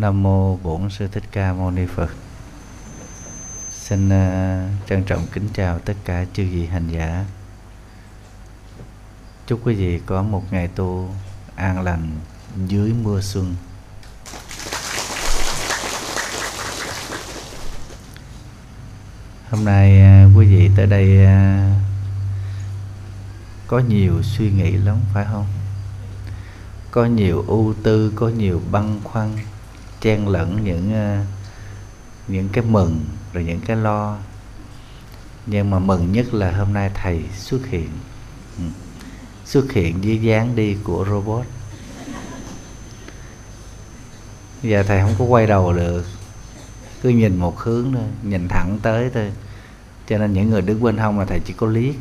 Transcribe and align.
Nam 0.00 0.22
mô 0.22 0.56
Bổn 0.56 0.90
Sư 0.90 1.08
Thích 1.12 1.22
Ca 1.32 1.52
Mâu 1.52 1.70
Ni 1.70 1.86
Phật. 1.86 2.10
Xin 3.70 4.06
uh, 4.08 4.88
trân 4.88 5.04
trọng 5.04 5.26
kính 5.32 5.48
chào 5.54 5.78
tất 5.78 5.94
cả 6.04 6.24
chư 6.34 6.46
vị 6.50 6.66
hành 6.66 6.88
giả. 6.88 7.24
Chúc 9.46 9.60
quý 9.64 9.74
vị 9.74 10.00
có 10.06 10.22
một 10.22 10.42
ngày 10.50 10.68
tu 10.68 11.14
an 11.54 11.80
lành 11.80 12.10
dưới 12.66 12.92
mưa 12.92 13.20
xuân. 13.20 13.54
Hôm 19.50 19.64
nay 19.64 20.02
uh, 20.26 20.36
quý 20.36 20.46
vị 20.46 20.70
tới 20.76 20.86
đây 20.86 21.18
uh, 21.24 21.76
có 23.66 23.78
nhiều 23.78 24.22
suy 24.22 24.50
nghĩ 24.50 24.70
lắm 24.70 24.96
phải 25.14 25.26
không? 25.32 25.46
Có 26.90 27.04
nhiều 27.04 27.44
ưu 27.46 27.74
tư, 27.82 28.12
có 28.16 28.28
nhiều 28.28 28.62
băn 28.70 29.00
khoăn 29.04 29.38
chen 30.00 30.28
lẫn 30.28 30.64
những 30.64 30.92
ờ, 30.94 31.18
những 32.28 32.48
cái 32.52 32.64
mừng 32.64 33.00
rồi 33.32 33.44
những 33.44 33.60
cái 33.60 33.76
lo. 33.76 34.18
Nhưng 35.46 35.70
mà 35.70 35.78
mừng 35.78 36.12
nhất 36.12 36.34
là 36.34 36.52
hôm 36.52 36.72
nay 36.72 36.90
thầy 36.94 37.22
xuất 37.34 37.66
hiện. 37.66 37.88
Ừ. 38.58 38.64
Xuất 39.44 39.72
hiện 39.72 40.04
dưới 40.04 40.18
dáng 40.18 40.56
đi 40.56 40.76
của 40.84 41.04
robot. 41.08 41.46
Giờ 44.62 44.82
thầy 44.82 45.00
không 45.00 45.14
có 45.18 45.24
quay 45.24 45.46
đầu 45.46 45.72
được. 45.72 46.04
Cứ 47.02 47.08
nhìn 47.08 47.36
một 47.36 47.58
hướng 47.58 47.92
thôi, 47.92 48.04
nhìn 48.22 48.48
thẳng 48.48 48.78
tới 48.82 49.10
thôi. 49.14 49.32
Cho 50.08 50.18
nên 50.18 50.32
những 50.32 50.50
người 50.50 50.62
đứng 50.62 50.82
bên 50.82 50.96
hông 50.96 51.18
là 51.18 51.24
thầy 51.24 51.40
chỉ 51.44 51.52
có 51.52 51.66
liếc 51.66 51.94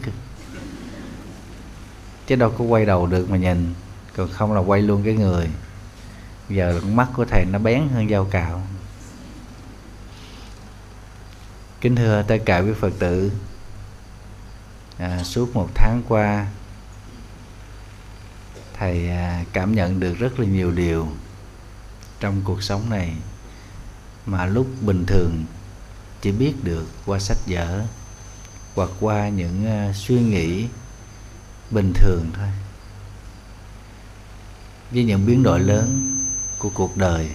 chứ 2.29 2.35
đâu 2.35 2.51
có 2.57 2.63
quay 2.65 2.85
đầu 2.85 3.07
được 3.07 3.29
mà 3.29 3.37
nhìn. 3.37 3.73
Còn 4.17 4.29
không 4.29 4.53
là 4.53 4.59
quay 4.59 4.81
luôn 4.81 5.01
cái 5.03 5.13
người 5.13 5.47
giờ 6.49 6.81
mắt 6.81 7.07
của 7.13 7.25
thầy 7.25 7.45
nó 7.45 7.59
bén 7.59 7.89
hơn 7.89 8.09
dao 8.09 8.25
cạo 8.25 8.61
kính 11.81 11.95
thưa 11.95 12.23
tất 12.27 12.37
cả 12.45 12.59
quý 12.59 12.71
phật 12.79 12.93
tử 12.99 13.31
à, 14.97 15.23
suốt 15.23 15.55
một 15.55 15.69
tháng 15.75 16.01
qua 16.07 16.47
thầy 18.73 19.09
à, 19.09 19.43
cảm 19.53 19.75
nhận 19.75 19.99
được 19.99 20.13
rất 20.19 20.39
là 20.39 20.45
nhiều 20.45 20.71
điều 20.71 21.07
trong 22.19 22.41
cuộc 22.43 22.63
sống 22.63 22.89
này 22.89 23.13
mà 24.25 24.45
lúc 24.45 24.67
bình 24.81 25.05
thường 25.05 25.45
chỉ 26.21 26.31
biết 26.31 26.53
được 26.63 26.87
qua 27.05 27.19
sách 27.19 27.37
vở 27.47 27.83
hoặc 28.75 28.89
qua 28.99 29.29
những 29.29 29.65
à, 29.65 29.93
suy 29.93 30.21
nghĩ 30.21 30.67
bình 31.71 31.93
thường 31.93 32.25
thôi. 32.33 32.47
Với 34.91 35.03
những 35.03 35.25
biến 35.25 35.43
đổi 35.43 35.59
lớn 35.59 36.08
của 36.59 36.69
cuộc 36.73 36.97
đời. 36.97 37.31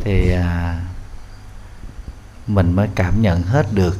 Thì 0.00 0.32
à, 0.32 0.80
mình 2.46 2.76
mới 2.76 2.88
cảm 2.94 3.22
nhận 3.22 3.42
hết 3.42 3.66
được 3.72 3.98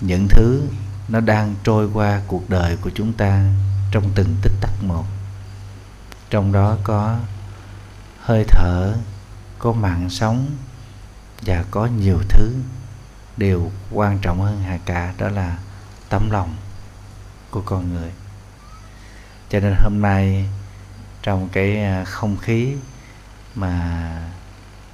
những 0.00 0.28
thứ 0.30 0.62
nó 1.08 1.20
đang 1.20 1.54
trôi 1.64 1.90
qua 1.92 2.20
cuộc 2.26 2.50
đời 2.50 2.76
của 2.80 2.90
chúng 2.94 3.12
ta 3.12 3.44
trong 3.90 4.10
từng 4.14 4.36
tích 4.42 4.52
tắc 4.60 4.82
một. 4.82 5.04
Trong 6.30 6.52
đó 6.52 6.76
có 6.84 7.18
hơi 8.20 8.44
thở 8.48 8.94
có 9.58 9.72
mạng 9.72 10.10
sống 10.10 10.46
và 11.42 11.64
có 11.70 11.86
nhiều 11.86 12.18
thứ. 12.28 12.54
Điều 13.36 13.70
quan 13.92 14.18
trọng 14.18 14.40
hơn 14.40 14.62
hà 14.62 14.78
cả 14.84 15.14
đó 15.18 15.28
là 15.28 15.58
tấm 16.08 16.30
lòng 16.30 16.56
của 17.50 17.62
con 17.64 17.94
người. 17.94 18.10
Cho 19.48 19.60
nên 19.60 19.74
hôm 19.82 20.02
nay 20.02 20.48
trong 21.28 21.48
cái 21.52 21.82
à, 21.82 22.04
không 22.04 22.36
khí 22.36 22.76
mà 23.54 24.22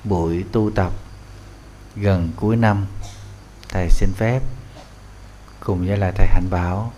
buổi 0.04 0.44
tu 0.52 0.70
tập 0.74 0.92
gần 1.96 2.30
cuối 2.36 2.56
năm, 2.56 2.86
thầy 3.68 3.88
xin 3.90 4.08
phép 4.16 4.42
cùng 5.60 5.86
với 5.86 5.96
lại 5.96 6.12
thầy 6.16 6.26
hạnh 6.30 6.50
bảo 6.50 6.92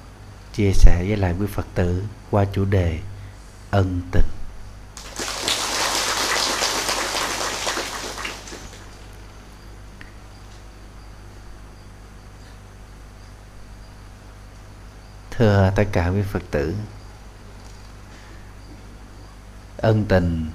chia 0.53 0.71
sẻ 0.73 1.05
với 1.09 1.17
lại 1.17 1.35
quý 1.41 1.47
phật 1.47 1.67
tử 1.75 2.05
qua 2.31 2.45
chủ 2.53 2.65
đề 2.65 2.99
ân 3.71 4.01
tình. 4.13 4.25
Thưa 15.31 15.73
tất 15.77 15.85
cả 15.93 16.09
quý 16.09 16.23
phật 16.33 16.43
tử 16.51 16.75
ân 19.77 20.05
tình 20.05 20.51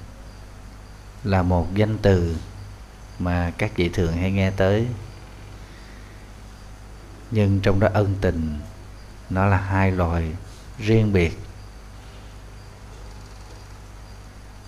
là 1.24 1.42
một 1.42 1.74
danh 1.74 1.98
từ 2.02 2.36
mà 3.18 3.52
các 3.58 3.72
vị 3.76 3.88
thường 3.88 4.16
hay 4.16 4.30
nghe 4.30 4.50
tới. 4.50 4.86
Nhưng 7.30 7.60
trong 7.60 7.80
đó 7.80 7.88
ân 7.94 8.14
tình, 8.20 8.60
nó 9.30 9.46
là 9.46 9.56
hai 9.56 9.90
loại 9.90 10.32
riêng 10.78 11.12
biệt. 11.12 11.38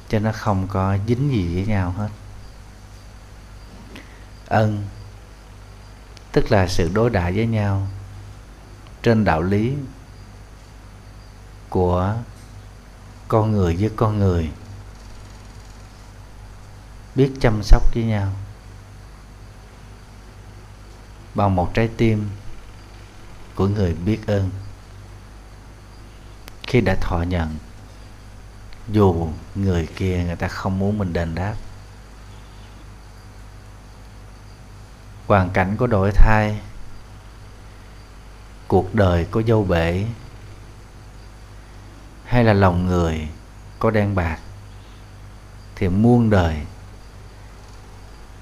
Cho 0.09 0.19
nó 0.19 0.33
không 0.33 0.67
có 0.69 0.97
dính 1.09 1.31
gì 1.31 1.55
với 1.55 1.67
nhau 1.67 1.91
hết. 1.91 2.09
Ân, 4.47 4.85
tức 6.33 6.53
là 6.53 6.69
sự 6.69 6.91
đối 6.95 7.11
đãi 7.11 7.33
với 7.33 7.47
nhau 7.47 7.87
trên 9.03 9.25
đạo 9.25 9.43
lý 9.43 9.75
của 11.69 12.15
con 13.29 13.53
người 13.53 13.77
với 13.77 13.91
con 13.97 14.19
người. 14.19 14.51
Biết 17.15 17.33
chăm 17.41 17.63
sóc 17.63 17.83
với 17.95 18.05
nhau. 18.05 18.33
Bằng 21.35 21.55
một 21.55 21.75
trái 21.75 21.89
tim 21.97 22.31
của 23.55 23.67
người 23.69 23.95
biết 23.95 24.27
ơn. 24.27 24.51
Khi 26.63 26.81
đã 26.81 26.97
thọ 27.01 27.23
nhận, 27.23 27.57
dù 28.89 29.29
người 29.55 29.89
kia 29.97 30.25
người 30.27 30.37
ta 30.37 30.49
không 30.49 30.79
muốn 30.79 30.99
mình 30.99 31.13
đền 31.13 31.35
đáp. 31.35 31.55
Hoàn 35.27 35.51
cảnh 35.51 35.77
có 35.77 35.87
đổi 35.87 36.11
thay, 36.15 36.61
cuộc 38.69 38.95
đời 38.95 39.27
có 39.31 39.43
dâu 39.43 39.65
bể 39.65 40.07
hay 42.35 42.45
là 42.45 42.53
lòng 42.53 42.87
người 42.87 43.29
có 43.79 43.91
đen 43.91 44.15
bạc 44.15 44.39
thì 45.77 45.89
muôn 45.89 46.31
đời 46.31 46.57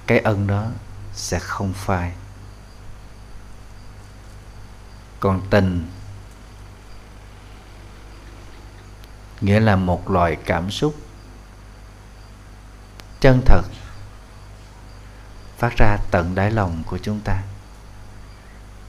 cái 0.07 0.19
ân 0.19 0.47
đó 0.47 0.67
sẽ 1.13 1.39
không 1.39 1.73
phai. 1.73 2.13
Còn 5.21 5.41
tình 5.51 5.87
nghĩa 9.41 9.61
là 9.61 9.77
một 9.77 10.11
loại 10.11 10.37
cảm 10.47 10.71
xúc 10.71 10.95
chân 13.21 13.43
thật 13.47 13.63
phát 15.59 15.73
ra 15.77 15.97
tận 16.11 16.35
đáy 16.35 16.51
lòng 16.51 16.83
của 16.87 16.99
chúng 16.99 17.21
ta. 17.25 17.43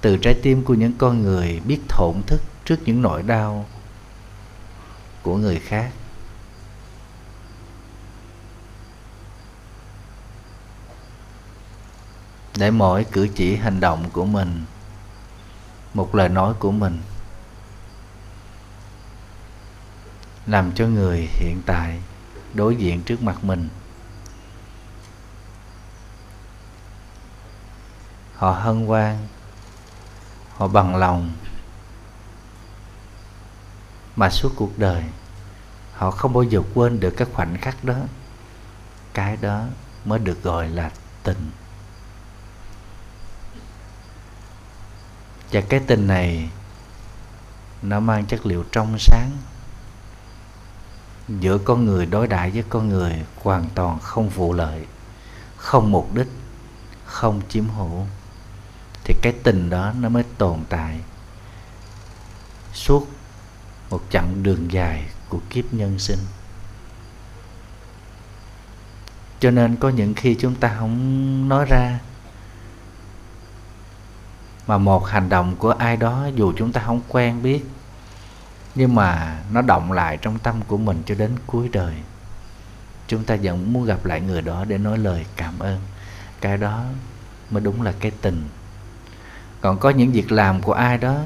Từ 0.01 0.17
trái 0.21 0.33
tim 0.43 0.63
của 0.63 0.73
những 0.73 0.93
con 0.97 1.23
người 1.23 1.61
biết 1.65 1.79
thổn 1.89 2.21
thức 2.27 2.41
trước 2.65 2.77
những 2.85 3.01
nỗi 3.01 3.23
đau 3.23 3.65
của 5.23 5.37
người 5.37 5.59
khác. 5.59 5.91
Để 12.57 12.71
mỗi 12.71 13.03
cử 13.11 13.27
chỉ 13.35 13.55
hành 13.55 13.79
động 13.79 14.09
của 14.09 14.25
mình, 14.25 14.65
một 15.93 16.15
lời 16.15 16.29
nói 16.29 16.53
của 16.59 16.71
mình, 16.71 17.01
làm 20.47 20.71
cho 20.75 20.87
người 20.87 21.29
hiện 21.31 21.61
tại 21.65 22.01
đối 22.53 22.75
diện 22.75 23.03
trước 23.03 23.23
mặt 23.23 23.43
mình. 23.43 23.69
Họ 28.35 28.51
hân 28.51 28.85
hoan, 28.85 29.27
họ 30.57 30.67
bằng 30.67 30.95
lòng 30.95 31.31
mà 34.15 34.29
suốt 34.29 34.51
cuộc 34.55 34.79
đời, 34.79 35.03
họ 35.93 36.11
không 36.11 36.33
bao 36.33 36.43
giờ 36.43 36.61
quên 36.73 36.99
được 36.99 37.13
cái 37.17 37.27
khoảnh 37.33 37.57
khắc 37.57 37.83
đó. 37.83 37.95
Cái 39.13 39.37
đó 39.37 39.65
mới 40.05 40.19
được 40.19 40.43
gọi 40.43 40.69
là 40.69 40.91
tình. 41.23 41.51
Và 45.51 45.61
cái 45.61 45.79
tình 45.79 46.07
này, 46.07 46.49
nó 47.81 47.99
mang 47.99 48.25
chất 48.25 48.45
liệu 48.45 48.63
trong 48.71 48.99
sáng. 48.99 49.31
Giữa 51.27 51.57
con 51.57 51.85
người 51.85 52.05
đối 52.05 52.27
đãi 52.27 52.51
với 52.51 52.63
con 52.69 52.89
người 52.89 53.25
hoàn 53.35 53.69
toàn 53.75 53.99
không 53.99 54.29
vụ 54.29 54.53
lợi, 54.53 54.85
không 55.57 55.91
mục 55.91 56.13
đích, 56.13 56.27
không 57.05 57.41
chiếm 57.49 57.69
hữu. 57.69 58.07
Thì 59.03 59.15
cái 59.21 59.33
tình 59.43 59.69
đó 59.69 59.93
nó 59.99 60.09
mới 60.09 60.23
tồn 60.37 60.59
tại. 60.69 60.99
Suốt 62.73 63.07
một 63.93 64.01
chặng 64.09 64.43
đường 64.43 64.71
dài 64.71 65.05
của 65.29 65.39
kiếp 65.49 65.73
nhân 65.73 65.99
sinh. 65.99 66.19
Cho 69.39 69.51
nên 69.51 69.75
có 69.75 69.89
những 69.89 70.13
khi 70.13 70.35
chúng 70.39 70.55
ta 70.55 70.75
không 70.79 71.49
nói 71.49 71.65
ra, 71.69 71.99
mà 74.67 74.77
một 74.77 75.05
hành 75.05 75.29
động 75.29 75.55
của 75.55 75.71
ai 75.71 75.97
đó 75.97 76.29
dù 76.35 76.53
chúng 76.57 76.71
ta 76.71 76.81
không 76.85 77.01
quen 77.07 77.43
biết, 77.43 77.65
nhưng 78.75 78.95
mà 78.95 79.39
nó 79.51 79.61
động 79.61 79.91
lại 79.91 80.17
trong 80.21 80.39
tâm 80.39 80.61
của 80.67 80.77
mình 80.77 81.03
cho 81.05 81.15
đến 81.15 81.31
cuối 81.47 81.69
đời, 81.71 81.95
chúng 83.07 83.23
ta 83.23 83.37
vẫn 83.43 83.73
muốn 83.73 83.85
gặp 83.85 84.05
lại 84.05 84.21
người 84.21 84.41
đó 84.41 84.65
để 84.65 84.77
nói 84.77 84.97
lời 84.97 85.25
cảm 85.35 85.59
ơn. 85.59 85.79
Cái 86.41 86.57
đó 86.57 86.83
mới 87.49 87.61
đúng 87.61 87.81
là 87.81 87.93
cái 87.99 88.11
tình. 88.21 88.43
Còn 89.61 89.77
có 89.79 89.89
những 89.89 90.11
việc 90.11 90.31
làm 90.31 90.61
của 90.61 90.73
ai 90.73 90.97
đó 90.97 91.19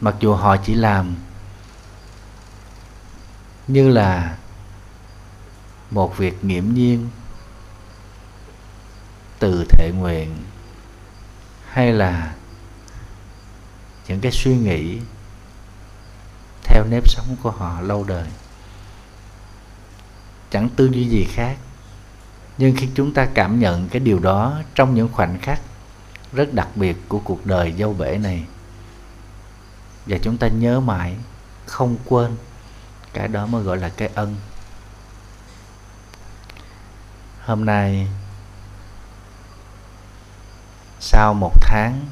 mặc 0.00 0.14
dù 0.20 0.34
họ 0.34 0.56
chỉ 0.56 0.74
làm 0.74 1.14
như 3.68 3.88
là 3.88 4.36
một 5.90 6.16
việc 6.16 6.44
nghiễm 6.44 6.64
nhiên, 6.74 7.08
từ 9.38 9.64
thệ 9.68 9.90
nguyện, 9.94 10.36
hay 11.70 11.92
là 11.92 12.34
những 14.08 14.20
cái 14.20 14.32
suy 14.32 14.56
nghĩ 14.56 14.98
theo 16.64 16.84
nếp 16.90 17.08
sống 17.08 17.36
của 17.42 17.50
họ 17.50 17.80
lâu 17.80 18.04
đời. 18.04 18.26
Chẳng 20.50 20.68
tư 20.76 20.90
duy 20.92 21.08
gì 21.08 21.24
khác. 21.24 21.56
Nhưng 22.58 22.76
khi 22.76 22.88
chúng 22.94 23.14
ta 23.14 23.28
cảm 23.34 23.60
nhận 23.60 23.88
cái 23.88 24.00
điều 24.00 24.18
đó 24.18 24.58
trong 24.74 24.94
những 24.94 25.08
khoảnh 25.12 25.38
khắc 25.38 25.60
rất 26.32 26.54
đặc 26.54 26.68
biệt 26.74 26.96
của 27.08 27.18
cuộc 27.18 27.46
đời 27.46 27.74
dâu 27.78 27.94
bể 27.94 28.18
này 28.18 28.44
và 30.06 30.18
chúng 30.22 30.36
ta 30.36 30.48
nhớ 30.48 30.80
mãi 30.80 31.16
không 31.66 31.96
quên 32.04 32.36
cái 33.12 33.28
đó 33.28 33.46
mới 33.46 33.62
gọi 33.62 33.76
là 33.76 33.88
cái 33.88 34.10
ân. 34.14 34.36
Hôm 37.44 37.64
nay 37.64 38.08
sau 41.00 41.34
một 41.34 41.52
tháng 41.60 42.06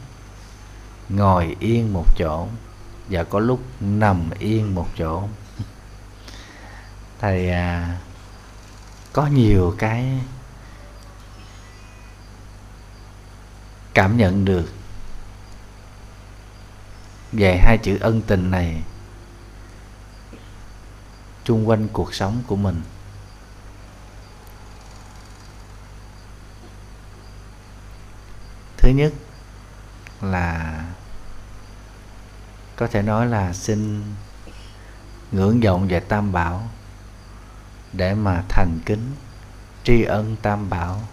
ngồi 1.09 1.57
yên 1.61 1.93
một 1.93 2.07
chỗ 2.17 2.49
và 3.09 3.25
có 3.25 3.39
lúc 3.39 3.61
nằm 3.81 4.31
yên 4.39 4.75
một 4.75 4.87
chỗ 4.99 5.29
thầy 7.21 7.51
à, 7.51 7.99
có 9.13 9.27
nhiều 9.27 9.75
cái 9.79 10.21
cảm 13.95 14.17
nhận 14.17 14.45
được 14.45 14.78
về 17.33 17.59
hai 17.59 17.79
chữ 17.79 17.99
ân 18.01 18.23
tình 18.23 18.51
này. 18.51 18.83
Chung 21.45 21.69
quanh 21.69 21.89
cuộc 21.89 22.15
sống 22.15 22.43
của 22.47 22.57
mình. 22.57 22.83
Thứ 28.77 28.91
nhất 28.95 29.13
là 30.21 30.85
có 32.77 32.87
thể 32.87 33.03
nói 33.03 33.27
là 33.27 33.53
xin 33.53 34.03
ngưỡng 35.33 35.61
vọng 35.61 35.89
về 35.89 36.01
tam 36.01 36.33
bảo 36.33 36.69
để 37.93 38.15
mà 38.15 38.43
thành 38.49 38.79
kính 38.87 39.15
tri 39.85 40.03
ân 40.03 40.37
tam 40.43 40.71
bảo. 40.71 41.09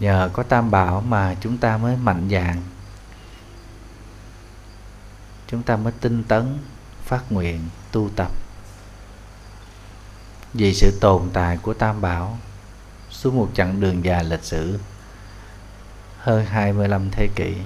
Nhờ 0.00 0.30
có 0.32 0.42
tam 0.42 0.70
bảo 0.70 1.00
mà 1.00 1.36
chúng 1.40 1.58
ta 1.58 1.76
mới 1.76 1.96
mạnh 1.96 2.28
dạn. 2.30 2.62
Chúng 5.46 5.62
ta 5.62 5.76
mới 5.76 5.92
tinh 6.00 6.24
tấn, 6.24 6.58
phát 7.04 7.32
nguyện, 7.32 7.68
tu 7.92 8.10
tập. 8.16 8.30
Vì 10.54 10.74
sự 10.74 10.98
tồn 11.00 11.28
tại 11.32 11.56
của 11.56 11.74
tam 11.74 12.00
bảo 12.00 12.38
suốt 13.10 13.34
một 13.34 13.50
chặng 13.54 13.80
đường 13.80 14.04
dài 14.04 14.24
lịch 14.24 14.44
sử, 14.44 14.78
hơn 16.18 16.46
25 16.46 17.10
thế 17.10 17.28
kỷ, 17.36 17.56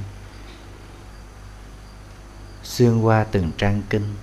xuyên 2.63 3.01
qua 3.01 3.25
từng 3.25 3.51
trang 3.59 3.83
kinh, 3.91 4.15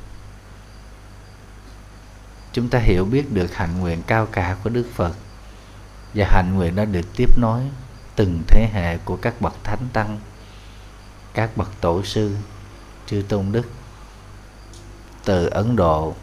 chúng 2.53 2.69
ta 2.69 2.79
hiểu 2.79 3.05
biết 3.05 3.31
được 3.33 3.55
hạnh 3.55 3.79
nguyện 3.79 4.01
cao 4.07 4.27
cả 4.31 4.57
của 4.63 4.69
Đức 4.69 4.87
Phật 4.93 5.15
và 6.13 6.27
hạnh 6.29 6.55
nguyện 6.55 6.75
đã 6.75 6.85
được 6.85 7.05
tiếp 7.15 7.37
nối 7.37 7.61
từng 8.15 8.43
thế 8.47 8.69
hệ 8.73 8.97
của 8.97 9.17
các 9.17 9.41
bậc 9.41 9.53
thánh 9.63 9.87
tăng, 9.93 10.19
các 11.33 11.57
bậc 11.57 11.71
tổ 11.81 12.03
sư, 12.03 12.35
chư 13.07 13.23
tôn 13.29 13.51
đức, 13.51 13.65
từ 15.25 15.45
ấn 15.45 15.75
độ 15.75 16.15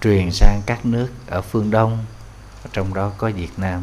truyền 0.00 0.30
sang 0.32 0.62
các 0.66 0.86
nước 0.86 1.08
ở 1.26 1.40
phương 1.40 1.70
đông, 1.70 2.04
trong 2.72 2.94
đó 2.94 3.12
có 3.18 3.30
việt 3.34 3.58
nam. 3.58 3.82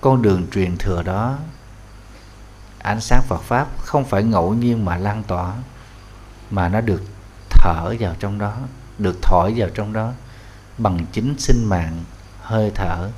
Con 0.00 0.22
đường 0.22 0.46
truyền 0.50 0.76
thừa 0.76 1.02
đó, 1.02 1.38
ánh 2.78 3.00
sáng 3.00 3.22
phật 3.28 3.42
pháp 3.42 3.68
không 3.78 4.04
phải 4.04 4.22
ngẫu 4.22 4.54
nhiên 4.54 4.84
mà 4.84 4.96
lan 4.96 5.22
tỏa, 5.22 5.54
mà 6.50 6.68
nó 6.68 6.80
được 6.80 7.02
thở 7.50 7.94
vào 8.00 8.14
trong 8.18 8.38
đó, 8.38 8.56
được 8.98 9.18
thổi 9.22 9.54
vào 9.56 9.68
trong 9.74 9.92
đó 9.92 10.12
bằng 10.78 11.06
chính 11.12 11.38
sinh 11.38 11.64
mạng, 11.64 12.04
hơi 12.42 12.70
thở 12.74 13.10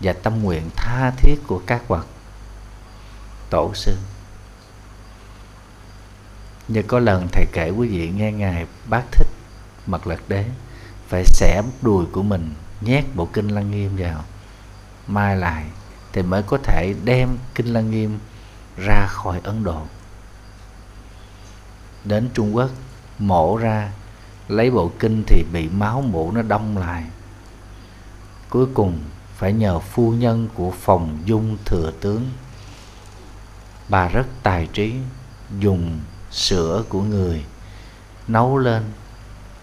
và 0.00 0.12
tâm 0.12 0.42
nguyện 0.42 0.70
tha 0.76 1.10
thiết 1.10 1.36
của 1.46 1.62
các 1.66 1.82
bậc 1.88 2.06
tổ 3.50 3.70
sư. 3.74 3.96
Như 6.68 6.82
có 6.82 6.98
lần 6.98 7.28
thầy 7.32 7.46
kể 7.52 7.70
quý 7.70 7.88
vị 7.88 8.08
nghe 8.08 8.32
ngài 8.32 8.66
bác 8.88 9.02
thích 9.12 9.28
mật 9.86 10.06
lật 10.06 10.20
đế 10.28 10.44
phải 11.08 11.24
xẻ 11.24 11.62
đùi 11.82 12.06
của 12.06 12.22
mình, 12.22 12.54
nhét 12.80 13.04
bộ 13.14 13.28
kinh 13.32 13.48
lăng 13.48 13.70
nghiêm 13.70 13.96
vào. 13.96 14.24
Mai 15.06 15.36
lại, 15.36 15.64
thì 16.12 16.22
mới 16.22 16.42
có 16.42 16.58
thể 16.62 16.94
đem 17.04 17.28
kinh 17.54 17.66
lăng 17.66 17.90
nghiêm 17.90 18.18
ra 18.76 19.06
khỏi 19.08 19.40
ấn 19.42 19.64
độ. 19.64 19.82
Đến 22.04 22.28
trung 22.34 22.56
quốc, 22.56 22.70
mổ 23.18 23.56
ra, 23.56 23.92
lấy 24.48 24.70
bộ 24.70 24.92
kinh 24.98 25.24
thì 25.26 25.44
bị 25.52 25.68
máu 25.68 26.00
mũ 26.00 26.32
nó 26.32 26.42
đông 26.42 26.78
lại. 26.78 27.04
Cuối 28.50 28.66
cùng 28.74 28.98
phải 29.44 29.52
nhờ 29.52 29.78
phu 29.78 30.12
nhân 30.12 30.48
của 30.54 30.70
phòng 30.70 31.18
dung 31.24 31.56
thừa 31.64 31.92
tướng. 32.00 32.30
Bà 33.88 34.08
rất 34.08 34.26
tài 34.42 34.68
trí, 34.72 34.94
dùng 35.58 36.00
sữa 36.30 36.84
của 36.88 37.02
người, 37.02 37.44
nấu 38.28 38.58
lên 38.58 38.82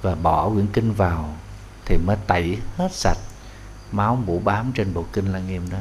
và 0.01 0.15
bỏ 0.15 0.49
quyển 0.49 0.67
kinh 0.67 0.93
vào 0.93 1.35
thì 1.85 1.97
mới 1.97 2.17
tẩy 2.27 2.57
hết 2.77 2.93
sạch. 2.93 3.17
Máu 3.91 4.15
mũ 4.15 4.39
bám 4.39 4.71
trên 4.75 4.93
bộ 4.93 5.05
kinh 5.13 5.31
lăng 5.33 5.47
nghiêm 5.47 5.69
đó. 5.69 5.79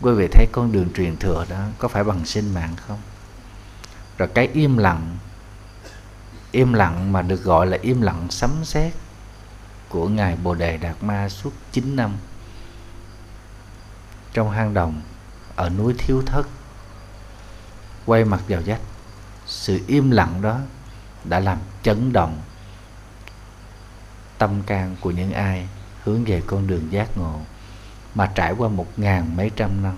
Quý 0.00 0.12
vị 0.12 0.28
thấy 0.32 0.46
con 0.52 0.72
đường 0.72 0.92
truyền 0.92 1.16
thừa 1.16 1.44
đó 1.48 1.64
có 1.78 1.88
phải 1.88 2.04
bằng 2.04 2.26
sinh 2.26 2.54
mạng 2.54 2.74
không? 2.86 2.98
Rồi 4.18 4.28
cái 4.34 4.48
im 4.52 4.76
lặng 4.76 5.16
im 6.52 6.72
lặng 6.72 7.12
mà 7.12 7.22
được 7.22 7.42
gọi 7.44 7.66
là 7.66 7.78
im 7.82 8.02
lặng 8.02 8.26
sấm 8.30 8.50
sét 8.64 8.92
của 9.90 10.08
ngài 10.08 10.36
bồ 10.36 10.54
đề 10.54 10.76
đạt 10.76 10.96
ma 11.00 11.28
suốt 11.28 11.52
9 11.72 11.96
năm. 11.96 12.16
Trong 14.32 14.50
hang 14.50 14.74
đồng 14.74 15.00
ở 15.56 15.68
núi 15.68 15.94
thiếu 15.98 16.22
thất, 16.26 16.46
quay 18.06 18.24
mặt 18.24 18.40
vào 18.48 18.62
vách 18.66 18.80
sự 19.46 19.80
im 19.86 20.10
lặng 20.10 20.42
đó 20.42 20.60
đã 21.24 21.40
làm 21.40 21.58
chấn 21.82 22.12
động 22.12 22.40
tâm 24.38 24.62
can 24.66 24.96
của 25.00 25.10
những 25.10 25.32
ai 25.32 25.68
hướng 26.04 26.24
về 26.24 26.42
con 26.46 26.66
đường 26.66 26.92
giác 26.92 27.16
ngộ 27.16 27.40
mà 28.14 28.32
trải 28.34 28.52
qua 28.52 28.68
một 28.68 28.86
ngàn 28.96 29.36
mấy 29.36 29.50
trăm 29.56 29.82
năm, 29.82 29.96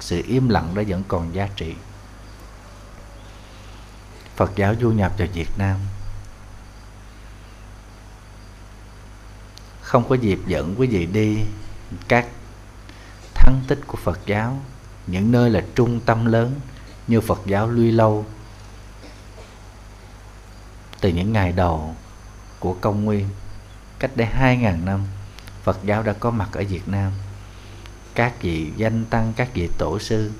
sự 0.00 0.22
im 0.26 0.48
lặng 0.48 0.74
đó 0.74 0.82
vẫn 0.88 1.02
còn 1.08 1.34
giá 1.34 1.48
trị. 1.56 1.74
Phật 4.36 4.52
giáo 4.56 4.74
du 4.80 4.90
nhập 4.90 5.12
vào 5.18 5.28
Việt 5.34 5.58
Nam 5.58 5.76
không 9.90 10.08
có 10.08 10.14
dịp 10.14 10.38
dẫn 10.46 10.74
quý 10.78 10.86
vị 10.86 11.06
đi 11.06 11.38
các 12.08 12.26
thắng 13.34 13.60
tích 13.68 13.78
của 13.86 13.96
Phật 13.96 14.20
giáo, 14.26 14.58
những 15.06 15.32
nơi 15.32 15.50
là 15.50 15.64
trung 15.74 16.00
tâm 16.00 16.26
lớn 16.26 16.60
như 17.06 17.20
Phật 17.20 17.40
giáo 17.46 17.68
Luy 17.68 17.90
Lâu. 17.90 18.26
Từ 21.00 21.08
những 21.08 21.32
ngày 21.32 21.52
đầu 21.52 21.94
của 22.58 22.76
công 22.80 23.04
nguyên, 23.04 23.28
cách 23.98 24.10
đây 24.14 24.28
2.000 24.40 24.84
năm, 24.84 25.00
Phật 25.62 25.78
giáo 25.84 26.02
đã 26.02 26.12
có 26.12 26.30
mặt 26.30 26.48
ở 26.52 26.64
Việt 26.68 26.88
Nam. 26.88 27.12
Các 28.14 28.42
vị 28.42 28.70
danh 28.76 29.04
tăng, 29.04 29.32
các 29.36 29.48
vị 29.54 29.68
tổ 29.78 29.98
sư 29.98 30.30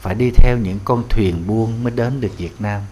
phải 0.00 0.14
đi 0.14 0.30
theo 0.30 0.58
những 0.58 0.78
con 0.84 1.04
thuyền 1.08 1.46
buôn 1.46 1.84
mới 1.84 1.92
đến 1.92 2.20
được 2.20 2.38
Việt 2.38 2.60
Nam. 2.60 2.82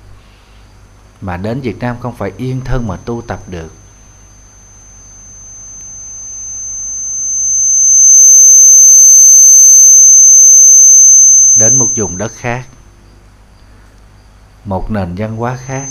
Mà 1.20 1.36
đến 1.36 1.60
Việt 1.60 1.78
Nam 1.78 1.96
không 2.00 2.16
phải 2.16 2.32
yên 2.36 2.60
thân 2.64 2.86
mà 2.88 2.96
tu 2.96 3.22
tập 3.22 3.40
được. 3.46 3.72
Đến 11.64 11.76
một 11.76 11.88
vùng 11.96 12.18
đất 12.18 12.32
khác, 12.32 12.66
một 14.64 14.90
nền 14.90 15.14
văn 15.16 15.36
hóa 15.36 15.56
khác. 15.56 15.88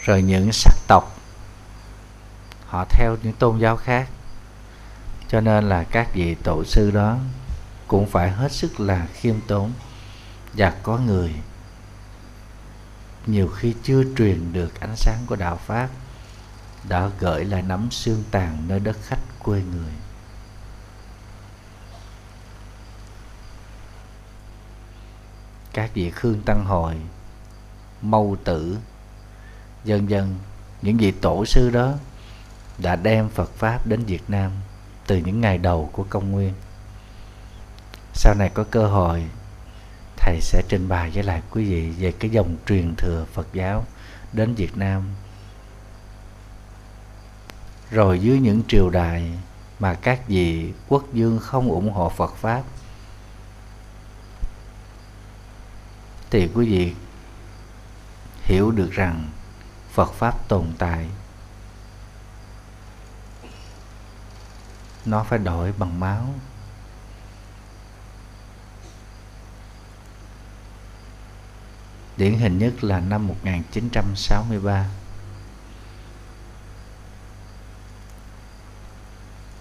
Rồi 0.00 0.22
những 0.22 0.52
sắc 0.52 0.74
tộc, 0.88 1.18
họ 2.66 2.84
theo 2.90 3.16
những 3.22 3.32
tôn 3.32 3.58
giáo 3.58 3.76
khác. 3.76 4.08
Cho 5.28 5.40
nên 5.40 5.68
là 5.68 5.84
các 5.84 6.08
vị 6.14 6.36
tổ 6.44 6.64
sư 6.64 6.90
đó 6.90 7.18
cũng 7.86 8.06
phải 8.06 8.30
hết 8.30 8.52
sức 8.52 8.80
là 8.80 9.06
khiêm 9.14 9.36
tốn 9.46 9.72
và 10.52 10.72
có 10.82 10.98
người 10.98 11.34
nhiều 13.26 13.48
khi 13.48 13.74
chưa 13.82 14.02
truyền 14.16 14.52
được 14.52 14.80
ánh 14.80 14.96
sáng 14.96 15.18
của 15.26 15.36
đạo 15.36 15.56
pháp, 15.66 15.88
đã 16.88 17.10
gửi 17.20 17.44
lại 17.44 17.62
nắm 17.62 17.88
xương 17.90 18.24
tàn 18.30 18.64
nơi 18.68 18.80
đất 18.80 18.96
khách 19.02 19.20
quê 19.38 19.62
người. 19.62 19.92
Các 25.76 25.90
vị 25.94 26.10
khương 26.10 26.42
tăng 26.42 26.64
hội 26.64 26.94
mâu 28.02 28.36
tử, 28.44 28.78
dần 29.84 30.10
dần 30.10 30.34
những 30.82 30.96
vị 30.96 31.10
tổ 31.10 31.44
sư 31.44 31.70
đó 31.70 31.92
đã 32.78 32.96
đem 32.96 33.28
phật 33.28 33.50
pháp 33.50 33.86
đến 33.86 34.04
việt 34.04 34.22
nam 34.28 34.52
từ 35.06 35.16
những 35.16 35.40
ngày 35.40 35.58
đầu 35.58 35.90
của 35.92 36.04
công 36.10 36.32
nguyên. 36.32 36.52
Sau 38.14 38.34
này 38.38 38.50
có 38.54 38.64
cơ 38.70 38.86
hội, 38.86 39.24
thầy 40.16 40.40
sẽ 40.40 40.62
trình 40.68 40.88
bày 40.88 41.10
với 41.10 41.22
lại 41.22 41.42
quý 41.50 41.64
vị 41.64 41.90
về 41.90 42.12
cái 42.12 42.30
dòng 42.30 42.56
truyền 42.66 42.94
thừa 42.98 43.26
phật 43.32 43.46
giáo 43.52 43.84
đến 44.32 44.54
việt 44.54 44.76
nam. 44.76 45.02
Rồi 47.90 48.18
dưới 48.18 48.38
những 48.38 48.62
triều 48.68 48.90
đại 48.90 49.30
mà 49.78 49.94
các 49.94 50.28
vị 50.28 50.72
quốc 50.88 51.04
dương 51.12 51.38
không 51.38 51.68
ủng 51.68 51.92
hộ 51.92 52.08
phật 52.08 52.34
pháp 52.36 52.62
thì 56.36 56.48
quý 56.54 56.66
vị 56.66 56.94
hiểu 58.42 58.70
được 58.70 58.90
rằng 58.92 59.30
phật 59.92 60.12
pháp 60.12 60.48
tồn 60.48 60.72
tại. 60.78 61.06
Nó 65.04 65.24
phải 65.24 65.38
đổi 65.38 65.72
bằng 65.72 66.00
máu. 66.00 66.34
Điển 72.16 72.38
hình 72.38 72.58
nhất 72.58 72.84
là 72.84 73.00
năm 73.00 73.26
1963 73.26 74.90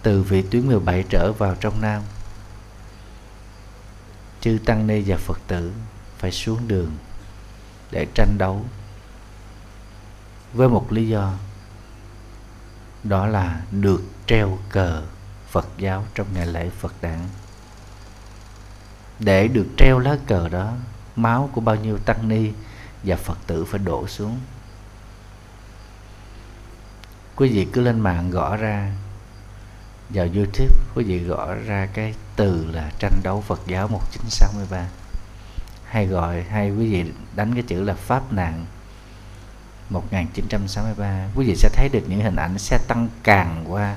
từ 0.02 0.24
vị 0.24 0.44
tuyến 0.52 0.68
17 0.68 1.04
trở 1.10 1.34
vào 1.34 1.56
trong 1.60 1.82
Nam, 1.82 2.02
chư 4.42 4.58
Tăng 4.66 4.88
Ni 4.88 5.04
và 5.08 5.18
Phật 5.18 5.40
tử 5.48 5.74
phải 6.26 6.32
xuống 6.32 6.68
đường 6.68 6.92
để 7.92 8.08
tranh 8.14 8.38
đấu. 8.38 8.66
Với 10.54 10.70
một 10.70 10.92
lý 10.92 11.08
do, 11.08 11.34
đó 13.04 13.28
là 13.28 13.62
được 13.72 14.02
treo 14.28 14.58
cờ 14.70 15.04
Phật 15.48 15.68
giáo 15.78 16.06
trong 16.16 16.28
ngày 16.34 16.46
lễ 16.46 16.70
Phật 16.80 16.94
đản. 17.02 17.20
Để 19.20 19.48
được 19.48 19.68
treo 19.78 20.00
lá 20.00 20.18
cờ 20.28 20.50
đó, 20.50 20.74
máu 21.16 21.50
của 21.54 21.62
bao 21.62 21.76
nhiêu 21.76 21.98
tăng 21.98 22.30
ni 22.30 22.52
và 23.04 23.16
Phật 23.16 23.38
tử 23.48 23.66
phải 23.66 23.80
đổ 23.80 24.08
xuống. 24.08 24.40
Quý 27.36 27.50
vị 27.50 27.68
cứ 27.74 27.82
lên 27.82 28.00
mạng 28.00 28.30
gõ 28.30 28.58
ra, 28.58 28.92
vào 30.10 30.28
YouTube 30.36 30.76
quý 30.96 31.04
vị 31.04 31.20
gõ 31.20 31.56
ra 31.56 31.88
cái 31.94 32.14
từ 32.36 32.66
là 32.66 32.92
tranh 33.00 33.20
đấu 33.24 33.42
Phật 33.42 33.62
giáo 33.68 33.88
1963 33.88 34.88
hay 35.96 36.08
gọi, 36.08 36.44
hay 36.44 36.72
quý 36.72 36.92
vị 36.92 37.12
đánh 37.36 37.54
cái 37.54 37.64
chữ 37.68 37.84
là 37.84 37.94
pháp 37.94 38.34
nạn 38.34 38.66
1963 39.90 41.30
quý 41.36 41.46
vị 41.46 41.56
sẽ 41.56 41.70
thấy 41.74 41.90
được 41.90 42.04
những 42.08 42.22
hình 42.22 42.36
ảnh 42.36 42.58
xe 42.58 42.78
tăng 42.88 43.08
càng 43.24 43.66
qua. 43.68 43.96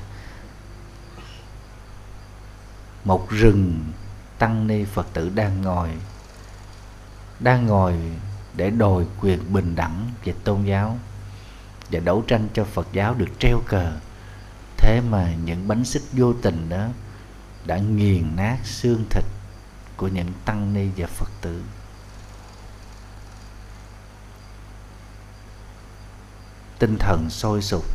Một 3.03 3.29
rừng 3.29 3.83
tăng 4.37 4.67
ni 4.67 4.85
Phật 4.85 5.07
tử 5.13 5.31
đang 5.35 5.61
ngồi 5.61 5.89
đang 7.39 7.65
ngồi 7.65 7.95
để 8.55 8.69
đòi 8.69 9.05
quyền 9.21 9.53
bình 9.53 9.75
đẳng 9.75 10.11
về 10.23 10.33
tôn 10.43 10.63
giáo 10.63 10.97
và 11.91 11.99
đấu 11.99 12.23
tranh 12.27 12.47
cho 12.53 12.63
Phật 12.63 12.87
giáo 12.93 13.13
được 13.13 13.29
treo 13.39 13.61
cờ. 13.67 13.91
Thế 14.77 15.01
mà 15.09 15.33
những 15.45 15.67
bánh 15.67 15.85
xích 15.85 16.03
vô 16.11 16.33
tình 16.33 16.69
đó 16.69 16.87
đã 17.65 17.77
nghiền 17.77 18.35
nát 18.35 18.57
xương 18.63 19.05
thịt 19.09 19.25
của 19.97 20.07
những 20.07 20.33
tăng 20.45 20.73
ni 20.73 20.87
và 20.97 21.07
Phật 21.07 21.29
tử. 21.41 21.61
Tinh 26.79 26.97
thần 26.97 27.29
sôi 27.29 27.61
sục. 27.61 27.85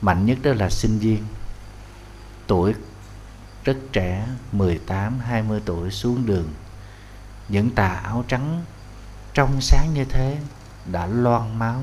Mạnh 0.00 0.26
nhất 0.26 0.38
đó 0.42 0.52
là 0.52 0.70
sinh 0.70 0.98
viên. 0.98 1.24
Tuổi 2.46 2.74
rất 3.64 3.76
trẻ 3.92 4.28
18 4.52 5.18
20 5.18 5.62
tuổi 5.64 5.90
xuống 5.90 6.26
đường. 6.26 6.48
Những 7.48 7.70
tà 7.70 7.88
áo 7.88 8.24
trắng 8.28 8.64
trong 9.34 9.60
sáng 9.60 9.94
như 9.94 10.04
thế 10.04 10.38
đã 10.86 11.06
loan 11.06 11.58
máu. 11.58 11.82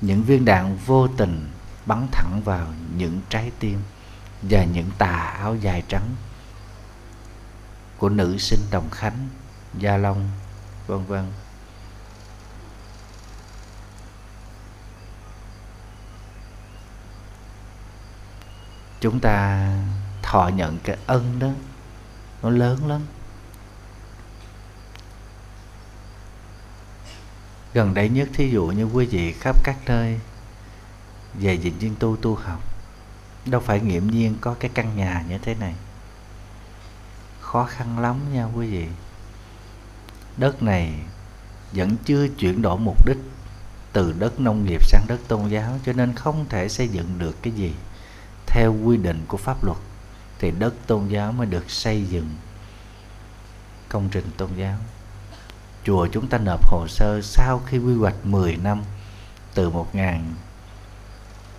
Những 0.00 0.22
viên 0.22 0.44
đạn 0.44 0.78
vô 0.86 1.08
tình 1.08 1.50
bắn 1.86 2.06
thẳng 2.12 2.40
vào 2.44 2.66
những 2.96 3.20
trái 3.28 3.50
tim 3.58 3.82
và 4.42 4.64
những 4.64 4.90
tà 4.98 5.16
áo 5.16 5.56
dài 5.56 5.82
trắng 5.88 6.14
của 7.98 8.08
nữ 8.08 8.38
sinh 8.38 8.60
Đồng 8.70 8.90
Khánh, 8.90 9.28
Gia 9.78 9.96
Long, 9.96 10.30
vân 10.86 11.06
vân. 11.06 11.24
Chúng 19.06 19.20
ta 19.20 19.68
thọ 20.22 20.48
nhận 20.48 20.78
cái 20.84 20.96
ân 21.06 21.38
đó, 21.38 21.48
nó 22.42 22.50
lớn 22.50 22.88
lắm. 22.88 23.00
Gần 27.74 27.94
đây 27.94 28.08
nhất, 28.08 28.28
thí 28.32 28.50
dụ 28.50 28.66
như 28.66 28.84
quý 28.84 29.06
vị 29.06 29.32
khắp 29.32 29.56
các 29.64 29.76
nơi 29.86 30.20
về 31.34 31.54
dịch 31.54 31.74
viên 31.80 31.96
tu 31.96 32.16
tu 32.16 32.34
học, 32.34 32.60
đâu 33.44 33.60
phải 33.60 33.80
nghiễm 33.80 34.06
nhiên 34.06 34.36
có 34.40 34.54
cái 34.60 34.70
căn 34.74 34.96
nhà 34.96 35.24
như 35.28 35.38
thế 35.38 35.54
này. 35.54 35.74
Khó 37.40 37.64
khăn 37.64 37.98
lắm 37.98 38.16
nha 38.32 38.44
quý 38.44 38.70
vị. 38.70 38.86
Đất 40.36 40.62
này 40.62 40.94
vẫn 41.72 41.96
chưa 42.04 42.28
chuyển 42.28 42.62
đổi 42.62 42.78
mục 42.78 43.06
đích 43.06 43.18
từ 43.92 44.14
đất 44.18 44.40
nông 44.40 44.64
nghiệp 44.64 44.84
sang 44.84 45.04
đất 45.08 45.18
tôn 45.28 45.48
giáo, 45.48 45.78
cho 45.86 45.92
nên 45.92 46.14
không 46.14 46.46
thể 46.48 46.68
xây 46.68 46.88
dựng 46.88 47.18
được 47.18 47.36
cái 47.42 47.52
gì 47.52 47.74
theo 48.56 48.76
quy 48.84 48.96
định 48.96 49.24
của 49.28 49.36
pháp 49.36 49.64
luật, 49.64 49.76
thì 50.38 50.50
đất 50.50 50.74
tôn 50.86 51.08
giáo 51.08 51.32
mới 51.32 51.46
được 51.46 51.70
xây 51.70 52.04
dựng 52.04 52.30
công 53.88 54.08
trình 54.08 54.24
tôn 54.36 54.50
giáo. 54.56 54.76
Chùa 55.84 56.08
chúng 56.12 56.28
ta 56.28 56.38
nộp 56.38 56.66
hồ 56.66 56.86
sơ 56.88 57.20
sau 57.22 57.60
khi 57.66 57.78
quy 57.78 57.94
hoạch 57.94 58.26
10 58.26 58.56
năm, 58.56 58.82
từ 59.54 59.70
1000 59.70 60.34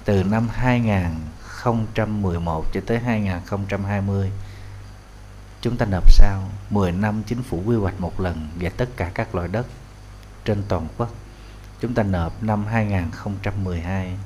từ 0.05 0.23
năm 0.23 0.47
2011 0.51 2.65
cho 2.73 2.81
tới 2.85 2.99
2020 2.99 4.31
chúng 5.61 5.77
ta 5.77 5.85
nộp 5.85 6.11
sau 6.11 6.43
10 6.69 6.91
năm 6.91 7.23
chính 7.27 7.43
phủ 7.43 7.61
quy 7.65 7.75
hoạch 7.75 8.01
một 8.01 8.19
lần 8.19 8.49
về 8.59 8.69
tất 8.69 8.89
cả 8.97 9.11
các 9.13 9.35
loại 9.35 9.47
đất 9.47 9.67
trên 10.45 10.63
toàn 10.67 10.87
quốc. 10.97 11.09
Chúng 11.79 11.93
ta 11.93 12.03
nộp 12.03 12.43
năm 12.43 12.65
2012 12.65 14.17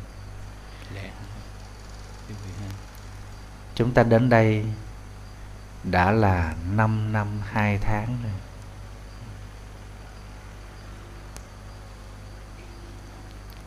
chúng 3.82 3.92
ta 3.92 4.04
đến 4.04 4.30
đây 4.30 4.66
đã 5.84 6.12
là 6.12 6.56
5 6.72 7.14
năm 7.14 7.28
2 7.52 7.78
tháng 7.78 8.18
rồi. 8.24 8.32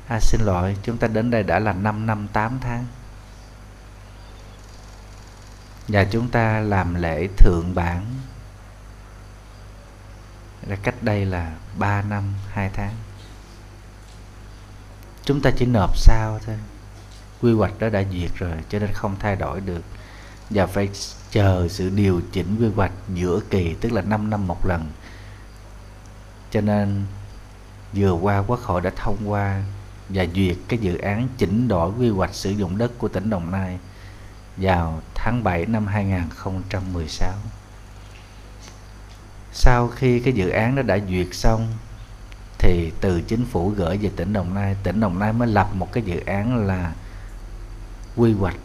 À, 0.09 0.18
xin 0.21 0.40
lỗi 0.44 0.76
chúng 0.83 0.99
ta 0.99 1.09
đến 1.09 1.30
đây 1.30 1.42
đã 1.42 1.59
là 1.59 1.73
5 1.73 2.06
năm 2.06 2.28
8 2.33 2.59
tháng. 2.61 2.87
Và 5.88 6.04
chúng 6.04 6.28
ta 6.28 6.61
làm 6.61 6.94
lễ 6.94 7.28
thượng 7.37 7.75
bản. 7.75 8.06
Là 10.66 10.76
cách 10.83 11.02
đây 11.02 11.25
là 11.25 11.52
3 11.78 12.02
năm 12.02 12.35
2 12.49 12.71
tháng. 12.75 12.94
Chúng 15.25 15.40
ta 15.40 15.50
chỉ 15.56 15.66
nộp 15.66 15.97
sao 15.97 16.38
thôi. 16.47 16.56
Quy 17.40 17.52
hoạch 17.52 17.78
đó 17.78 17.88
đã 17.88 18.02
duyệt 18.12 18.30
rồi 18.35 18.56
cho 18.68 18.78
nên 18.78 18.90
không 18.92 19.16
thay 19.18 19.37
đổi 19.37 19.61
được 19.61 19.83
và 20.50 20.66
phải 20.66 20.88
chờ 21.30 21.68
sự 21.70 21.90
điều 21.90 22.20
chỉnh 22.32 22.56
quy 22.60 22.68
hoạch 22.76 22.92
giữa 23.14 23.40
kỳ, 23.50 23.74
tức 23.80 23.92
là 23.92 24.02
5 24.02 24.30
năm 24.30 24.46
một 24.46 24.66
lần 24.66 24.90
cho 26.54 26.60
nên, 26.60 27.04
vừa 27.92 28.12
qua 28.12 28.42
quốc 28.46 28.60
hội 28.60 28.80
đã 28.80 28.90
thông 28.96 29.16
qua 29.26 29.62
và 30.08 30.26
duyệt 30.34 30.56
cái 30.68 30.78
dự 30.78 30.98
án 30.98 31.28
chỉnh 31.38 31.68
đổi 31.68 31.92
quy 31.98 32.08
hoạch 32.08 32.34
sử 32.34 32.50
dụng 32.50 32.78
đất 32.78 32.92
của 32.98 33.08
tỉnh 33.08 33.30
Đồng 33.30 33.50
Nai 33.50 33.78
vào 34.56 35.00
tháng 35.14 35.44
7 35.44 35.66
năm 35.66 35.86
2016. 35.86 37.32
Sau 39.52 39.88
khi 39.88 40.20
cái 40.20 40.32
dự 40.32 40.48
án 40.48 40.76
đó 40.76 40.82
đã 40.82 40.98
duyệt 41.08 41.26
xong, 41.32 41.68
thì 42.58 42.92
từ 43.00 43.20
chính 43.20 43.44
phủ 43.44 43.68
gửi 43.68 43.98
về 43.98 44.10
tỉnh 44.16 44.32
Đồng 44.32 44.54
Nai, 44.54 44.76
tỉnh 44.82 45.00
Đồng 45.00 45.18
Nai 45.18 45.32
mới 45.32 45.48
lập 45.48 45.68
một 45.74 45.92
cái 45.92 46.02
dự 46.02 46.20
án 46.26 46.66
là 46.66 46.92
quy 48.16 48.32
hoạch 48.32 48.56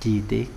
chi 0.00 0.20
tiết 0.28 0.50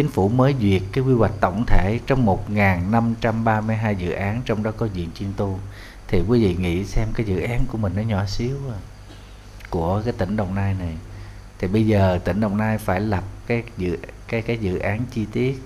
chính 0.00 0.10
phủ 0.10 0.28
mới 0.28 0.54
duyệt 0.60 0.82
cái 0.92 1.04
quy 1.04 1.14
hoạch 1.14 1.32
tổng 1.40 1.64
thể 1.66 1.98
trong 2.06 2.26
1.532 2.26 3.92
dự 3.92 4.12
án 4.12 4.42
trong 4.44 4.62
đó 4.62 4.70
có 4.76 4.88
diện 4.92 5.08
chuyên 5.14 5.32
tu. 5.36 5.58
Thì 6.08 6.22
quý 6.28 6.42
vị 6.42 6.56
nghĩ 6.56 6.84
xem 6.84 7.08
cái 7.14 7.26
dự 7.26 7.40
án 7.40 7.64
của 7.68 7.78
mình 7.78 7.92
nó 7.96 8.02
nhỏ 8.02 8.24
xíu 8.26 8.56
à, 8.70 8.78
của 9.70 10.02
cái 10.04 10.12
tỉnh 10.18 10.36
Đồng 10.36 10.54
Nai 10.54 10.74
này. 10.74 10.96
Thì 11.58 11.68
bây 11.68 11.86
giờ 11.86 12.18
tỉnh 12.24 12.40
Đồng 12.40 12.56
Nai 12.56 12.78
phải 12.78 13.00
lập 13.00 13.24
cái 13.46 13.62
dự 13.76 13.98
cái 14.28 14.42
cái 14.42 14.58
dự 14.58 14.78
án 14.78 15.00
chi 15.10 15.26
tiết 15.32 15.62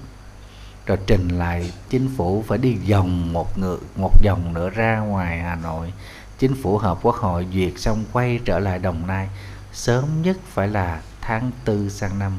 rồi 0.86 0.98
trình 1.06 1.28
lại 1.28 1.72
chính 1.90 2.08
phủ 2.16 2.44
phải 2.46 2.58
đi 2.58 2.74
vòng 2.74 3.32
một 3.32 3.58
ngược 3.58 3.80
một 3.96 4.12
vòng 4.24 4.54
nữa 4.54 4.70
ra 4.70 4.98
ngoài 4.98 5.38
Hà 5.38 5.54
Nội. 5.54 5.92
Chính 6.38 6.54
phủ 6.62 6.78
hợp 6.78 6.98
quốc 7.02 7.14
hội 7.14 7.46
duyệt 7.52 7.72
xong 7.76 8.04
quay 8.12 8.40
trở 8.44 8.58
lại 8.58 8.78
Đồng 8.78 9.06
Nai. 9.06 9.28
Sớm 9.72 10.22
nhất 10.22 10.36
phải 10.46 10.68
là 10.68 11.00
tháng 11.20 11.50
tư 11.64 11.88
sang 11.88 12.18
năm 12.18 12.32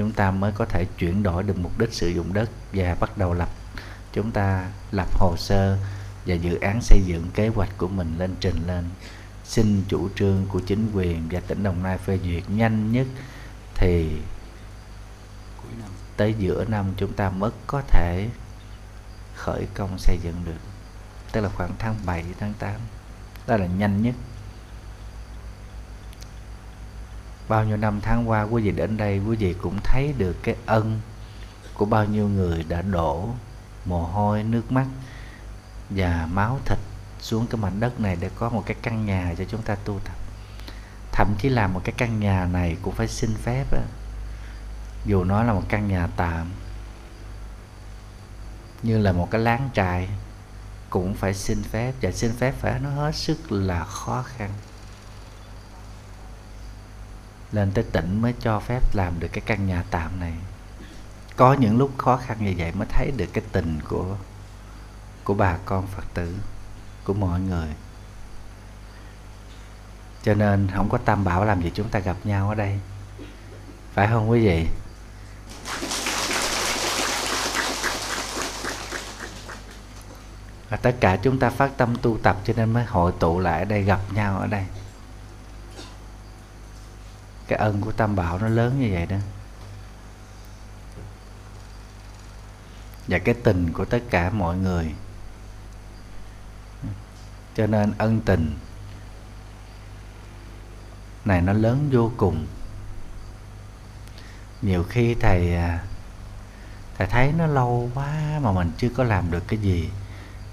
chúng 0.00 0.12
ta 0.12 0.30
mới 0.30 0.52
có 0.52 0.64
thể 0.64 0.84
chuyển 0.98 1.22
đổi 1.22 1.42
được 1.42 1.58
mục 1.58 1.78
đích 1.78 1.92
sử 1.92 2.08
dụng 2.08 2.32
đất 2.32 2.50
và 2.72 2.96
bắt 3.00 3.18
đầu 3.18 3.34
lập. 3.34 3.48
Chúng 4.12 4.30
ta 4.30 4.68
lập 4.92 5.08
hồ 5.18 5.34
sơ 5.38 5.78
và 6.26 6.34
dự 6.34 6.60
án 6.60 6.82
xây 6.82 7.00
dựng 7.06 7.26
kế 7.34 7.48
hoạch 7.48 7.78
của 7.78 7.88
mình 7.88 8.14
lên 8.18 8.34
trình 8.40 8.66
lên. 8.66 8.84
Xin 9.44 9.82
chủ 9.88 10.08
trương 10.14 10.46
của 10.48 10.60
chính 10.60 10.90
quyền 10.94 11.28
và 11.30 11.40
tỉnh 11.40 11.62
Đồng 11.62 11.82
Nai 11.82 11.98
phê 11.98 12.18
duyệt 12.24 12.42
nhanh 12.50 12.92
nhất 12.92 13.06
thì 13.74 14.08
tới 16.16 16.34
giữa 16.38 16.64
năm 16.68 16.86
chúng 16.96 17.12
ta 17.12 17.30
mới 17.30 17.50
có 17.66 17.82
thể 17.88 18.28
khởi 19.34 19.66
công 19.74 19.98
xây 19.98 20.18
dựng 20.22 20.42
được. 20.44 20.60
Tức 21.32 21.40
là 21.40 21.48
khoảng 21.48 21.70
tháng 21.78 21.94
7 22.06 22.24
tháng 22.40 22.54
8 22.58 22.74
đó 23.46 23.56
là 23.56 23.66
nhanh 23.66 24.02
nhất. 24.02 24.14
Bao 27.50 27.64
nhiêu 27.64 27.76
năm 27.76 28.00
tháng 28.00 28.28
qua, 28.28 28.42
quý 28.42 28.62
vị 28.62 28.70
đến 28.70 28.96
đây, 28.96 29.18
quý 29.18 29.36
vị 29.36 29.54
cũng 29.62 29.78
thấy 29.84 30.14
được 30.18 30.36
cái 30.42 30.56
ân 30.66 31.00
của 31.74 31.84
bao 31.84 32.04
nhiêu 32.04 32.28
người 32.28 32.64
đã 32.68 32.82
đổ 32.82 33.28
mồ 33.84 34.02
hôi, 34.02 34.42
nước 34.42 34.72
mắt 34.72 34.86
và 35.90 36.28
máu 36.32 36.58
thịt 36.64 36.78
xuống 37.20 37.46
cái 37.46 37.60
mảnh 37.60 37.80
đất 37.80 38.00
này 38.00 38.16
để 38.20 38.30
có 38.34 38.48
một 38.48 38.62
cái 38.66 38.76
căn 38.82 39.06
nhà 39.06 39.34
cho 39.38 39.44
chúng 39.44 39.62
ta 39.62 39.74
tu 39.74 40.00
tập. 40.04 40.16
Thậm 41.12 41.34
chí 41.38 41.48
làm 41.48 41.74
một 41.74 41.80
cái 41.84 41.94
căn 41.96 42.20
nhà 42.20 42.48
này 42.52 42.76
cũng 42.82 42.94
phải 42.94 43.08
xin 43.08 43.30
phép 43.42 43.64
á. 43.72 43.82
Dù 45.06 45.24
nó 45.24 45.42
là 45.42 45.52
một 45.52 45.62
căn 45.68 45.88
nhà 45.88 46.08
tạm, 46.16 46.50
như 48.82 48.98
là 48.98 49.12
một 49.12 49.28
cái 49.30 49.40
láng 49.40 49.70
trại, 49.74 50.08
cũng 50.90 51.14
phải 51.14 51.34
xin 51.34 51.62
phép, 51.62 51.92
và 52.02 52.10
xin 52.10 52.32
phép 52.32 52.54
phải 52.58 52.80
nó 52.80 52.90
hết 52.90 53.14
sức 53.14 53.52
là 53.52 53.84
khó 53.84 54.22
khăn 54.22 54.50
lên 57.52 57.70
tới 57.72 57.84
tỉnh 57.92 58.22
mới 58.22 58.34
cho 58.40 58.60
phép 58.60 58.82
làm 58.92 59.20
được 59.20 59.28
cái 59.32 59.42
căn 59.46 59.66
nhà 59.66 59.84
tạm 59.90 60.20
này. 60.20 60.32
Có 61.36 61.52
những 61.52 61.78
lúc 61.78 61.90
khó 61.98 62.16
khăn 62.16 62.36
như 62.40 62.54
vậy 62.56 62.72
mới 62.72 62.86
thấy 62.90 63.12
được 63.16 63.28
cái 63.32 63.44
tình 63.52 63.78
của 63.88 64.16
của 65.24 65.34
bà 65.34 65.56
con 65.64 65.86
phật 65.86 66.04
tử, 66.14 66.34
của 67.04 67.14
mọi 67.14 67.40
người. 67.40 67.68
Cho 70.22 70.34
nên 70.34 70.68
không 70.74 70.88
có 70.88 70.98
tam 70.98 71.24
bảo 71.24 71.44
làm 71.44 71.62
gì 71.62 71.70
chúng 71.74 71.88
ta 71.88 71.98
gặp 71.98 72.16
nhau 72.24 72.48
ở 72.48 72.54
đây. 72.54 72.80
Phải 73.94 74.08
không 74.08 74.30
quý 74.30 74.40
vị? 74.40 74.66
Và 80.70 80.76
tất 80.76 80.96
cả 81.00 81.16
chúng 81.16 81.38
ta 81.38 81.50
phát 81.50 81.70
tâm 81.76 81.96
tu 82.02 82.18
tập 82.22 82.36
cho 82.44 82.54
nên 82.56 82.72
mới 82.72 82.84
hội 82.84 83.12
tụ 83.18 83.38
lại 83.38 83.58
ở 83.58 83.64
đây, 83.64 83.82
gặp 83.82 84.00
nhau 84.12 84.38
ở 84.38 84.46
đây 84.46 84.64
cái 87.50 87.58
ân 87.58 87.80
của 87.80 87.92
tam 87.92 88.16
bảo 88.16 88.38
nó 88.38 88.48
lớn 88.48 88.80
như 88.80 88.88
vậy 88.92 89.06
đó. 89.06 89.16
Và 93.08 93.18
cái 93.18 93.34
tình 93.34 93.72
của 93.72 93.84
tất 93.84 94.02
cả 94.10 94.30
mọi 94.30 94.56
người. 94.56 94.94
Cho 97.54 97.66
nên 97.66 97.92
ân 97.98 98.20
tình 98.20 98.58
này 101.24 101.40
nó 101.40 101.52
lớn 101.52 101.88
vô 101.92 102.12
cùng. 102.16 102.46
Nhiều 104.62 104.84
khi 104.88 105.14
thầy 105.14 105.54
à, 105.54 105.84
thầy 106.98 107.06
thấy 107.06 107.32
nó 107.38 107.46
lâu 107.46 107.90
quá 107.94 108.38
mà 108.42 108.52
mình 108.52 108.72
chưa 108.78 108.88
có 108.96 109.04
làm 109.04 109.30
được 109.30 109.42
cái 109.48 109.58
gì. 109.58 109.90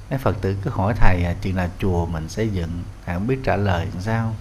Mấy 0.10 0.20
phật 0.20 0.36
tử 0.42 0.58
cứ 0.62 0.70
hỏi 0.70 0.94
thầy 0.98 1.24
à, 1.24 1.36
chuyện 1.42 1.56
là 1.56 1.70
chùa 1.80 2.06
mình 2.06 2.30
xây 2.30 2.50
dựng, 2.50 2.84
thầy 3.06 3.16
không 3.16 3.28
biết 3.28 3.40
trả 3.44 3.56
lời 3.56 3.86
làm 3.94 4.02
sao 4.02 4.36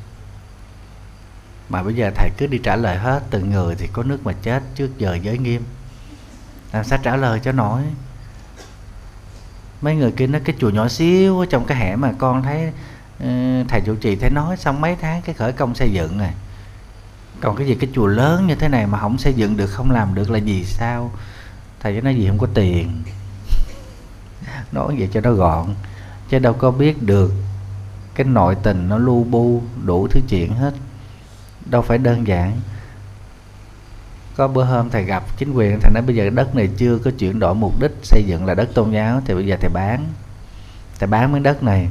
mà 1.69 1.83
bây 1.83 1.95
giờ 1.95 2.11
thầy 2.15 2.31
cứ 2.37 2.47
đi 2.47 2.59
trả 2.59 2.77
lời 2.77 2.97
hết 2.97 3.23
từng 3.31 3.51
người 3.51 3.75
thì 3.79 3.87
có 3.93 4.03
nước 4.03 4.19
mà 4.25 4.33
chết, 4.43 4.63
trước 4.75 4.99
giờ 4.99 5.19
giới 5.23 5.39
nghiêm. 5.39 5.63
Làm 6.73 6.85
sao 6.85 6.99
trả 7.03 7.17
lời 7.17 7.41
cho 7.43 7.53
nổi? 7.53 7.83
Mấy 9.83 9.97
người 9.97 10.11
kia 10.11 10.27
nói 10.27 10.41
cái 10.45 10.57
chùa 10.59 10.71
nhỏ 10.71 10.89
xíu 10.89 11.41
ở 11.41 11.47
trong 11.47 11.65
cái 11.65 11.79
hẻm 11.79 12.01
mà 12.01 12.13
con 12.19 12.43
thấy 12.43 12.73
ừ, 13.21 13.63
thầy 13.69 13.81
chủ 13.87 13.95
trì 13.95 14.17
thấy 14.17 14.31
nói 14.31 14.57
xong 14.57 14.81
mấy 14.81 14.97
tháng 15.01 15.23
cái 15.23 15.35
khởi 15.35 15.53
công 15.53 15.75
xây 15.75 15.93
dựng 15.93 16.19
này. 16.19 16.35
Còn 17.41 17.57
cái 17.57 17.67
gì, 17.67 17.75
cái 17.75 17.91
chùa 17.95 18.07
lớn 18.07 18.47
như 18.47 18.55
thế 18.55 18.69
này 18.69 18.87
mà 18.87 18.99
không 18.99 19.19
xây 19.19 19.35
dựng 19.35 19.57
được, 19.57 19.67
không 19.67 19.91
làm 19.91 20.15
được 20.15 20.31
là 20.31 20.39
gì 20.39 20.65
sao? 20.65 21.11
Thầy 21.81 21.95
cho 21.95 22.01
nói 22.01 22.15
gì 22.15 22.29
không 22.29 22.39
có 22.39 22.47
tiền. 22.55 23.03
Nói 24.73 24.95
vậy 24.99 25.09
cho 25.13 25.21
nó 25.21 25.33
gọn. 25.33 25.75
Chứ 26.29 26.39
đâu 26.39 26.53
có 26.53 26.71
biết 26.71 27.03
được, 27.03 27.33
cái 28.15 28.27
nội 28.27 28.57
tình 28.63 28.89
nó 28.89 28.99
lu 28.99 29.25
bu 29.25 29.63
đủ 29.85 30.09
thứ 30.11 30.21
chuyện 30.29 30.55
hết 30.55 30.75
đâu 31.71 31.83
phải 31.83 31.99
đơn 31.99 32.27
giản. 32.27 32.61
Có 34.37 34.49
bữa 34.49 34.65
hôm 34.65 34.91
thầy 34.91 35.05
gặp 35.05 35.25
chính 35.37 35.53
quyền, 35.53 35.81
thầy 35.81 35.91
nói 35.95 36.03
bây 36.03 36.17
giờ 36.17 36.31
đất 36.31 36.55
này 36.55 36.69
chưa 36.77 36.99
có 36.99 37.11
chuyển 37.19 37.39
đổi 37.39 37.55
mục 37.55 37.81
đích, 37.81 37.93
xây 38.03 38.23
dựng 38.27 38.47
là 38.47 38.55
đất 38.55 38.75
tôn 38.75 38.91
giáo, 38.91 39.23
thì 39.27 39.35
bây 39.35 39.47
giờ 39.47 39.57
thầy 39.61 39.71
bán. 39.71 40.07
Thầy 40.99 41.07
bán 41.07 41.33
miếng 41.33 41.43
đất 41.43 41.63
này 41.63 41.89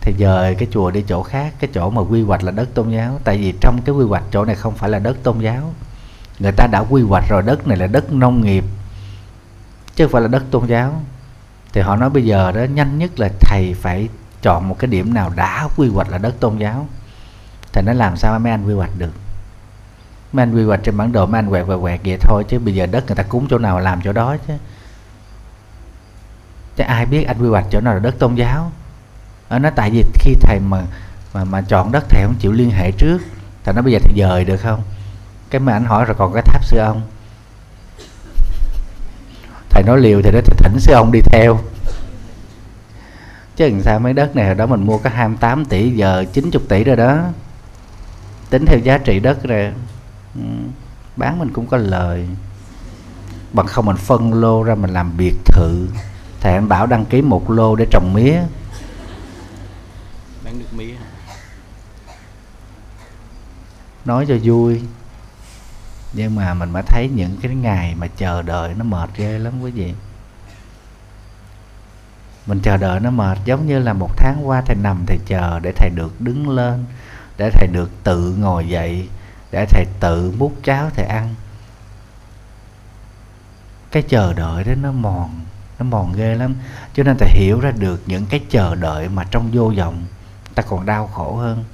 thì 0.00 0.14
dời 0.18 0.54
cái 0.54 0.68
chùa 0.70 0.90
đi 0.90 1.04
chỗ 1.08 1.22
khác, 1.22 1.54
cái 1.60 1.70
chỗ 1.74 1.90
mà 1.90 2.02
quy 2.02 2.22
hoạch 2.22 2.42
là 2.42 2.52
đất 2.52 2.74
tôn 2.74 2.90
giáo. 2.90 3.20
Tại 3.24 3.38
vì 3.38 3.54
trong 3.60 3.80
cái 3.84 3.94
quy 3.94 4.04
hoạch 4.04 4.24
chỗ 4.30 4.44
này 4.44 4.54
không 4.54 4.74
phải 4.74 4.90
là 4.90 4.98
đất 4.98 5.16
tôn 5.22 5.38
giáo. 5.38 5.74
Người 6.38 6.52
ta 6.52 6.66
đã 6.66 6.80
quy 6.80 7.02
hoạch 7.02 7.24
rồi, 7.28 7.42
đất 7.42 7.68
này 7.68 7.78
là 7.78 7.86
đất 7.86 8.12
nông 8.12 8.40
nghiệp, 8.40 8.64
chứ 9.94 10.04
không 10.04 10.12
phải 10.12 10.22
là 10.22 10.28
đất 10.28 10.42
tôn 10.50 10.66
giáo. 10.66 11.02
Thì 11.72 11.80
họ 11.80 11.96
nói 11.96 12.10
bây 12.10 12.24
giờ 12.24 12.52
đó, 12.52 12.64
nhanh 12.64 12.98
nhất 12.98 13.20
là 13.20 13.28
thầy 13.40 13.74
phải 13.74 14.08
chọn 14.42 14.68
một 14.68 14.78
cái 14.78 14.88
điểm 14.88 15.14
nào 15.14 15.32
đã 15.36 15.68
quy 15.76 15.88
hoạch 15.88 16.10
là 16.10 16.18
đất 16.18 16.40
tôn 16.40 16.58
giáo 16.58 16.88
thì 17.76 17.82
nó 17.82 17.92
làm 17.92 18.16
sao 18.16 18.38
mấy 18.38 18.52
anh 18.52 18.66
quy 18.66 18.74
hoạch 18.74 18.90
được? 18.98 19.10
Mấy 20.32 20.42
anh 20.42 20.54
quy 20.54 20.64
hoạch 20.64 20.80
trên 20.82 20.96
bản 20.96 21.12
đồ, 21.12 21.26
mấy 21.26 21.38
anh 21.38 21.50
quẹt 21.50 21.66
quẹt 21.66 21.78
quẹt 21.80 22.00
vậy 22.04 22.18
thôi, 22.20 22.44
chứ 22.48 22.58
bây 22.58 22.74
giờ 22.74 22.86
đất 22.86 23.06
người 23.06 23.16
ta 23.16 23.22
cúng 23.22 23.46
chỗ 23.50 23.58
nào 23.58 23.80
làm 23.80 24.00
chỗ 24.04 24.12
đó 24.12 24.36
chứ. 24.46 24.54
Chứ 26.76 26.84
ai 26.84 27.06
biết 27.06 27.24
anh 27.24 27.42
quy 27.42 27.48
hoạch 27.48 27.64
chỗ 27.70 27.80
nào 27.80 27.94
là 27.94 28.00
đất 28.00 28.18
tôn 28.18 28.34
giáo? 28.34 28.72
Ở 29.48 29.58
nó 29.58 29.70
tại 29.70 29.90
vì 29.90 30.04
khi 30.14 30.34
thầy 30.40 30.60
mà 30.60 30.82
mà 31.34 31.44
mà 31.44 31.62
chọn 31.62 31.92
đất 31.92 32.04
thầy 32.08 32.22
không 32.22 32.34
chịu 32.38 32.52
liên 32.52 32.70
hệ 32.70 32.90
trước, 32.90 33.18
thầy 33.64 33.74
nói 33.74 33.82
bây 33.82 33.92
giờ 33.92 33.98
thầy 34.02 34.12
dời 34.16 34.44
được 34.44 34.56
không? 34.56 34.82
Cái 35.50 35.60
mà 35.60 35.72
anh 35.72 35.84
hỏi 35.84 36.04
rồi 36.04 36.14
còn 36.18 36.32
cái 36.32 36.42
tháp 36.42 36.64
sư 36.64 36.78
ông. 36.78 37.02
Thầy 39.70 39.82
nói 39.82 40.00
liều 40.00 40.22
thì 40.22 40.30
nó 40.30 40.40
thỉnh 40.56 40.80
sư 40.80 40.92
ông 40.92 41.12
đi 41.12 41.20
theo. 41.20 41.58
Chứ 43.56 43.68
làm 43.68 43.82
sao 43.82 43.98
mấy 43.98 44.12
đất 44.12 44.36
này 44.36 44.46
hồi 44.46 44.54
đó 44.54 44.66
mình 44.66 44.86
mua 44.86 44.98
có 44.98 45.10
28 45.10 45.64
tỷ, 45.64 45.90
giờ 45.90 46.24
90 46.32 46.62
tỷ 46.68 46.84
rồi 46.84 46.96
đó 46.96 47.22
tính 48.50 48.64
theo 48.66 48.78
giá 48.78 48.98
trị 48.98 49.20
đất 49.20 49.42
rồi 49.42 49.72
ừ, 50.34 50.40
bán 51.16 51.38
mình 51.38 51.52
cũng 51.52 51.66
có 51.66 51.76
lời. 51.76 52.28
Bằng 53.52 53.66
không 53.66 53.86
mình 53.86 53.96
phân 53.96 54.34
lô 54.34 54.62
ra 54.62 54.74
mình 54.74 54.90
làm 54.90 55.16
biệt 55.16 55.34
thự. 55.44 55.88
Thầy 56.40 56.54
anh 56.54 56.68
bảo 56.68 56.86
đăng 56.86 57.04
ký 57.04 57.22
một 57.22 57.50
lô 57.50 57.76
để 57.76 57.86
trồng 57.90 58.14
mía. 58.14 58.40
Bán 60.44 60.58
được 60.58 60.74
mía. 60.76 60.94
Nói 64.04 64.26
cho 64.28 64.34
vui. 64.42 64.82
Nhưng 66.12 66.34
mà 66.34 66.54
mình 66.54 66.70
mới 66.70 66.82
thấy 66.86 67.10
những 67.14 67.36
cái 67.42 67.54
ngày 67.54 67.94
mà 67.94 68.06
chờ 68.16 68.42
đợi 68.42 68.74
nó 68.74 68.84
mệt 68.84 69.10
ghê 69.16 69.38
lắm 69.38 69.60
quý 69.62 69.70
vị. 69.70 69.94
Mình 72.46 72.60
chờ 72.62 72.76
đợi 72.76 73.00
nó 73.00 73.10
mệt 73.10 73.38
giống 73.44 73.66
như 73.66 73.78
là 73.78 73.92
một 73.92 74.10
tháng 74.16 74.48
qua 74.48 74.62
thầy 74.66 74.76
nằm 74.76 75.04
thầy 75.06 75.18
chờ 75.26 75.60
để 75.62 75.72
thầy 75.76 75.90
được 75.94 76.20
đứng 76.20 76.48
lên 76.48 76.84
để 77.38 77.50
thầy 77.50 77.68
được 77.72 77.90
tự 78.04 78.34
ngồi 78.38 78.68
dậy, 78.68 79.08
để 79.50 79.66
thầy 79.66 79.86
tự 80.00 80.34
múc 80.38 80.52
cháo 80.64 80.90
thầy 80.90 81.06
ăn. 81.06 81.34
Cái 83.90 84.02
chờ 84.02 84.32
đợi 84.32 84.64
đó 84.64 84.72
nó 84.82 84.92
mòn 84.92 85.40
nó 85.78 85.84
mòn 85.84 86.12
ghê 86.12 86.34
lắm. 86.34 86.54
Cho 86.94 87.02
nên 87.02 87.16
thầy 87.18 87.30
hiểu 87.34 87.60
ra 87.60 87.70
được 87.70 88.02
những 88.06 88.26
cái 88.26 88.40
chờ 88.50 88.74
đợi 88.74 89.08
mà 89.08 89.24
trong 89.30 89.50
vô 89.52 89.72
vọng, 89.76 90.04
ta 90.54 90.62
còn 90.62 90.86
đau 90.86 91.06
khổ 91.06 91.36
hơn. 91.36 91.64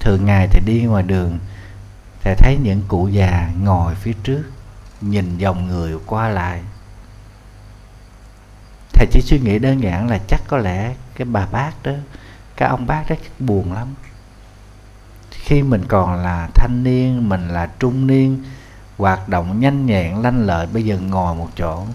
Thường 0.00 0.24
ngày 0.24 0.48
thầy 0.48 0.62
đi 0.66 0.82
ngoài 0.82 1.02
đường, 1.02 1.38
thầy 2.24 2.34
thấy 2.34 2.58
những 2.62 2.82
cụ 2.88 3.08
già 3.08 3.50
ngồi 3.62 3.94
phía 3.94 4.12
trước, 4.22 4.42
nhìn 5.00 5.38
dòng 5.38 5.68
người 5.68 5.92
qua 6.06 6.28
lại. 6.28 6.62
Thầy 8.92 9.06
chỉ 9.10 9.20
suy 9.20 9.40
nghĩ 9.40 9.58
đơn 9.58 9.82
giản 9.82 10.10
là 10.10 10.18
chắc 10.28 10.40
có 10.48 10.56
lẽ 10.56 10.94
cái 11.14 11.24
bà 11.24 11.46
bác 11.46 11.72
đó, 11.82 11.92
cái 12.56 12.68
ông 12.68 12.86
bác 12.86 13.10
đó 13.10 13.16
buồn 13.38 13.72
lắm 13.72 13.94
khi 15.46 15.62
mình 15.62 15.84
còn 15.88 16.14
là 16.14 16.48
thanh 16.54 16.82
niên, 16.84 17.28
mình 17.28 17.48
là 17.48 17.70
trung 17.78 18.06
niên, 18.06 18.44
hoạt 18.98 19.28
động 19.28 19.60
nhanh 19.60 19.86
nhẹn, 19.86 20.22
lanh 20.22 20.46
lợi, 20.46 20.66
bây 20.66 20.84
giờ 20.84 20.98
ngồi 20.98 21.34
một 21.34 21.48
chỗ, 21.56 21.86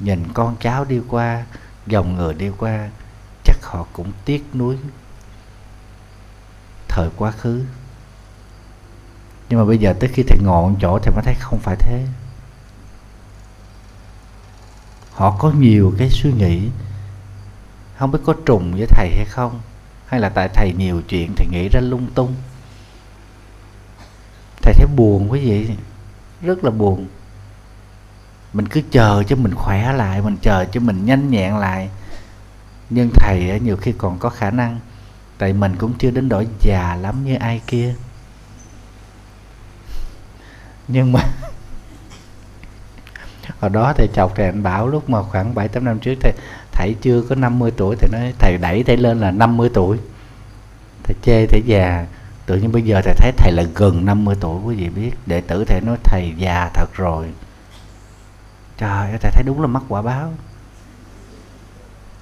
nhìn 0.00 0.32
con 0.34 0.56
cháu 0.60 0.84
đi 0.84 1.00
qua, 1.08 1.44
dòng 1.86 2.16
người 2.16 2.34
đi 2.34 2.50
qua, 2.58 2.88
chắc 3.44 3.56
họ 3.62 3.86
cũng 3.92 4.12
tiếc 4.24 4.44
nuối 4.54 4.76
thời 6.88 7.08
quá 7.16 7.30
khứ. 7.30 7.64
Nhưng 9.48 9.58
mà 9.58 9.64
bây 9.64 9.78
giờ 9.78 9.94
tới 10.00 10.10
khi 10.12 10.22
thầy 10.22 10.38
ngồi 10.42 10.70
một 10.70 10.76
chỗ 10.80 10.98
thì 10.98 11.10
mới 11.14 11.22
thấy 11.24 11.34
không 11.40 11.58
phải 11.58 11.76
thế. 11.76 12.06
Họ 15.12 15.36
có 15.38 15.50
nhiều 15.50 15.94
cái 15.98 16.10
suy 16.10 16.32
nghĩ, 16.32 16.68
không 17.96 18.10
biết 18.10 18.18
có 18.24 18.34
trùng 18.46 18.72
với 18.72 18.86
thầy 18.86 19.10
hay 19.16 19.26
không, 19.28 19.60
hay 20.06 20.20
là 20.20 20.28
tại 20.28 20.48
thầy 20.54 20.72
nhiều 20.78 21.02
chuyện 21.08 21.32
thì 21.36 21.46
nghĩ 21.50 21.68
ra 21.68 21.80
lung 21.80 22.06
tung 22.14 22.34
thầy 24.62 24.74
thấy 24.74 24.86
buồn 24.96 25.32
quý 25.32 25.40
vị 25.40 25.70
rất 26.42 26.64
là 26.64 26.70
buồn. 26.70 27.06
Mình 28.52 28.68
cứ 28.68 28.82
chờ 28.90 29.22
cho 29.26 29.36
mình 29.36 29.54
khỏe 29.54 29.92
lại, 29.92 30.22
mình 30.22 30.36
chờ 30.42 30.64
cho 30.72 30.80
mình 30.80 31.06
nhanh 31.06 31.30
nhẹn 31.30 31.56
lại. 31.56 31.90
Nhưng 32.90 33.10
thầy 33.14 33.60
nhiều 33.60 33.76
khi 33.76 33.92
còn 33.98 34.18
có 34.18 34.28
khả 34.28 34.50
năng, 34.50 34.80
tại 35.38 35.52
mình 35.52 35.76
cũng 35.78 35.92
chưa 35.98 36.10
đến 36.10 36.28
đổi 36.28 36.46
già 36.60 36.96
lắm 37.00 37.24
như 37.24 37.34
ai 37.34 37.60
kia. 37.66 37.94
Nhưng 40.88 41.12
mà 41.12 41.20
hồi 43.60 43.70
đó 43.70 43.92
thầy 43.96 44.08
chọc 44.14 44.36
thầy 44.36 44.46
anh 44.46 44.62
bảo 44.62 44.88
lúc 44.88 45.10
mà 45.10 45.22
khoảng 45.22 45.54
bảy, 45.54 45.68
tám 45.68 45.84
năm 45.84 45.98
trước, 45.98 46.14
thầy 46.20 46.32
thầy 46.72 46.94
chưa 47.00 47.22
có 47.28 47.34
50 47.34 47.70
tuổi, 47.76 47.96
thầy 47.96 48.08
nói, 48.12 48.32
thầy 48.38 48.58
đẩy 48.58 48.84
thầy 48.84 48.96
lên 48.96 49.20
là 49.20 49.30
50 49.30 49.70
tuổi. 49.74 49.98
Thầy 51.04 51.14
chê 51.22 51.46
thầy 51.46 51.62
già 51.66 52.06
tự 52.46 52.56
nhiên 52.56 52.72
bây 52.72 52.82
giờ 52.82 53.00
thầy 53.04 53.14
thấy 53.14 53.32
thầy 53.36 53.52
là 53.52 53.62
gần 53.74 54.04
50 54.04 54.36
tuổi, 54.40 54.60
quý 54.64 54.76
vị 54.76 54.88
biết. 54.88 55.10
Đệ 55.26 55.40
tử 55.40 55.64
thầy 55.64 55.80
nói, 55.80 55.96
thầy 56.04 56.32
già 56.36 56.70
thật 56.74 56.94
rồi. 56.94 57.26
Trời 58.78 59.10
ơi, 59.10 59.18
thầy 59.20 59.32
thấy 59.32 59.42
đúng 59.46 59.60
là 59.60 59.66
mắc 59.66 59.82
quả 59.88 60.02
báo. 60.02 60.32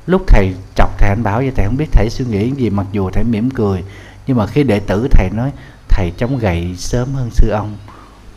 Lúc 0.07 0.23
thầy 0.27 0.55
chọc 0.77 0.99
thầy, 0.99 1.09
anh 1.09 1.23
bảo 1.23 1.39
vậy, 1.39 1.53
thầy 1.57 1.67
không 1.67 1.77
biết 1.77 1.89
thầy 1.93 2.11
suy 2.11 2.25
nghĩ 2.25 2.51
gì, 2.51 2.71
mặc 2.71 2.87
dù 2.93 3.11
thầy 3.11 3.25
mỉm 3.25 3.51
cười, 3.51 3.85
nhưng 4.27 4.37
mà 4.37 4.47
khi 4.47 4.63
đệ 4.63 4.81
tử 4.81 5.09
thầy 5.11 5.31
nói, 5.31 5.53
thầy 5.89 6.13
chống 6.17 6.39
gậy 6.39 6.75
sớm 6.77 7.15
hơn 7.15 7.31
sư 7.31 7.51
ông. 7.51 7.77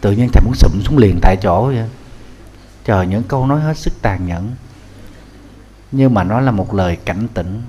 Tự 0.02 0.12
nhiên 0.12 0.30
thầy 0.34 0.44
muốn 0.46 0.54
sụm 0.56 0.72
xuống 0.82 0.98
liền 0.98 1.20
tại 1.22 1.38
chỗ 1.42 1.66
vậy. 1.66 1.90
Trời, 2.86 3.08
những 3.08 3.24
câu 3.24 3.48
nói 3.48 3.62
hết 3.62 3.78
sức 3.78 3.94
tàn 4.02 4.28
nhẫn. 4.28 4.52
Nhưng 5.92 6.14
mà 6.14 6.24
nó 6.24 6.40
là 6.40 6.52
một 6.52 6.74
lời 6.74 6.98
cảnh 7.06 7.28
tỉnh 7.34 7.62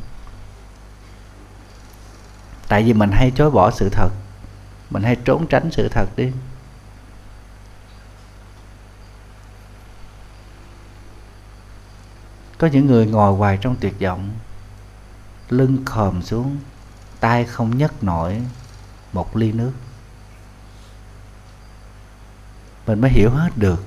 tại 2.75 2.83
vì 2.83 2.93
mình 2.93 3.11
hay 3.11 3.33
chối 3.37 3.51
bỏ 3.51 3.71
sự 3.71 3.89
thật. 3.93 4.09
Mình 4.91 5.03
hay 5.03 5.17
trốn 5.25 5.47
tránh 5.47 5.71
sự 5.73 5.89
thật 5.89 6.07
đi. 6.17 6.33
Có 12.59 12.67
những 12.67 12.87
người 12.87 13.07
ngồi 13.07 13.37
hoài 13.37 13.59
trong 13.61 13.77
tuyệt 13.81 13.95
vọng, 14.01 14.31
lưng 15.49 15.83
khòm 15.85 16.23
xuống, 16.23 16.57
tay 17.21 17.45
không 17.45 17.79
nhấc 17.79 18.05
nổi 18.05 18.43
một 19.13 19.37
ly 19.37 19.53
nước. 19.53 19.73
Mình 22.87 23.01
mới 23.01 23.11
hiểu 23.11 23.31
hết 23.31 23.51
được 23.57 23.85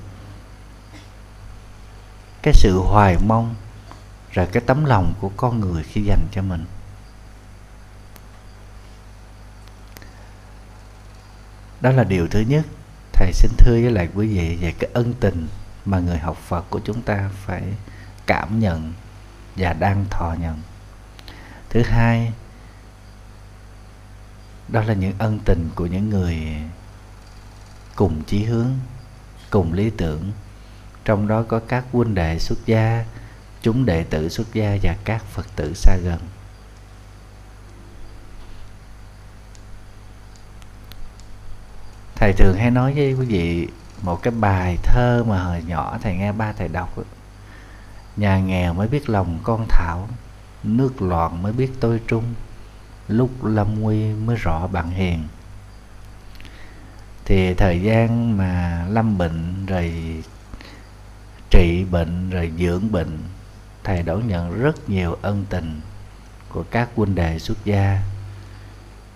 cái 2.41 2.53
sự 2.53 2.79
hoài 2.79 3.17
mong 3.27 3.55
rồi 4.31 4.47
cái 4.51 4.63
tấm 4.65 4.85
lòng 4.85 5.13
của 5.21 5.31
con 5.37 5.59
người 5.59 5.83
khi 5.83 6.01
dành 6.01 6.27
cho 6.31 6.41
mình. 6.41 6.65
Đó 11.81 11.91
là 11.91 12.03
điều 12.03 12.27
thứ 12.27 12.39
nhất. 12.39 12.65
Thầy 13.13 13.33
xin 13.33 13.51
thưa 13.57 13.73
với 13.73 13.91
lại 13.91 14.09
quý 14.15 14.27
vị 14.27 14.57
về 14.61 14.73
cái 14.79 14.89
ân 14.93 15.13
tình 15.19 15.47
mà 15.85 15.99
người 15.99 16.17
học 16.17 16.37
phật 16.37 16.65
của 16.69 16.79
chúng 16.85 17.01
ta 17.01 17.29
phải 17.45 17.63
cảm 18.25 18.59
nhận 18.59 18.93
và 19.55 19.73
đang 19.73 20.05
thọ 20.09 20.35
nhận. 20.39 20.61
Thứ 21.69 21.81
hai, 21.81 22.33
đó 24.67 24.83
là 24.83 24.93
những 24.93 25.13
ân 25.17 25.39
tình 25.45 25.69
của 25.75 25.85
những 25.85 26.09
người 26.09 26.37
cùng 27.95 28.23
chí 28.23 28.43
hướng, 28.43 28.71
cùng 29.49 29.73
lý 29.73 29.89
tưởng. 29.89 30.31
Trong 31.05 31.27
đó 31.27 31.43
có 31.47 31.59
các 31.67 31.85
huynh 31.91 32.15
đệ 32.15 32.39
xuất 32.39 32.57
gia, 32.65 33.05
chúng 33.61 33.85
đệ 33.85 34.03
tử 34.03 34.29
xuất 34.29 34.53
gia 34.53 34.77
và 34.83 34.95
các 35.03 35.23
phật 35.23 35.45
tử 35.55 35.73
xa 35.73 35.97
gần. 36.03 36.19
Thầy 42.19 42.33
thường 42.33 42.57
hay 42.57 42.71
nói 42.71 42.93
với 42.93 43.13
quý 43.13 43.25
vị 43.25 43.67
một 44.01 44.23
cái 44.23 44.33
bài 44.39 44.77
thơ 44.83 45.23
mà 45.27 45.43
hồi 45.43 45.63
nhỏ 45.67 45.97
thầy 46.01 46.15
nghe 46.15 46.31
ba 46.31 46.51
thầy 46.51 46.67
đọc 46.67 46.97
nhà 48.17 48.39
nghèo 48.39 48.73
mới 48.73 48.87
biết 48.87 49.09
lòng 49.09 49.39
con 49.43 49.65
thảo, 49.69 50.07
nước 50.63 51.01
loạn 51.01 51.43
mới 51.43 51.53
biết 51.53 51.71
tôi 51.79 52.01
trung, 52.07 52.23
lúc 53.07 53.45
lâm 53.45 53.79
nguy 53.79 54.13
mới 54.13 54.35
rõ 54.35 54.67
bạn 54.67 54.89
hiền. 54.89 55.27
Thì 57.25 57.53
thời 57.53 57.81
gian 57.81 58.37
mà 58.37 58.85
lâm 58.89 59.17
bệnh 59.17 59.65
rồi 59.65 59.93
trị 61.49 61.85
bệnh 61.91 62.29
rồi 62.29 62.51
dưỡng 62.59 62.91
bệnh, 62.91 63.19
thầy 63.83 64.03
đón 64.03 64.27
nhận 64.27 64.61
rất 64.61 64.89
nhiều 64.89 65.17
ân 65.21 65.45
tình 65.49 65.81
của 66.49 66.63
các 66.71 66.89
huynh 66.95 67.15
đệ 67.15 67.39
xuất 67.39 67.57
gia, 67.65 68.01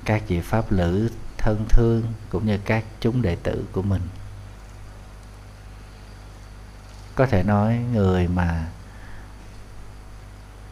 các 0.06 0.24
vị 0.28 0.42
pháp 0.42 0.72
lữ 0.72 1.10
thân 1.42 1.66
thương 1.70 2.04
cũng 2.30 2.46
như 2.46 2.58
các 2.66 2.84
chúng 3.00 3.22
đệ 3.22 3.36
tử 3.36 3.66
của 3.72 3.82
mình 3.82 4.02
có 7.16 7.26
thể 7.26 7.44
nói 7.44 7.78
người 7.94 8.28
mà 8.28 8.66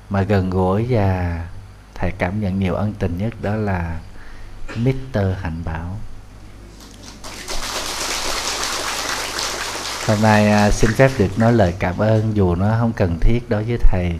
mà 0.10 0.21
gần 0.21 0.49
gũi 0.49 0.86
và 0.89 1.39
thầy 1.95 2.12
cảm 2.17 2.41
nhận 2.41 2.60
nhiều 2.60 2.75
ân 2.75 2.93
tình 2.93 3.17
nhất 3.17 3.34
đó 3.41 3.55
là 3.55 3.99
Mr. 4.75 5.19
Hạnh 5.41 5.62
Bảo 5.65 5.97
hôm 10.08 10.21
nay 10.21 10.51
à, 10.51 10.71
xin 10.71 10.91
phép 10.93 11.12
được 11.17 11.39
nói 11.39 11.53
lời 11.53 11.73
cảm 11.79 11.97
ơn 11.97 12.36
dù 12.36 12.55
nó 12.55 12.75
không 12.79 12.93
cần 12.93 13.17
thiết 13.21 13.49
đối 13.49 13.63
với 13.63 13.77
thầy 13.77 14.19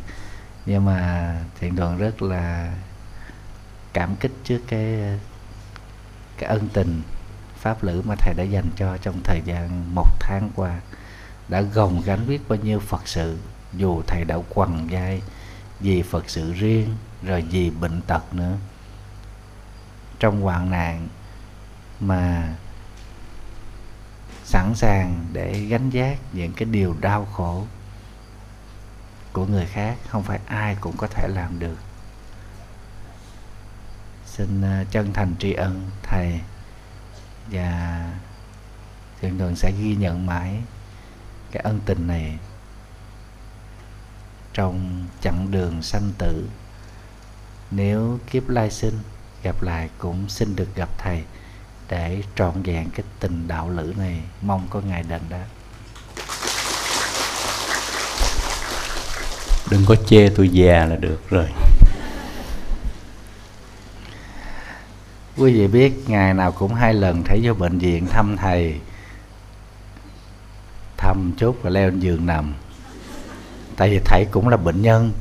nhưng 0.66 0.86
mà 0.86 1.36
thiện 1.60 1.76
đoàn 1.76 1.98
rất 1.98 2.22
là 2.22 2.74
cảm 3.94 4.16
kích 4.16 4.32
trước 4.44 4.60
cái 4.68 5.00
cái 6.40 6.50
ân 6.50 6.70
tình 6.74 7.02
pháp 7.58 7.84
lữ 7.84 8.02
mà 8.06 8.16
thầy 8.16 8.34
đã 8.34 8.44
dành 8.44 8.70
cho 8.76 8.98
trong 8.98 9.22
thời 9.24 9.42
gian 9.46 9.96
một 9.96 10.10
tháng 10.20 10.50
qua 10.56 10.80
đã 11.50 11.62
gồng 11.62 12.02
gánh 12.06 12.28
biết 12.28 12.50
bao 12.50 12.60
nhiêu 12.60 12.80
phật 12.80 13.08
sự, 13.08 13.38
dù 13.74 14.02
thầy 14.08 14.24
đã 14.26 14.38
quằn 14.50 14.88
vai 14.92 15.22
vì 15.80 16.02
phật 16.02 16.30
sự 16.30 16.54
riêng 16.54 16.96
rồi 17.24 17.42
vì 17.42 17.70
bệnh 17.70 18.02
tật 18.02 18.34
nữa. 18.34 18.58
Trong 20.20 20.42
hoạn 20.42 20.72
nạn 20.72 21.08
mà 22.00 22.54
sẵn 24.44 24.74
sàng 24.76 25.26
để 25.34 25.60
gánh 25.60 25.90
vác 25.94 26.18
những 26.34 26.54
cái 26.54 26.66
điều 26.66 26.96
đau 27.02 27.26
khổ 27.26 27.66
của 29.34 29.46
người 29.46 29.66
khác, 29.66 29.98
không 30.08 30.24
phải 30.24 30.40
ai 30.46 30.78
cũng 30.82 30.98
có 30.98 31.08
thể 31.08 31.28
làm 31.28 31.60
được 31.60 31.78
xin 34.40 34.62
à, 34.62 34.84
chân 34.92 35.14
thành 35.14 35.36
tri 35.40 35.54
ân, 35.54 35.90
thầy. 36.04 36.40
Và 37.52 38.04
thiền 39.22 39.38
đường 39.38 39.56
sẽ 39.56 39.72
ghi 39.82 39.96
nhận 39.96 40.26
mãi 40.26 40.56
cái 41.52 41.64
ân 41.64 41.80
tình 41.86 42.08
này 42.08 42.38
trong 44.54 45.06
chặng 45.22 45.52
đường 45.52 45.82
sanh 45.82 46.12
tử. 46.18 46.50
Nếu 47.72 48.20
kiếp 48.32 48.50
lai 48.50 48.72
sinh, 48.72 49.00
gặp 49.44 49.62
lại 49.62 49.90
cũng 49.98 50.30
xin 50.30 50.56
được 50.56 50.76
gặp 50.76 50.90
thầy 50.98 51.24
để 51.90 52.24
trọn 52.36 52.64
vẹn 52.64 52.90
cái 52.90 53.06
tình 53.20 53.48
đạo 53.48 53.70
lữ 53.70 53.94
này. 53.98 54.22
Mong 54.42 54.68
có 54.70 54.82
ngày 54.82 55.04
đền 55.04 55.22
đáp. 55.30 55.46
Đừng 59.72 59.86
có 59.86 59.96
chê 60.08 60.30
tôi 60.36 60.50
già 60.50 60.86
là 60.86 60.96
được 60.96 61.30
rồi. 61.30 61.50
Quý 65.40 65.54
vị 65.54 65.68
biết 65.68 65.94
ngày 66.08 66.34
nào 66.34 66.52
cũng 66.52 66.74
hai 66.74 66.94
lần 66.94 67.24
thấy 67.24 67.40
vô 67.44 67.54
bệnh 67.54 67.78
viện 67.78 68.08
thăm 68.08 68.38
thầy. 68.38 68.80
Thăm 70.98 71.32
chút 71.38 71.58
và 71.62 71.70
leo 71.70 71.90
lên 71.90 72.00
giường 72.00 72.26
nằm. 72.26 72.54
Tại 73.76 73.90
vì 73.90 74.00
thầy 74.06 74.26
cũng 74.32 74.48
là 74.48 74.58
bệnh 74.58 74.82
nhân. 74.82 75.12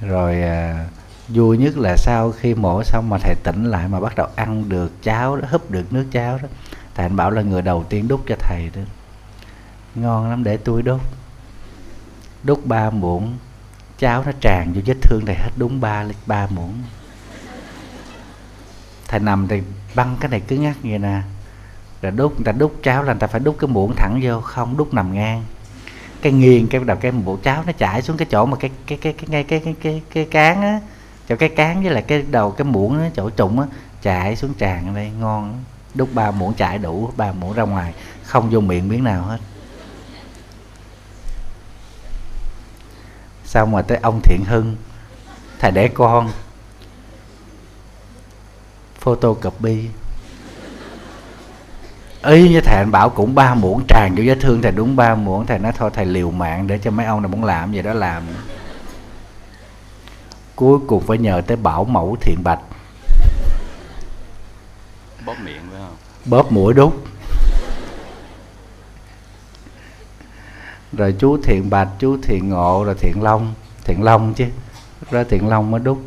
Rồi 0.00 0.42
à, 0.42 0.86
vui 1.28 1.58
nhất 1.58 1.76
là 1.76 1.96
sau 1.96 2.32
khi 2.32 2.54
mổ 2.54 2.82
xong 2.84 3.08
mà 3.08 3.18
thầy 3.18 3.34
tỉnh 3.44 3.64
lại 3.64 3.88
mà 3.88 4.00
bắt 4.00 4.16
đầu 4.16 4.28
ăn 4.36 4.68
được 4.68 5.02
cháo 5.02 5.36
đó 5.36 5.48
húp 5.50 5.70
được 5.70 5.92
nước 5.92 6.06
cháo 6.12 6.38
đó 6.38 6.48
thầy 6.94 7.06
anh 7.06 7.16
bảo 7.16 7.30
là 7.30 7.42
người 7.42 7.62
đầu 7.62 7.84
tiên 7.88 8.08
đút 8.08 8.20
cho 8.26 8.34
thầy 8.38 8.70
đó. 8.74 8.82
Ngon 9.94 10.30
lắm 10.30 10.44
để 10.44 10.56
tôi 10.56 10.82
đút. 10.82 11.00
Đút 12.42 12.66
ba 12.66 12.90
muỗng 12.90 13.38
cháo 14.02 14.22
nó 14.26 14.32
tràn 14.40 14.72
vô 14.74 14.80
vết 14.86 14.94
thương 15.02 15.24
này 15.24 15.34
hết 15.34 15.50
đúng 15.56 15.80
ba 15.80 16.02
lít 16.02 16.16
ba 16.26 16.46
muỗng. 16.50 16.74
Thầy 19.08 19.20
nằm 19.20 19.48
thì 19.48 19.62
băng 19.94 20.16
cái 20.20 20.30
này 20.30 20.40
cứ 20.40 20.56
ngắt 20.56 20.76
vậy 20.82 20.98
nè. 20.98 21.20
Rồi 22.02 22.12
đút 22.12 22.32
người 22.32 22.44
ta 22.44 22.52
đút 22.52 22.72
cháo 22.82 23.02
là 23.02 23.12
người 23.12 23.20
ta 23.20 23.26
phải 23.26 23.40
đút 23.40 23.58
cái 23.58 23.68
muỗng 23.68 23.94
thẳng 23.96 24.20
vô 24.22 24.40
không 24.40 24.76
đút 24.76 24.94
nằm 24.94 25.14
ngang. 25.14 25.44
Cái 26.22 26.32
nghiêng 26.32 26.68
cái 26.68 26.80
đầu 26.84 26.96
cái 26.96 27.12
bộ 27.12 27.38
cháo 27.42 27.62
nó 27.66 27.72
chảy 27.72 28.02
xuống 28.02 28.16
cái 28.16 28.26
chỗ 28.30 28.46
mà 28.46 28.56
cái 28.56 28.70
cái 28.86 28.98
cái 28.98 29.12
cái 29.12 29.26
ngay 29.28 29.44
cái 29.44 29.60
cái 29.60 29.74
cái, 29.82 30.02
cái 30.14 30.24
cán 30.24 30.62
á 30.62 30.80
chỗ 31.28 31.36
cái 31.36 31.48
cán 31.48 31.82
với 31.82 31.90
lại 31.92 32.02
cái 32.02 32.22
đầu 32.30 32.50
cái 32.50 32.64
muỗng 32.64 32.98
á 32.98 33.10
chỗ 33.16 33.30
trụng 33.30 33.60
á 33.60 33.66
chảy 34.02 34.36
xuống 34.36 34.54
tràn 34.54 34.88
ở 34.88 34.94
đây 34.94 35.10
ngon 35.20 35.64
đút 35.94 36.08
ba 36.14 36.30
muỗng 36.30 36.54
chảy 36.54 36.78
đủ 36.78 37.10
ba 37.16 37.32
muỗng 37.32 37.52
ra 37.52 37.62
ngoài 37.62 37.94
không 38.22 38.50
vô 38.50 38.60
miệng 38.60 38.88
miếng 38.88 39.04
nào 39.04 39.22
hết. 39.22 39.38
Xong 43.52 43.72
rồi 43.72 43.82
tới 43.82 43.98
ông 44.02 44.20
thiện 44.22 44.44
hưng? 44.44 44.76
Thầy 45.58 45.70
để 45.70 45.88
con. 45.88 46.30
Photocopy. 48.98 49.88
Ý 52.22 52.48
như 52.48 52.60
thầy 52.60 52.76
anh 52.76 52.90
bảo 52.90 53.10
cũng 53.10 53.34
ba 53.34 53.54
muỗng 53.54 53.84
tràn 53.88 54.14
vô 54.16 54.22
vết 54.26 54.38
thương. 54.40 54.62
Thầy 54.62 54.72
đúng 54.72 54.96
ba 54.96 55.14
muỗng. 55.14 55.46
Thầy 55.46 55.58
nói 55.58 55.72
thôi 55.78 55.90
thầy 55.94 56.06
liều 56.06 56.30
mạng 56.30 56.66
để 56.66 56.78
cho 56.78 56.90
mấy 56.90 57.06
ông 57.06 57.22
này 57.22 57.28
muốn 57.28 57.44
làm 57.44 57.72
gì 57.72 57.82
đó 57.82 57.92
làm. 57.92 58.22
Cuối 60.56 60.78
cùng 60.86 61.02
phải 61.06 61.18
nhờ 61.18 61.42
tới 61.46 61.56
bảo 61.56 61.84
mẫu 61.84 62.16
thiện 62.20 62.36
bạch. 62.44 62.60
Bóp 65.26 65.36
miệng 65.44 65.62
phải 65.70 65.80
không? 65.80 65.96
Bóp 66.24 66.52
mũi 66.52 66.74
đút 66.74 66.92
rồi 70.92 71.14
chú 71.18 71.36
thiện 71.42 71.70
bạch 71.70 71.88
chú 71.98 72.16
thiện 72.22 72.48
ngộ 72.48 72.84
rồi 72.84 72.94
thiện 72.98 73.22
long. 73.22 73.54
Thiện 73.84 74.02
long 74.02 74.34
chứ. 74.34 74.46
Ra 75.10 75.24
thiện 75.24 75.48
long 75.48 75.70
mới 75.70 75.80
đúc. 75.80 76.02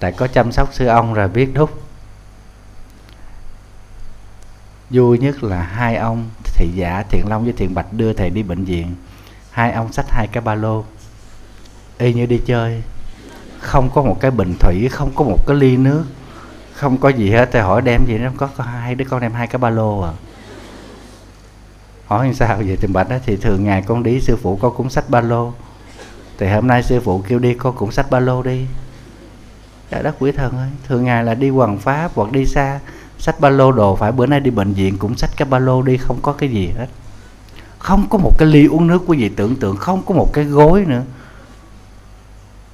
Tại 0.00 0.12
có 0.12 0.26
chăm 0.26 0.52
sóc 0.52 0.68
sư 0.72 0.86
ông 0.86 1.14
rồi 1.14 1.28
biết 1.28 1.54
đúc. 1.54 1.70
Vui 4.90 5.18
nhất 5.18 5.42
là 5.42 5.62
hai 5.62 5.96
ông 5.96 6.28
thị 6.44 6.68
giả 6.74 7.04
thiện 7.10 7.24
long 7.28 7.44
với 7.44 7.52
thiện 7.52 7.74
bạch 7.74 7.92
đưa 7.92 8.12
thầy 8.12 8.30
đi 8.30 8.42
bệnh 8.42 8.64
viện. 8.64 8.94
Hai 9.50 9.72
ông 9.72 9.92
xách 9.92 10.06
hai 10.10 10.26
cái 10.26 10.40
ba 10.40 10.54
lô. 10.54 10.84
Y 11.98 12.14
như 12.14 12.26
đi 12.26 12.40
chơi. 12.46 12.82
Không 13.60 13.90
có 13.94 14.02
một 14.02 14.16
cái 14.20 14.30
bình 14.30 14.54
thủy 14.60 14.88
không 14.88 15.10
có 15.14 15.24
một 15.24 15.46
cái 15.46 15.56
ly 15.56 15.76
nước. 15.76 16.04
Không 16.72 16.98
có 16.98 17.08
gì 17.08 17.30
hết. 17.30 17.48
Thầy 17.52 17.62
hỏi 17.62 17.82
đem 17.82 18.04
gì 18.06 18.18
nó 18.18 18.30
có, 18.36 18.48
có 18.56 18.64
hai 18.64 18.94
đứa 18.94 19.04
con 19.04 19.20
đem 19.20 19.32
hai 19.32 19.46
cái 19.46 19.58
ba 19.58 19.70
lô 19.70 20.00
à 20.00 20.12
hỏi 22.10 22.32
sao? 22.34 22.56
Vậy 22.56 22.76
thì 22.80 22.88
bạch 22.88 23.08
đó 23.08 23.16
thì 23.26 23.36
thường 23.36 23.64
ngày 23.64 23.82
con 23.82 24.02
đi, 24.02 24.20
sư 24.20 24.36
phụ 24.36 24.56
có 24.56 24.70
cuốn 24.70 24.90
sách 24.90 25.10
ba 25.10 25.20
lô. 25.20 25.52
Thì 26.38 26.48
hôm 26.48 26.66
nay 26.66 26.82
sư 26.82 27.00
phụ 27.00 27.22
kêu 27.28 27.38
đi 27.38 27.54
có 27.54 27.70
cuốn 27.70 27.90
sách 27.90 28.10
ba 28.10 28.20
lô 28.20 28.42
đi. 28.42 28.66
Trời 29.90 30.02
đất 30.02 30.16
quý 30.18 30.32
thần 30.32 30.58
ơi. 30.58 30.68
Thường 30.88 31.04
ngày 31.04 31.24
là 31.24 31.34
đi 31.34 31.48
hoàng 31.48 31.78
pháp 31.78 32.10
hoặc 32.14 32.32
đi 32.32 32.46
xa 32.46 32.80
sách 33.18 33.40
ba 33.40 33.50
lô 33.50 33.72
đồ, 33.72 33.96
phải 33.96 34.12
bữa 34.12 34.26
nay 34.26 34.40
đi 34.40 34.50
bệnh 34.50 34.72
viện 34.72 34.98
cũng 34.98 35.16
sách 35.16 35.30
cái 35.36 35.48
ba 35.48 35.58
lô 35.58 35.82
đi, 35.82 35.96
không 35.96 36.18
có 36.22 36.32
cái 36.32 36.48
gì 36.48 36.70
hết. 36.78 36.86
Không 37.78 38.06
có 38.10 38.18
một 38.18 38.32
cái 38.38 38.48
ly 38.48 38.66
uống 38.66 38.86
nước 38.86 39.02
quý 39.06 39.18
vị 39.18 39.28
tưởng 39.28 39.56
tượng, 39.56 39.76
không 39.76 40.02
có 40.06 40.14
một 40.14 40.32
cái 40.32 40.44
gối 40.44 40.84
nữa. 40.88 41.02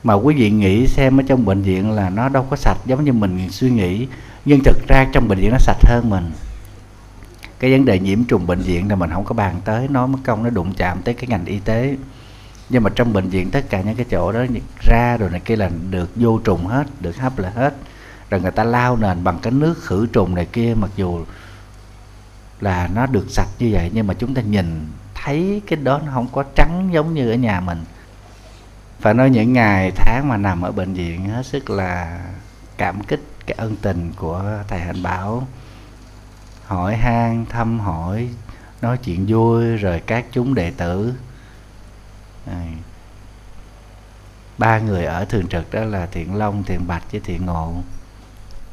Mà 0.02 0.14
quý 0.14 0.34
vị 0.34 0.50
nghĩ 0.50 0.86
xem 0.86 1.20
ở 1.20 1.22
trong 1.26 1.44
bệnh 1.44 1.62
viện 1.62 1.90
là 1.90 2.10
nó 2.10 2.28
đâu 2.28 2.46
có 2.50 2.56
sạch 2.56 2.78
giống 2.86 3.04
như 3.04 3.12
mình 3.12 3.50
suy 3.50 3.70
nghĩ, 3.70 4.06
nhưng 4.44 4.60
thực 4.64 4.76
ra 4.88 5.06
trong 5.12 5.28
bệnh 5.28 5.38
viện 5.38 5.50
nó 5.50 5.58
sạch 5.58 5.78
hơn 5.84 6.10
mình 6.10 6.32
cái 7.58 7.70
vấn 7.72 7.84
đề 7.84 7.98
nhiễm 7.98 8.24
trùng 8.24 8.46
bệnh 8.46 8.60
viện 8.60 8.90
là 8.90 8.96
mình 8.96 9.10
không 9.10 9.24
có 9.24 9.34
bàn 9.34 9.60
tới, 9.64 9.88
nó 9.88 10.06
mất 10.06 10.18
công, 10.24 10.42
nó 10.42 10.50
đụng 10.50 10.72
chạm 10.76 11.02
tới 11.02 11.14
cái 11.14 11.26
ngành 11.28 11.44
y 11.44 11.58
tế. 11.58 11.96
Nhưng 12.68 12.82
mà 12.82 12.90
trong 12.94 13.12
bệnh 13.12 13.28
viện 13.28 13.50
tất 13.50 13.70
cả 13.70 13.80
những 13.80 13.96
cái 13.96 14.06
chỗ 14.10 14.32
đó 14.32 14.44
ra 14.90 15.16
rồi 15.16 15.30
này 15.30 15.40
kia 15.40 15.56
là 15.56 15.70
được 15.90 16.10
vô 16.16 16.38
trùng 16.38 16.66
hết, 16.66 16.86
được 17.00 17.16
hấp 17.16 17.38
là 17.38 17.50
hết. 17.50 17.74
Rồi 18.30 18.40
người 18.40 18.50
ta 18.50 18.64
lao 18.64 18.96
nền 18.96 19.24
bằng 19.24 19.38
cái 19.42 19.52
nước 19.52 19.74
khử 19.82 20.06
trùng 20.06 20.34
này 20.34 20.46
kia, 20.52 20.74
mặc 20.80 20.90
dù 20.96 21.24
là 22.60 22.88
nó 22.94 23.06
được 23.06 23.26
sạch 23.30 23.48
như 23.58 23.68
vậy, 23.72 23.90
nhưng 23.94 24.06
mà 24.06 24.14
chúng 24.14 24.34
ta 24.34 24.42
nhìn 24.42 24.86
thấy 25.14 25.62
cái 25.66 25.76
đó 25.76 26.00
nó 26.06 26.12
không 26.12 26.28
có 26.32 26.44
trắng 26.54 26.88
giống 26.92 27.14
như 27.14 27.30
ở 27.30 27.34
nhà 27.34 27.60
mình. 27.60 27.84
Phải 29.00 29.14
nói 29.14 29.30
những 29.30 29.52
ngày, 29.52 29.92
tháng 29.96 30.28
mà 30.28 30.36
nằm 30.36 30.62
ở 30.62 30.72
bệnh 30.72 30.94
viện 30.94 31.28
hết 31.28 31.46
sức 31.46 31.70
là 31.70 32.20
cảm 32.76 33.02
kích, 33.02 33.22
cái 33.46 33.54
ân 33.58 33.76
tình 33.82 34.12
của 34.16 34.42
thầy 34.68 34.80
hạnh 34.80 35.02
bảo 35.02 35.46
hỏi 36.66 36.96
han 36.96 37.46
thăm 37.46 37.80
hỏi 37.80 38.28
nói 38.82 38.98
chuyện 38.98 39.26
vui 39.28 39.76
rồi 39.76 40.02
các 40.06 40.26
chúng 40.32 40.54
đệ 40.54 40.70
tử. 40.70 41.14
À, 42.46 42.66
ba 44.58 44.78
người 44.78 45.04
ở 45.04 45.24
thường 45.24 45.48
trực 45.48 45.70
đó 45.70 45.84
là 45.84 46.06
thiện 46.06 46.34
long 46.34 46.62
thiện 46.62 46.86
bạch 46.86 47.12
với 47.12 47.20
thiện 47.20 47.46
ngộ. 47.46 47.74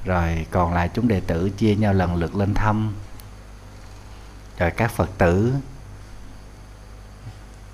Rồi 0.06 0.46
còn 0.52 0.74
lại 0.74 0.90
chúng 0.94 1.08
đệ 1.08 1.20
tử 1.20 1.50
chia 1.50 1.76
nhau 1.76 1.94
lần 1.94 2.16
lượt 2.16 2.36
lên 2.36 2.54
thăm. 2.54 2.94
Rồi 4.58 4.72
các 4.72 4.92
phật 4.92 5.10
tử 5.18 5.54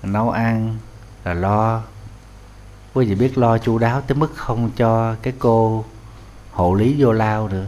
nấu 0.02 0.30
ăn 0.30 0.78
rồi 1.24 1.34
lo. 1.34 1.82
Quý 2.94 3.06
vị 3.06 3.14
biết 3.14 3.38
lo 3.38 3.58
chu 3.58 3.78
đáo 3.78 4.00
tới 4.00 4.16
mức 4.16 4.32
không 4.36 4.70
cho 4.76 5.14
cái 5.22 5.32
cô 5.38 5.84
hộ 6.50 6.74
lý 6.74 6.94
vô 6.98 7.12
lao 7.12 7.48
nữa 7.48 7.66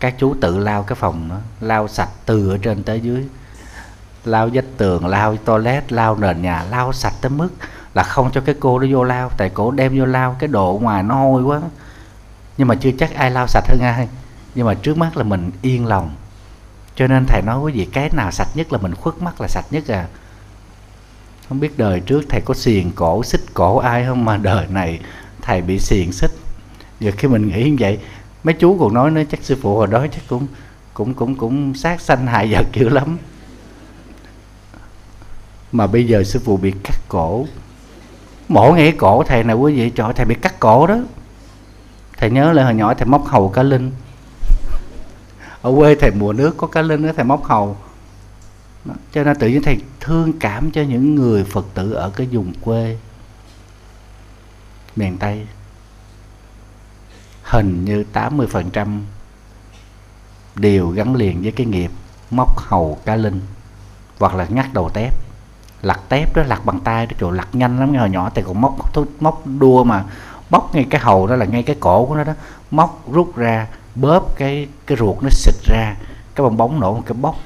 các 0.00 0.14
chú 0.18 0.34
tự 0.40 0.58
lao 0.58 0.82
cái 0.82 0.96
phòng 0.96 1.28
đó 1.28 1.36
lao 1.60 1.88
sạch 1.88 2.08
từ 2.26 2.50
ở 2.50 2.58
trên 2.62 2.82
tới 2.82 3.00
dưới. 3.00 3.24
Lao 4.24 4.48
vách 4.52 4.64
tường 4.76 5.06
lao 5.06 5.36
toilet 5.36 5.92
lao 5.92 6.16
nền 6.16 6.42
nhà 6.42 6.64
lao 6.70 6.92
sạch 6.92 7.14
tới 7.20 7.30
mức 7.30 7.48
là 7.94 8.02
không 8.02 8.30
cho 8.32 8.40
cái 8.40 8.54
cô 8.60 8.78
đó 8.78 8.86
vô 8.90 9.04
lao 9.04 9.30
tại 9.36 9.50
cổ 9.54 9.70
đem 9.70 9.98
vô 9.98 10.04
lao 10.04 10.36
cái 10.38 10.48
độ 10.48 10.78
ngoài 10.82 11.02
nó 11.02 11.14
hôi 11.14 11.42
quá. 11.42 11.60
Nhưng 12.58 12.68
mà 12.68 12.74
chưa 12.74 12.90
chắc 12.98 13.14
ai 13.14 13.30
lao 13.30 13.46
sạch 13.46 13.64
hơn 13.68 13.80
ai. 13.80 14.08
Nhưng 14.54 14.66
mà 14.66 14.74
trước 14.74 14.98
mắt 14.98 15.16
là 15.16 15.22
mình 15.22 15.50
yên 15.62 15.86
lòng. 15.86 16.14
Cho 16.94 17.06
nên 17.06 17.24
thầy 17.26 17.42
nói 17.42 17.58
quý 17.58 17.72
vị, 17.72 17.88
cái 17.92 18.10
nào 18.12 18.30
sạch 18.30 18.48
nhất 18.54 18.72
là 18.72 18.78
mình 18.78 18.94
khuất 18.94 19.22
mắt 19.22 19.40
là 19.40 19.48
sạch 19.48 19.64
nhất 19.70 19.84
à. 19.88 20.06
Không 21.48 21.60
biết 21.60 21.78
đời 21.78 22.00
trước 22.00 22.22
thầy 22.28 22.40
có 22.44 22.54
xiền 22.54 22.90
cổ, 22.90 23.22
xích 23.22 23.40
cổ 23.54 23.78
ai 23.78 24.04
không? 24.06 24.24
Mà 24.24 24.36
đời 24.36 24.66
này 24.68 25.00
thầy 25.42 25.62
bị 25.62 25.78
xiền 25.78 26.12
xích. 26.12 26.30
Giờ 27.00 27.10
khi 27.16 27.28
mình 27.28 27.48
nghĩ 27.48 27.70
như 27.70 27.76
vậy 27.80 27.98
mấy 28.44 28.54
chú 28.54 28.78
còn 28.78 28.94
nói 28.94 29.10
nữa 29.10 29.22
chắc 29.30 29.40
sư 29.42 29.56
phụ 29.62 29.76
hồi 29.76 29.86
đó 29.86 30.06
chắc 30.12 30.22
cũng 30.28 30.46
cũng 30.94 31.14
cũng 31.14 31.34
cũng 31.34 31.74
sát 31.74 32.00
sanh 32.00 32.26
hại 32.26 32.48
vật 32.52 32.66
dữ 32.72 32.88
lắm. 32.88 33.18
Mà 35.72 35.86
bây 35.86 36.06
giờ 36.06 36.24
sư 36.24 36.40
phụ 36.44 36.56
bị 36.56 36.72
cắt 36.84 37.00
cổ. 37.08 37.46
Mổ 38.48 38.72
ngay 38.72 38.92
cổ 38.92 39.22
thầy 39.22 39.44
này 39.44 39.56
quý 39.56 39.74
vị 39.74 39.92
cho 39.94 40.12
thầy 40.16 40.26
bị 40.26 40.34
cắt 40.42 40.60
cổ 40.60 40.86
đó. 40.86 40.98
Thầy 42.16 42.30
nhớ 42.30 42.52
là 42.52 42.64
hồi 42.64 42.74
nhỏ 42.74 42.94
thầy 42.94 43.06
móc 43.06 43.26
hầu 43.26 43.48
cá 43.48 43.62
linh. 43.62 43.90
Ở 45.62 45.72
quê 45.76 45.94
thầy 45.94 46.10
mùa 46.10 46.32
nước 46.32 46.56
có 46.56 46.66
cá 46.66 46.82
linh 46.82 47.06
đó, 47.06 47.12
thầy 47.16 47.24
móc 47.24 47.44
hầu. 47.44 47.76
Đó. 48.84 48.94
cho 49.12 49.24
nên 49.24 49.38
tự 49.38 49.48
nhiên 49.48 49.62
thầy 49.62 49.76
thương 50.00 50.32
cảm 50.38 50.70
cho 50.70 50.82
những 50.82 51.14
người 51.14 51.44
phật 51.44 51.66
tử 51.74 51.92
ở 51.92 52.10
cái 52.10 52.26
vùng 52.26 52.52
quê. 52.60 52.98
Miền 54.96 55.16
tây 55.18 55.46
hình 57.48 57.84
như 57.84 58.04
80% 58.12 59.00
đều 60.54 60.88
gắn 60.88 61.14
liền 61.14 61.42
với 61.42 61.52
cái 61.52 61.66
nghiệp 61.66 61.90
móc 62.30 62.58
hầu 62.58 62.98
cá 63.04 63.16
linh 63.16 63.40
hoặc 64.18 64.34
là 64.34 64.46
ngắt 64.48 64.72
đầu 64.72 64.90
tép. 64.94 65.14
Lặt 65.82 66.00
tép 66.08 66.36
đó 66.36 66.42
lặt 66.46 66.64
bằng 66.64 66.80
tay 66.80 67.06
đó 67.06 67.12
chỗ 67.20 67.30
lặt 67.30 67.48
nhanh 67.52 67.80
lắm. 67.80 67.94
Hồi 67.94 68.10
nhỏ 68.10 68.30
thì 68.34 68.42
còn 68.46 68.60
móc 68.60 68.76
móc 69.20 69.42
đua 69.58 69.84
mà 69.84 70.04
bóc 70.50 70.74
ngay 70.74 70.86
cái 70.90 71.00
hầu 71.00 71.26
đó 71.26 71.36
là 71.36 71.44
ngay 71.44 71.62
cái 71.62 71.76
cổ 71.80 72.06
của 72.06 72.14
nó 72.14 72.24
đó. 72.24 72.32
Móc 72.70 73.12
rút 73.12 73.36
ra 73.36 73.66
bóp 73.94 74.36
cái 74.36 74.68
cái 74.86 74.98
ruột 74.98 75.22
nó 75.22 75.28
xịt 75.30 75.54
ra 75.64 75.96
cái 76.34 76.44
bong 76.44 76.56
bóng 76.56 76.80
nổ 76.80 76.94
một 76.94 77.02
cái 77.06 77.16
bóc 77.20 77.36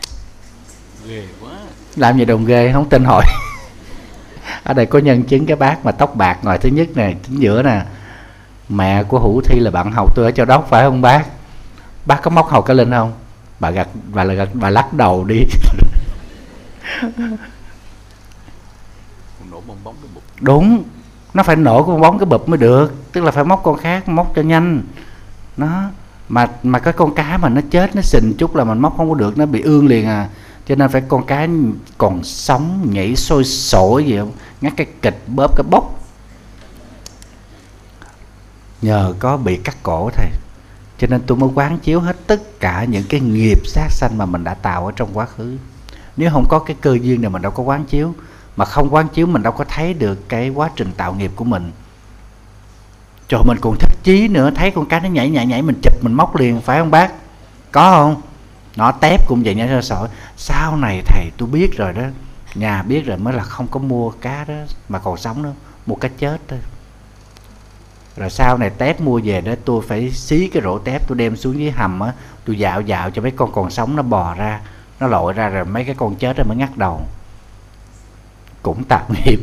ghê 1.06 1.26
quá. 1.40 1.50
Làm 1.96 2.18
gì 2.18 2.24
đồng 2.24 2.44
ghê 2.44 2.72
không 2.72 2.88
tin 2.88 3.04
hỏi 3.04 3.24
ở 4.64 4.74
đây 4.74 4.86
có 4.86 4.98
nhân 4.98 5.22
chứng 5.22 5.46
cái 5.46 5.56
bác 5.56 5.84
mà 5.84 5.92
tóc 5.92 6.16
bạc 6.16 6.38
ngồi 6.42 6.58
thứ 6.58 6.68
nhất 6.68 6.88
này 6.94 7.16
chính 7.22 7.40
giữa 7.40 7.62
nè 7.62 7.82
mẹ 8.72 9.02
của 9.02 9.18
hữu 9.18 9.40
thi 9.40 9.60
là 9.60 9.70
bạn 9.70 9.92
học 9.92 10.16
tôi 10.16 10.24
ở 10.24 10.30
châu 10.30 10.46
đốc 10.46 10.68
phải 10.68 10.82
không 10.82 11.02
bác? 11.02 11.26
Bác 12.06 12.22
có 12.22 12.30
móc 12.30 12.48
hầu 12.48 12.62
cái 12.62 12.76
lên 12.76 12.90
không? 12.90 13.12
Bà 13.60 13.70
gật 13.70 13.88
bà 14.14 14.24
là 14.24 14.34
gật 14.34 14.48
bà 14.54 14.70
lắc 14.70 14.92
đầu 14.92 15.24
đi. 15.24 15.40
Đúng 20.40 20.84
nó 21.34 21.42
phải 21.42 21.56
nổ 21.56 21.82
con 21.82 22.00
bóng 22.00 22.18
cái 22.18 22.26
bụp 22.26 22.48
mới 22.48 22.58
được 22.58 23.12
tức 23.12 23.24
là 23.24 23.30
phải 23.30 23.44
móc 23.44 23.60
con 23.62 23.76
khác 23.76 24.08
móc 24.08 24.32
cho 24.36 24.42
nhanh. 24.42 24.82
Nó 25.56 25.82
mà 26.28 26.48
mà 26.62 26.78
cái 26.78 26.92
con 26.92 27.14
cá 27.14 27.36
mà 27.36 27.48
nó 27.48 27.60
chết 27.70 27.96
nó 27.96 28.02
xình 28.02 28.34
chút 28.38 28.56
là 28.56 28.64
mình 28.64 28.78
móc 28.78 28.96
không 28.96 29.08
có 29.08 29.14
được 29.14 29.38
nó 29.38 29.46
bị 29.46 29.62
ương 29.62 29.86
liền 29.86 30.06
à. 30.06 30.28
Cho 30.66 30.74
nên 30.74 30.88
phải 30.88 31.02
con 31.08 31.26
cá 31.26 31.48
còn 31.98 32.24
sống 32.24 32.86
nhảy 32.90 33.16
sôi 33.16 33.44
sổi 33.44 34.04
gì 34.04 34.18
không? 34.18 34.32
Ngắt 34.60 34.72
cái 34.76 34.86
kịch 35.02 35.22
bóp 35.26 35.56
cái 35.56 35.64
bốc 35.70 36.01
nhờ 38.82 39.14
có 39.18 39.36
bị 39.36 39.56
cắt 39.56 39.76
cổ 39.82 40.10
thầy 40.10 40.30
cho 41.02 41.08
nên 41.10 41.22
tôi 41.26 41.38
mới 41.38 41.50
quán 41.54 41.78
chiếu 41.78 42.00
hết 42.00 42.16
tất 42.26 42.60
cả 42.60 42.84
những 42.84 43.04
cái 43.08 43.20
nghiệp 43.20 43.58
sát 43.64 43.88
sanh 43.90 44.18
mà 44.18 44.26
mình 44.26 44.44
đã 44.44 44.54
tạo 44.54 44.86
ở 44.86 44.92
trong 44.96 45.08
quá 45.14 45.26
khứ. 45.26 45.56
Nếu 46.16 46.30
không 46.32 46.46
có 46.48 46.58
cái 46.58 46.76
cơ 46.80 46.98
duyên 47.02 47.20
này 47.20 47.30
mình 47.30 47.42
đâu 47.42 47.52
có 47.52 47.62
quán 47.62 47.84
chiếu. 47.84 48.14
Mà 48.56 48.64
không 48.64 48.88
quán 48.90 49.08
chiếu 49.08 49.26
mình 49.26 49.42
đâu 49.42 49.52
có 49.52 49.64
thấy 49.68 49.94
được 49.94 50.28
cái 50.28 50.48
quá 50.48 50.70
trình 50.76 50.92
tạo 50.96 51.14
nghiệp 51.14 51.30
của 51.36 51.44
mình. 51.44 51.72
Cho 53.28 53.42
mình 53.46 53.58
còn 53.60 53.76
thích 53.80 53.96
chí 54.02 54.28
nữa, 54.28 54.50
thấy 54.54 54.70
con 54.70 54.86
cá 54.86 55.00
nó 55.00 55.08
nhảy 55.08 55.30
nhảy 55.30 55.46
nhảy, 55.46 55.62
mình 55.62 55.80
chụp, 55.82 55.92
mình 56.00 56.14
móc 56.14 56.36
liền, 56.36 56.60
phải 56.60 56.78
không 56.78 56.90
bác? 56.90 57.12
Có 57.72 57.90
không? 57.90 58.22
Nó 58.76 58.92
tép 58.92 59.28
cũng 59.28 59.42
vậy 59.42 59.54
nha, 59.54 59.80
sợ. 59.82 60.08
Sau 60.36 60.76
này 60.76 61.02
thầy, 61.06 61.30
tôi 61.36 61.48
biết 61.48 61.76
rồi 61.76 61.92
đó. 61.92 62.02
Nhà 62.54 62.82
biết 62.82 63.06
rồi 63.06 63.18
mới 63.18 63.34
là 63.34 63.42
không 63.42 63.68
có 63.68 63.80
mua 63.80 64.10
cá 64.10 64.44
đó 64.44 64.54
mà 64.88 64.98
còn 64.98 65.16
sống 65.16 65.42
nữa, 65.42 65.52
mua 65.86 65.94
cá 65.94 66.08
chết 66.08 66.40
thôi 66.48 66.58
rồi 68.16 68.30
sau 68.30 68.58
này 68.58 68.70
tép 68.70 69.00
mua 69.00 69.20
về 69.24 69.40
đó 69.40 69.54
tôi 69.64 69.82
phải 69.88 70.10
xí 70.10 70.48
cái 70.48 70.62
rổ 70.62 70.78
tép 70.78 71.08
tôi 71.08 71.18
đem 71.18 71.36
xuống 71.36 71.58
dưới 71.58 71.70
hầm 71.70 72.00
á 72.00 72.12
tôi 72.44 72.58
dạo 72.58 72.80
dạo 72.80 73.10
cho 73.10 73.22
mấy 73.22 73.30
con 73.30 73.52
còn 73.52 73.70
sống 73.70 73.96
nó 73.96 74.02
bò 74.02 74.34
ra 74.34 74.60
nó 75.02 75.08
lội 75.08 75.32
ra 75.32 75.48
rồi 75.48 75.64
mấy 75.64 75.84
cái 75.84 75.94
con 75.94 76.14
chết 76.14 76.36
rồi 76.36 76.44
mới 76.48 76.56
ngắt 76.56 76.76
đầu. 76.76 77.00
Cũng 78.62 78.84
tạm 78.88 79.02
nghiệp 79.24 79.40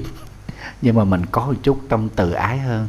nhưng 0.81 0.95
mà 0.95 1.03
mình 1.03 1.25
có 1.25 1.45
một 1.45 1.53
chút 1.63 1.79
tâm 1.89 2.09
từ 2.15 2.31
ái 2.31 2.59
hơn. 2.59 2.87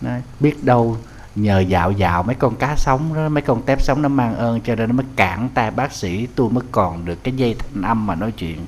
Đó, 0.00 0.10
biết 0.40 0.64
đâu 0.64 0.96
nhờ 1.34 1.60
dạo 1.60 1.90
dạo 1.90 2.22
mấy 2.22 2.34
con 2.34 2.56
cá 2.56 2.76
sống 2.76 3.14
đó 3.14 3.28
mấy 3.28 3.42
con 3.42 3.62
tép 3.62 3.82
sống 3.82 4.02
nó 4.02 4.08
mang 4.08 4.36
ơn 4.36 4.60
cho 4.60 4.74
nên 4.74 4.88
nó 4.88 4.94
mới 4.94 5.06
cản 5.16 5.48
tay 5.54 5.70
bác 5.70 5.92
sĩ 5.92 6.26
tôi 6.34 6.50
mới 6.50 6.64
còn 6.72 7.04
được 7.04 7.24
cái 7.24 7.34
dây 7.34 7.56
thanh 7.58 7.82
âm 7.82 8.06
mà 8.06 8.14
nói 8.14 8.32
chuyện. 8.32 8.66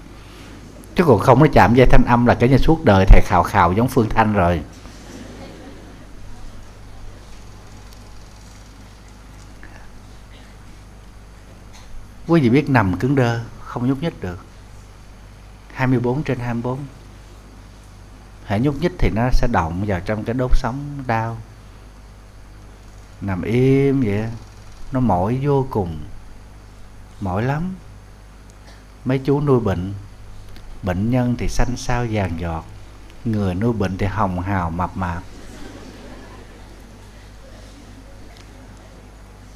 Chứ 0.95 1.05
còn 1.05 1.19
không 1.19 1.41
nó 1.41 1.47
chạm 1.53 1.75
dây 1.75 1.87
thanh 1.91 2.05
âm 2.07 2.27
là 2.27 2.35
cái 2.35 2.49
nhà 2.49 2.59
suốt 2.59 2.85
đời 2.85 3.05
thầy 3.09 3.21
khào 3.25 3.43
khào 3.43 3.73
giống 3.73 3.89
phương 3.89 4.09
thanh 4.09 4.33
rồi. 4.33 4.61
Quý 12.27 12.41
vị 12.41 12.49
biết 12.49 12.71
nằm 12.71 12.99
cứng 12.99 13.15
đơ 13.15 13.41
không 13.61 13.87
nhúc 13.89 14.03
nhích 14.03 14.21
được. 14.21 14.39
24 15.75 16.23
trên 16.23 16.39
24 16.39 16.79
hãy 18.45 18.61
nhúc 18.61 18.81
nhích 18.81 18.93
thì 18.99 19.11
nó 19.15 19.29
sẽ 19.33 19.49
động 19.53 19.85
vào 19.87 20.01
trong 20.01 20.25
cái 20.25 20.35
đốt 20.35 20.51
sống 20.55 21.03
đau. 21.07 21.39
Nằm 23.21 23.43
im 23.43 24.01
vậy 24.01 24.25
nó 24.93 25.01
mỏi 25.01 25.39
vô 25.43 25.67
cùng. 25.71 25.99
Mỏi 27.21 27.43
lắm. 27.43 27.75
Mấy 29.05 29.19
chú 29.19 29.41
nuôi 29.41 29.61
bệnh 29.61 29.95
bệnh 30.83 31.11
nhân 31.11 31.35
thì 31.39 31.49
xanh 31.49 31.77
xao 31.77 32.07
vàng 32.11 32.41
giọt 32.41 32.65
người 33.25 33.55
nuôi 33.55 33.73
bệnh 33.73 33.97
thì 33.99 34.07
hồng 34.07 34.41
hào 34.41 34.71
mập 34.71 34.97
mạp. 34.97 35.23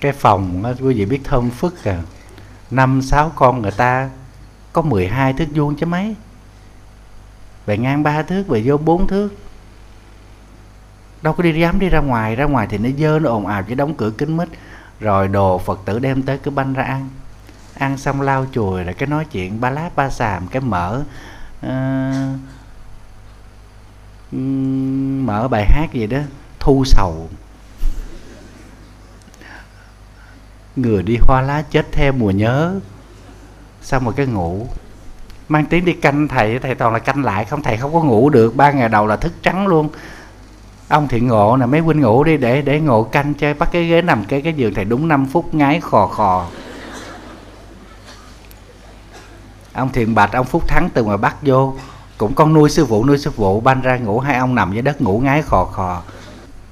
Cái 0.01 0.13
phòng 0.13 0.63
đó, 0.63 0.73
quý 0.81 0.95
vị 0.95 1.05
biết 1.05 1.21
thơm 1.25 1.51
phức 1.51 1.85
à 1.85 2.03
năm 2.71 3.03
sáu 3.03 3.33
con 3.35 3.63
người 3.63 3.71
ta 3.71 4.11
có 4.73 4.83
12 4.83 5.33
thước 5.33 5.47
vuông 5.55 5.77
chứ 5.77 5.87
mấy. 5.87 6.15
Về 7.67 7.79
ngang 7.79 8.03
ba 8.03 8.23
thước 8.23 8.49
về 8.49 8.63
vô 8.65 8.77
bốn 8.77 9.07
thước. 9.07 9.29
Đâu 11.23 11.33
có 11.33 11.43
đi 11.43 11.61
dám 11.61 11.79
đi 11.79 11.89
ra 11.89 12.01
ngoài 12.01 12.37
ra 12.37 12.45
ngoài 12.45 12.67
thì 12.71 12.79
nó 12.79 12.89
dơ 12.99 13.19
nó 13.19 13.31
ồn 13.31 13.47
ào 13.47 13.63
chứ 13.63 13.75
đóng 13.75 13.95
cửa 13.95 14.11
kính 14.11 14.37
mít. 14.37 14.49
Rồi 15.01 15.29
đồ 15.29 15.59
phật 15.59 15.81
tử 15.85 15.99
đem 15.99 16.23
tới 16.23 16.39
cứ 16.39 16.51
banh 16.51 16.73
ra 16.73 16.83
ăn. 16.83 17.09
Ăn 17.75 17.99
xong 17.99 18.21
lau 18.21 18.47
chùi 18.53 18.85
rồi 18.85 18.95
cái 18.95 19.07
nói 19.07 19.25
chuyện 19.25 19.61
ba 19.61 19.71
lát 19.71 19.91
ba 19.97 20.11
xàm 20.11 20.47
cái 20.47 20.63
mở 20.63 21.03
uh, 21.67 21.73
mở 25.27 25.49
bài 25.49 25.67
hát 25.69 25.93
gì 25.93 26.07
đó 26.07 26.19
thu 26.61 26.85
sầu. 26.87 27.29
Người 30.77 31.03
đi 31.03 31.19
hoa 31.21 31.43
lá 31.43 31.63
chết 31.71 31.87
theo 31.93 32.13
mùa 32.13 32.31
nhớ. 32.31 32.81
Xong 33.83 34.05
rồi 34.05 34.15
cái 34.17 34.27
ngủ. 34.27 34.67
Mang 35.49 35.67
tiếng 35.67 35.85
đi 35.85 35.93
canh 35.93 36.29
thầy 36.29 36.59
thầy 36.59 36.75
toàn 36.75 36.93
là 36.93 36.99
canh 36.99 37.25
lại, 37.25 37.45
không 37.45 37.63
thầy 37.63 37.77
không 37.77 37.93
có 37.95 38.03
ngủ 38.03 38.31
được. 38.31 38.57
Ba 38.57 38.71
ngày 38.71 38.89
đầu 38.89 39.07
là 39.07 39.17
thức 39.17 39.33
trắng 39.43 39.67
luôn. 39.67 39.89
Ông 40.89 41.09
thiện 41.09 41.29
ngộ 41.29 41.57
nè, 41.57 41.67
mấy 41.67 41.81
huynh 41.81 42.01
ngủ 42.01 42.25
đi 42.25 42.37
để 42.37 42.63
để 42.63 42.81
ngộ 42.81 43.03
canh 43.03 43.35
chơi. 43.35 43.55
Bắt 43.55 43.69
cái 43.73 43.87
ghế 43.87 44.03
nằm 44.03 44.25
cái 44.25 44.41
cái 44.43 44.53
giường 44.53 44.75
thầy 44.75 44.85
đúng 44.85 45.09
5 45.09 45.27
phút 45.27 45.55
ngái 45.55 45.81
khò 45.81 46.07
khò. 46.07 46.47
Ông 49.73 49.93
thiện 49.93 50.15
bạch, 50.15 50.33
ông 50.33 50.47
phúc 50.47 50.69
thắng 50.69 50.89
từ 50.95 51.05
ngoài 51.05 51.19
bắt 51.19 51.37
vô. 51.43 51.75
Cũng 52.19 52.35
con 52.35 52.53
nuôi 52.53 52.71
sư 52.71 52.87
phụ, 52.87 53.05
nuôi 53.05 53.19
sư 53.19 53.31
phụ, 53.31 53.61
ban 53.61 53.81
ra 53.81 53.97
ngủ, 53.97 54.21
hai 54.21 54.37
ông 54.37 54.55
nằm 54.55 54.73
dưới 54.73 54.83
đất 54.83 55.01
ngủ 55.03 55.21
ngái 55.25 55.43
khò 55.43 55.65
khò. 55.65 56.03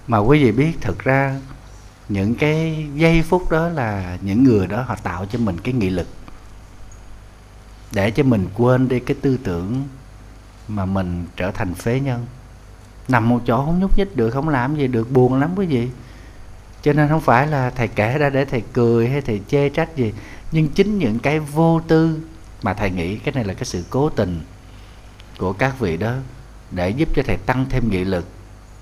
Mà 0.07 0.19
quý 0.19 0.45
vị 0.45 0.53
biết, 0.53 0.73
thực 0.81 0.99
ra 0.99 1.37
những 2.09 2.35
cái 2.35 2.87
giây 2.94 3.23
phút 3.23 3.51
đó 3.51 3.68
là 3.68 4.18
những 4.21 4.44
người 4.44 4.66
đó 4.66 4.83
họ 4.83 4.97
tạo 5.03 5.27
cho 5.27 5.38
mình 5.38 5.61
cái 5.61 5.75
nghị 5.75 5.90
lực 5.90 6.07
để 7.92 8.11
cho 8.11 8.23
mình 8.23 8.47
quên 8.55 8.88
đi 8.88 9.01
cái 9.01 9.16
tư 9.23 9.38
tưởng 9.44 9.88
mà 10.68 10.85
mình 10.85 11.27
trở 11.37 11.51
thành 11.51 11.75
phế 11.75 12.01
nhân. 12.01 12.27
Nằm 13.09 13.29
một 13.29 13.40
chỗ 13.46 13.65
không 13.65 13.81
nhúc 13.81 13.98
nhích 13.98 14.17
được, 14.17 14.31
không 14.31 14.48
làm 14.48 14.77
gì 14.77 14.87
được, 14.87 15.11
buồn 15.11 15.40
lắm 15.40 15.50
quý 15.56 15.67
vị 15.67 15.88
cho 16.83 16.92
nên 16.92 17.09
không 17.09 17.21
phải 17.21 17.46
là 17.46 17.71
thầy 17.71 17.88
kể 17.88 18.19
ra 18.19 18.31
để 18.31 18.44
thầy 18.44 18.63
cười 18.73 19.09
hay 19.09 19.21
thầy 19.21 19.40
chê 19.48 19.69
trách 19.69 19.96
gì, 19.96 20.13
nhưng 20.52 20.69
chính 20.69 20.98
những 20.98 21.19
cái 21.19 21.40
vô 21.40 21.81
tư 21.88 22.21
mà 22.63 22.75
thầy 22.75 22.90
nghĩ, 22.90 23.17
cái 23.17 23.35
này 23.35 23.44
là 23.44 23.54
cái 23.54 23.65
sự 23.65 23.85
cố 23.90 24.09
tình 24.09 24.40
của 25.38 25.52
các 25.52 25.81
vị 25.81 25.96
đó 25.96 26.15
để 26.71 26.90
giúp 26.90 27.09
cho 27.17 27.23
thầy 27.27 27.37
tăng 27.37 27.67
thêm 27.71 27.90
nghị 27.90 28.04
lực, 28.04 28.27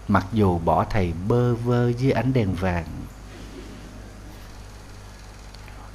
mặc 0.08 0.26
dù 0.32 0.58
bỏ 0.58 0.84
thầy 0.90 1.12
bơ 1.28 1.54
vơ 1.54 1.92
dưới 1.92 2.12
ánh 2.12 2.32
đèn 2.32 2.54
vàng 2.54 2.84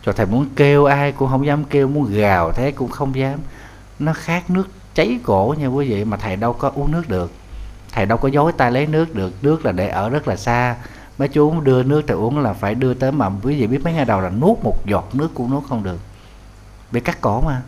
cho 0.05 0.13
thầy 0.13 0.25
muốn 0.25 0.45
kêu 0.55 0.85
ai 0.85 1.11
cũng 1.11 1.29
không 1.29 1.45
dám 1.45 1.63
kêu 1.63 1.87
muốn 1.87 2.11
gào 2.13 2.51
thế 2.51 2.71
cũng 2.71 2.91
không 2.91 3.15
dám. 3.15 3.39
Nó 3.99 4.13
khát 4.13 4.49
nước 4.49 4.67
cháy 4.93 5.19
cổ 5.23 5.55
nha 5.59 5.67
quý 5.67 5.89
vị 5.89 6.05
mà 6.05 6.17
thầy 6.17 6.35
đâu 6.35 6.53
có 6.53 6.71
uống 6.75 6.91
nước 6.91 7.09
được. 7.09 7.31
Thầy 7.91 8.05
đâu 8.05 8.17
có 8.17 8.27
dối 8.27 8.51
tay 8.51 8.71
lấy 8.71 8.87
nước 8.87 9.15
được. 9.15 9.33
Nước 9.41 9.65
là 9.65 9.71
để 9.71 9.87
ở 9.87 10.09
rất 10.09 10.27
là 10.27 10.35
xa. 10.35 10.75
Mấy 11.17 11.27
chú 11.27 11.61
đưa 11.61 11.83
nước 11.83 12.01
thầy 12.07 12.17
uống 12.17 12.39
là 12.39 12.53
phải 12.53 12.75
đưa 12.75 12.93
tới 12.93 13.11
mà 13.11 13.29
quý 13.43 13.61
vị 13.61 13.67
biết 13.67 13.83
mấy 13.83 13.93
ngày 13.93 14.05
đầu 14.05 14.21
là 14.21 14.29
nuốt 14.29 14.57
một 14.63 14.85
giọt 14.85 15.09
nước 15.13 15.31
cũng 15.33 15.51
nuốt 15.51 15.63
không 15.69 15.83
được. 15.83 15.99
Bị 16.91 16.99
cắt 16.99 17.21
cổ 17.21 17.41
mà. 17.41 17.61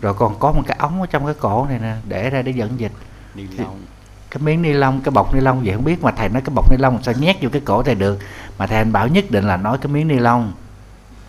Rồi 0.00 0.14
còn 0.14 0.38
có 0.38 0.52
một 0.52 0.62
cái 0.66 0.76
ống 0.80 1.00
ở 1.00 1.06
trong 1.06 1.24
cái 1.24 1.34
cổ 1.34 1.66
này 1.66 1.78
nè 1.78 1.94
để 2.08 2.30
ra 2.30 2.42
để 2.42 2.52
dẫn 2.52 2.80
dịch. 2.80 2.92
Ni 3.34 3.46
lông. 3.58 3.80
cái 4.30 4.42
miếng 4.42 4.62
ni 4.62 4.72
lông 4.72 5.00
cái 5.00 5.10
bọc 5.10 5.34
ni 5.34 5.40
lông 5.40 5.60
vậy 5.64 5.74
không 5.74 5.84
biết 5.84 6.02
mà 6.02 6.10
thầy 6.10 6.28
nói 6.28 6.42
cái 6.42 6.54
bọc 6.54 6.70
ni 6.70 6.76
lông 6.78 7.02
sao 7.02 7.14
nhét 7.18 7.36
vô 7.42 7.48
cái 7.52 7.62
cổ 7.64 7.82
thầy 7.82 7.94
được. 7.94 8.18
Mà 8.58 8.66
thầy 8.66 8.78
anh 8.78 8.92
bảo 8.92 9.08
nhất 9.08 9.24
định 9.30 9.44
là 9.44 9.56
nói 9.56 9.78
cái 9.78 9.92
miếng 9.92 10.08
ni 10.08 10.18
lông 10.18 10.52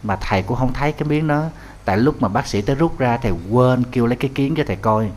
mà 0.04 0.16
thầy 0.16 0.42
cũng 0.42 0.58
không 0.58 0.74
thấy 0.74 0.92
cái 0.92 1.10
miếng 1.10 1.28
đó. 1.28 1.46
Tại 1.86 1.98
lúc 1.98 2.22
mà 2.22 2.28
bác 2.28 2.48
sĩ 2.48 2.62
tới 2.62 2.76
rút 2.76 3.00
ra, 3.00 3.18
thầy 3.18 3.34
quên 3.50 3.84
kêu 3.92 4.06
lấy 4.06 4.16
cái 4.16 4.32
kiến 4.36 4.54
cho 4.58 4.64
thầy 4.68 4.76
coi. 4.76 5.12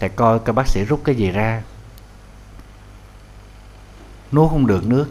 Thầy 0.00 0.08
coi 0.08 0.38
cái 0.38 0.52
bác 0.52 0.68
sĩ 0.68 0.84
rút 0.84 1.00
cái 1.04 1.14
gì 1.14 1.30
ra. 1.30 1.62
Nuốt 4.32 4.50
không 4.50 4.66
được 4.66 4.86
nước. 4.86 5.08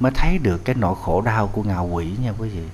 Mới 0.00 0.12
thấy 0.14 0.38
được 0.38 0.64
cái 0.64 0.74
nỗi 0.74 0.94
khổ 1.02 1.20
đau 1.20 1.46
của 1.46 1.62
ngạo 1.62 1.86
quỷ 1.86 2.14
nha 2.22 2.32
quý 2.38 2.48
vị. 2.48 2.64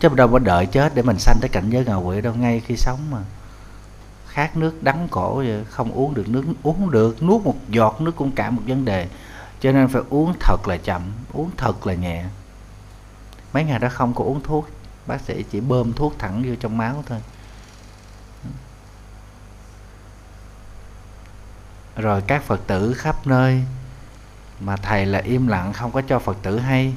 Chứ 0.00 0.08
đâu 0.08 0.28
có 0.28 0.38
đợi 0.38 0.66
chết 0.66 0.94
để 0.94 1.02
mình 1.02 1.18
sanh 1.18 1.36
tới 1.40 1.48
cảnh 1.48 1.70
giới 1.70 1.84
ngạo 1.84 2.02
quỷ 2.02 2.20
đâu, 2.20 2.34
ngay 2.34 2.60
khi 2.60 2.76
sống 2.76 2.98
mà. 3.10 3.18
Khát 4.28 4.56
nước 4.56 4.82
đắng 4.82 5.08
cổ 5.10 5.34
vậy, 5.36 5.64
không 5.70 5.92
uống 5.92 6.14
được 6.14 6.28
nước, 6.28 6.44
uống 6.62 6.76
không 6.78 6.90
được, 6.90 7.22
nuốt 7.22 7.42
một 7.42 7.54
giọt 7.68 8.00
nước 8.00 8.16
cũng 8.16 8.30
cả 8.30 8.50
một 8.50 8.62
vấn 8.66 8.84
đề 8.84 9.08
cho 9.60 9.72
nên 9.72 9.88
phải 9.88 10.02
uống 10.10 10.34
thật 10.40 10.68
là 10.68 10.76
chậm, 10.76 11.02
uống 11.32 11.50
thật 11.56 11.86
là 11.86 11.94
nhẹ. 11.94 12.24
Mấy 13.52 13.64
ngày 13.64 13.78
đó 13.78 13.88
không 13.88 14.14
có 14.14 14.24
uống 14.24 14.42
thuốc, 14.42 14.68
bác 15.06 15.20
sĩ 15.20 15.44
chỉ 15.50 15.60
bơm 15.60 15.92
thuốc 15.92 16.14
thẳng 16.18 16.42
vô 16.46 16.54
trong 16.60 16.78
máu 16.78 17.04
thôi. 17.06 17.18
Rồi 21.96 22.22
các 22.26 22.42
phật 22.42 22.60
tử 22.66 22.94
khắp 22.94 23.26
nơi 23.26 23.62
mà 24.60 24.76
thầy 24.76 25.06
là 25.06 25.18
im 25.18 25.46
lặng, 25.46 25.72
không 25.72 25.92
có 25.92 26.02
cho 26.02 26.18
phật 26.18 26.36
tử 26.42 26.58
hay, 26.58 26.94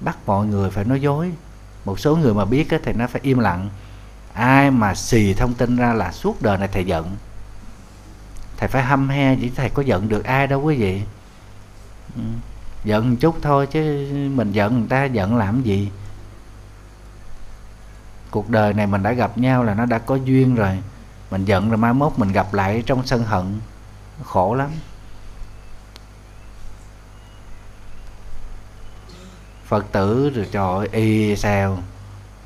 bắt 0.00 0.16
mọi 0.26 0.46
người 0.46 0.70
phải 0.70 0.84
nói 0.84 1.00
dối. 1.00 1.32
Một 1.84 2.00
số 2.00 2.16
người 2.16 2.34
mà 2.34 2.44
biết 2.44 2.68
thì 2.84 2.92
nó 2.92 3.06
phải 3.06 3.20
im 3.24 3.38
lặng. 3.38 3.70
Ai 4.32 4.70
mà 4.70 4.94
xì 4.94 5.34
thông 5.34 5.54
tin 5.54 5.76
ra 5.76 5.92
là 5.92 6.12
suốt 6.12 6.42
đời 6.42 6.58
này 6.58 6.68
thầy 6.68 6.84
giận. 6.84 7.16
Thầy 8.56 8.68
phải 8.68 8.82
hâm 8.82 9.08
he, 9.08 9.36
chỉ 9.40 9.50
thầy 9.56 9.70
có 9.70 9.82
giận 9.82 10.08
được 10.08 10.24
ai 10.24 10.46
đâu 10.46 10.62
quý 10.62 10.76
vị 10.76 11.02
ừ. 12.16 12.22
giận 12.84 13.16
chút 13.16 13.36
thôi 13.42 13.66
chứ 13.66 14.08
mình 14.34 14.52
giận 14.52 14.78
người 14.78 14.88
ta 14.88 15.04
giận 15.04 15.36
làm 15.36 15.62
gì? 15.62 15.90
Cuộc 18.30 18.50
đời 18.50 18.72
này 18.72 18.86
mình 18.86 19.02
đã 19.02 19.12
gặp 19.12 19.38
nhau 19.38 19.64
là 19.64 19.74
nó 19.74 19.86
đã 19.86 19.98
có 19.98 20.14
duyên 20.14 20.54
rồi. 20.54 20.78
Mình 21.30 21.44
giận 21.44 21.68
rồi 21.68 21.78
mai 21.78 21.92
mốt 21.92 22.12
mình 22.16 22.32
gặp 22.32 22.54
lại 22.54 22.82
trong 22.86 23.06
sân 23.06 23.22
hận. 23.22 23.60
Khổ 24.24 24.54
lắm. 24.54 24.70
Phật 29.66 29.92
tử 29.92 30.30
rồi 30.30 30.46
trời 30.52 30.76
ơi, 30.76 30.88
y 30.92 31.36
sao? 31.36 31.78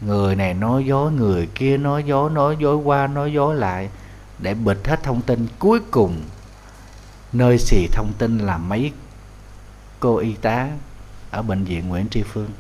Người 0.01 0.37
này 0.37 0.55
nói 0.55 0.85
dối, 0.85 1.13
người 1.13 1.49
kia 1.55 1.77
nói 1.77 2.05
dối 2.05 2.31
nói 2.31 2.57
dối 2.61 2.77
qua, 2.77 3.07
nói 3.07 3.33
dối 3.33 3.55
lại 3.55 3.91
để 4.39 4.55
bịt 4.55 4.79
hết 4.85 5.03
thông 5.03 5.23
tin. 5.23 5.47
Cuối 5.59 5.81
cùng, 5.91 6.21
nơi 7.33 7.59
xì 7.59 7.87
thông 7.93 8.13
tin 8.19 8.39
là 8.39 8.59
mấy 8.59 8.93
cô 10.03 10.17
y 10.17 10.35
tá 10.35 10.69
ở 11.31 11.43
bệnh 11.43 11.65
viện 11.65 11.89
Nguyễn 11.89 12.09
Tri 12.11 12.23
Phương. 12.23 12.51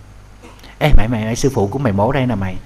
Ê 0.78 0.90
mày 0.96 1.08
mày, 1.08 1.24
mày 1.24 1.36
sư 1.36 1.50
phụ 1.54 1.66
của 1.66 1.78
mày 1.78 1.92
mổ 1.92 2.12
đây 2.12 2.26
nè 2.26 2.34
mày. 2.34 2.56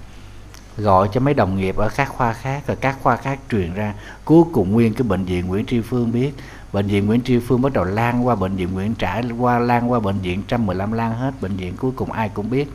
Gọi 0.76 1.08
cho 1.12 1.20
mấy 1.20 1.34
đồng 1.34 1.56
nghiệp 1.56 1.76
ở 1.76 1.88
các 1.96 2.08
khoa 2.08 2.32
khác 2.32 2.62
rồi 2.66 2.76
các 2.80 2.96
khoa 3.02 3.16
khác 3.16 3.38
truyền 3.50 3.74
ra. 3.74 3.94
Cuối 4.24 4.44
cùng 4.52 4.72
nguyên 4.72 4.94
cái 4.94 5.02
bệnh 5.02 5.24
viện 5.24 5.46
Nguyễn 5.46 5.66
Tri 5.66 5.80
Phương 5.80 6.12
biết. 6.12 6.32
Bệnh 6.72 6.86
viện 6.86 7.06
Nguyễn 7.06 7.22
Tri 7.22 7.38
Phương 7.38 7.62
bắt 7.62 7.72
đầu 7.72 7.84
lan 7.84 8.26
qua 8.26 8.34
bệnh 8.34 8.56
viện 8.56 8.72
Nguyễn 8.72 8.94
Trãi 8.94 9.22
qua 9.38 9.58
lan 9.58 9.90
qua 9.92 10.00
bệnh 10.00 10.18
viện 10.18 10.38
115 10.38 10.92
lan 10.92 11.14
hết. 11.14 11.32
Bệnh 11.40 11.56
viện 11.56 11.76
cuối 11.76 11.90
cùng 11.96 12.12
ai 12.12 12.28
cũng 12.28 12.50
biết. 12.50 12.68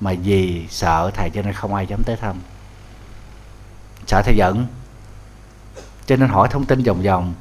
Mà 0.00 0.14
vì 0.22 0.66
sợ 0.68 1.10
thầy 1.14 1.30
cho 1.34 1.42
nên 1.42 1.52
không 1.52 1.74
ai 1.74 1.86
dám 1.86 2.02
tới 2.04 2.16
thăm. 2.16 2.36
Sợ 4.06 4.22
thầy 4.24 4.36
giận. 4.36 4.66
Cho 6.06 6.16
nên 6.16 6.28
hỏi 6.28 6.48
thông 6.50 6.64
tin 6.64 6.82
vòng 6.82 7.02
vòng. 7.02 7.34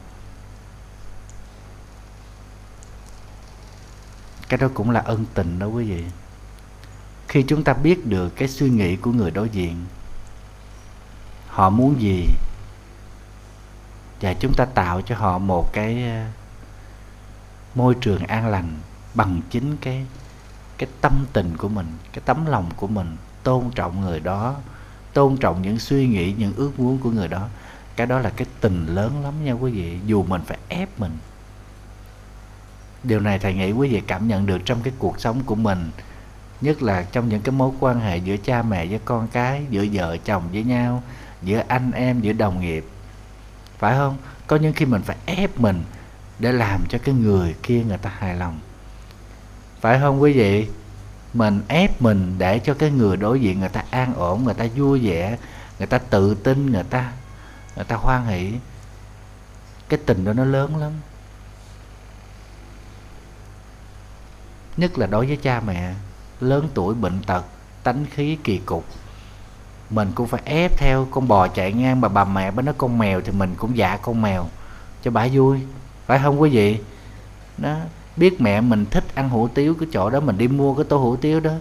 Cái 4.49 4.57
đó 4.57 4.67
cũng 4.73 4.91
là 4.91 4.99
ân 4.99 5.25
tình 5.33 5.59
đó 5.59 5.67
quý 5.67 5.89
vị. 5.89 6.03
Khi 7.27 7.43
chúng 7.43 7.63
ta 7.63 7.73
biết 7.73 8.07
được 8.07 8.29
cái 8.35 8.47
suy 8.47 8.69
nghĩ 8.69 8.95
của 8.95 9.11
người 9.11 9.31
đối 9.31 9.49
diện, 9.49 9.85
họ 11.47 11.69
muốn 11.69 12.01
gì, 12.01 12.27
và 14.21 14.33
chúng 14.33 14.53
ta 14.53 14.65
tạo 14.65 15.01
cho 15.01 15.15
họ 15.15 15.37
một 15.37 15.73
cái 15.73 16.03
ờ, 16.09 16.25
môi 17.75 17.95
trường 18.01 18.23
an 18.23 18.47
lành 18.47 18.79
bằng 19.13 19.41
chính 19.49 19.77
cái 19.77 20.05
cái 20.77 20.89
tâm 21.01 21.25
tình 21.33 21.57
của 21.57 21.69
mình, 21.69 21.87
cái 22.13 22.21
tấm 22.25 22.45
lòng 22.45 22.69
của 22.75 22.87
mình, 22.87 23.17
tôn 23.43 23.69
trọng 23.75 24.01
người 24.01 24.19
đó, 24.19 24.55
tôn 25.13 25.37
trọng 25.37 25.61
những 25.61 25.79
suy 25.79 26.07
nghĩ, 26.07 26.33
những 26.37 26.53
ước 26.55 26.79
muốn 26.79 26.97
của 26.97 27.11
người 27.11 27.27
đó. 27.27 27.47
Cái 27.95 28.07
đó 28.07 28.19
là 28.19 28.29
cái 28.29 28.47
tình 28.61 28.85
lớn 28.85 29.23
lắm 29.23 29.45
nha 29.45 29.51
quý 29.51 29.71
vị, 29.71 29.99
dù 30.05 30.23
mình 30.23 30.41
phải 30.45 30.57
ép 30.67 30.99
mình 30.99 31.17
điều 33.07 33.19
này 33.19 33.39
thầy 33.39 33.53
nghĩ 33.53 33.71
quý 33.71 33.89
vị 33.89 34.01
cảm 34.07 34.27
nhận 34.27 34.45
được 34.45 34.61
trong 34.65 34.81
cái 34.83 34.93
cuộc 34.99 35.19
sống 35.19 35.43
của 35.45 35.55
mình, 35.55 35.91
nhất 36.61 36.81
là 36.81 37.05
trong 37.11 37.29
những 37.29 37.41
cái 37.41 37.51
mối 37.51 37.71
quan 37.79 37.99
hệ 37.99 38.17
giữa 38.17 38.37
cha 38.37 38.61
mẹ 38.63 38.85
với 38.85 38.99
con 39.05 39.27
cái, 39.27 39.65
giữa 39.69 39.85
vợ 39.93 40.17
chồng 40.17 40.43
với 40.51 40.63
nhau, 40.63 41.03
giữa 41.41 41.63
anh 41.67 41.91
em, 41.91 42.21
giữa 42.21 42.33
đồng 42.33 42.61
nghiệp. 42.61 42.85
Phải 43.77 43.95
không? 43.95 44.17
Có 44.47 44.55
những 44.55 44.73
khi 44.73 44.85
mình 44.85 45.01
phải 45.01 45.17
ép 45.25 45.59
mình 45.59 45.83
để 46.39 46.51
làm 46.51 46.83
cho 46.89 46.97
cái 47.03 47.15
người 47.15 47.55
kia 47.63 47.83
người 47.83 47.97
ta 47.97 48.11
hài 48.17 48.35
lòng. 48.35 48.59
Phải 49.81 49.99
không 49.99 50.21
quý 50.21 50.33
vị? 50.33 50.67
Mình 51.33 51.61
ép 51.67 52.01
mình 52.01 52.35
để 52.37 52.59
cho 52.59 52.73
cái 52.73 52.91
người 52.91 53.17
đối 53.17 53.41
diện 53.41 53.59
người 53.59 53.69
ta 53.69 53.83
an 53.89 54.13
ổn, 54.13 54.43
người 54.43 54.53
ta 54.53 54.65
vui 54.75 55.07
vẻ, 55.07 55.37
người 55.77 55.87
ta 55.87 55.97
tự 55.97 56.35
tin, 56.35 56.71
người 56.71 56.83
ta 56.83 57.11
người 57.75 57.85
ta 57.85 57.95
hoan 57.95 58.25
hỷ. 58.25 58.51
Cái 59.89 59.99
tình 60.05 60.25
đó 60.25 60.33
nó 60.33 60.45
lớn 60.45 60.77
lắm. 60.77 60.91
Nhất 64.77 64.97
là 64.97 65.07
đối 65.07 65.27
với 65.27 65.37
cha 65.37 65.61
mẹ, 65.67 65.93
lớn 66.41 66.69
tuổi, 66.73 66.95
bệnh 66.95 67.19
tật, 67.27 67.45
tánh 67.83 68.05
khí 68.11 68.37
kỳ 68.43 68.57
cục. 68.57 68.85
Mình 69.89 70.11
cũng 70.15 70.27
phải 70.27 70.41
ép 70.45 70.77
theo 70.77 71.07
con 71.11 71.27
bò 71.27 71.47
chạy 71.47 71.73
ngang 71.73 72.01
mà 72.01 72.07
bà 72.07 72.25
mẹ 72.25 72.51
bên 72.51 72.65
nó 72.65 72.71
con 72.77 72.97
mèo 72.97 73.21
thì 73.21 73.31
mình 73.31 73.55
cũng 73.57 73.77
dạ 73.77 73.97
con 74.01 74.21
mèo. 74.21 74.47
Cho 75.03 75.11
bà 75.11 75.27
vui, 75.33 75.59
phải 76.05 76.19
không 76.23 76.41
quý 76.41 76.49
vị? 76.49 76.79
Đó, 77.57 77.75
biết 78.15 78.41
mẹ 78.41 78.61
mình 78.61 78.85
thích 78.85 79.03
ăn 79.15 79.29
hủ 79.29 79.47
tiếu 79.47 79.75
cái 79.79 79.89
chỗ 79.93 80.09
đó, 80.09 80.19
mình 80.19 80.37
đi 80.37 80.47
mua 80.47 80.75
cái 80.75 80.85
tô 80.89 80.97
hủ 80.97 81.15
tiếu 81.15 81.39
đó. 81.39 81.51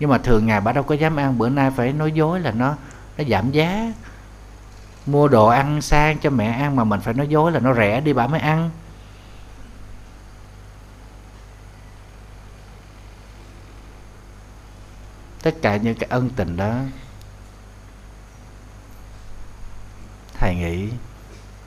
Nhưng 0.00 0.10
mà 0.10 0.18
thường 0.18 0.46
ngày 0.46 0.60
bà 0.60 0.72
đâu 0.72 0.84
có 0.84 0.94
dám 0.94 1.16
ăn, 1.16 1.38
bữa 1.38 1.48
nay 1.48 1.70
phải 1.70 1.92
nói 1.92 2.12
dối 2.12 2.40
là 2.40 2.50
nó 2.50 2.74
nó 3.18 3.24
giảm 3.30 3.50
giá. 3.50 3.92
Mua 5.06 5.28
đồ 5.28 5.46
ăn 5.46 5.82
sang 5.82 6.18
cho 6.18 6.30
mẹ 6.30 6.46
ăn 6.46 6.76
mà 6.76 6.84
mình 6.84 7.00
phải 7.00 7.14
nói 7.14 7.28
dối 7.28 7.52
là 7.52 7.60
nó 7.60 7.74
rẻ 7.74 8.00
đi 8.00 8.12
bà 8.12 8.26
mới 8.26 8.40
ăn. 8.40 8.70
Tất 15.46 15.54
cả 15.62 15.76
những 15.76 15.94
cái 15.94 16.08
ân 16.10 16.30
tình 16.36 16.56
đó, 16.56 16.74
thầy 20.38 20.54
nghĩ 20.54 20.88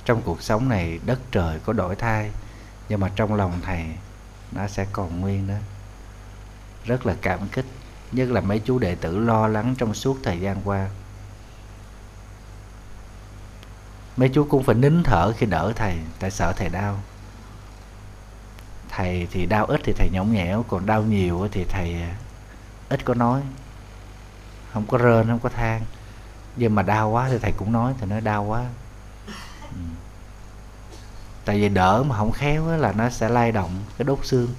trong 0.06 0.22
cuộc 0.22 0.42
sống 0.42 0.70
này 0.70 1.00
đất 1.06 1.20
trời 1.32 1.60
có 1.66 1.74
đổi 1.74 1.96
thay, 1.96 2.32
nhưng 2.90 3.00
mà 3.00 3.12
trong 3.16 3.34
lòng 3.34 3.60
thầy 3.62 3.86
nó 4.52 4.68
sẽ 4.68 4.86
còn 4.92 5.22
nguyên 5.22 5.48
đó. 5.48 5.54
Rất 6.86 7.06
là 7.06 7.16
cảm 7.22 7.48
kích, 7.48 7.66
nhất 8.12 8.30
là 8.30 8.42
mấy 8.42 8.62
chú 8.66 8.80
đệ 8.80 8.96
tử 8.96 9.20
lo 9.20 9.48
lắng 9.48 9.76
trong 9.78 9.94
suốt 9.94 10.18
thời 10.24 10.40
gian 10.40 10.58
qua. 10.64 10.90
Mấy 14.18 14.30
chú 14.30 14.48
cũng 14.50 14.64
phải 14.64 14.76
nín 14.76 15.04
thở 15.04 15.34
khi 15.38 15.46
đỡ 15.46 15.74
thầy, 15.76 15.98
tại 16.20 16.32
sợ 16.32 16.54
thầy 16.58 16.70
đau. 16.70 17.00
Thầy 18.90 19.28
thì 19.32 19.46
đau 19.46 19.66
ít 19.66 19.82
thì 19.84 19.94
thầy 19.94 20.10
nhõng 20.14 20.34
nhẽo, 20.34 20.66
còn 20.68 20.86
đau 20.86 21.04
nhiều 21.04 21.48
thì 21.52 21.66
thầy 21.70 21.96
ít 22.90 23.06
có 23.06 23.14
nói 23.14 23.42
không 24.74 24.86
có 24.88 24.98
rên, 24.98 25.28
không 25.28 25.40
có 25.40 25.50
than. 25.50 25.82
Nhưng 26.56 26.76
mà 26.76 26.82
đau 26.82 27.10
quá 27.10 27.30
thì 27.30 27.38
thầy 27.42 27.52
cũng 27.52 27.72
nói 27.72 27.94
thì 28.00 28.08
nói 28.08 28.22
đau 28.22 28.44
quá. 28.44 28.66
Ừ. 29.72 29.80
tại 31.46 31.62
vì 31.62 31.70
đỡ 31.70 32.04
mà 32.04 32.18
không 32.18 32.32
khéo 32.32 32.78
là 32.78 32.92
nó 32.92 33.10
sẽ 33.10 33.30
lay 33.30 33.52
động 33.52 33.84
cái 33.98 34.06
đốt 34.06 34.20
xương. 34.24 34.50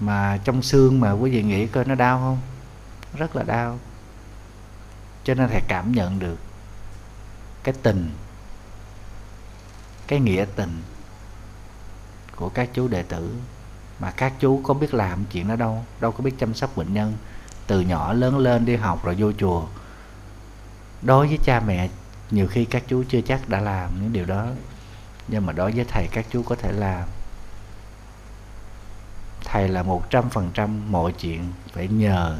Mà 0.00 0.38
trong 0.44 0.62
xương 0.62 1.00
mà 1.00 1.12
quý 1.12 1.30
vị 1.30 1.42
nghĩ 1.42 1.66
coi 1.66 1.84
nó 1.84 1.94
đau 1.94 2.18
không? 2.18 2.38
Rất 3.18 3.36
là 3.36 3.42
đau. 3.42 3.78
Cho 5.24 5.34
nên 5.34 5.48
thầy 5.48 5.60
cảm 5.68 5.92
nhận 5.92 6.18
được 6.18 6.38
cái 7.62 7.74
tình, 7.82 8.10
cái 10.06 10.20
nghĩa 10.20 10.44
tình 10.56 10.82
của 12.36 12.48
các 12.48 12.68
chú 12.74 12.88
đệ 12.88 13.02
tử 13.02 13.34
mà 14.00 14.10
các 14.10 14.32
chú 14.40 14.60
có 14.64 14.74
biết 14.74 14.94
làm 14.94 15.24
chuyện 15.32 15.48
đó 15.48 15.56
đâu 15.56 15.84
đâu 16.00 16.12
có 16.12 16.24
biết 16.24 16.34
chăm 16.38 16.54
sóc 16.54 16.76
bệnh 16.76 16.94
nhân. 16.94 17.12
Từ 17.66 17.80
nhỏ 17.80 18.12
lớn 18.12 18.38
lên 18.38 18.64
đi 18.64 18.76
học 18.76 19.04
rồi 19.04 19.14
vô 19.18 19.32
chùa. 19.32 19.66
Đối 21.02 21.26
với 21.26 21.38
cha 21.44 21.60
mẹ, 21.66 21.88
nhiều 22.30 22.46
khi 22.46 22.64
các 22.64 22.82
chú 22.88 23.04
chưa 23.08 23.20
chắc 23.20 23.48
đã 23.48 23.60
làm 23.60 23.90
những 24.00 24.12
điều 24.12 24.24
đó. 24.24 24.46
Nhưng 25.28 25.46
mà 25.46 25.52
đối 25.52 25.72
với 25.72 25.84
thầy, 25.84 26.08
các 26.12 26.26
chú 26.30 26.42
có 26.42 26.54
thể 26.54 26.72
làm. 26.72 27.08
Thầy 29.44 29.68
là 29.68 29.82
một 29.82 30.10
trăm 30.10 30.30
phần 30.30 30.50
trăm 30.54 30.92
mọi 30.92 31.12
chuyện 31.12 31.52
phải 31.72 31.88
nhờ 31.88 32.38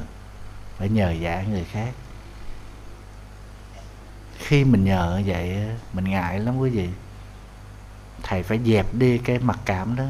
phải 0.79 0.89
nhờ 0.89 1.11
giả 1.11 1.43
người 1.43 1.65
khác. 1.65 1.95
Khi 4.39 4.65
mình 4.65 4.85
nhờ 4.85 5.23
vậy 5.27 5.69
mình 5.93 6.11
ngại 6.11 6.39
lắm 6.39 6.59
quý 6.59 6.71
vị. 6.71 6.89
Thầy 8.23 8.43
phải 8.43 8.61
dẹp 8.65 8.95
đi 8.95 9.19
cái 9.19 9.39
mặc 9.39 9.59
cảm 9.65 9.97
đó 9.97 10.05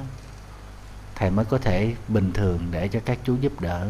thầy 1.21 1.31
mới 1.31 1.45
có 1.45 1.59
thể 1.59 1.95
bình 2.09 2.33
thường 2.33 2.69
để 2.71 2.89
cho 2.89 3.01
các 3.05 3.19
chú 3.25 3.37
giúp 3.41 3.61
đỡ. 3.61 3.87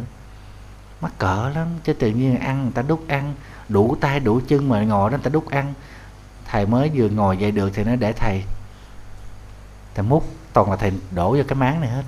Mắc 1.00 1.12
cỡ 1.18 1.50
lắm, 1.54 1.68
chứ 1.84 1.92
tự 1.92 2.10
nhiên 2.10 2.38
ăn, 2.38 2.62
người 2.62 2.72
ta 2.72 2.82
đút 2.82 3.08
ăn, 3.08 3.34
đủ 3.68 3.96
tay, 4.00 4.20
đủ 4.20 4.40
chân 4.48 4.68
mà 4.68 4.82
ngồi 4.82 5.10
đó 5.10 5.14
người 5.16 5.24
ta 5.24 5.30
đút 5.30 5.50
ăn. 5.50 5.74
Thầy 6.44 6.66
mới 6.66 6.90
vừa 6.94 7.08
ngồi 7.08 7.36
dậy 7.36 7.50
được 7.50 7.70
thì 7.74 7.84
nó 7.84 7.96
để 7.96 8.12
thầy. 8.12 8.44
Thầy 9.94 10.06
múc, 10.06 10.28
toàn 10.52 10.70
là 10.70 10.76
thầy 10.76 10.92
đổ 11.10 11.36
vô 11.36 11.42
cái 11.48 11.54
máng 11.54 11.80
này 11.80 11.90
hết. 11.90 12.02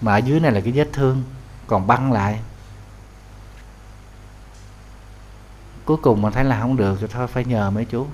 Mà 0.00 0.12
ở 0.12 0.18
dưới 0.18 0.40
này 0.40 0.52
là 0.52 0.60
cái 0.60 0.72
vết 0.72 0.88
thương, 0.92 1.22
còn 1.66 1.86
băng 1.86 2.12
lại. 2.12 2.40
Cuối 5.84 5.96
cùng 5.96 6.22
mà 6.22 6.30
thấy 6.30 6.44
là 6.44 6.60
không 6.60 6.76
được 6.76 6.98
thì 7.00 7.06
thôi, 7.10 7.26
phải 7.26 7.44
nhờ 7.44 7.70
mấy 7.70 7.84
chú. 7.84 8.06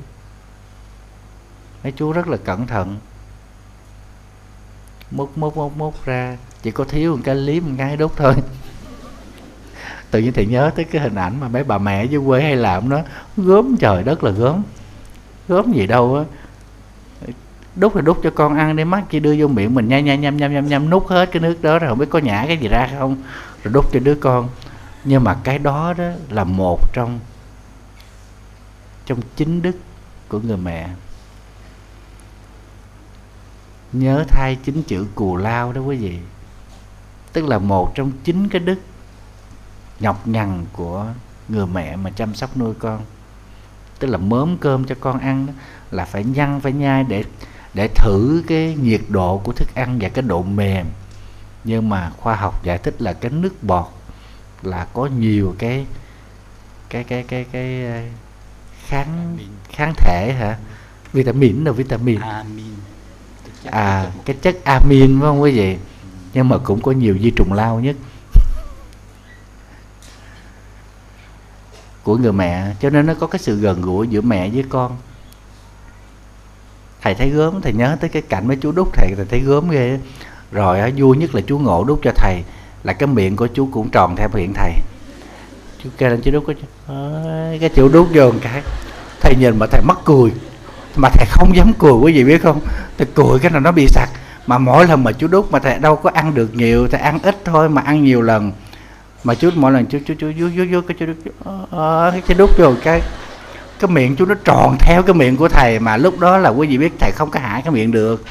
Mấy 1.82 1.92
chú 1.92 2.12
rất 2.12 2.28
là 2.28 2.36
cẩn 2.36 2.66
thận 2.66 2.98
múc 5.11 5.38
múc 5.38 5.56
múc 5.56 5.76
múc 5.76 6.04
ra. 6.04 6.36
Chỉ 6.62 6.70
có 6.70 6.84
thiếu 6.84 7.16
một 7.16 7.22
cái 7.24 7.34
liếm 7.34 7.62
một 7.64 7.74
cái 7.78 7.96
đốt 7.96 8.12
thôi. 8.16 8.34
Tự 10.11 10.18
nhiên 10.18 10.32
thì 10.32 10.46
nhớ 10.46 10.70
tới 10.76 10.84
cái 10.84 11.02
hình 11.02 11.14
ảnh 11.14 11.40
mà 11.40 11.48
mấy 11.48 11.64
bà 11.64 11.78
mẹ 11.78 12.04
dưới 12.04 12.22
quê 12.26 12.42
hay 12.42 12.56
làm 12.56 12.88
nó 12.88 13.00
gớm 13.36 13.76
trời 13.76 14.02
đất 14.02 14.24
là 14.24 14.30
gớm. 14.30 14.62
Gớm 15.48 15.72
gì 15.72 15.86
đâu 15.86 16.16
á. 16.16 16.24
Đút 17.76 17.92
thì 17.94 18.00
đút 18.00 18.18
cho 18.22 18.30
con 18.30 18.56
ăn 18.58 18.76
đi 18.76 18.84
mắt 18.84 19.04
chỉ 19.11 19.20
đưa 19.20 19.36
vô 19.38 19.46
miệng 19.46 19.74
mình 19.74 19.88
nhai 19.88 20.02
nhai 20.02 20.18
nhăm 20.18 20.36
nhăm 20.36 20.52
nhăm 20.52 20.68
nhăm 20.68 20.90
nút 20.90 21.08
hết 21.08 21.32
cái 21.32 21.42
nước 21.42 21.62
đó 21.62 21.78
rồi 21.78 21.88
không 21.88 21.98
biết 21.98 22.11
có 22.11 22.18
nhả 22.18 22.44
cái 22.46 22.56
gì 22.56 22.68
ra 22.68 22.88
không. 22.98 23.16
Rồi 23.64 23.72
đút 23.74 23.92
cho 23.92 24.00
đứa 24.00 24.14
con. 24.14 24.48
Nhưng 25.04 25.24
mà 25.24 25.36
cái 25.44 25.58
đó 25.58 25.94
đó 25.98 26.04
là 26.30 26.44
một 26.44 26.92
trong 26.92 27.20
trong 29.06 29.18
chính 29.36 29.62
đức 29.62 29.76
của 30.28 30.38
người 30.38 30.56
mẹ 30.56 30.88
nhớ 33.93 34.24
thay 34.28 34.57
chính 34.64 34.82
chữ 34.82 35.07
cù 35.14 35.36
lao 35.36 35.72
đó 35.72 35.80
quý 35.80 35.97
vị. 35.97 36.18
Tức 37.32 37.47
là 37.47 37.59
một 37.59 37.95
trong 37.95 38.12
chính 38.24 38.49
cái 38.49 38.61
đức 38.61 38.78
nhọc 40.01 40.26
nhằn 40.26 40.66
của 40.72 41.07
người 41.49 41.66
mẹ 41.66 41.97
mà 41.97 42.11
chăm 42.11 42.34
sóc 42.34 42.57
nuôi 42.57 42.74
con. 42.78 43.01
Tức 43.99 44.09
là 44.09 44.18
mớm 44.18 44.57
cơm 44.57 44.84
cho 44.84 44.95
con 45.01 45.18
ăn 45.18 45.47
đó, 45.47 45.53
là 45.91 46.05
phải 46.05 46.24
nhăn 46.24 46.61
phải 46.61 46.72
nhai 46.72 47.05
để 47.05 47.24
để 47.74 47.88
thử 47.88 48.43
cái 48.47 48.76
nhiệt 48.82 49.01
độ 49.09 49.38
của 49.38 49.53
thức 49.53 49.74
ăn 49.74 49.99
và 50.01 50.09
cái 50.09 50.22
độ 50.22 50.43
mềm. 50.43 50.86
Nhưng 51.64 51.88
mà 51.88 52.11
khoa 52.11 52.36
học 52.36 52.64
giải 52.64 52.78
thích 52.78 53.03
là 53.03 53.12
cái 53.12 53.30
nước 53.30 53.62
bọt 53.62 53.86
là 54.62 54.86
có 54.93 55.07
nhiều 55.07 55.55
cái 55.59 55.86
cái 56.91 57.05
cái 57.05 57.24
cái 57.28 57.45
cái 57.53 57.86
ờ, 57.86 58.01
kháng 58.86 59.38
kháng 59.68 59.95
thể 59.97 60.32
hả? 60.38 60.59
Vitamin 61.12 61.64
là 61.64 61.72
vitamin. 61.72 62.20
À 62.20 62.45
à 63.64 64.11
cái 64.24 64.36
chất 64.42 64.64
amin 64.64 65.20
phải 65.20 65.26
không 65.26 65.42
quý 65.42 65.52
vị? 65.52 65.76
Nhưng 66.34 66.48
mà 66.48 66.58
cũng 66.58 66.82
có 66.82 66.92
nhiều 66.92 67.16
vi 67.20 67.32
trùng 67.36 67.52
lao 67.52 67.80
nhất. 67.80 67.96
Của 72.02 72.16
người 72.16 72.32
mẹ, 72.32 72.74
cho 72.80 72.90
nên 72.90 73.06
nó 73.06 73.14
có 73.14 73.26
cái 73.26 73.38
sự 73.38 73.56
gần 73.56 73.82
gũi 73.82 74.08
giữa 74.08 74.20
mẹ 74.20 74.48
với 74.48 74.64
con. 74.68 74.96
Thầy 77.02 77.14
thấy 77.14 77.30
gớm, 77.30 77.61
thầy 77.61 77.72
nhớ 77.72 77.96
tới 78.00 78.11
cái 78.11 78.22
cảnh 78.22 78.48
mấy 78.48 78.56
chú 78.56 78.72
đúc, 78.72 78.88
thầy 78.94 79.14
thầy 79.16 79.24
thấy 79.24 79.40
gớm 79.40 79.70
ghê 79.70 79.98
rồi 80.52 80.92
vui 80.96 81.16
nhất 81.16 81.34
là 81.34 81.40
chú 81.46 81.58
ngộ 81.58 81.84
đúc 81.84 82.00
cho 82.02 82.12
thầy, 82.16 82.42
là 82.84 82.92
cái 82.92 83.06
miệng 83.06 83.36
của 83.36 83.46
chú 83.46 83.68
cũng 83.72 83.88
tròn 83.90 84.16
theo 84.16 84.28
miệng 84.34 84.52
thầy. 84.54 84.72
Chú 85.84 85.90
kêu 85.98 86.11
lên 86.11 86.20
chú 86.24 86.30
đúc 86.30 86.44
cái 86.46 86.56
cái 87.61 87.70
chú 87.74 87.88
đúc 87.88 88.08
vô 88.14 88.32
một 88.32 88.38
cái. 88.42 88.62
Thầy 89.20 89.34
nhìn 89.36 89.58
mà 89.58 89.66
thầy 89.70 89.82
mắc 89.82 89.98
cười 90.04 90.32
mà 90.97 91.09
thầy 91.09 91.26
không 91.30 91.57
dám 91.57 91.72
cười 91.78 91.93
quý 91.93 92.12
vị 92.12 92.24
biết 92.24 92.43
không? 92.43 92.61
Thầy 92.99 93.07
cười 93.14 93.38
cái 93.38 93.51
là 93.51 93.61
nó 93.61 93.72
bị 93.72 93.86
sặc. 93.88 94.09
Mà 94.47 94.59
mỗi 94.59 94.86
lần 94.86 95.05
mà 95.05 95.12
chú 95.12 95.26
đúc 95.26 95.53
mà 95.53 95.59
thầy 95.59 95.78
đâu 95.78 95.97
có 95.97 96.11
ăn 96.14 96.34
được 96.34 96.55
nhiều 96.55 96.88
thầy 96.88 97.01
ăn 97.01 97.18
ít 97.22 97.36
thôi 97.45 97.68
mà 97.68 97.82
ăn 97.82 98.05
nhiều 98.05 98.22
lần. 98.22 98.53
Mà 99.24 99.34
chú 99.34 99.51
mỗi 99.55 99.72
lần 99.72 99.86
chú 99.86 99.99
chú 100.07 100.14
chú 100.18 100.32
chú 100.38 100.49
chú, 100.57 100.64
chú 100.72 100.80
cái 100.88 100.97
chú 101.01 101.07
đúc 101.07 101.16
ờ, 101.45 101.66
ờ, 101.70 102.12
cái 102.26 102.36
đúc 102.38 102.59
rồi 102.59 102.76
cái 102.82 103.01
cái 103.80 103.91
miệng 103.91 104.16
chú 104.16 104.26
nó 104.26 104.34
tròn 104.45 104.76
theo 104.80 105.03
cái 105.03 105.14
miệng 105.14 105.36
của 105.36 105.49
thầy. 105.49 105.78
Mà 105.78 105.97
lúc 105.97 106.18
đó 106.18 106.38
là 106.38 106.51
quý 106.51 106.66
vị 106.66 106.78
biết 106.78 106.93
thầy 107.01 107.11
không 107.14 107.30
có 107.30 107.41
hả 107.41 107.61
cái 107.64 107.72
miệng 107.72 107.91
được. 107.91 108.24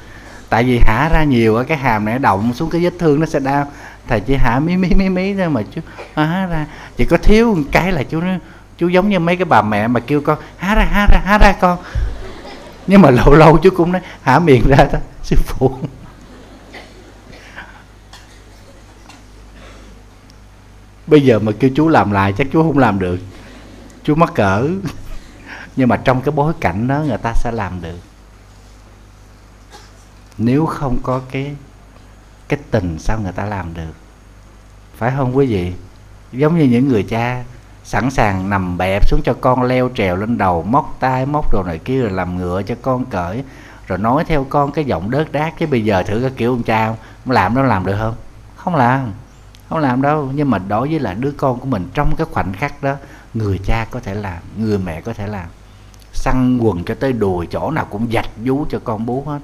Tại 0.49 0.63
vì 0.63 0.79
hả 0.83 1.09
ra 1.13 1.23
nhiều 1.23 1.63
cái 1.67 1.77
hàm 1.77 2.05
này 2.05 2.19
động 2.19 2.53
xuống 2.53 2.69
cái 2.69 2.81
vết 2.81 2.93
thương 2.99 3.19
nó 3.19 3.25
sẽ 3.25 3.39
đau. 3.39 3.71
Thầy 4.07 4.19
chỉ 4.19 4.35
hả 4.35 4.59
mí 4.59 4.77
mí 4.77 4.89
mí 4.95 5.09
mí 5.09 5.33
thôi 5.33 5.49
mà 5.49 5.61
chú 5.75 5.81
há 6.15 6.47
ra. 6.51 6.65
Chỉ 6.97 7.05
có 7.05 7.17
thiếu 7.17 7.55
một 7.55 7.63
cái 7.71 7.91
là 7.91 8.03
chú 8.03 8.21
nó 8.21 8.27
chú 8.77 8.87
giống 8.87 9.09
như 9.09 9.19
mấy 9.19 9.35
cái 9.35 9.45
bà 9.45 9.61
mẹ 9.61 9.87
mà 9.87 9.99
kêu 9.99 10.21
con 10.21 10.37
há 10.57 10.75
ra 10.75 10.87
há 10.91 11.07
ra 11.11 11.21
há 11.25 11.37
ra 11.37 11.53
con 11.61 11.77
nhưng 12.89 13.01
mà 13.01 13.09
lâu 13.09 13.33
lâu 13.33 13.57
chú 13.57 13.69
cũng 13.69 13.91
nói, 13.91 14.01
hả, 14.21 14.39
miệng 14.39 14.67
ra 14.67 14.85
ta, 14.91 14.99
sư 15.23 15.35
phụ. 15.45 15.77
Bây 21.07 21.21
giờ 21.21 21.39
mà 21.39 21.51
kêu 21.59 21.71
chú 21.75 21.87
làm 21.87 22.11
lại 22.11 22.33
chắc 22.37 22.47
chú 22.51 22.63
không 22.63 22.77
làm 22.77 22.99
được. 22.99 23.19
Chú 24.03 24.15
mắc 24.15 24.31
cỡ. 24.35 24.67
Nhưng 25.75 25.89
mà 25.89 25.97
trong 25.97 26.21
cái 26.21 26.31
bối 26.31 26.53
cảnh 26.59 26.87
đó 26.87 26.99
người 26.99 27.17
ta 27.17 27.33
sẽ 27.33 27.51
làm 27.51 27.81
được. 27.81 27.99
Nếu 30.37 30.65
không 30.65 30.97
có 31.03 31.21
cái 31.31 31.55
cái 32.47 32.59
tình 32.71 32.99
sao 32.99 33.19
người 33.23 33.31
ta 33.31 33.45
làm 33.45 33.73
được. 33.73 33.93
Phải 34.97 35.13
không 35.17 35.37
quý 35.37 35.45
vị? 35.45 35.73
Giống 36.31 36.57
như 36.57 36.63
những 36.63 36.87
người 36.87 37.03
cha 37.03 37.43
sẵn 37.89 38.09
sàng 38.09 38.49
nằm 38.49 38.77
bẹp 38.77 39.07
xuống 39.07 39.21
cho 39.23 39.33
con 39.41 39.63
leo 39.63 39.89
trèo 39.95 40.15
lên 40.15 40.37
đầu, 40.37 40.63
móc 40.63 40.97
tay, 40.99 41.25
móc 41.25 41.53
đồ 41.53 41.63
này 41.63 41.77
kia 41.77 42.01
rồi 42.01 42.11
làm 42.11 42.37
ngựa 42.37 42.61
cho 42.61 42.75
con 42.81 43.05
cởi, 43.05 43.43
rồi 43.87 43.97
nói 43.97 44.23
theo 44.27 44.45
con 44.49 44.71
cái 44.71 44.85
giọng 44.85 45.11
đớt 45.11 45.31
đát, 45.31 45.53
chứ 45.59 45.67
bây 45.67 45.83
giờ 45.83 46.03
thử 46.03 46.19
cái 46.21 46.31
kiểu 46.37 46.51
ông 46.51 46.63
cha 46.63 46.87
không 46.87 47.31
làm 47.31 47.55
nó 47.55 47.63
làm 47.63 47.85
được 47.85 47.95
không? 47.99 48.15
Không 48.55 48.75
làm 48.75 49.11
không 49.69 49.79
làm 49.79 50.01
đâu. 50.01 50.29
Nhưng 50.33 50.49
mà 50.49 50.57
đối 50.57 50.89
với 50.89 50.99
là 50.99 51.13
đứa 51.13 51.31
con 51.31 51.59
của 51.59 51.65
mình 51.65 51.89
trong 51.93 52.15
cái 52.17 52.27
khoảnh 52.31 52.53
khắc 52.53 52.83
đó, 52.83 52.95
người 53.33 53.59
cha 53.65 53.85
có 53.91 53.99
thể 53.99 54.13
làm, 54.13 54.37
người 54.57 54.77
mẹ 54.77 55.01
có 55.01 55.13
thể 55.13 55.27
làm. 55.27 55.47
Săn 56.13 56.57
quần 56.57 56.83
cho 56.83 56.95
tới 56.95 57.13
đùi, 57.13 57.47
chỗ 57.51 57.71
nào 57.71 57.85
cũng 57.89 58.07
dạch 58.13 58.29
vú 58.45 58.65
cho 58.69 58.79
con 58.83 59.05
bú 59.05 59.23
hết. 59.25 59.39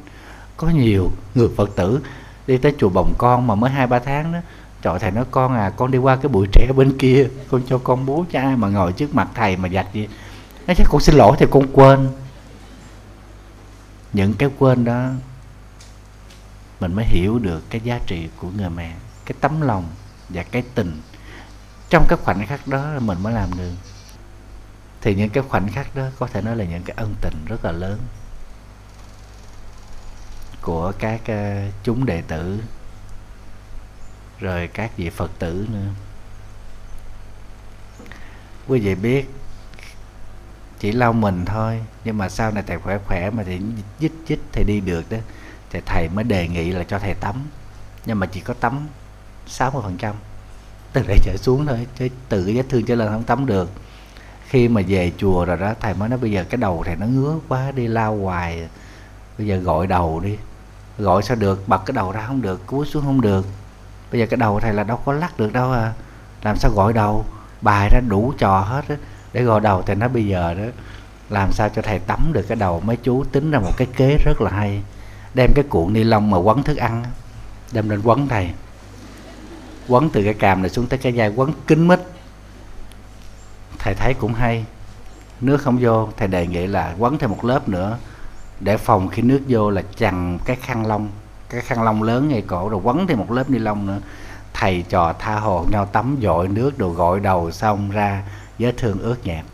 Có 0.58 0.68
nhiều 0.68 1.10
người 1.36 1.50
phật 1.58 1.76
tử 1.76 2.00
đi 2.48 2.58
tới 2.58 2.76
chùa 2.78 2.90
bồng 2.90 3.14
con 3.18 3.48
mà 3.48 3.56
mới 3.56 3.72
hai 3.72 3.88
ba 3.88 4.00
tháng 4.00 4.34
đó 4.34 4.40
trời 4.86 5.00
thầy 5.00 5.12
nói, 5.12 5.26
con 5.32 5.56
à 5.56 5.70
con 5.70 5.92
đi 5.92 5.98
qua 5.98 6.16
cái 6.16 6.28
bụi 6.28 6.48
tre 6.52 6.68
bên 6.76 6.98
kia, 6.98 7.28
con 7.50 7.62
cho 7.68 7.78
con 7.78 8.06
bố 8.06 8.26
cha 8.32 8.56
mà 8.56 8.68
ngồi 8.68 8.94
trước 8.94 9.16
mặt 9.16 9.28
thầy 9.34 9.58
mà 9.58 9.70
dạch 9.70 9.94
gì 9.94 10.08
nó 10.68 10.74
chắc 10.78 10.88
con 10.92 11.02
xin 11.02 11.16
lỗi 11.16 11.36
thì 11.40 11.46
con 11.52 11.68
quên. 11.74 12.10
Những 14.14 14.34
cái 14.34 14.50
quên 14.60 14.86
đó, 14.86 15.10
mình 16.80 16.94
mới 16.94 17.06
hiểu 17.06 17.40
được 17.40 17.64
cái 17.70 17.82
giá 17.84 18.00
trị 18.08 18.30
của 18.38 18.50
người 18.58 18.70
mẹ, 18.70 18.96
cái 19.26 19.36
tấm 19.42 19.62
lòng 19.62 19.88
và 20.30 20.44
cái 20.44 20.64
tình. 20.76 21.02
Trong 21.90 22.06
các 22.10 22.20
khoảnh 22.24 22.48
khắc 22.48 22.68
đó 22.68 23.00
mình 23.00 23.24
mới 23.24 23.34
làm 23.34 23.50
được. 23.58 23.74
Thì 25.02 25.16
những 25.16 25.30
cái 25.30 25.44
khoảnh 25.50 25.68
khắc 25.72 25.96
đó 25.96 26.04
có 26.20 26.28
thể 26.28 26.42
nói 26.42 26.56
là 26.56 26.66
những 26.66 26.84
cái 26.84 26.94
ân 26.98 27.16
tình 27.22 27.36
rất 27.46 27.66
là 27.66 27.72
lớn 27.72 28.00
của 30.62 30.92
các 31.00 31.22
ờ, 31.28 31.62
chúng 31.84 32.06
đệ 32.06 32.22
tử 32.22 32.60
rồi 34.40 34.68
các 34.68 34.92
vị 34.98 35.10
phật 35.10 35.32
tử 35.40 35.68
nữa. 35.74 35.88
Quý 38.68 38.80
vị 38.80 38.96
biết, 38.96 39.30
chỉ 40.80 40.92
lau 40.92 41.14
mình 41.14 41.46
thôi, 41.46 41.82
nhưng 42.04 42.18
mà 42.18 42.30
sau 42.30 42.52
này 42.52 42.64
thầy 42.68 42.80
khỏe 42.80 42.98
khỏe 43.08 43.30
mà 43.30 43.44
thì 43.44 43.60
dít 44.00 44.12
dít 44.28 44.40
thầy 44.52 44.64
đi 44.64 44.80
được 44.80 45.10
đó. 45.10 45.18
Thì 45.70 45.80
thầy 45.86 46.10
mới 46.10 46.24
đề 46.24 46.48
nghị 46.48 46.72
là 46.72 46.84
cho 46.84 47.00
thầy 47.00 47.14
tắm. 47.14 47.36
Nhưng 48.06 48.20
mà 48.20 48.26
chỉ 48.26 48.40
có 48.40 48.54
tắm 48.54 48.88
60 49.48 49.82
phần 49.86 49.98
trăm. 49.98 50.16
Từ 50.94 51.04
đây 51.08 51.20
trở 51.24 51.38
xuống 51.38 51.66
thôi, 51.66 51.88
chứ 52.00 52.08
từ 52.30 52.46
cái 52.46 52.56
vết 52.56 52.66
thương 52.70 52.86
trở 52.86 52.96
lên 52.96 53.12
không 53.12 53.24
tắm 53.24 53.46
được. 53.46 53.70
Khi 54.48 54.68
mà 54.68 54.82
về 54.88 55.12
chùa 55.18 55.46
rồi 55.46 55.58
đó, 55.58 55.74
thầy 55.80 55.94
mới 55.94 56.10
nói 56.10 56.20
bây 56.20 56.32
giờ 56.32 56.46
cái 56.50 56.58
đầu 56.58 56.84
thầy 56.86 56.96
nó 56.96 57.06
ngứa 57.06 57.36
quá, 57.48 57.72
đi 57.72 57.88
lao 57.88 58.18
hoài. 58.18 58.68
Bây 59.38 59.48
giờ 59.48 59.58
gọi 59.58 59.88
đầu 59.88 60.20
đi. 60.20 60.38
Gọi 60.98 61.24
sao 61.24 61.38
được? 61.38 61.68
Bật 61.68 61.82
cái 61.86 61.94
đầu 61.94 62.12
ra 62.12 62.28
không 62.28 62.42
được, 62.42 62.68
cúi 62.68 62.86
xuống 62.86 63.04
không 63.04 63.22
được 63.22 63.46
bây 64.16 64.20
giờ 64.20 64.26
cái 64.30 64.38
đầu 64.38 64.60
thầy 64.60 64.74
là 64.74 64.84
đâu 64.84 65.00
có 65.06 65.14
lắc 65.14 65.40
được 65.40 65.54
đâu 65.54 65.72
à. 65.72 65.94
Làm 66.44 66.58
sao 66.58 66.72
gọi 66.72 66.94
đầu? 66.94 67.26
Bài 67.62 67.90
ra 67.90 68.00
đủ 68.08 68.34
trò 68.38 68.60
hết 68.60 68.90
đó. 68.90 68.96
để 69.34 69.44
gọi 69.44 69.62
đầu 69.62 69.82
thì 69.82 69.96
nói 69.96 70.10
bây 70.10 70.28
giờ 70.28 70.54
đó, 70.54 70.64
làm 71.30 71.52
sao 71.52 71.70
cho 71.70 71.82
thầy 71.82 72.00
tắm 72.00 72.30
được 72.34 72.46
cái 72.48 72.56
đầu 72.56 72.80
mấy 72.80 72.98
chú? 73.04 73.24
Tính 73.24 73.52
ra 73.52 73.60
một 73.60 73.72
cái 73.78 73.88
kế 73.96 74.18
rất 74.26 74.42
là 74.42 74.52
hay. 74.52 74.82
Đem 75.34 75.52
cái 75.56 75.66
cuộn 75.70 75.94
ni 75.94 76.04
lông 76.04 76.32
mà 76.32 76.38
quấn 76.38 76.64
thức 76.64 76.78
ăn 76.78 77.04
đem 77.72 77.90
lên 77.90 78.02
quấn 78.04 78.28
thầy. 78.28 78.50
Quấn 79.88 80.10
từ 80.10 80.24
cái 80.24 80.34
càm 80.34 80.62
này 80.62 80.70
xuống 80.70 80.88
tới 80.88 81.00
cái 81.00 81.12
vai 81.16 81.30
quấn 81.30 81.52
kín 81.68 81.88
mít. 81.88 82.00
Thầy 83.80 83.94
thấy 83.94 84.14
cũng 84.14 84.34
hay. 84.34 84.66
Nước 85.42 85.58
không 85.62 85.78
vô, 85.82 86.10
thầy 86.18 86.28
đề 86.28 86.48
nghị 86.48 86.68
là 86.68 86.96
quấn 87.00 87.18
thêm 87.18 87.30
một 87.30 87.46
lớp 87.46 87.70
nữa, 87.70 87.98
để 88.60 88.78
phòng 88.78 89.08
khi 89.08 89.22
nước 89.22 89.42
vô 89.48 89.70
là 89.70 89.84
chằng 89.98 90.40
cái 90.46 90.56
khăn 90.56 90.86
lông 90.86 91.10
cái 91.50 91.62
khăn 91.62 91.84
lông 91.84 92.04
lớn 92.04 92.28
ngay 92.28 92.44
cổ 92.48 92.70
rồi 92.70 92.82
quấn 92.84 93.08
thêm 93.08 93.18
một 93.18 93.32
lớp 93.32 93.50
ni 93.50 93.60
lông 93.60 93.86
nữa. 93.86 94.00
Thầy 94.54 94.86
trò 94.90 95.14
tha 95.20 95.36
hồ 95.36 95.66
nhau 95.72 95.86
tắm 95.86 96.18
dội 96.22 96.48
nước 96.48 96.78
đồ 96.78 96.90
gội 96.90 97.20
đầu 97.20 97.52
xong 97.52 97.92
ra 97.92 98.24
vết 98.60 98.72
thương 98.78 99.00
ướt 99.00 99.26
nhẹp. 99.26 99.46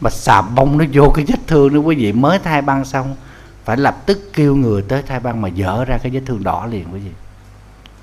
Mà 0.00 0.10
xà 0.10 0.42
bông 0.42 0.78
nó 0.78 0.84
vô 0.92 1.12
cái 1.14 1.24
vết 1.28 1.38
thương 1.46 1.74
đó 1.74 1.80
quý 1.80 1.96
vị 1.96 2.12
mới 2.12 2.38
thay 2.38 2.62
băng 2.62 2.84
xong 2.84 3.16
phải 3.64 3.76
lập 3.76 3.96
tức 4.06 4.30
kêu 4.32 4.56
người 4.56 4.82
tới 4.82 5.02
thay 5.02 5.20
băng 5.20 5.42
mà 5.42 5.48
dỡ 5.56 5.84
ra 5.84 5.98
cái 6.02 6.12
vết 6.12 6.22
thương 6.26 6.44
đỏ 6.44 6.66
liền 6.66 6.92
quý 6.92 7.00
vị. 7.00 7.10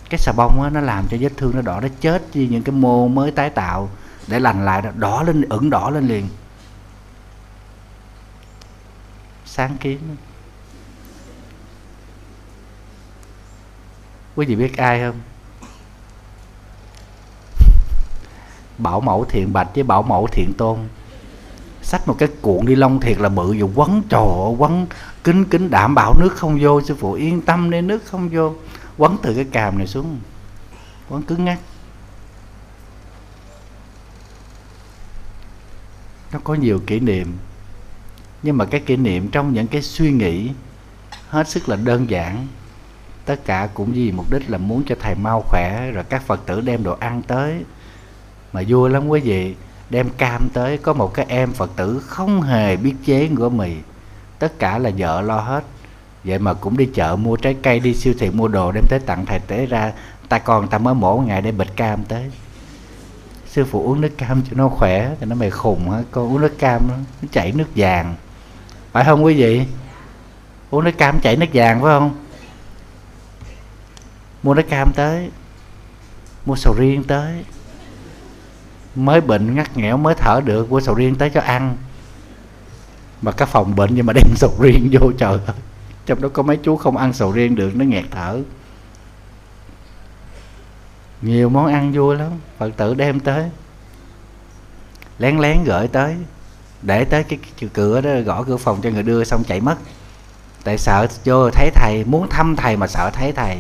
Cái 0.10 0.18
xà 0.18 0.32
bông 0.32 0.62
á, 0.64 0.70
nó 0.70 0.82
làm 0.82 1.06
cho 1.10 1.18
vết 1.20 1.32
thương 1.38 1.52
nó 1.56 1.62
đỏ 1.62 1.82
nó 1.82 1.88
chết 2.02 2.24
như 2.34 2.48
những 2.52 2.64
cái 2.64 2.76
mô 2.76 3.08
mới 3.08 3.32
tái 3.32 3.50
tạo 3.50 3.90
để 4.28 4.40
lành 4.40 4.66
lại 4.66 4.82
đó 4.82 4.90
đỏ 4.96 5.24
lên 5.24 5.42
ửng 5.50 5.70
đỏ 5.70 5.90
lên 5.90 6.08
liền. 6.08 6.30
Sáng 9.46 9.78
kiến 9.78 10.00
quý 14.38 14.46
vị 14.46 14.56
biết 14.56 14.78
ai 14.78 15.00
không? 15.00 15.20
Bảo 18.78 19.02
mẫu 19.02 19.26
thiện 19.30 19.54
bạch 19.54 19.68
với 19.76 19.84
bảo 19.84 20.04
mẫu 20.04 20.28
thiện 20.32 20.54
tôn. 20.58 20.80
Sách 21.82 22.08
một 22.08 22.16
cái 22.20 22.30
cuộn 22.42 22.66
đi 22.66 22.76
lông 22.76 23.00
thiệt 23.00 23.20
là 23.20 23.30
bự 23.30 23.54
dù 23.54 23.70
quấn 23.76 24.02
trò 24.10 24.26
quấn, 24.58 24.88
kính 25.24 25.46
kính, 25.46 25.70
đảm 25.70 25.96
bảo 25.96 26.20
nước 26.20 26.34
không 26.36 26.58
vô, 26.62 26.82
sư 26.82 26.96
phụ 27.00 27.14
yên 27.14 27.42
tâm 27.42 27.70
nên 27.70 27.88
nước 27.88 28.06
không 28.06 28.30
vô. 28.30 28.54
Quấn 28.98 29.18
từ 29.22 29.36
cái 29.36 29.46
càm 29.52 29.78
này 29.78 29.88
xuống, 29.88 30.20
quấn 31.10 31.24
cứng 31.24 31.46
ngắc 31.46 31.60
nó 36.32 36.40
có 36.44 36.54
nhiều 36.54 36.82
kỷ 36.88 37.00
niệm, 37.00 37.38
nhưng 38.44 38.58
mà 38.58 38.66
cái 38.66 38.82
kỷ 38.82 38.96
niệm 38.96 39.28
trong 39.28 39.54
những 39.54 39.68
cái 39.68 39.82
suy 39.82 40.12
nghĩ 40.12 40.52
hết 41.30 41.50
sức 41.50 41.70
là 41.70 41.76
đơn 41.76 42.10
giản 42.10 42.48
tất 43.28 43.46
cả 43.46 43.70
cũng 43.74 43.92
vì 43.92 44.12
mục 44.12 44.32
đích 44.32 44.50
là 44.50 44.58
muốn 44.58 44.84
cho 44.88 44.96
thầy 45.00 45.16
mau 45.16 45.42
khỏe 45.42 45.92
rồi 45.92 46.04
các 46.10 46.22
phật 46.22 46.46
tử 46.46 46.62
đem 46.62 46.84
đồ 46.84 46.96
ăn 47.00 47.22
tới. 47.22 47.64
Mà 48.54 48.62
vui 48.68 48.90
lắm 48.90 49.08
quý 49.08 49.20
vị 49.20 49.56
đem 49.90 50.10
cam 50.10 50.50
tới 50.54 50.78
có 50.78 50.94
một 50.94 51.14
cái 51.14 51.26
em 51.30 51.52
phật 51.52 51.72
tử 51.76 52.02
không 52.06 52.42
hề 52.42 52.78
biết 52.78 52.94
chế 53.06 53.30
gói 53.36 53.50
mì. 53.50 53.72
Tất 54.40 54.60
cả 54.60 54.78
là 54.78 54.92
vợ 54.98 55.22
lo 55.22 55.40
hết. 55.40 55.64
Vậy 56.24 56.40
mà 56.40 56.54
cũng 56.54 56.78
đi 56.78 56.90
chợ 56.94 57.16
mua 57.16 57.36
trái 57.36 57.56
cây 57.64 57.80
đi 57.80 57.94
siêu 57.94 58.14
thị 58.20 58.30
mua 58.30 58.48
đồ 58.48 58.72
đem 58.72 58.84
tới 58.90 59.00
tặng 59.00 59.26
thầy 59.26 59.40
tế 59.40 59.66
ra. 59.66 59.94
Ta 60.30 60.40
còn 60.40 60.68
ta 60.68 60.78
mới 60.78 60.94
mổ 60.94 61.18
ngày 61.18 61.42
để 61.42 61.52
bịch 61.52 61.76
cam 61.76 62.04
tới. 62.04 62.24
Sư 63.48 63.66
phụ 63.66 63.84
uống 63.84 64.02
nước 64.02 64.18
cam 64.18 64.42
cho 64.42 64.52
nó 64.56 64.70
khỏe 64.70 65.16
thì 65.20 65.26
nó 65.26 65.36
mày 65.36 65.50
khùng 65.50 65.90
hả? 65.90 66.02
Con 66.12 66.34
uống 66.34 66.42
nước 66.42 66.60
cam 66.60 66.88
nó, 66.88 66.94
nó 67.22 67.28
chảy 67.32 67.52
nước 67.52 67.68
vàng. 67.76 68.16
Phải 68.92 69.06
không 69.06 69.26
quý 69.26 69.34
vị? 69.34 69.62
Uống 70.70 70.84
nước 70.84 70.98
cam 70.98 71.20
chảy 71.20 71.36
nước 71.36 71.48
vàng 71.54 71.82
phải 71.82 72.00
không? 72.00 72.16
Mua 74.48 74.54
trái 74.54 74.64
cam 74.70 74.92
tới. 74.96 75.30
Mua 76.46 76.56
sầu 76.56 76.74
riêng 76.78 77.04
tới. 77.04 77.46
Mới 78.96 79.22
bệnh 79.22 79.56
ngắt 79.56 79.78
nghẽo 79.78 79.98
mới 79.98 80.16
thở 80.16 80.42
được 80.46 80.72
mua 80.72 80.82
sầu 80.82 80.96
riêng 80.96 81.16
tới 81.16 81.30
cho 81.30 81.42
ăn. 81.42 81.78
Mà 83.22 83.32
các 83.32 83.50
phòng 83.50 83.76
bệnh 83.76 83.90
nhưng 83.96 84.06
mà 84.06 84.14
đem 84.14 84.26
sầu 84.36 84.54
riêng 84.60 84.90
vô 84.92 85.12
trời 85.18 85.40
ơi. 85.48 85.56
Trong 86.06 86.22
đó 86.22 86.30
có 86.34 86.44
mấy 86.44 86.58
chú 86.58 86.78
không 86.78 86.98
ăn 86.98 87.14
sầu 87.14 87.32
riêng 87.32 87.56
được 87.56 87.76
nó 87.76 87.86
nghẹt 87.86 88.06
thở. 88.12 88.42
Nhiều 91.22 91.50
món 91.50 91.66
ăn 91.74 91.92
vui 91.92 92.16
lắm 92.16 92.32
phật 92.58 92.70
tử 92.78 92.94
đem 92.94 93.20
tới. 93.20 93.50
Lén 95.20 95.38
lén 95.38 95.64
gửi 95.64 95.88
tới. 95.88 96.16
Để 96.82 97.06
tới 97.06 97.24
cái, 97.24 97.40
cái 97.60 97.70
cửa 97.74 98.02
đó 98.02 98.10
gõ 98.26 98.44
cửa 98.44 98.58
phòng 98.58 98.82
cho 98.82 98.90
người 98.90 99.04
đưa 99.04 99.24
xong 99.24 99.44
chạy 99.48 99.62
mất. 99.62 99.76
Tại 100.64 100.78
sợ 100.78 101.08
vô 101.26 101.50
thấy 101.50 101.72
thầy 101.76 102.04
muốn 102.06 102.30
thăm 102.30 102.56
thầy 102.56 102.78
mà 102.78 102.88
sợ 102.88 103.10
thấy 103.14 103.32
thầy 103.32 103.58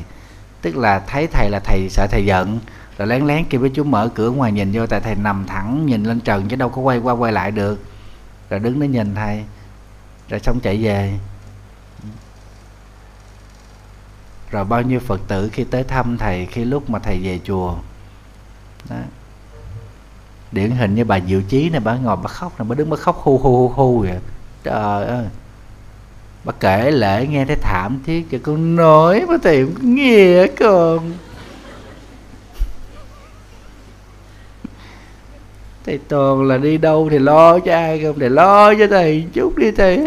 tức 0.68 0.78
là 0.78 1.00
thấy 1.00 1.28
thầy 1.28 1.50
là 1.50 1.60
thầy 1.60 1.90
sợ 1.90 2.08
thầy 2.12 2.26
giận, 2.26 2.60
rồi 2.98 3.08
lén 3.08 3.28
lén 3.28 3.46
kêu 3.50 3.62
với 3.62 3.70
chú 3.70 3.84
mở 3.84 4.10
cửa 4.16 4.30
ngoài 4.32 4.52
nhìn 4.52 4.72
vô, 4.74 4.88
tại 4.88 5.00
thầy 5.00 5.16
nằm 5.16 5.46
thẳng 5.46 5.86
nhìn 5.86 6.04
lên 6.04 6.20
trần 6.20 6.48
chứ 6.48 6.56
đâu 6.56 6.70
có 6.70 6.82
quay 6.82 6.98
qua 6.98 7.14
quay 7.14 7.32
lại 7.32 7.52
được. 7.52 7.84
Rồi 8.50 8.60
đứng 8.60 8.80
đó 8.80 8.84
nhìn 8.84 9.16
thầy, 9.16 9.44
rồi 10.30 10.40
xong 10.40 10.60
chạy 10.60 10.84
về. 10.84 11.20
Rồi 14.52 14.66
bao 14.66 14.82
nhiêu 14.82 15.00
phật 15.00 15.22
tử 15.28 15.50
khi 15.54 15.64
tới 15.64 15.84
thăm 15.84 16.18
thầy, 16.18 16.46
khi 16.46 16.66
lúc 16.66 16.90
mà 16.90 17.00
thầy 17.00 17.20
về 17.24 17.40
chùa. 17.44 17.76
Đó. 18.90 18.96
điển 20.52 20.72
hình 20.72 20.96
như 20.96 21.06
bà 21.06 21.20
diệu 21.20 21.42
chí 21.42 21.70
này 21.70 21.80
bà 21.80 21.96
ngồi 21.96 22.16
bà 22.16 22.28
khóc 22.28 22.60
này 22.60 22.68
bà 22.70 22.76
đứng 22.76 22.90
bà 22.90 22.98
khóc 22.98 23.16
hu 23.16 23.38
hu 23.38 23.68
hu 23.68 23.70
hu 23.70 24.00
vậy. 24.00 24.20
Trời 24.64 25.06
ơi 25.06 25.26
bà 26.44 26.54
kể 26.60 26.92
lễ 26.92 27.28
nghe 27.28 27.46
thấy 27.46 27.56
thảm 27.56 28.00
thiết 28.06 28.26
cho 28.32 28.38
con 28.44 28.76
nói 28.76 29.26
mà 29.28 29.38
thầy 29.44 29.66
nghe 29.82 30.48
con. 30.60 31.12
Thầy 35.86 36.00
toàn 36.08 36.44
là 36.44 36.58
đi 36.58 36.78
đâu 36.78 37.08
thì 37.12 37.20
lo 37.20 37.60
cho 37.60 37.74
ai 37.74 38.04
không? 38.04 38.20
Thầy 38.20 38.30
lo 38.30 38.74
cho 38.74 38.88
thầy 38.90 39.26
chút 39.34 39.58
đi 39.58 39.72
thầy. 39.72 39.98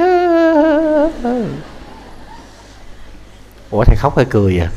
Ủa, 3.71 3.85
thầy 3.85 3.97
khóc 3.97 4.17
hay 4.17 4.27
cười 4.31 4.59
à 4.59 4.71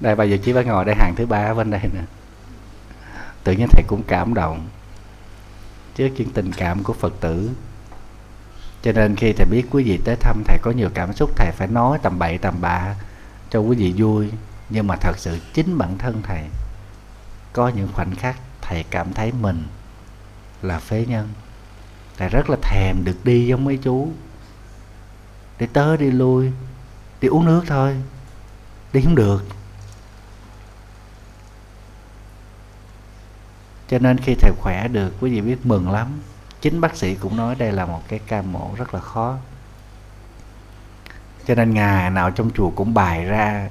đây, 0.00 0.14
bây 0.14 0.30
giờ 0.30 0.36
chỉ 0.44 0.52
phải 0.52 0.64
ngồi 0.64 0.84
đây 0.84 0.94
hàng 0.98 1.14
thứ 1.16 1.26
ba 1.26 1.54
bên 1.54 1.70
đây 1.70 1.80
nè. 1.94 2.00
Tự 3.44 3.52
nhiên 3.52 3.68
thầy 3.70 3.82
cũng 3.86 4.02
cảm 4.02 4.34
động 4.34 4.66
trước 5.96 6.08
những 6.16 6.30
tình 6.30 6.52
cảm 6.52 6.82
của 6.82 6.92
phật 6.92 7.12
tử. 7.20 7.50
Cho 8.82 8.92
nên 8.92 9.16
khi 9.16 9.32
thầy 9.32 9.46
biết 9.50 9.66
quý 9.70 9.84
vị 9.84 10.00
tới 10.04 10.16
thăm, 10.16 10.42
thầy 10.46 10.58
có 10.62 10.70
nhiều 10.70 10.90
cảm 10.94 11.12
xúc, 11.12 11.30
thầy 11.36 11.50
phải 11.52 11.68
nói 11.68 11.98
tầm 12.02 12.18
bậy, 12.18 12.38
tầm 12.38 12.60
bạ 12.60 12.94
cho 13.50 13.60
quý 13.60 13.76
vị 13.76 13.94
vui. 13.96 14.30
Nhưng 14.70 14.86
mà 14.86 14.96
thật 14.96 15.18
sự 15.18 15.38
chính 15.54 15.78
bản 15.78 15.98
thân 15.98 16.22
thầy, 16.22 16.42
có 17.52 17.68
những 17.68 17.88
khoảnh 17.92 18.14
khắc 18.14 18.36
thầy 18.62 18.84
cảm 18.90 19.12
thấy 19.12 19.32
mình 19.32 19.64
là 20.62 20.78
phế 20.78 21.04
nhân. 21.08 21.28
Thầy 22.16 22.28
rất 22.28 22.50
là 22.50 22.56
thèm 22.62 23.04
được 23.04 23.24
đi 23.24 23.46
giống 23.46 23.64
mấy 23.64 23.76
chú, 23.76 24.08
để 25.58 25.66
tới 25.72 25.96
đi 25.96 26.10
lui, 26.10 26.52
đi 27.20 27.28
uống 27.28 27.44
nước 27.44 27.64
thôi, 27.66 27.96
đi 28.92 29.00
không 29.00 29.14
được. 29.14 29.44
Cho 33.88 33.98
nên 33.98 34.18
khi 34.18 34.34
thầy 34.34 34.52
khỏe 34.60 34.88
được, 34.88 35.12
quý 35.20 35.30
vị 35.30 35.40
biết 35.40 35.66
mừng 35.66 35.90
lắm. 35.90 36.20
Chính 36.60 36.80
bác 36.80 36.96
sĩ 36.96 37.14
cũng 37.14 37.36
nói 37.36 37.54
đây 37.54 37.72
là 37.72 37.86
một 37.86 38.00
cái 38.08 38.18
ca 38.18 38.42
mổ 38.42 38.70
rất 38.76 38.94
là 38.94 39.00
khó. 39.00 39.36
Cho 41.46 41.54
nên 41.54 41.74
ngày 41.74 42.10
nào 42.10 42.30
trong 42.30 42.50
chùa 42.50 42.70
cũng 42.70 42.94
bài 42.94 43.24
ra 43.24 43.68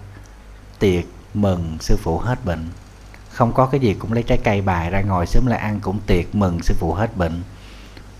tiệc 0.80 1.06
mừng 1.34 1.78
sư 1.80 1.98
phụ 2.04 2.18
hết 2.20 2.46
bệnh. 2.46 2.70
Không 3.30 3.54
có 3.54 3.66
cái 3.66 3.80
gì 3.80 3.94
cũng 3.94 4.14
lấy 4.14 4.24
trái 4.24 4.38
cây 4.44 4.62
bài 4.62 4.90
ra, 4.90 5.02
ngồi 5.02 5.26
sớm 5.26 5.46
lại 5.48 5.60
ăn 5.60 5.80
cũng 5.80 6.00
tiệc 6.08 6.36
mừng 6.36 6.60
sư 6.64 6.76
phụ 6.80 6.94
hết 6.94 7.18
bệnh. 7.18 7.44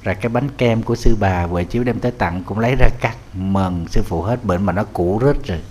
Rồi 0.04 0.16
cái 0.16 0.30
bánh 0.30 0.50
kem 0.58 0.84
của 0.84 0.96
sư 0.96 1.18
bà 1.20 1.44
huệ 1.44 1.64
chiếu 1.64 1.84
đem 1.84 2.00
tới 2.00 2.12
tặng 2.12 2.44
cũng 2.44 2.60
lấy 2.60 2.76
ra 2.80 2.90
cắt 3.02 3.16
mừng 3.34 3.86
sư 3.88 4.02
phụ 4.06 4.22
hết 4.22 4.46
bệnh 4.46 4.66
mà 4.66 4.74
nó 4.74 4.84
cũ 4.94 5.20
rít 5.24 5.48
rồi. 5.48 5.62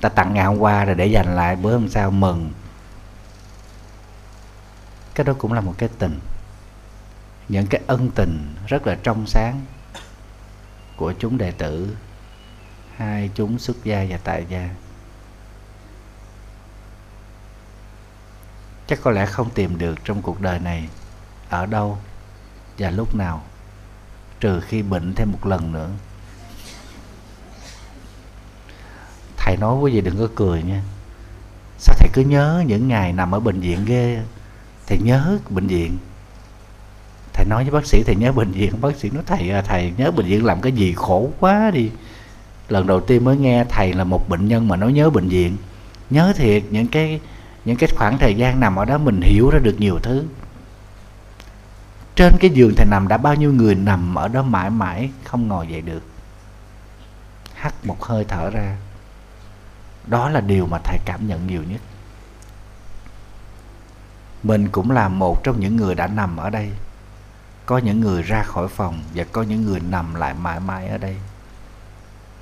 Ta 0.00 0.08
tặng 0.08 0.34
ngày 0.34 0.44
hôm 0.44 0.58
qua 0.58 0.84
rồi 0.84 0.94
để 0.94 1.06
dành 1.06 1.36
lại, 1.36 1.56
bữa 1.56 1.72
hôm 1.72 1.88
sau 1.88 2.10
mừng 2.10 2.50
cái 5.14 5.24
đó 5.24 5.32
cũng 5.38 5.52
là 5.52 5.60
một 5.60 5.74
cái 5.78 5.88
tình. 5.98 6.20
Những 7.48 7.66
cái 7.66 7.80
ân 7.86 8.10
tình 8.14 8.54
rất 8.66 8.86
là 8.86 8.98
trong 9.02 9.26
sáng 9.26 9.60
của 10.96 11.14
chúng 11.18 11.38
đệ 11.38 11.50
tử. 11.50 11.96
Hai 12.96 13.30
chúng 13.34 13.58
xuất 13.58 13.84
gia 13.84 14.06
và 14.08 14.18
tại 14.24 14.46
gia. 14.48 14.68
Chắc 18.86 18.98
có 19.02 19.10
lẽ 19.10 19.26
không 19.26 19.50
tìm 19.50 19.78
được 19.78 20.04
trong 20.04 20.22
cuộc 20.22 20.40
đời 20.40 20.58
này, 20.58 20.88
ở 21.48 21.66
đâu 21.66 21.98
và 22.78 22.90
lúc 22.90 23.14
nào, 23.14 23.44
trừ 24.40 24.60
khi 24.60 24.82
bệnh 24.82 25.14
thêm 25.14 25.32
một 25.32 25.46
lần 25.46 25.72
nữa. 25.72 25.90
Thầy 29.36 29.56
nói 29.56 29.76
quý 29.76 29.92
vị 29.92 30.00
đừng 30.00 30.18
có 30.18 30.28
cười 30.34 30.62
nha. 30.62 30.82
Sao 31.78 31.96
thầy 31.98 32.08
cứ 32.12 32.22
nhớ 32.22 32.64
những 32.66 32.88
ngày 32.88 33.12
nằm 33.12 33.34
ở 33.34 33.40
bệnh 33.40 33.60
viện 33.60 33.84
ghê? 33.84 34.22
Thầy 34.86 34.98
nhớ 34.98 35.38
bệnh 35.50 35.66
viện. 35.66 35.98
Thầy 37.32 37.46
nói 37.46 37.64
với 37.64 37.72
bác 37.72 37.86
sĩ 37.86 38.02
thầy 38.06 38.16
nhớ 38.16 38.32
bệnh 38.32 38.50
viện. 38.50 38.72
Bác 38.80 38.96
sĩ 38.96 39.10
nói 39.10 39.22
thầy 39.26 39.50
à, 39.50 39.62
thầy 39.62 39.92
nhớ 39.96 40.10
bệnh 40.10 40.26
viện 40.26 40.44
làm 40.44 40.60
cái 40.60 40.72
gì? 40.72 40.92
Khổ 40.96 41.30
quá 41.40 41.70
đi. 41.70 41.90
Lần 42.68 42.86
đầu 42.86 43.00
tiên 43.00 43.24
mới 43.24 43.36
nghe 43.36 43.64
thầy 43.68 43.92
là 43.92 44.04
một 44.04 44.28
bệnh 44.28 44.48
nhân 44.48 44.68
mà 44.68 44.76
nói 44.76 44.92
nhớ 44.92 45.10
bệnh 45.10 45.28
viện. 45.28 45.56
Nhớ 46.10 46.32
thiệt 46.36 46.62
những 46.70 46.88
cái 46.88 47.20
những 47.64 47.76
cái 47.76 47.88
khoảng 47.96 48.18
thời 48.18 48.34
gian 48.34 48.60
nằm 48.60 48.76
ở 48.76 48.84
đó 48.84 48.98
mình 48.98 49.20
hiểu 49.20 49.50
ra 49.50 49.58
được 49.58 49.80
nhiều 49.80 49.98
thứ. 50.02 50.24
Trên 52.16 52.32
cái 52.40 52.50
giường 52.50 52.74
thầy 52.76 52.86
nằm 52.90 53.08
đã 53.08 53.16
bao 53.16 53.34
nhiêu 53.34 53.52
người 53.52 53.74
nằm 53.74 54.14
ở 54.14 54.28
đó 54.28 54.42
mãi 54.42 54.70
mãi 54.70 55.10
không 55.24 55.48
ngồi 55.48 55.66
dậy 55.66 55.80
được. 55.80 56.02
Hắt 57.54 57.74
một 57.86 58.04
hơi 58.04 58.24
thở 58.28 58.50
ra. 58.50 58.76
Đó 60.06 60.30
là 60.30 60.40
điều 60.40 60.66
mà 60.66 60.78
thầy 60.84 60.98
cảm 61.04 61.26
nhận 61.28 61.46
nhiều 61.46 61.62
nhất 61.62 61.80
mình 64.44 64.68
cũng 64.68 64.90
là 64.90 65.08
một 65.08 65.44
trong 65.44 65.60
những 65.60 65.76
người 65.76 65.94
đã 65.94 66.06
nằm 66.06 66.36
ở 66.36 66.50
đây. 66.50 66.70
Có 67.66 67.78
những 67.78 68.00
người 68.00 68.22
ra 68.22 68.42
khỏi 68.42 68.68
phòng 68.68 68.98
và 69.14 69.24
có 69.32 69.42
những 69.42 69.64
người 69.64 69.80
nằm 69.80 70.14
lại 70.14 70.34
mãi 70.34 70.60
mãi 70.60 70.88
ở 70.88 70.98
đây. 70.98 71.16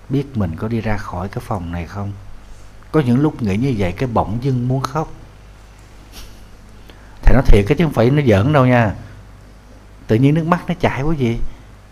Biết 0.09 0.24
mình 0.34 0.57
có 0.57 0.68
đi 0.68 0.80
ra 0.80 0.96
khỏi 0.96 1.28
cái 1.28 1.44
phòng 1.46 1.72
này 1.72 1.86
không? 1.86 2.12
Có 2.92 3.00
những 3.00 3.20
lúc 3.20 3.42
nghĩ 3.42 3.57
như 3.57 3.74
vậy 3.78 3.92
cái 3.92 4.09
bỗng 4.12 4.38
dưng 4.40 4.68
muốn 4.68 4.80
khóc. 4.80 5.12
Thầy 7.22 7.34
nói 7.34 7.42
thiệt 7.46 7.64
cái 7.68 7.78
chứ 7.78 7.84
không 7.84 7.92
phải 7.92 8.11
nó 8.11 8.22
giỡn 8.26 8.53
đâu 8.53 8.66
nha. 8.66 8.94
Tự 10.07 10.16
nhiên 10.16 10.34
nước 10.34 10.46
mắt 10.46 10.64
nó 10.68 10.74
chảy 10.80 11.03
quá 11.03 11.14
gì 11.14 11.38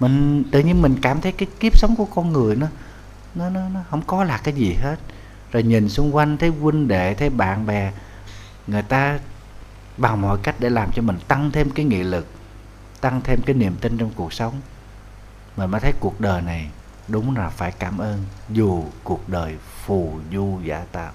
mình 0.01 0.45
tự 0.51 0.61
nhiên 0.61 0.83
mình 0.83 0.97
cảm 1.03 1.21
thấy 1.21 1.33
cái 1.33 1.49
kiếp 1.61 1.79
sống 1.79 1.97
của 1.97 2.05
con 2.05 2.33
người 2.33 2.57
nó 2.57 2.67
nó 3.35 3.51
nó, 3.51 3.69
nó 3.69 3.81
không 3.91 4.03
có 4.07 4.25
là 4.25 4.39
cái 4.39 4.55
gì 4.55 4.75
hết. 4.75 4.97
Rồi 5.53 5.63
nhìn 5.63 5.89
xung 5.89 6.15
quanh 6.17 6.37
thấy 6.37 6.49
huynh 6.49 6.89
đệ 6.89 7.15
thấy 7.15 7.31
bạn 7.31 7.67
bè 7.67 7.93
người 8.67 8.83
ta 8.83 9.19
bằng 10.01 10.23
mọi 10.23 10.39
cách 10.43 10.55
để 10.59 10.71
làm 10.71 10.93
cho 10.93 11.03
mình 11.03 11.19
tăng 11.29 11.51
thêm 11.51 11.71
cái 11.71 11.85
nghị 11.85 12.03
lực, 12.03 12.27
tăng 13.01 13.21
thêm 13.25 13.41
cái 13.43 13.55
niềm 13.55 13.77
tin 13.81 13.99
trong 13.99 14.11
cuộc 14.17 14.33
sống. 14.33 14.61
Mình 15.57 15.71
mới 15.71 15.81
thấy 15.81 15.93
cuộc 16.01 16.21
đời 16.21 16.43
này 16.43 16.71
đúng 17.09 17.37
là 17.37 17.49
phải 17.49 17.73
cảm 17.79 17.99
ơn 17.99 18.25
dù 18.49 18.85
cuộc 19.05 19.29
đời 19.29 19.57
phù 19.85 20.19
du 20.33 20.59
giả 20.65 20.85
tạm. 20.93 21.15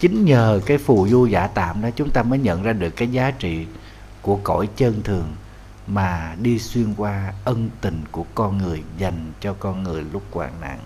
Chính 0.00 0.24
nhờ 0.24 0.60
cái 0.66 0.78
phù 0.78 1.08
du 1.08 1.26
giả 1.26 1.46
tạm 1.46 1.82
đó 1.82 1.88
chúng 1.96 2.10
ta 2.10 2.22
mới 2.22 2.38
nhận 2.38 2.62
ra 2.62 2.72
được 2.72 2.90
cái 2.90 3.08
giá 3.08 3.30
trị 3.30 3.66
của 4.22 4.36
cõi 4.42 4.68
chân 4.76 5.02
thường 5.02 5.36
mà 5.86 6.34
đi 6.40 6.58
xuyên 6.58 6.94
qua 6.96 7.32
ân 7.44 7.70
tình 7.80 8.02
của 8.12 8.24
con 8.34 8.58
người 8.58 8.82
dành 8.98 9.32
cho 9.40 9.54
con 9.58 9.82
người 9.82 10.04
lúc 10.12 10.22
hoạn 10.32 10.52
nạn. 10.60 10.78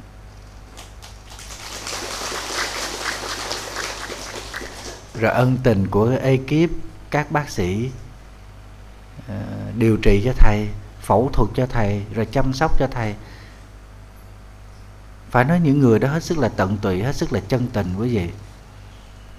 Rồi 5.20 5.32
ân 5.32 5.58
tình 5.62 5.86
của 5.86 6.16
ekip 6.22 6.70
các 7.10 7.32
bác 7.32 7.50
sĩ 7.50 7.90
uh, 9.18 9.34
điều 9.76 9.96
trị 9.96 10.22
cho 10.24 10.32
thầy 10.36 10.68
phẫu 11.00 11.30
thuật 11.32 11.50
cho 11.54 11.66
thầy 11.66 12.02
rồi 12.14 12.26
chăm 12.26 12.52
sóc 12.52 12.78
cho 12.78 12.86
thầy. 12.90 13.14
Phải 15.30 15.44
nói 15.44 15.60
những 15.60 15.80
người 15.80 15.98
đó 15.98 16.08
hết 16.08 16.24
sức 16.24 16.38
là 16.38 16.48
tận 16.48 16.76
tụy 16.76 17.02
hết 17.02 17.16
sức 17.16 17.32
là 17.32 17.40
chân 17.48 17.66
tình 17.72 17.94
quý 17.98 18.16
vị. 18.16 18.30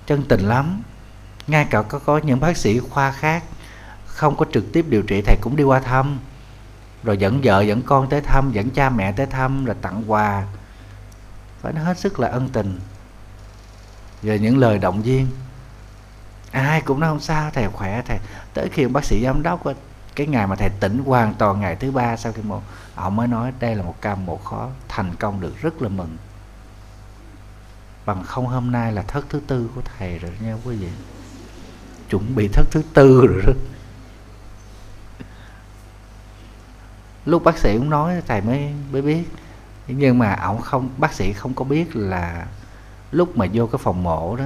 Chân 0.08 0.24
tình 0.30 0.42
lắm. 0.42 0.84
Ngay 1.48 1.68
cả 1.70 1.82
có, 1.82 2.00
có 2.00 2.18
những 2.18 2.40
bác 2.40 2.58
sĩ 2.58 2.80
khoa 2.80 3.12
khác 3.12 3.44
không 4.06 4.36
có 4.36 4.46
trực 4.54 4.74
tiếp 4.74 4.86
điều 4.90 5.02
trị 5.02 5.22
thầy 5.22 5.38
cũng 5.42 5.56
đi 5.56 5.64
qua 5.64 5.80
thăm. 5.80 6.20
Rồi 7.04 7.18
dẫn 7.18 7.42
vợ 7.44 7.62
dẫn 7.62 7.82
con 7.82 8.10
tới 8.10 8.22
thăm 8.22 8.52
dẫn 8.52 8.70
cha 8.70 8.90
mẹ 8.90 9.12
tới 9.12 9.26
thăm 9.26 9.66
rồi 9.66 9.76
tặng 9.82 10.04
quà. 10.08 10.44
Phải 11.62 11.74
nói 11.74 11.84
hết 11.84 12.00
sức 12.00 12.20
là 12.20 12.28
ân 12.28 12.50
tình. 12.50 12.80
Và 14.22 14.36
những 14.36 14.58
lời 14.58 14.80
động 14.80 15.02
viên 15.02 15.28
ai 16.52 16.82
cũng 16.82 17.00
nói 17.00 17.10
không 17.10 17.20
sao, 17.20 17.52
thầy 17.54 17.68
khỏe, 17.70 18.02
thầy. 18.06 18.20
Tới 18.54 18.70
khi 18.70 18.88
bác 18.88 19.06
sĩ 19.06 19.24
giám 19.24 19.44
đốc 19.44 19.64
cái 20.16 20.28
ngày 20.28 20.48
mà 20.48 20.56
thầy 20.56 20.70
tỉnh 20.80 21.04
hoàn 21.06 21.34
toàn 21.34 21.60
ngày 21.60 21.76
thứ 21.76 21.92
ba 21.92 22.18
sau 22.18 22.32
khi 22.32 22.42
mổ, 22.42 22.62
ông 22.96 23.16
mới 23.16 23.28
nói 23.28 23.54
đây 23.60 23.76
là 23.76 23.84
một 23.84 23.96
ca 24.02 24.16
mổ 24.16 24.38
khó, 24.38 24.70
thành 24.88 25.16
công 25.20 25.42
được 25.42 25.62
rất 25.62 25.82
là 25.82 25.90
mừng. 25.90 26.18
Bằng 28.06 28.24
không 28.24 28.48
hôm 28.48 28.72
nay 28.72 28.92
là 28.92 29.02
thất 29.02 29.26
thứ 29.30 29.42
tư 29.48 29.70
của 29.76 29.82
thầy 29.98 30.20
rồi 30.20 30.32
nha 30.42 30.56
quý 30.66 30.76
vị. 30.76 30.88
Chuẩn 32.10 32.36
bị 32.36 32.48
thất 32.48 32.68
thứ 32.72 32.82
tư 32.94 33.28
rồi 33.28 33.44
đó. 33.48 33.54
Lúc 37.26 37.44
bác 37.44 37.58
sĩ 37.58 37.78
cũng 37.78 37.90
nói, 37.90 38.22
thầy 38.28 38.42
mới 38.42 38.74
mới 38.92 39.02
biết. 39.02 39.24
Nhưng 39.88 40.20
mà 40.20 40.36
ông 40.36 40.62
không, 40.62 40.90
bác 40.98 41.14
sĩ 41.14 41.34
không 41.34 41.54
có 41.54 41.64
biết 41.66 41.96
là 41.96 42.48
lúc 43.12 43.38
mà 43.38 43.46
vô 43.54 43.68
cái 43.68 43.80
phòng 43.84 44.04
mổ 44.04 44.36
đó 44.36 44.46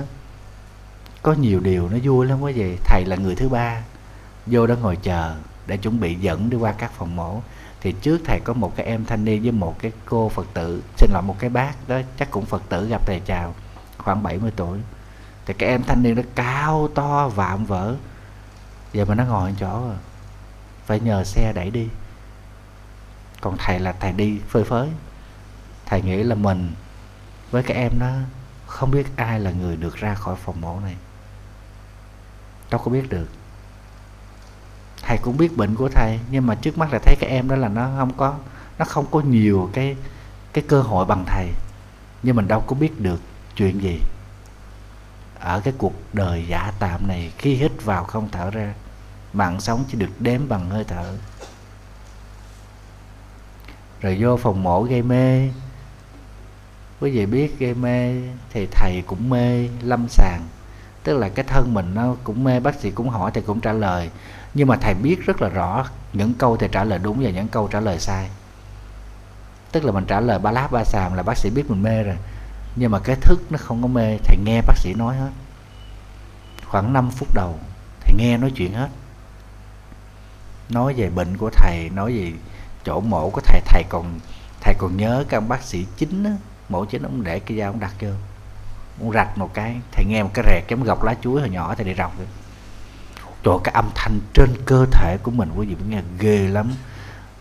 có 1.26 1.34
nhiều 1.34 1.60
điều 1.60 1.90
nó 1.90 1.98
vui 2.04 2.26
lắm 2.26 2.42
quý 2.42 2.54
vị 2.54 2.78
thầy 2.86 3.06
là 3.06 3.16
người 3.16 3.36
thứ 3.36 3.50
ba. 3.50 3.82
Vô 4.46 4.68
đó 4.68 4.76
ngồi 4.76 4.96
chờ 4.96 5.36
để 5.68 5.78
chuẩn 5.78 6.00
bị 6.00 6.16
dẫn 6.16 6.50
đi 6.50 6.58
qua 6.58 6.72
các 6.72 6.92
phòng 6.92 7.16
mổ. 7.16 7.42
Thì 7.82 7.92
trước 8.02 8.22
thầy 8.26 8.40
có 8.44 8.54
một 8.54 8.76
cái 8.76 8.86
em 8.86 9.06
thanh 9.06 9.26
niên 9.26 9.42
với 9.42 9.52
một 9.52 9.76
cái 9.80 9.92
cô 10.06 10.30
phật 10.30 10.48
tử. 10.54 10.84
Xin 10.98 11.10
lỗi, 11.14 11.22
một 11.22 11.36
cái 11.40 11.50
bác 11.50 11.88
đó, 11.88 12.00
chắc 12.20 12.32
cũng 12.32 12.46
phật 12.46 12.64
tử 12.70 12.88
gặp 12.88 13.02
thầy 13.06 13.22
chào, 13.26 13.56
khoảng 13.98 14.24
70 14.24 14.52
tuổi. 14.56 14.80
Thì 15.46 15.54
cái 15.54 15.70
em 15.70 15.84
thanh 15.84 16.04
niên 16.04 16.16
nó 16.16 16.22
cao 16.36 16.90
to, 16.96 17.28
vạm 17.28 17.66
vỡ. 17.66 17.96
Giờ 18.94 19.06
mà 19.06 19.16
nó 19.16 19.26
ngồi 19.26 19.56
chỗ 19.60 19.88
rồi 19.88 19.98
phải 20.86 21.00
nhờ 21.00 21.24
xe 21.24 21.54
đẩy 21.56 21.70
đi. 21.70 21.88
Còn 23.42 23.58
thầy 23.58 23.80
là 23.80 23.92
thầy 23.92 24.12
đi 24.12 24.40
phơi 24.50 24.64
phới. 24.64 24.90
Thầy 25.86 26.02
nghĩ 26.02 26.24
là 26.24 26.36
mình 26.36 26.72
với 27.52 27.64
cái 27.64 27.78
em 27.78 27.92
đó 28.00 28.12
không 28.68 28.92
biết 28.92 29.08
ai 29.16 29.40
là 29.40 29.52
người 29.52 29.76
được 29.76 29.96
ra 29.96 30.14
khỏi 30.14 30.36
phòng 30.36 30.62
mổ 30.62 30.80
này 30.80 30.96
đâu 32.76 32.84
có 32.86 32.92
biết 32.92 33.10
được. 33.10 33.28
Thầy 35.02 35.18
cũng 35.22 35.38
biết 35.38 35.58
bệnh 35.58 35.76
của 35.76 35.90
thầy, 35.90 36.20
nhưng 36.32 36.48
mà 36.48 36.56
trước 36.56 36.78
mắt 36.78 36.94
là 36.94 37.00
thấy 37.00 37.16
cái 37.20 37.30
em 37.30 37.48
đó 37.50 37.56
là 37.56 37.68
nó 37.68 37.90
không 37.98 38.14
có, 38.18 38.36
nó 38.80 38.86
không 38.86 39.06
có 39.12 39.20
nhiều 39.20 39.70
cái 39.74 39.96
cái 40.54 40.64
cơ 40.68 40.82
hội 40.82 41.06
bằng 41.06 41.24
thầy. 41.28 41.50
Nhưng 42.24 42.36
mình 42.36 42.48
đâu 42.48 42.62
có 42.68 42.76
biết 42.76 43.00
được 43.00 43.22
chuyện 43.56 43.82
gì. 43.82 44.00
Ở 45.40 45.60
cái 45.60 45.74
cuộc 45.78 45.94
đời 46.14 46.46
giả 46.48 46.74
tạm 46.80 47.08
này, 47.08 47.32
khi 47.38 47.56
hít 47.56 47.72
vào 47.84 48.04
không 48.04 48.30
thở 48.32 48.52
ra, 48.52 48.74
mạng 49.34 49.62
sống 49.62 49.84
chỉ 49.92 49.98
được 49.98 50.22
đếm 50.22 50.50
bằng 50.50 50.70
hơi 50.70 50.84
thở. 50.84 51.18
Rồi 54.02 54.18
vô 54.20 54.38
phòng 54.38 54.64
mổ 54.64 54.84
gây 54.84 55.02
mê. 55.02 55.50
Quý 57.00 57.12
vị 57.12 57.26
biết 57.26 57.60
gây 57.60 57.74
mê 57.74 58.22
thì 58.50 58.68
thầy 58.72 59.04
cũng 59.08 59.30
mê 59.30 59.68
lâm 59.82 60.08
sàng 60.10 60.42
tức 61.06 61.18
là 61.18 61.30
cái 61.30 61.46
thân 61.48 61.74
mình 61.74 61.92
nó 61.94 62.16
cũng 62.24 62.44
mê, 62.44 62.60
bác 62.60 62.76
sĩ 62.76 62.92
cũng 62.92 63.10
hỏi 63.10 63.32
thầy 63.32 63.44
cũng 63.44 63.60
trả 63.60 63.74
lời. 63.74 64.10
Nhưng 64.54 64.68
mà 64.68 64.76
thầy 64.82 64.94
biết 64.94 65.26
rất 65.26 65.42
là 65.42 65.50
rõ 65.50 65.86
những 66.14 66.34
câu 66.34 66.58
thầy 66.58 66.70
trả 66.70 66.84
lời 66.84 67.00
đúng 67.04 67.20
và 67.24 67.30
những 67.30 67.48
câu 67.48 67.68
trả 67.68 67.80
lời 67.80 68.00
sai. 68.00 68.30
Tức 69.72 69.86
là 69.86 69.92
mình 69.92 70.06
trả 70.06 70.20
lời 70.20 70.40
ba 70.40 70.52
láp 70.52 70.72
ba 70.72 70.84
sàm 70.84 71.14
là 71.14 71.24
bác 71.24 71.38
sĩ 71.38 71.50
biết 71.50 71.70
mình 71.70 71.84
mê 71.84 72.04
rồi. 72.04 72.16
Nhưng 72.76 72.92
mà 72.92 73.00
cái 73.00 73.16
thức 73.16 73.42
nó 73.50 73.58
không 73.58 73.82
có 73.82 73.88
mê, 73.88 74.18
thầy 74.24 74.38
nghe 74.46 74.62
bác 74.68 74.78
sĩ 74.78 74.94
nói 74.94 75.16
hết. 75.16 75.32
Khoảng 76.66 76.94
5 76.94 77.12
phút 77.12 77.28
đầu, 77.34 77.60
thầy 78.02 78.16
nghe 78.18 78.38
nói 78.38 78.52
chuyện 78.56 78.74
hết. 78.74 78.90
Nói 80.70 80.94
về 80.94 81.10
bệnh 81.10 81.38
của 81.38 81.50
thầy, 81.50 81.90
nói 81.90 82.12
về 82.18 82.32
chỗ 82.84 83.00
mổ 83.00 83.30
của 83.30 83.42
thầy. 83.42 83.62
Thầy 83.66 83.84
còn 83.90 84.20
thầy 84.62 84.76
còn 84.78 84.98
nhớ 84.98 85.26
các 85.30 85.40
bác 85.40 85.64
sĩ 85.64 85.86
chính 85.98 86.24
á, 86.24 86.32
mổ 86.70 86.86
chính 86.86 87.04
ông 87.04 87.24
để 87.24 87.40
cái 87.40 87.58
dao 87.58 87.72
ông 87.72 87.80
đặt 87.80 87.94
chưa 88.00 88.16
muốn 89.00 89.12
rạch 89.12 89.38
một 89.38 89.54
cái, 89.54 89.76
thầy 89.92 90.06
nghe 90.06 90.24
một 90.24 90.30
cái 90.34 90.46
rẹt 90.48 90.64
giống 90.68 90.84
gọc 90.84 91.04
lá 91.04 91.16
chuối 91.22 91.42
hồi 91.42 91.50
nhỏ, 91.50 91.76
thầy 91.76 91.86
để 91.86 91.96
rọc 91.98 92.20
được. 92.20 92.26
Trời, 93.44 93.58
cái 93.64 93.74
âm 93.74 93.90
thanh 93.96 94.20
trên 94.34 94.50
cơ 94.66 94.86
thể 94.92 95.18
của 95.24 95.32
mình, 95.32 95.50
quý 95.56 95.66
vị 95.66 95.76
nghe 95.90 96.02
ghê 96.20 96.38
lắm. 96.38 96.72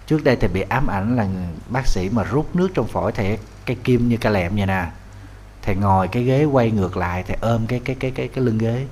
Trước 0.06 0.24
đây 0.24 0.36
thầy 0.36 0.48
bị 0.48 0.60
ám 0.60 0.86
ảnh 0.86 1.16
là 1.16 1.26
bác 1.68 1.86
sĩ 1.86 2.08
mà 2.12 2.22
rút 2.22 2.56
nước 2.56 2.68
trong 2.74 2.86
phổi, 2.86 3.12
thầy 3.12 3.38
cái 3.66 3.76
kim 3.84 4.08
như 4.08 4.16
cái 4.16 4.32
lẹm 4.32 4.56
vậy 4.56 4.66
nè. 4.66 4.86
Thầy 5.62 5.76
ngồi 5.76 6.08
cái 6.08 6.22
ghế, 6.22 6.44
quay 6.44 6.70
ngược 6.70 6.96
lại, 6.96 7.22
thầy 7.22 7.36
ôm 7.40 7.66
cái 7.66 7.80
cái 7.84 7.96
cái 8.00 8.10
cái 8.10 8.28
cái 8.28 8.44
lưng 8.44 8.58
ghế. 8.58 8.86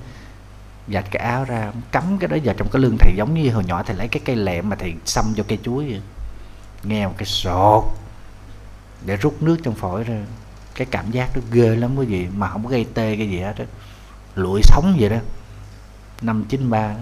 Giặt 0.87 1.05
cái 1.11 1.23
áo 1.23 1.43
ra, 1.43 1.71
cắm 1.91 2.17
cái 2.19 2.27
đó 2.27 2.37
vào 2.43 2.55
trong 2.57 2.69
cái 2.71 2.81
lưng 2.81 2.97
thầy, 2.99 3.13
giống 3.15 3.33
như 3.33 3.51
hồi 3.51 3.63
nhỏ 3.63 3.83
thầy 3.83 3.95
lấy 3.95 4.07
cái 4.07 4.21
cây 4.25 4.35
lẹm 4.35 4.69
mà 4.69 4.75
thầy 4.75 4.93
xăm 5.05 5.25
cho 5.35 5.43
cây 5.47 5.59
chuối 5.63 5.85
vậy. 5.85 6.01
Nghe 6.83 7.07
một 7.07 7.13
cái 7.17 7.25
sột. 7.25 7.83
Để 9.05 9.15
rút 9.15 9.41
nước 9.41 9.57
trong 9.63 9.75
phổi 9.75 10.03
ra 10.03 10.23
cái 10.75 10.87
cảm 10.91 11.11
giác 11.11 11.29
nó 11.35 11.41
ghê 11.51 11.75
lắm 11.75 11.95
quý 11.95 12.05
vị, 12.05 12.27
mà 12.35 12.49
không 12.49 12.63
có 12.63 12.69
gây 12.69 12.85
tê 12.93 13.15
cái 13.17 13.29
gì 13.29 13.39
hết 13.39 13.57
á. 13.57 13.65
Lụi 14.35 14.61
sống 14.63 14.97
vậy 14.99 15.09
đó. 15.09 15.17
Năm 16.21 16.45
chín 16.49 16.69
ba. 16.69 16.95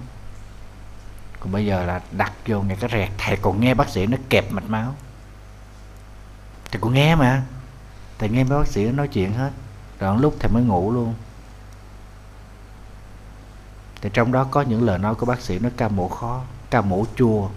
Còn 1.40 1.52
bây 1.52 1.66
giờ 1.66 1.86
là 1.86 2.02
đặt 2.12 2.34
vô 2.48 2.62
nghe 2.62 2.76
cái 2.76 2.90
rẹt 2.94 3.10
thầy 3.18 3.38
còn 3.38 3.62
nghe 3.62 3.74
bác 3.74 3.90
sĩ 3.90 4.06
nó 4.06 4.18
kẹp 4.30 4.52
mạch 4.52 4.70
máu. 4.70 4.96
Thầy 6.72 6.82
còn 6.82 6.94
nghe 6.94 7.16
mà. 7.16 7.44
Thầy 8.20 8.30
nghe 8.30 8.44
bác 8.44 8.68
sĩ 8.68 8.86
nói 8.86 9.08
chuyện 9.08 9.34
hết. 9.34 9.52
Rồi 10.00 10.18
lúc 10.20 10.36
thầy 10.40 10.52
mới 10.52 10.64
ngủ 10.64 10.92
luôn. 10.92 11.14
Thì 14.02 14.10
trong 14.14 14.32
đó 14.32 14.48
có 14.52 14.62
những 14.62 14.84
lời 14.84 15.00
nói 15.00 15.16
của 15.16 15.26
bác 15.26 15.42
sĩ 15.42 15.60
nó 15.60 15.70
ca 15.78 15.88
mổ 15.88 16.08
khó, 16.08 16.42
ca 16.70 16.82
mổ 16.82 17.06
chua. 17.16 17.50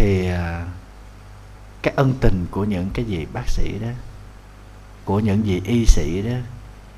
Thì 0.00 0.26
à, 0.26 0.66
cái 1.82 1.94
ân 1.96 2.14
tình 2.20 2.46
của 2.50 2.64
những 2.64 2.90
cái 2.94 3.04
gì 3.04 3.26
bác 3.32 3.48
sĩ 3.48 3.78
đó, 3.78 3.88
của 5.04 5.20
những 5.20 5.46
gì 5.46 5.62
y 5.64 5.86
sĩ 5.86 6.22
đó, 6.22 6.36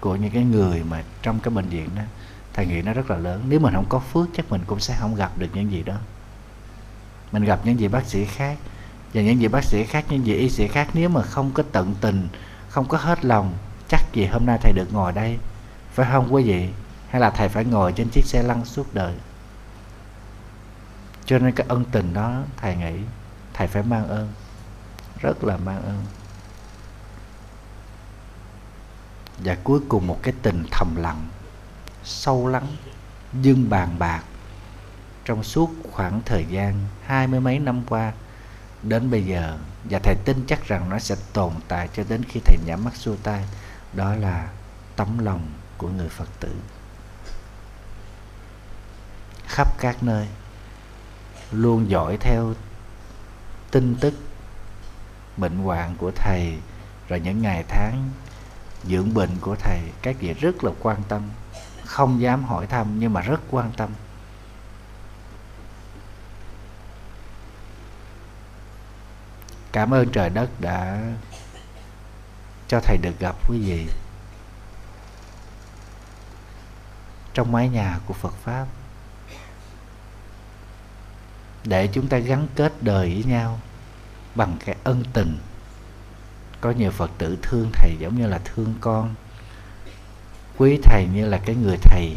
của 0.00 0.16
những 0.16 0.30
cái 0.30 0.44
người 0.44 0.82
mà 0.90 1.02
trong 1.22 1.40
cái 1.40 1.54
bệnh 1.54 1.68
viện 1.68 1.88
đó, 1.96 2.02
thầy 2.52 2.66
nghĩ 2.66 2.82
nó 2.82 2.92
rất 2.92 3.10
là 3.10 3.16
lớn. 3.16 3.44
Nếu 3.48 3.60
mình 3.60 3.74
không 3.74 3.86
có 3.88 3.98
phước, 3.98 4.28
chắc 4.36 4.50
mình 4.50 4.60
cũng 4.66 4.80
sẽ 4.80 4.96
không 5.00 5.14
gặp 5.14 5.38
được 5.38 5.46
những 5.54 5.72
gì 5.72 5.82
đó. 5.82 5.94
Mình 7.32 7.44
gặp 7.44 7.60
những 7.64 7.80
gì 7.80 7.88
bác 7.88 8.06
sĩ 8.06 8.24
khác. 8.24 8.58
Và 9.14 9.22
những 9.22 9.40
gì 9.40 9.48
bác 9.48 9.64
sĩ 9.64 9.84
khác, 9.84 10.04
những 10.08 10.26
gì 10.26 10.34
y 10.34 10.50
sĩ 10.50 10.68
khác, 10.68 10.88
nếu 10.94 11.08
mà 11.08 11.22
không 11.22 11.50
có 11.54 11.62
tận 11.72 11.94
tình, 12.00 12.28
không 12.68 12.88
có 12.88 12.98
hết 12.98 13.24
lòng, 13.24 13.52
chắc 13.88 14.00
gì 14.12 14.26
hôm 14.26 14.46
nay 14.46 14.58
thầy 14.62 14.72
được 14.72 14.92
ngồi 14.92 15.12
đây? 15.12 15.38
Phải 15.92 16.08
không 16.12 16.34
quý 16.34 16.42
vị? 16.42 16.68
Hay 17.08 17.20
là 17.20 17.30
thầy 17.30 17.48
phải 17.48 17.64
ngồi 17.64 17.92
trên 17.92 18.08
chiếc 18.12 18.24
xe 18.24 18.42
lăn 18.42 18.64
suốt 18.64 18.94
đời? 18.94 19.14
Cho 21.32 21.38
nên 21.38 21.52
cái 21.52 21.66
ân 21.68 21.84
tình 21.84 22.14
đó, 22.14 22.42
thầy 22.56 22.76
nghĩ, 22.76 23.00
thầy 23.54 23.66
phải 23.66 23.82
mang 23.82 24.08
ơn. 24.08 24.32
Rất 25.20 25.44
là 25.44 25.56
mang 25.56 25.82
ơn. 25.82 26.04
Và 29.38 29.56
cuối 29.64 29.80
cùng 29.88 30.06
một 30.06 30.18
cái 30.22 30.34
tình 30.42 30.64
thầm 30.70 30.96
lặng, 30.96 31.28
sâu 32.04 32.48
lắng 32.48 32.66
dưng 33.42 33.70
bàn 33.70 33.98
bạc. 33.98 34.22
Trong 35.24 35.42
suốt 35.42 35.70
khoảng 35.92 36.22
thời 36.24 36.44
gian 36.48 36.74
hai 37.06 37.26
mươi 37.26 37.40
mấy 37.40 37.58
năm 37.58 37.82
qua, 37.88 38.12
đến 38.82 39.10
bây 39.10 39.24
giờ, 39.24 39.58
và 39.90 39.98
thầy 40.02 40.14
tin 40.24 40.44
chắc 40.46 40.64
rằng 40.64 40.88
nó 40.88 40.98
sẽ 40.98 41.16
tồn 41.32 41.52
tại 41.68 41.88
cho 41.96 42.04
đến 42.08 42.22
khi 42.24 42.40
thầy 42.44 42.58
nhắm 42.66 42.84
mắt 42.84 42.96
xuôi 42.96 43.16
tay, 43.22 43.44
đó 43.92 44.14
là 44.14 44.48
tấm 44.96 45.18
lòng 45.18 45.50
của 45.78 45.88
người 45.88 46.08
phật 46.08 46.28
tử. 46.40 46.54
Khắp 49.46 49.78
các 49.78 50.02
nơi 50.02 50.28
luôn 51.52 51.90
dõi 51.90 52.16
theo 52.20 52.54
tin 53.70 53.96
tức 54.00 54.14
bệnh 55.36 55.58
hoạn 55.58 55.96
của 55.96 56.10
thầy 56.14 56.56
rồi 57.08 57.20
những 57.20 57.42
ngày 57.42 57.64
tháng 57.68 58.10
dưỡng 58.84 59.14
bệnh 59.14 59.30
của 59.40 59.56
thầy. 59.58 59.80
Các 60.02 60.16
vị 60.18 60.32
rất 60.32 60.64
là 60.64 60.70
quan 60.80 61.02
tâm, 61.08 61.22
không 61.84 62.20
dám 62.20 62.44
hỏi 62.44 62.66
thăm 62.66 62.98
nhưng 62.98 63.12
mà 63.12 63.20
rất 63.20 63.40
quan 63.50 63.72
tâm. 63.76 63.90
Cảm 69.72 69.94
ơn 69.94 70.08
trời 70.12 70.30
đất 70.30 70.50
đã 70.60 71.02
cho 72.68 72.80
thầy 72.80 72.98
được 73.02 73.18
gặp 73.18 73.36
quý 73.48 73.58
vị 73.58 73.86
trong 77.34 77.52
mái 77.52 77.68
nhà 77.68 77.98
của 78.06 78.14
Phật 78.14 78.34
pháp 78.34 78.66
để 81.64 81.86
chúng 81.86 82.08
ta 82.08 82.18
gắn 82.18 82.46
kết 82.54 82.82
đời 82.82 83.14
với 83.14 83.24
nhau 83.24 83.60
bằng 84.34 84.56
cái 84.64 84.76
ân 84.84 85.04
tình. 85.12 85.38
Có 86.60 86.70
nhiều 86.70 86.90
phật 86.90 87.10
tử 87.18 87.38
thương 87.42 87.70
thầy 87.72 87.96
giống 87.98 88.18
như 88.18 88.26
là 88.26 88.40
thương 88.44 88.74
con. 88.80 89.14
Quý 90.58 90.78
thầy 90.82 91.06
như 91.14 91.28
là 91.28 91.40
cái 91.46 91.56
người 91.56 91.76
thầy 91.82 92.16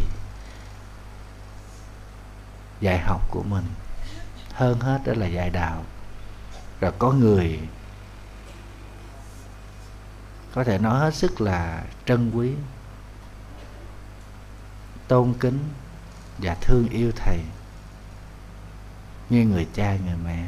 dạy 2.82 3.00
học 3.00 3.32
của 3.32 3.44
mình. 3.44 3.66
Hơn 4.54 4.80
hết 4.80 5.02
đó 5.06 5.14
là 5.16 5.28
dạy 5.28 5.50
đạo. 5.50 5.84
Rồi 6.80 6.92
có 7.00 7.12
người 7.12 7.60
có 10.54 10.64
thể 10.64 10.78
nói 10.78 11.00
hết 11.00 11.16
sức 11.16 11.42
là 11.42 11.84
trân 12.06 12.32
quý, 12.32 12.52
tôn 15.08 15.34
kính 15.40 15.60
và 16.38 16.56
thương 16.62 16.88
yêu 16.90 17.12
thầy 17.16 17.40
như 19.30 19.46
người 19.46 19.68
cha, 19.74 19.98
người 20.06 20.18
mẹ. 20.26 20.48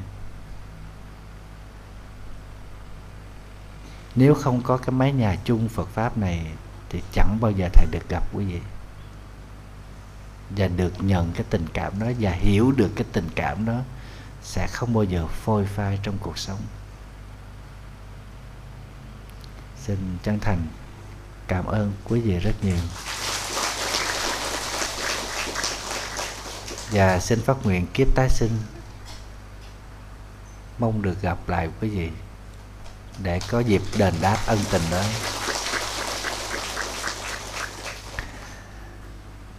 Nếu 4.16 4.34
không 4.34 4.62
có 4.62 4.78
cái 4.78 4.92
mái 4.92 5.14
nhà 5.14 5.36
chung 5.44 5.70
Phật 5.70 5.90
pháp 5.94 6.18
này, 6.18 6.52
thì 6.90 7.02
chẳng 7.14 7.38
bao 7.42 7.52
giờ 7.52 7.70
thầy 7.74 7.86
được 7.92 8.10
gặp 8.10 8.24
quý 8.34 8.46
vị. 8.46 8.60
Và 10.50 10.68
được 10.68 10.94
nhận 11.00 11.32
cái 11.34 11.46
tình 11.50 11.66
cảm 11.74 12.00
đó, 12.00 12.08
và 12.20 12.32
hiểu 12.32 12.72
được 12.72 12.92
cái 12.96 13.06
tình 13.12 13.30
cảm 13.36 13.66
đó, 13.66 13.80
sẽ 14.44 14.68
không 14.68 14.94
bao 14.94 15.04
giờ 15.04 15.28
phôi 15.28 15.66
phai 15.66 16.00
trong 16.04 16.18
cuộc 16.22 16.38
sống. 16.38 16.60
Xin 19.82 20.18
chân 20.24 20.40
thành 20.40 20.68
cảm 21.48 21.66
ơn 21.66 21.94
quý 22.04 22.22
vị 22.22 22.40
rất 22.40 22.64
nhiều. 22.64 22.78
Và 26.92 27.20
xin 27.20 27.42
phát 27.42 27.58
nguyện 27.64 27.88
kiếp 27.94 28.08
tái 28.16 28.30
sinh. 28.30 28.58
Mong 30.80 31.02
được 31.02 31.22
gặp 31.22 31.38
lại 31.48 31.70
quý 31.82 31.90
vị 31.90 32.10
để 33.24 33.40
có 33.50 33.60
dịp 33.60 33.82
đền 33.98 34.14
đáp 34.22 34.38
ân 34.46 34.60
tình 34.72 34.82
đó. 34.92 35.04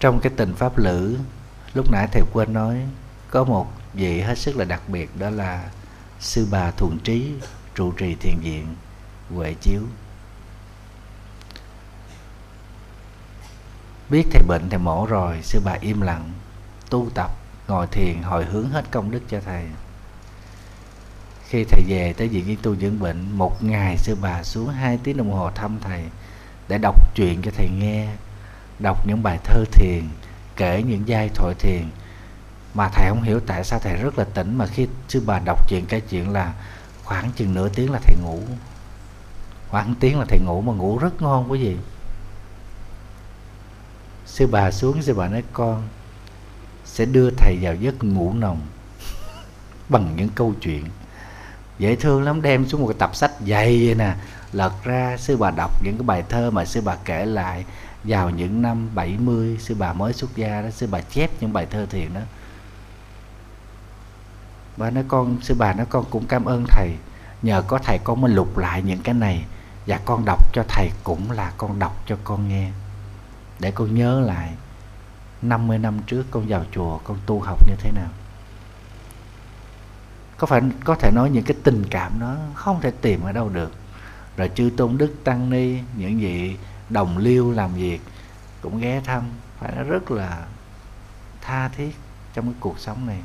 Trong 0.00 0.20
cái 0.22 0.32
tình 0.36 0.54
pháp 0.54 0.78
lữ, 0.78 1.18
lúc 1.74 1.90
nãy 1.92 2.08
thầy 2.12 2.22
quên 2.32 2.52
nói, 2.52 2.86
có 3.30 3.44
một 3.44 3.72
vị 3.94 4.20
hết 4.20 4.38
sức 4.38 4.56
là 4.56 4.64
đặc 4.64 4.88
biệt, 4.88 5.16
đó 5.18 5.30
là 5.30 5.70
sư 6.20 6.46
bà 6.50 6.70
thuần 6.70 6.98
trí, 7.04 7.32
trụ 7.74 7.92
trì 7.92 8.14
thiền 8.14 8.38
viện, 8.42 8.76
huệ 9.34 9.54
chiếu. 9.60 9.82
Biết 14.10 14.24
thầy 14.32 14.42
bệnh, 14.48 14.68
thầy 14.70 14.78
mổ 14.78 15.06
rồi, 15.06 15.38
sư 15.42 15.60
bà 15.64 15.72
im 15.72 16.00
lặng 16.00 16.32
tu 16.90 17.08
tập, 17.14 17.30
ngồi 17.68 17.86
thiền, 17.86 18.22
hồi 18.22 18.44
hướng 18.44 18.70
hết 18.70 18.84
công 18.90 19.10
đức 19.10 19.20
cho 19.28 19.40
thầy. 19.44 19.64
Khi 21.48 21.64
thầy 21.64 21.82
về 21.88 22.12
tới 22.16 22.28
viện 22.28 22.46
y 22.46 22.56
tu 22.56 22.76
dưỡng 22.76 23.00
bệnh, 23.00 23.30
một 23.32 23.64
ngày 23.64 23.96
sư 23.96 24.16
bà 24.20 24.42
xuống 24.42 24.68
hai 24.68 24.98
tiếng 25.04 25.16
đồng 25.16 25.32
hồ 25.32 25.50
thăm 25.50 25.78
thầy 25.80 26.02
để 26.68 26.78
đọc 26.78 27.14
chuyện 27.14 27.42
cho 27.42 27.50
thầy 27.56 27.68
nghe, 27.78 28.08
đọc 28.78 29.06
những 29.06 29.22
bài 29.22 29.38
thơ 29.44 29.64
thiền, 29.72 30.08
kể 30.56 30.82
những 30.82 31.08
giai 31.08 31.28
thoại 31.28 31.54
thiền. 31.58 31.82
Mà 32.74 32.88
thầy 32.88 33.08
không 33.08 33.22
hiểu 33.22 33.40
tại 33.46 33.64
sao 33.64 33.78
thầy 33.78 33.96
rất 33.96 34.18
là 34.18 34.24
tỉnh, 34.24 34.58
mà 34.58 34.66
khi 34.66 34.86
sư 35.08 35.22
bà 35.26 35.38
đọc 35.38 35.68
chuyện 35.68 35.86
cái 35.86 36.00
chuyện 36.00 36.32
là 36.32 36.54
khoảng 37.04 37.30
chừng 37.32 37.54
nửa 37.54 37.68
tiếng 37.68 37.92
là 37.92 37.98
thầy 38.02 38.16
ngủ. 38.22 38.40
Khoảng 39.68 39.94
tiếng 40.00 40.18
là 40.18 40.24
thầy 40.28 40.38
ngủ 40.44 40.60
mà 40.60 40.72
ngủ 40.72 40.98
rất 40.98 41.22
ngon 41.22 41.50
quý 41.50 41.62
vị. 41.62 41.76
Sư 44.26 44.46
bà 44.46 44.70
xuống, 44.70 45.02
sư 45.02 45.14
bà 45.14 45.28
nói, 45.28 45.42
con 45.52 45.88
sẽ 46.88 47.04
đưa 47.04 47.30
thầy 47.30 47.58
vào 47.60 47.74
giấc 47.74 48.04
ngủ 48.04 48.32
nồng 48.34 48.60
bằng 49.88 50.16
những 50.16 50.28
câu 50.34 50.54
chuyện. 50.60 50.84
Dễ 51.78 51.96
thương 51.96 52.22
lắm, 52.22 52.42
đem 52.42 52.68
xuống 52.68 52.80
một 52.80 52.86
cái 52.86 52.96
tập 52.98 53.16
sách 53.16 53.32
dày 53.46 53.86
vậy 53.86 53.94
nè. 53.94 54.14
Lật 54.52 54.72
ra, 54.84 55.16
sư 55.16 55.36
bà 55.36 55.50
đọc 55.50 55.70
những 55.84 55.98
cái 55.98 56.06
bài 56.06 56.24
thơ 56.28 56.50
mà 56.50 56.64
sư 56.64 56.80
bà 56.84 56.96
kể 57.04 57.26
lại 57.26 57.64
vào 58.04 58.30
những 58.30 58.62
năm 58.62 58.88
70 58.94 59.56
sư 59.60 59.74
bà 59.78 59.92
mới 59.92 60.12
xuất 60.12 60.36
gia 60.36 60.62
đó, 60.62 60.70
sư 60.70 60.88
bà 60.90 61.00
chép 61.00 61.30
những 61.40 61.52
bài 61.52 61.66
thơ 61.70 61.86
thiền 61.90 62.14
đó. 62.14 62.20
Và 64.76 64.90
nói, 64.90 65.04
con, 65.08 65.38
sư 65.42 65.54
bà 65.58 65.72
nói, 65.72 65.86
con 65.90 66.04
cũng 66.10 66.26
cảm 66.26 66.44
ơn 66.44 66.64
thầy. 66.68 66.90
Nhờ 67.42 67.62
có 67.62 67.78
thầy 67.78 67.98
con 68.04 68.20
mới 68.20 68.32
lục 68.32 68.58
lại 68.58 68.82
những 68.82 69.02
cái 69.02 69.14
này 69.14 69.44
và 69.86 70.00
con 70.04 70.24
đọc 70.24 70.52
cho 70.52 70.64
thầy 70.68 70.90
cũng 71.04 71.30
là 71.30 71.52
con 71.56 71.78
đọc 71.78 72.02
cho 72.06 72.16
con 72.24 72.48
nghe. 72.48 72.70
Để 73.58 73.70
con 73.70 73.94
nhớ 73.94 74.20
lại. 74.20 74.52
50 75.42 75.78
năm 75.78 75.98
trước 76.06 76.24
con 76.30 76.44
vào 76.48 76.64
chùa, 76.72 76.98
con 76.98 77.18
tu 77.26 77.40
học 77.40 77.68
như 77.68 77.74
thế 77.78 77.90
nào? 77.92 78.08
Có 80.36 80.46
phải, 80.46 80.62
có 80.84 80.94
thể 80.94 81.10
nói 81.14 81.30
những 81.30 81.44
cái 81.44 81.56
tình 81.64 81.84
cảm 81.90 82.20
nó 82.20 82.36
không 82.54 82.80
thể 82.80 82.90
tìm 82.90 83.22
ở 83.22 83.32
đâu 83.32 83.48
được. 83.48 83.72
Rồi 84.36 84.50
chư 84.54 84.70
tôn 84.76 84.98
đức 84.98 85.14
tăng 85.24 85.50
ni, 85.50 85.78
những 85.96 86.18
vị 86.18 86.56
đồng 86.90 87.18
liêu 87.18 87.50
làm 87.50 87.74
việc 87.74 88.00
cũng 88.60 88.80
ghé 88.80 89.00
thăm, 89.04 89.22
phải 89.58 89.72
nó 89.76 89.82
rất 89.82 90.10
là 90.10 90.46
tha 91.40 91.68
thiết 91.68 91.96
trong 92.34 92.44
cái 92.44 92.54
cuộc 92.60 92.78
sống 92.78 93.06
này. 93.06 93.18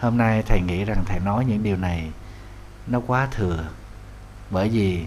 Hôm 0.00 0.16
nay 0.16 0.42
thầy 0.46 0.60
nghĩ 0.60 0.84
rằng 0.84 1.02
thầy 1.06 1.20
nói 1.20 1.44
những 1.44 1.62
điều 1.62 1.76
này 1.76 2.10
nó 2.86 3.00
quá 3.06 3.28
thừa, 3.30 3.64
bởi 4.50 4.68
vì 4.68 5.06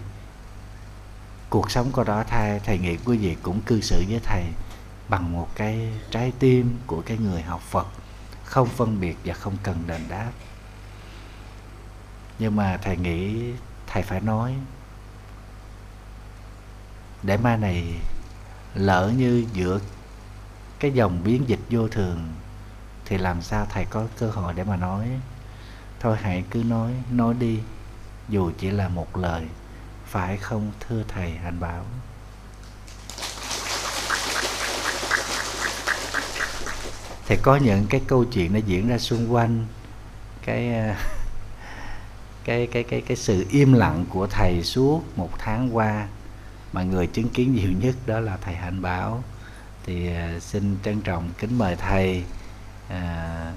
cuộc 1.50 1.70
sống 1.70 1.92
của 1.92 2.04
đó, 2.04 2.24
thầy 2.28 2.60
thầy 2.60 2.78
nghĩ 2.78 2.96
quý 3.04 3.18
vị 3.18 3.36
cũng 3.42 3.60
cư 3.60 3.80
xử 3.80 4.04
với 4.08 4.20
thầy 4.24 4.44
bằng 5.08 5.32
một 5.32 5.48
cái 5.54 5.92
trái 6.10 6.32
tim 6.38 6.78
của 6.86 7.02
cái 7.06 7.18
người 7.18 7.42
học 7.42 7.60
Phật, 7.60 7.86
không 8.44 8.68
phân 8.68 9.00
biệt 9.00 9.16
và 9.24 9.34
không 9.34 9.56
cần 9.62 9.76
đền 9.86 10.00
đáp. 10.08 10.30
Nhưng 12.38 12.56
mà 12.56 12.78
thầy 12.82 12.96
nghĩ 12.96 13.52
thầy 13.86 14.02
phải 14.02 14.20
nói, 14.20 14.54
để 17.22 17.36
mai 17.36 17.56
này 17.56 17.94
lỡ 18.74 19.12
như 19.16 19.44
giữa 19.52 19.80
cái 20.78 20.90
dòng 20.90 21.20
biến 21.24 21.48
dịch 21.48 21.60
vô 21.70 21.88
thường 21.88 22.28
thì 23.04 23.18
làm 23.18 23.42
sao 23.42 23.66
thầy 23.70 23.84
có 23.84 24.06
cơ 24.18 24.30
hội 24.30 24.54
để 24.54 24.64
mà 24.64 24.76
nói? 24.76 25.08
Thôi 26.00 26.16
hãy 26.20 26.44
cứ 26.50 26.62
nói 26.64 26.92
nói 27.10 27.34
đi, 27.34 27.58
dù 28.28 28.50
chỉ 28.58 28.70
là 28.70 28.88
một 28.88 29.16
lời 29.16 29.46
phải 30.06 30.36
không 30.36 30.72
thưa 30.80 31.02
thầy 31.08 31.30
hành 31.30 31.60
bảo 31.60 31.84
thì 37.26 37.36
có 37.42 37.56
những 37.56 37.86
cái 37.90 38.00
câu 38.06 38.24
chuyện 38.24 38.52
nó 38.52 38.58
diễn 38.66 38.88
ra 38.88 38.98
xung 38.98 39.32
quanh 39.34 39.66
cái 40.46 40.74
ờ, 40.74 40.94
cái 42.44 42.66
cái 42.66 42.82
cái 42.82 43.00
cái 43.00 43.16
sự 43.16 43.46
im 43.50 43.72
lặng 43.72 44.04
của 44.08 44.26
thầy 44.26 44.62
suốt 44.62 45.02
một 45.16 45.30
tháng 45.38 45.76
qua. 45.76 46.08
Mà 46.72 46.82
người 46.82 47.06
chứng 47.06 47.28
kiến 47.28 47.54
nhiều 47.54 47.70
nhất 47.80 47.94
đó 48.06 48.20
là 48.20 48.36
thầy 48.36 48.54
hạnh 48.54 48.82
bảo 48.82 49.22
thì 49.86 50.14
ờ, 50.14 50.40
xin 50.40 50.76
trân 50.84 51.00
trọng 51.00 51.30
kính 51.38 51.58
mời 51.58 51.76
thầy 51.76 52.24
à, 52.88 53.52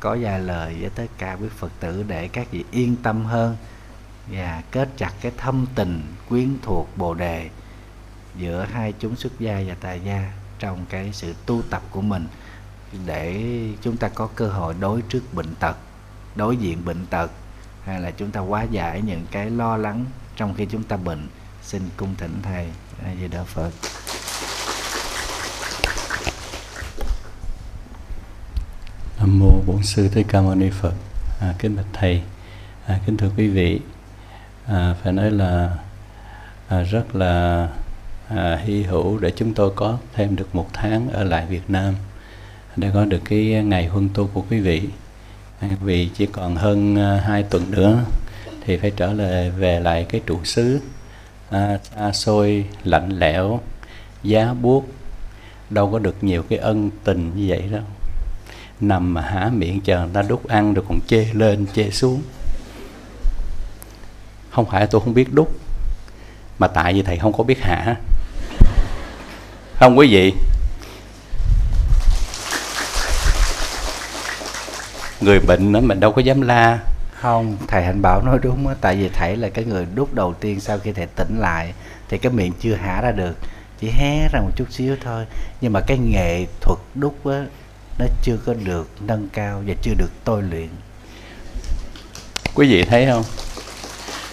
có 0.00 0.16
vài 0.20 0.40
lời 0.40 0.76
với 0.80 0.90
tất 0.94 1.06
cả 1.18 1.36
quý 1.40 1.48
phật 1.56 1.72
tử 1.80 2.04
để 2.08 2.28
các 2.28 2.50
vị 2.50 2.64
yên 2.70 2.96
tâm 3.02 3.24
hơn 3.24 3.56
và 4.30 4.62
kết 4.70 4.88
chặt 4.96 5.12
cái 5.20 5.32
thâm 5.36 5.66
tình 5.74 6.02
quyến 6.28 6.56
thuộc 6.62 6.88
bồ 6.96 7.14
đề 7.14 7.48
giữa 8.36 8.66
hai 8.72 8.92
chúng 8.98 9.16
xuất 9.16 9.32
gia 9.38 9.62
và 9.66 9.74
tài 9.80 10.00
gia 10.00 10.32
trong 10.58 10.84
cái 10.88 11.10
sự 11.12 11.34
tu 11.46 11.62
tập 11.70 11.82
của 11.90 12.00
mình 12.00 12.26
để 13.06 13.44
chúng 13.82 13.96
ta 13.96 14.08
có 14.08 14.28
cơ 14.34 14.48
hội 14.48 14.74
đối 14.80 15.02
trước 15.02 15.34
bệnh 15.34 15.54
tật 15.54 15.76
đối 16.36 16.56
diện 16.56 16.84
bệnh 16.84 17.06
tật 17.06 17.30
hay 17.84 18.00
là 18.00 18.10
chúng 18.10 18.30
ta 18.30 18.40
hóa 18.40 18.62
giải 18.62 19.02
những 19.02 19.26
cái 19.30 19.50
lo 19.50 19.76
lắng 19.76 20.04
trong 20.36 20.54
khi 20.54 20.66
chúng 20.66 20.82
ta 20.82 20.96
bệnh. 20.96 21.28
Xin 21.62 21.82
cung 21.96 22.14
thỉnh 22.18 22.38
thầy 22.42 22.66
a 23.04 23.14
di 23.20 23.28
đà 23.28 23.44
phật. 23.44 23.70
Nam 29.18 29.38
mô 29.38 29.50
bổn 29.66 29.82
sư 29.82 30.08
thích 30.08 30.26
ca 30.28 30.40
mâu 30.40 30.54
ni 30.54 30.70
phật. 30.70 30.94
À, 31.40 31.54
kính 31.58 31.76
bạch 31.76 31.86
thầy. 31.92 32.22
À, 32.86 33.00
kính 33.06 33.16
thưa 33.16 33.30
quý 33.36 33.48
vị 33.48 33.80
à, 34.70 34.94
phải 35.02 35.12
nói 35.12 35.30
là 35.30 35.70
à, 36.68 36.82
rất 36.82 37.14
là 37.14 37.68
à, 38.28 38.58
hy 38.64 38.82
hữu 38.82 39.18
để 39.18 39.32
chúng 39.36 39.54
tôi 39.54 39.70
có 39.76 39.98
thêm 40.14 40.36
được 40.36 40.54
một 40.54 40.68
tháng 40.72 41.10
ở 41.10 41.24
lại 41.24 41.46
Việt 41.46 41.70
Nam 41.70 41.94
để 42.76 42.90
có 42.94 43.04
được 43.04 43.20
cái 43.24 43.44
ngày 43.44 43.86
huân 43.86 44.08
tu 44.14 44.30
của 44.34 44.44
quý 44.50 44.60
vị. 44.60 44.82
À, 45.60 45.68
vì 45.80 46.08
chỉ 46.14 46.26
còn 46.26 46.56
hơn 46.56 46.96
à, 46.96 47.22
hai 47.24 47.42
tuần 47.42 47.70
nữa 47.70 48.04
thì 48.64 48.76
phải 48.76 48.90
trở 48.96 49.12
lại 49.12 49.50
về 49.50 49.80
lại 49.80 50.06
cái 50.08 50.20
trụ 50.26 50.38
xứ 50.44 50.80
à, 51.50 51.78
xa 51.82 52.12
xôi 52.12 52.64
lạnh 52.84 53.18
lẽo 53.18 53.60
giá 54.22 54.54
buốt 54.62 54.88
đâu 55.70 55.92
có 55.92 55.98
được 55.98 56.24
nhiều 56.24 56.42
cái 56.42 56.58
ân 56.58 56.90
tình 57.04 57.32
như 57.36 57.44
vậy 57.48 57.62
đâu. 57.72 57.82
Nằm 58.80 59.14
mà 59.14 59.20
há 59.20 59.50
miệng 59.54 59.80
chờ 59.80 59.98
người 59.98 60.14
ta 60.14 60.22
đút 60.22 60.48
ăn 60.48 60.74
rồi 60.74 60.84
còn 60.88 60.98
chê 61.06 61.26
lên 61.32 61.66
chê 61.74 61.90
xuống 61.90 62.22
không 64.50 64.66
phải 64.70 64.86
tôi 64.86 65.00
không 65.00 65.14
biết 65.14 65.34
đúc 65.34 65.52
mà 66.58 66.68
tại 66.68 66.92
vì 66.92 67.02
thầy 67.02 67.18
không 67.18 67.32
có 67.32 67.44
biết 67.44 67.58
hạ. 67.60 67.96
Không 69.78 69.98
quý 69.98 70.08
vị. 70.10 70.32
Người 75.20 75.40
bệnh 75.40 75.72
đó 75.72 75.80
mình 75.80 76.00
đâu 76.00 76.12
có 76.12 76.22
dám 76.22 76.40
la. 76.40 76.78
Không 77.20 77.56
thầy 77.68 77.84
hạnh 77.84 78.02
bảo 78.02 78.22
nói 78.22 78.38
đúng 78.42 78.68
á 78.68 78.74
tại 78.80 78.96
vì 78.96 79.08
thầy 79.08 79.36
là 79.36 79.48
cái 79.48 79.64
người 79.64 79.86
đúc 79.94 80.14
đầu 80.14 80.34
tiên 80.34 80.60
sau 80.60 80.78
khi 80.78 80.92
thầy 80.92 81.06
tỉnh 81.06 81.38
lại 81.38 81.72
thì 82.08 82.18
cái 82.18 82.32
miệng 82.32 82.52
chưa 82.60 82.74
hả 82.74 83.00
ra 83.00 83.10
được 83.10 83.36
chỉ 83.80 83.90
hé 83.90 84.28
ra 84.32 84.40
một 84.40 84.50
chút 84.56 84.72
xíu 84.72 84.96
thôi. 85.04 85.24
Nhưng 85.60 85.72
mà 85.72 85.80
cái 85.80 85.98
nghệ 85.98 86.46
thuật 86.60 86.78
đúc 86.94 87.26
á 87.26 87.44
nó 87.98 88.06
chưa 88.22 88.36
có 88.46 88.54
được 88.64 88.88
nâng 89.00 89.28
cao 89.32 89.62
và 89.66 89.74
chưa 89.82 89.94
được 89.94 90.10
tôi 90.24 90.42
luyện. 90.42 90.68
Quý 92.54 92.72
vị 92.72 92.84
thấy 92.84 93.06
không 93.06 93.24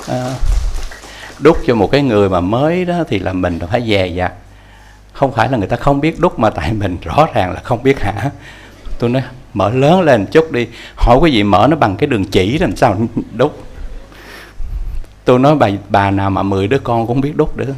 Ờ. 0.08 0.36
đúc 1.40 1.58
cho 1.68 1.76
một 1.76 1.92
cái 1.92 2.02
người 2.02 2.30
mà 2.30 2.40
mới 2.40 2.86
đó 2.86 3.04
thì 3.08 3.20
là 3.20 3.34
mình 3.34 3.60
phải 3.72 3.84
dè 3.88 4.08
dặt. 4.08 4.34
Không 5.14 5.32
phải 5.32 5.50
là 5.50 5.58
người 5.58 5.68
ta 5.68 5.76
không 5.76 6.02
biết 6.02 6.20
đúc 6.20 6.40
mà 6.40 6.50
tại 6.50 6.74
mình 6.74 6.98
rõ 7.02 7.28
ràng 7.34 7.52
là 7.52 7.60
không 7.64 7.84
biết 7.84 8.00
hả? 8.00 8.32
Tôi 9.00 9.10
nói 9.10 9.24
mở 9.54 9.70
lớn 9.70 10.02
lên 10.02 10.26
chút 10.26 10.52
đi 10.52 10.68
hỏi 10.96 11.18
cái 11.22 11.32
gì 11.32 11.44
mở 11.44 11.68
nó 11.70 11.76
bằng 11.76 11.98
cái 11.98 12.08
đường 12.08 12.26
chỉ 12.26 12.58
làm 12.58 12.76
sao 12.76 12.98
đúc? 13.34 13.64
Tôi 15.26 15.40
nói 15.40 15.56
bà 15.56 15.70
bà 15.90 16.12
nào 16.12 16.30
mà 16.30 16.44
10 16.44 16.68
đứa 16.68 16.80
con 16.80 17.08
cũng 17.08 17.22
biết 17.22 17.36
đúc 17.36 17.58
được, 17.58 17.74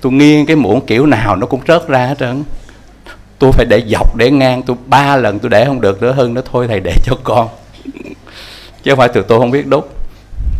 tôi 0.00 0.12
nghiêng 0.12 0.46
cái 0.46 0.56
muỗng 0.56 0.86
kiểu 0.86 1.06
nào 1.06 1.36
nó 1.36 1.46
cũng 1.46 1.60
rớt 1.68 1.88
ra 1.88 2.06
hết 2.06 2.18
trơn. 2.18 2.44
Tôi 3.38 3.52
phải 3.52 3.66
để 3.66 3.82
dọc 3.88 4.16
để 4.16 4.30
ngang 4.30 4.62
tôi 4.62 4.76
ba 4.86 5.16
lần 5.16 5.38
tôi 5.38 5.50
để 5.50 5.64
không 5.64 5.80
được 5.80 6.02
nữa 6.02 6.12
hơn 6.12 6.34
nó 6.34 6.40
thôi 6.52 6.68
thầy 6.68 6.80
để 6.80 6.94
cho 7.04 7.16
con. 7.24 7.48
Chứ 8.82 8.90
không 8.90 8.98
phải 8.98 9.08
từ 9.08 9.22
tôi 9.22 9.38
không 9.38 9.50
biết 9.50 9.66
đúc 9.66 10.03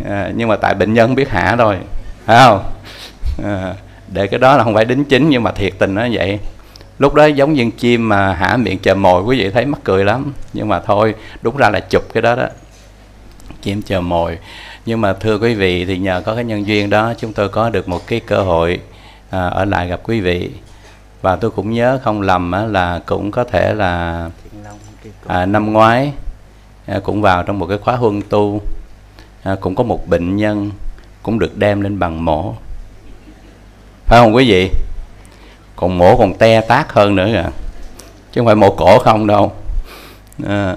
à, 0.05 0.31
nhưng 0.35 0.49
mà 0.49 0.55
tại 0.55 0.73
bệnh 0.73 0.93
nhân 0.93 1.15
biết 1.15 1.29
hạ 1.29 1.55
rồi 1.55 1.77
phải 2.25 2.37
không? 2.45 2.63
À, 3.43 3.73
để 4.07 4.27
cái 4.27 4.39
đó 4.39 4.57
là 4.57 4.63
không 4.63 4.73
phải 4.73 4.85
đính 4.85 5.05
chính 5.05 5.29
nhưng 5.29 5.43
mà 5.43 5.51
thiệt 5.51 5.73
tình 5.79 5.95
nó 5.95 6.07
vậy. 6.11 6.39
Lúc 6.99 7.13
đó 7.13 7.25
giống 7.25 7.53
như 7.53 7.69
chim 7.77 8.09
mà 8.09 8.33
hả 8.33 8.57
miệng 8.57 8.79
chờ 8.79 8.95
mồi 8.95 9.23
quý 9.23 9.39
vị 9.39 9.49
thấy 9.49 9.65
mắc 9.65 9.79
cười 9.83 10.05
lắm. 10.05 10.33
Nhưng 10.53 10.67
mà 10.67 10.79
thôi 10.79 11.15
đúng 11.41 11.57
ra 11.57 11.69
là 11.69 11.79
chụp 11.79 12.03
cái 12.13 12.21
đó 12.21 12.35
đó 12.35 12.47
chim 13.61 13.81
chờ 13.81 14.01
mồi. 14.01 14.37
Nhưng 14.85 15.01
mà 15.01 15.13
thưa 15.13 15.37
quý 15.37 15.55
vị 15.55 15.85
thì 15.85 15.97
nhờ 15.97 16.21
có 16.25 16.35
cái 16.35 16.43
nhân 16.43 16.67
duyên 16.67 16.89
đó 16.89 17.13
chúng 17.17 17.33
tôi 17.33 17.49
có 17.49 17.69
được 17.69 17.89
một 17.89 18.07
cái 18.07 18.19
cơ 18.19 18.41
hội 18.41 18.79
à, 19.29 19.47
ở 19.47 19.65
lại 19.65 19.87
gặp 19.87 19.99
quý 20.03 20.21
vị. 20.21 20.51
Và 21.21 21.35
tôi 21.35 21.51
cũng 21.51 21.73
nhớ 21.73 21.99
không 22.03 22.21
lầm 22.21 22.51
á, 22.51 22.65
là 22.65 22.99
cũng 23.05 23.31
có 23.31 23.43
thể 23.43 23.73
là 23.73 24.25
à, 25.27 25.45
năm 25.45 25.73
ngoái 25.73 26.11
à, 26.85 26.99
cũng 27.03 27.21
vào 27.21 27.43
trong 27.43 27.59
một 27.59 27.65
cái 27.65 27.77
khóa 27.77 27.95
huân 27.95 28.21
tu 28.29 28.61
à, 29.45 29.55
cũng 29.61 29.75
có 29.75 29.83
một 29.83 30.07
bệnh 30.07 30.35
nhân 30.35 30.71
cũng 31.23 31.39
được 31.39 31.57
đem 31.57 31.81
lên 31.81 31.99
bằng 31.99 32.25
mổ. 32.25 32.53
Phải 34.05 34.19
không 34.19 34.35
quý 34.35 34.49
vị? 34.49 34.69
Còn 35.75 35.97
mổ 35.97 36.17
còn 36.17 36.33
te 36.33 36.61
tát 36.61 36.91
hơn 36.91 37.15
nữa 37.15 37.29
kìa. 37.33 37.49
Chứ 38.31 38.41
không 38.41 38.45
phải 38.45 38.55
mổ 38.55 38.71
cổ 38.71 38.99
không 38.99 39.27
đâu. 39.27 39.51
À, 40.47 40.75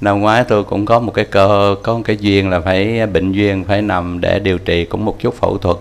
năm 0.00 0.20
ngoái 0.20 0.44
tôi 0.44 0.64
cũng 0.64 0.86
có 0.86 1.00
một 1.00 1.12
cái 1.14 1.24
cơ 1.24 1.76
có 1.82 1.94
một 1.94 2.02
cái 2.04 2.16
duyên 2.16 2.50
là 2.50 2.60
phải 2.60 3.06
bệnh 3.06 3.32
duyên 3.32 3.64
phải 3.64 3.82
nằm 3.82 4.20
để 4.20 4.38
điều 4.38 4.58
trị 4.58 4.84
cũng 4.84 5.04
một 5.04 5.16
chút 5.20 5.34
phẫu 5.34 5.58
thuật. 5.58 5.76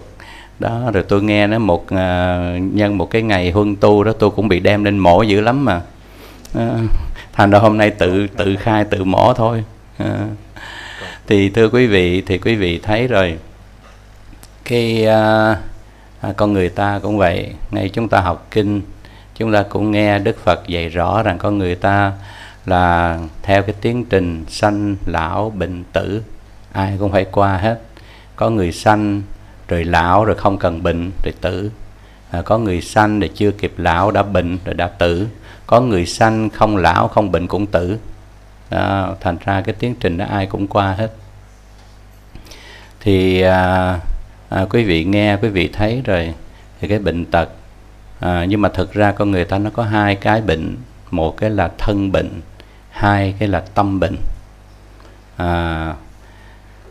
Đó 0.59 0.91
rồi 0.93 1.03
tôi 1.03 1.23
nghe 1.23 1.47
nó 1.47 1.59
một 1.59 1.89
à, 1.89 2.37
nhân 2.59 2.97
một 2.97 3.09
cái 3.09 3.21
ngày 3.21 3.51
huân 3.51 3.75
tu 3.75 4.03
đó 4.03 4.11
tôi 4.19 4.29
cũng 4.29 4.47
bị 4.47 4.59
đem 4.59 4.83
lên 4.83 4.97
mổ 4.97 5.21
dữ 5.21 5.41
lắm 5.41 5.65
mà. 5.65 5.81
À, 6.55 6.69
thành 7.33 7.51
ra 7.51 7.59
hôm 7.59 7.77
nay 7.77 7.89
tự 7.89 8.27
tự 8.27 8.55
khai 8.55 8.83
tự 8.83 9.03
mổ 9.03 9.33
thôi. 9.33 9.63
À, 9.97 10.27
thì 11.27 11.49
thưa 11.49 11.69
quý 11.69 11.87
vị 11.87 12.21
thì 12.21 12.37
quý 12.37 12.55
vị 12.55 12.79
thấy 12.83 13.07
rồi. 13.07 13.37
Cái 14.63 15.05
à, 15.05 15.57
à, 16.21 16.33
con 16.37 16.53
người 16.53 16.69
ta 16.69 16.99
cũng 17.03 17.17
vậy. 17.17 17.53
Ngay 17.71 17.89
chúng 17.89 18.09
ta 18.09 18.19
học 18.19 18.47
kinh 18.51 18.81
chúng 19.35 19.53
ta 19.53 19.63
cũng 19.69 19.91
nghe 19.91 20.19
đức 20.19 20.37
phật 20.43 20.67
dạy 20.67 20.89
rõ 20.89 21.23
rằng 21.23 21.37
con 21.37 21.57
người 21.57 21.75
ta 21.75 22.11
là 22.65 23.19
theo 23.41 23.63
cái 23.63 23.75
tiến 23.81 24.05
trình 24.05 24.45
sanh 24.47 24.95
lão 25.05 25.49
bệnh 25.49 25.83
tử. 25.93 26.23
Ai 26.71 26.97
cũng 26.99 27.11
phải 27.11 27.25
qua 27.31 27.57
hết. 27.57 27.81
Có 28.35 28.49
người 28.49 28.71
sanh 28.71 29.21
rồi 29.67 29.83
lão 29.83 30.25
rồi 30.25 30.35
không 30.35 30.57
cần 30.57 30.83
bệnh 30.83 31.11
rồi 31.23 31.33
tử. 31.41 31.71
À, 32.31 32.41
có 32.41 32.57
người 32.57 32.81
sanh 32.81 33.19
rồi 33.19 33.29
chưa 33.35 33.51
kịp 33.51 33.73
lão 33.77 34.11
đã 34.11 34.23
bệnh 34.23 34.57
rồi 34.65 34.73
đã 34.73 34.87
tử. 34.87 35.27
Có 35.67 35.81
người 35.81 36.05
sanh 36.05 36.49
không 36.49 36.77
lão 36.77 37.07
không 37.07 37.31
bệnh 37.31 37.47
cũng 37.47 37.65
tử 37.65 37.97
à, 38.73 39.07
thành 39.19 39.37
ra 39.45 39.61
cái 39.61 39.75
tiến 39.79 39.95
trình 39.99 40.17
đó 40.17 40.25
ai 40.29 40.45
cũng 40.45 40.67
qua 40.67 40.93
hết. 40.93 41.11
Thì 42.99 43.41
à, 43.41 43.99
à, 44.49 44.65
quý 44.69 44.83
vị 44.83 45.03
nghe 45.03 45.37
quý 45.41 45.49
vị 45.49 45.69
thấy 45.73 46.01
rồi 46.05 46.33
thì 46.79 46.87
cái 46.87 46.99
bệnh 46.99 47.25
tật 47.25 47.49
à, 48.19 48.45
nhưng 48.45 48.61
mà 48.61 48.69
thực 48.69 48.93
ra 48.93 49.11
con 49.11 49.31
người 49.31 49.45
ta 49.45 49.57
nó 49.57 49.69
có 49.69 49.83
hai 49.83 50.15
cái 50.15 50.41
bệnh. 50.41 50.77
Một 51.11 51.37
cái 51.37 51.49
là 51.49 51.71
thân 51.77 52.11
bệnh 52.11 52.29
hai 52.89 53.35
cái 53.39 53.47
là 53.49 53.59
tâm 53.59 53.99
bệnh. 53.99 54.15
À, 55.37 55.93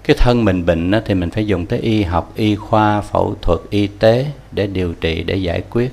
cái 0.05 0.17
thân 0.19 0.45
mình 0.45 0.67
bệnh 0.67 0.91
đó, 0.91 0.99
thì 1.05 1.15
mình 1.15 1.31
phải 1.31 1.47
dùng 1.47 1.67
tới 1.67 1.79
y 1.79 2.03
học 2.03 2.33
y 2.35 2.57
khoa 2.57 3.01
phẫu 3.01 3.37
thuật 3.43 3.59
y 3.71 3.87
tế 3.87 4.27
để 4.53 4.67
điều 4.67 4.93
trị 4.93 5.23
để 5.23 5.37
giải 5.37 5.63
quyết. 5.71 5.93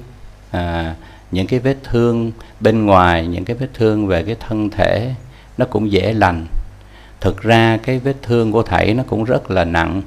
À, 0.52 0.96
những 1.32 1.48
cái 1.48 1.60
vết 1.60 1.78
thương 1.84 2.32
bên 2.60 2.86
ngoài 2.86 3.28
những 3.28 3.46
cái 3.46 3.56
vết 3.56 3.68
thương 3.74 4.08
về 4.08 4.24
cái 4.24 4.36
thân 4.40 4.70
thể 4.70 5.14
nó 5.60 5.66
cũng 5.66 5.92
dễ 5.92 6.14
lành. 6.14 6.46
Thực 7.22 7.42
ra 7.42 7.78
cái 7.84 8.00
vết 8.00 8.16
thương 8.24 8.52
của 8.52 8.64
thảy 8.64 8.94
nó 8.94 9.04
cũng 9.08 9.24
rất 9.24 9.52
là 9.52 9.66
nặng. 9.66 10.02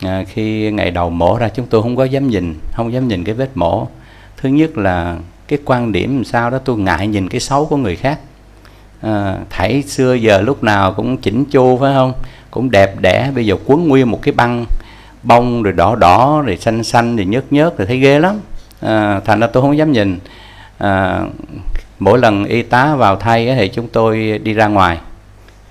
À, 0.00 0.24
khi 0.28 0.70
ngày 0.70 0.90
đầu 0.90 1.10
mổ 1.10 1.38
ra 1.38 1.48
chúng 1.48 1.66
tôi 1.66 1.82
không 1.82 1.96
có 1.96 2.04
dám 2.04 2.28
nhìn 2.28 2.54
không 2.72 2.92
dám 2.92 3.08
nhìn 3.08 3.24
cái 3.24 3.34
vết 3.34 3.50
mổ. 3.54 3.88
Thứ 4.36 4.48
nhất 4.48 4.78
là 4.78 5.16
cái 5.48 5.58
quan 5.64 5.92
điểm 5.92 6.16
làm 6.16 6.24
sao 6.24 6.50
đó 6.50 6.58
tôi 6.64 6.78
ngại 6.78 7.06
nhìn 7.06 7.28
cái 7.28 7.40
xấu 7.40 7.66
của 7.66 7.76
người 7.76 7.96
khác. 7.96 8.18
À, 9.02 9.38
thảy 9.50 9.82
xưa 9.82 10.14
giờ 10.14 10.40
lúc 10.40 10.62
nào 10.62 10.92
cũng 10.92 11.16
chỉnh 11.16 11.44
chu 11.44 11.78
phải 11.78 11.94
không? 11.94 12.12
Cũng 12.50 12.70
đẹp 12.70 13.00
đẽ 13.00 13.30
bây 13.34 13.46
giờ 13.46 13.56
quấn 13.66 13.88
nguyên 13.88 14.10
một 14.10 14.22
cái 14.22 14.32
băng 14.32 14.66
bông 15.22 15.62
rồi 15.62 15.72
đỏ 15.72 15.94
đỏ 15.94 16.42
rồi 16.46 16.56
xanh 16.56 16.84
xanh 16.84 17.16
rồi 17.16 17.26
nhớt 17.26 17.44
nhớt 17.52 17.78
rồi 17.78 17.86
thấy 17.86 17.98
ghê 17.98 18.18
lắm. 18.18 18.40
À, 18.80 19.20
thành 19.24 19.40
ra 19.40 19.46
tôi 19.46 19.62
không 19.62 19.76
dám 19.76 19.92
nhìn. 19.92 20.18
À, 20.78 21.22
mỗi 21.98 22.18
lần 22.18 22.44
y 22.44 22.62
tá 22.62 22.96
vào 22.96 23.16
thay 23.16 23.54
thì 23.54 23.68
chúng 23.68 23.88
tôi 23.88 24.40
đi 24.42 24.52
ra 24.52 24.66
ngoài. 24.66 24.98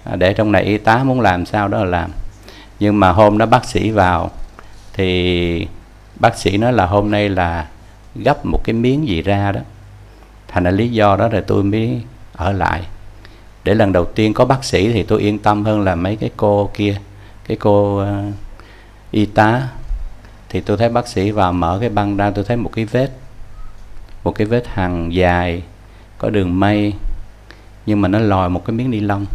À, 0.03 0.15
để 0.15 0.34
trong 0.34 0.51
này 0.51 0.63
y 0.63 0.78
tá 0.78 1.03
muốn 1.03 1.21
làm 1.21 1.45
sao 1.45 1.67
đó 1.67 1.78
là 1.78 1.86
làm. 1.86 2.11
Nhưng 2.80 2.99
mà 2.99 3.11
hôm 3.11 3.38
đó 3.38 3.45
bác 3.45 3.65
sĩ 3.65 3.91
vào 3.91 4.32
thì 4.93 5.67
bác 6.15 6.38
sĩ 6.38 6.57
nói 6.57 6.73
là 6.73 6.86
hôm 6.86 7.11
nay 7.11 7.30
là 7.30 7.67
gấp 8.15 8.45
một 8.45 8.63
cái 8.63 8.73
miếng 8.73 9.07
gì 9.07 9.21
ra 9.21 9.51
đó. 9.51 9.59
Thành 10.47 10.63
ra 10.63 10.71
lý 10.71 10.89
do 10.89 11.15
đó 11.15 11.28
là 11.28 11.41
tôi 11.47 11.63
mới 11.63 12.01
ở 12.34 12.51
lại. 12.51 12.82
Để 13.63 13.73
lần 13.73 13.93
đầu 13.93 14.05
tiên 14.05 14.34
có 14.34 14.45
bác 14.45 14.63
sĩ 14.63 14.93
thì 14.93 15.03
tôi 15.03 15.21
yên 15.21 15.39
tâm 15.39 15.65
hơn 15.65 15.82
là 15.82 15.95
mấy 15.95 16.15
cái 16.15 16.30
cô 16.38 16.69
kia 16.73 16.97
cái 17.47 17.57
cô 17.57 18.03
uh, 18.03 18.34
y 19.11 19.26
tá. 19.26 19.67
Thì 20.49 20.61
tôi 20.61 20.78
thấy 20.78 20.89
bác 20.89 21.07
sĩ 21.07 21.32
vào 21.32 21.53
mở 21.53 21.78
cái 21.80 21.89
băng 21.89 22.17
ra 22.17 22.32
tôi 22.32 22.45
thấy 22.47 22.57
một 22.57 22.71
cái 22.76 22.86
vết 22.86 23.09
một 24.23 24.36
cái 24.36 24.47
vết 24.47 24.67
hằn 24.67 25.09
dài 25.09 25.63
có 26.18 26.30
đường 26.30 26.59
mây, 26.59 26.93
nhưng 27.86 28.01
mà 28.01 28.07
nó 28.07 28.20
lòi 28.20 28.49
một 28.49 28.66
cái 28.66 28.74
miếng 28.76 28.91
ni 28.91 28.99
lông. 28.99 29.26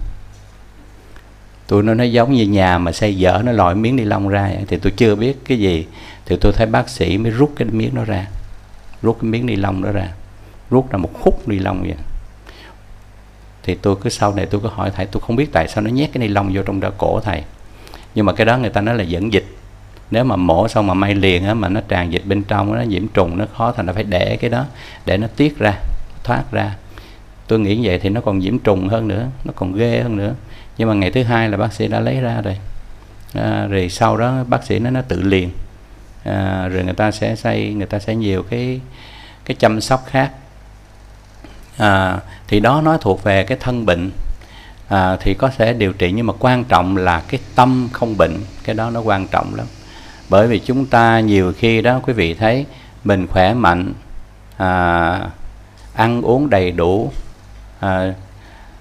Tôi 1.67 1.83
nó 1.83 1.95
nó 1.95 2.05
giống 2.05 2.33
như 2.33 2.47
nhà 2.47 2.79
mà 2.79 2.93
xây 2.93 3.17
dở 3.17 3.43
nó 3.45 3.53
lòi 3.53 3.75
miếng 3.75 3.97
ni 3.97 4.05
lông 4.05 4.29
ra 4.29 4.51
thì 4.69 4.77
tôi 4.77 4.93
chưa 4.97 5.15
biết 5.15 5.45
cái 5.45 5.59
gì. 5.59 5.87
Thì 6.27 6.37
tôi 6.41 6.53
thấy 6.53 6.67
bác 6.67 6.89
sĩ 6.89 7.19
mới 7.19 7.31
rút 7.31 7.53
cái 7.57 7.69
miếng 7.73 7.95
nó 7.95 8.05
ra, 8.05 8.27
rút 9.03 9.19
cái 9.23 9.31
miếng 9.31 9.47
ni 9.47 9.57
lông 9.57 9.83
đó 9.83 9.91
ra. 9.91 10.09
Rút 10.71 10.93
ra 10.93 10.97
một 10.97 11.11
khúc 11.21 11.49
ni 11.49 11.59
lông 11.59 11.83
vậy. 11.83 11.95
Thì 13.63 13.75
tôi 13.75 13.97
cứ 14.01 14.11
sau 14.11 14.35
này 14.35 14.47
tôi 14.47 14.61
cứ 14.61 14.69
hỏi 14.69 14.91
thầy, 14.97 15.07
tôi 15.07 15.23
không 15.27 15.37
biết 15.37 15.53
tại 15.53 15.69
sao 15.69 15.85
nó 15.85 15.91
nhét 15.91 16.11
cái 16.13 16.21
ni 16.21 16.29
lông 16.29 16.51
vô 16.55 16.63
trong 16.63 16.81
đỡ 16.81 16.91
cổ 16.99 17.21
thầy. 17.21 17.43
Nhưng 18.15 18.27
mà 18.27 18.33
cái 18.33 18.47
đó 18.47 18.59
người 18.59 18.71
ta 18.71 18.81
nói 18.81 18.95
là 18.95 19.03
dẫn 19.03 19.33
dịch. 19.33 19.47
Nếu 20.11 20.25
mà 20.25 20.37
mổ 20.37 20.69
xong 20.69 20.87
mà 20.87 20.95
may 20.95 21.15
liền 21.15 21.45
á, 21.45 21.55
mà 21.55 21.69
nó 21.69 21.81
tràn 21.89 22.13
dịch 22.13 22.27
bên 22.27 22.43
trong 22.43 22.75
nó 22.75 22.83
nhiễm 22.83 23.09
trùng, 23.09 23.39
nó 23.39 23.45
khó 23.57 23.73
thành 23.73 23.87
nó 23.87 23.93
phải 23.93 24.05
để 24.05 24.37
cái 24.41 24.51
đó, 24.51 24.65
để 25.07 25.17
nó 25.17 25.27
tiết 25.37 25.59
ra 25.59 25.79
thoát 26.31 26.53
ra. 26.53 26.77
Tôi 27.47 27.59
nghĩ 27.59 27.77
như 27.77 27.83
vậy 27.89 27.99
thì 27.99 28.09
nó 28.09 28.21
còn 28.21 28.39
nhiễm 28.39 28.59
trùng 28.59 28.89
hơn 28.89 29.09
nữa 29.09 29.27
nó 29.45 29.53
còn 29.57 29.73
ghê 29.73 30.01
hơn 30.03 30.17
nữa. 30.17 30.35
Nhưng 30.79 30.89
mà 30.89 30.95
ngày 30.95 31.11
thứ 31.11 31.23
hai 31.23 31.49
là 31.49 31.57
bác 31.57 31.73
sĩ 31.73 31.89
đã 31.89 32.01
lấy 32.01 32.21
ra 32.21 32.41
rồi. 32.41 32.57
À, 33.35 33.67
rồi 33.67 33.89
sau 33.89 34.17
đó 34.17 34.45
bác 34.49 34.65
sĩ 34.65 34.79
nó 34.79 34.91
nó 34.91 35.01
tự 35.09 35.23
liền. 35.23 35.51
À, 36.25 36.69
rồi 36.69 36.85
người 36.85 36.95
ta 36.95 37.11
sẽ 37.11 37.37
xây 37.37 37.75
người 37.75 37.87
ta 37.87 37.99
sẽ 37.99 38.15
nhiều 38.15 38.43
cái 38.51 38.81
cái 39.45 39.55
chăm 39.55 39.81
sóc 39.81 40.05
khác. 40.07 40.31
À, 41.77 42.19
thì 42.49 42.61
đó 42.61 42.81
nó 42.85 42.97
thuộc 42.97 43.25
về 43.25 43.45
cái 43.45 43.59
thân 43.61 43.87
bệnh. 43.87 44.11
À, 44.89 45.17
thì 45.21 45.35
có 45.35 45.49
thể 45.49 45.73
điều 45.73 45.93
trị 45.93 46.13
nhưng 46.13 46.27
mà 46.27 46.33
quan 46.39 46.65
trọng 46.65 46.97
là 46.97 47.23
cái 47.29 47.41
tâm 47.55 47.89
không 47.93 48.17
bệnh 48.17 48.39
cái 48.65 48.75
đó 48.75 48.91
nó 48.91 49.01
quan 49.01 49.27
trọng 49.27 49.55
lắm. 49.55 49.67
Bởi 50.29 50.47
vì 50.47 50.59
chúng 50.59 50.87
ta 50.87 51.21
nhiều 51.21 51.53
khi 51.59 51.83
đó 51.83 52.01
quý 52.03 52.13
vị 52.13 52.35
thấy 52.35 52.67
mình 53.05 53.27
khỏe 53.27 53.55
mạnh 53.55 53.93
à, 54.57 55.21
ăn 56.01 56.23
uống 56.23 56.51
đầy 56.51 56.71
đủ 56.71 57.13
à, 57.81 58.15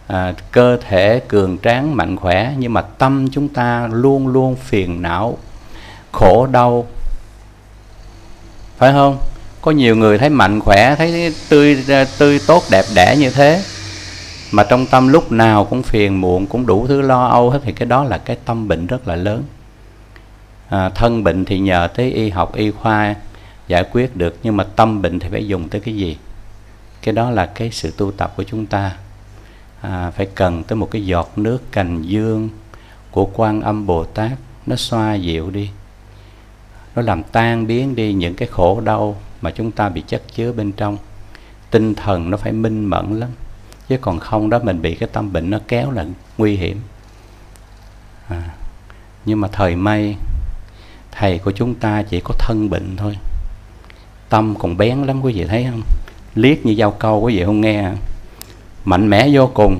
à, 0.07 0.33
cơ 0.51 0.77
thể 0.87 1.21
cường 1.27 1.57
tráng 1.57 1.95
mạnh 1.95 2.17
khỏe 2.17 2.53
nhưng 2.57 2.73
mà 2.73 2.81
tâm 2.81 3.27
chúng 3.31 3.47
ta 3.47 3.89
luôn 3.91 4.27
luôn 4.27 4.55
phiền 4.55 5.01
não 5.01 5.37
khổ 6.11 6.47
đau. 6.51 6.87
Phải 8.77 8.91
không? 8.91 9.17
Có 9.61 9.71
nhiều 9.71 9.95
người 9.95 10.17
thấy 10.17 10.29
mạnh 10.29 10.59
khỏe 10.59 10.95
thấy 10.95 11.33
tươi 11.49 11.85
à, 11.89 12.05
tươi 12.17 12.39
tốt 12.47 12.63
đẹp 12.71 12.85
đẽ 12.95 13.15
như 13.19 13.29
thế 13.29 13.63
mà 14.51 14.63
trong 14.63 14.85
tâm 14.85 15.07
lúc 15.07 15.31
nào 15.31 15.65
cũng 15.65 15.83
phiền 15.83 16.21
muộn 16.21 16.47
cũng 16.47 16.65
đủ 16.65 16.87
thứ 16.87 17.01
lo 17.01 17.27
âu 17.27 17.49
hết 17.49 17.59
thì 17.63 17.71
cái 17.71 17.85
đó 17.85 18.03
là 18.03 18.17
cái 18.17 18.37
tâm 18.45 18.67
bệnh 18.67 18.87
rất 18.87 19.07
là 19.07 19.15
lớn. 19.15 19.43
À, 20.69 20.89
thân 20.89 21.23
bệnh 21.23 21.45
thì 21.45 21.59
nhờ 21.59 21.87
tới 21.95 22.11
y 22.11 22.29
học 22.29 22.55
y 22.55 22.71
khoa 22.71 23.15
giải 23.67 23.83
quyết 23.91 24.15
được 24.15 24.37
nhưng 24.43 24.57
mà 24.57 24.63
tâm 24.63 25.01
bệnh 25.01 25.19
thì 25.19 25.29
phải 25.31 25.47
dùng 25.47 25.69
tới 25.69 25.81
cái 25.81 25.95
gì? 25.95 26.17
Cái 27.01 27.13
đó 27.13 27.29
là 27.29 27.45
cái 27.45 27.71
sự 27.71 27.93
tu 27.97 28.11
tập 28.11 28.33
của 28.37 28.43
chúng 28.43 28.65
ta. 28.65 28.95
À, 29.81 30.11
phải 30.11 30.25
cần 30.35 30.63
tới 30.63 30.75
một 30.75 30.91
cái 30.91 31.05
giọt 31.05 31.31
nước 31.35 31.71
cành 31.71 32.01
dương 32.01 32.49
của 33.11 33.29
quan 33.33 33.61
âm 33.61 33.85
bồ 33.85 34.03
tát 34.03 34.31
nó 34.65 34.75
xoa 34.75 35.15
dịu 35.15 35.49
đi. 35.49 35.69
Nó 36.95 37.01
làm 37.01 37.23
tan 37.23 37.67
biến 37.67 37.95
đi 37.95 38.13
những 38.13 38.35
cái 38.35 38.47
khổ 38.47 38.81
đau 38.81 39.15
mà 39.41 39.51
chúng 39.51 39.71
ta 39.71 39.89
bị 39.89 40.03
chất 40.07 40.23
chứa 40.35 40.51
bên 40.51 40.71
trong. 40.71 40.97
Tinh 41.71 41.95
thần 41.95 42.29
nó 42.29 42.37
phải 42.37 42.51
minh 42.51 42.85
mẫn 42.85 43.19
lắm 43.19 43.29
chứ 43.87 43.97
còn 44.01 44.19
không 44.19 44.49
đó 44.49 44.59
mình 44.63 44.81
bị 44.81 44.95
cái 44.95 45.09
tâm 45.13 45.33
bệnh 45.33 45.49
nó 45.49 45.59
kéo 45.67 45.91
là 45.91 46.05
nguy 46.37 46.55
hiểm. 46.55 46.81
À, 48.27 48.49
nhưng 49.25 49.41
mà 49.41 49.47
thời 49.51 49.75
may 49.75 50.15
thầy 51.11 51.39
của 51.39 51.51
chúng 51.51 51.75
ta 51.75 52.03
chỉ 52.03 52.21
có 52.23 52.35
thân 52.39 52.69
bệnh 52.69 52.95
thôi. 52.97 53.17
Tâm 54.29 54.55
còn 54.59 54.77
bén 54.77 55.03
lắm 55.03 55.21
quý 55.21 55.33
vị 55.33 55.45
thấy 55.45 55.67
không? 55.71 55.81
Liếc 56.41 56.65
như 56.65 56.75
dao 56.75 56.91
câu 56.91 57.21
quý 57.21 57.37
vị 57.37 57.45
không 57.45 57.61
nghe. 57.61 57.89
Mạnh 58.85 59.09
mẽ 59.09 59.29
vô 59.31 59.49
cùng. 59.53 59.79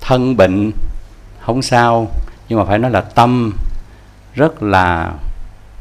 Thân 0.00 0.36
bệnh 0.36 0.72
không 1.40 1.62
sao 1.62 2.08
nhưng 2.48 2.58
mà 2.58 2.64
phải 2.64 2.78
nói 2.78 2.90
là 2.90 3.00
tâm 3.00 3.52
rất 4.34 4.62
là 4.62 5.12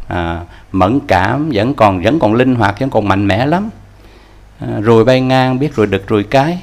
à, 0.08 0.42
mẫn 0.72 1.00
cảm 1.08 1.50
vẫn 1.54 1.74
còn 1.74 2.02
vẫn 2.04 2.20
còn 2.20 2.34
linh 2.34 2.56
hoạt 2.56 2.80
vẫn 2.80 2.90
còn 2.90 3.08
mạnh 3.08 3.28
mẽ 3.28 3.46
lắm. 3.46 3.70
À, 4.60 4.68
rùi 4.86 5.04
bay 5.04 5.22
ngang 5.22 5.60
biết 5.60 5.76
rồi 5.76 5.88
đực 5.88 6.08
rồi 6.08 6.24
cái. 6.24 6.60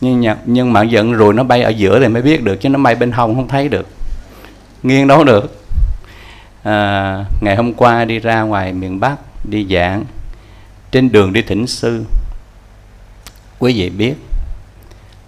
Nhưng 0.00 0.24
nhưng 0.44 0.72
mà 0.72 0.82
giận 0.82 1.12
rồi 1.12 1.34
nó 1.34 1.42
bay 1.42 1.62
ở 1.62 1.68
giữa 1.70 2.00
thì 2.00 2.08
mới 2.08 2.22
biết 2.22 2.44
được 2.44 2.56
chứ 2.56 2.68
nó 2.68 2.78
bay 2.78 2.94
bên 2.94 3.12
hông 3.12 3.34
không 3.34 3.48
thấy 3.48 3.68
được. 3.68 3.86
Nghiêng 4.82 5.06
đâu 5.06 5.24
được. 5.24 5.62
À, 6.62 7.24
ngày 7.40 7.56
hôm 7.56 7.72
qua 7.72 8.04
đi 8.04 8.18
ra 8.18 8.42
ngoài 8.42 8.72
miền 8.72 9.00
Bắc 9.00 9.16
đi 9.44 9.66
giảng 9.70 10.04
trên 10.92 11.12
đường 11.12 11.32
đi 11.32 11.42
thỉnh 11.42 11.66
sư. 11.66 12.04
Quý 13.58 13.74
vị 13.76 13.90
biết 13.90 14.14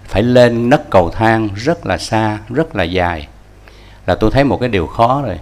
phải 0.05 0.23
lên 0.23 0.71
nấc 0.71 0.91
cầu 0.91 1.11
thang 1.11 1.49
rất 1.57 1.87
là 1.87 1.99
xa 1.99 2.39
rất 2.49 2.77
là 2.77 2.85
dài 2.85 3.29
là 4.07 4.15
tôi 4.15 4.31
thấy 4.31 4.45
một 4.45 4.57
cái 4.61 4.69
điều 4.69 4.87
khó 4.87 5.23
rồi. 5.23 5.37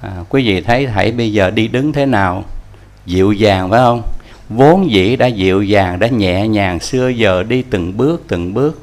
À, 0.00 0.10
quý 0.28 0.46
vị 0.46 0.60
thấy 0.60 0.86
thảy 0.86 1.12
bây 1.12 1.32
giờ 1.32 1.50
đi 1.50 1.68
đứng 1.68 1.92
thế 1.92 2.06
nào? 2.06 2.44
Dịu 3.06 3.32
dàng 3.32 3.70
phải 3.70 3.78
không? 3.78 4.02
Vốn 4.48 4.90
dĩ 4.90 5.16
đã 5.16 5.26
dịu 5.26 5.62
dàng 5.62 5.98
đã 5.98 6.08
nhẹ 6.08 6.48
nhàng 6.48 6.80
xưa 6.80 7.08
giờ 7.08 7.42
đi 7.42 7.62
từng 7.62 7.96
bước 7.96 8.22
từng 8.28 8.54
bước 8.54 8.82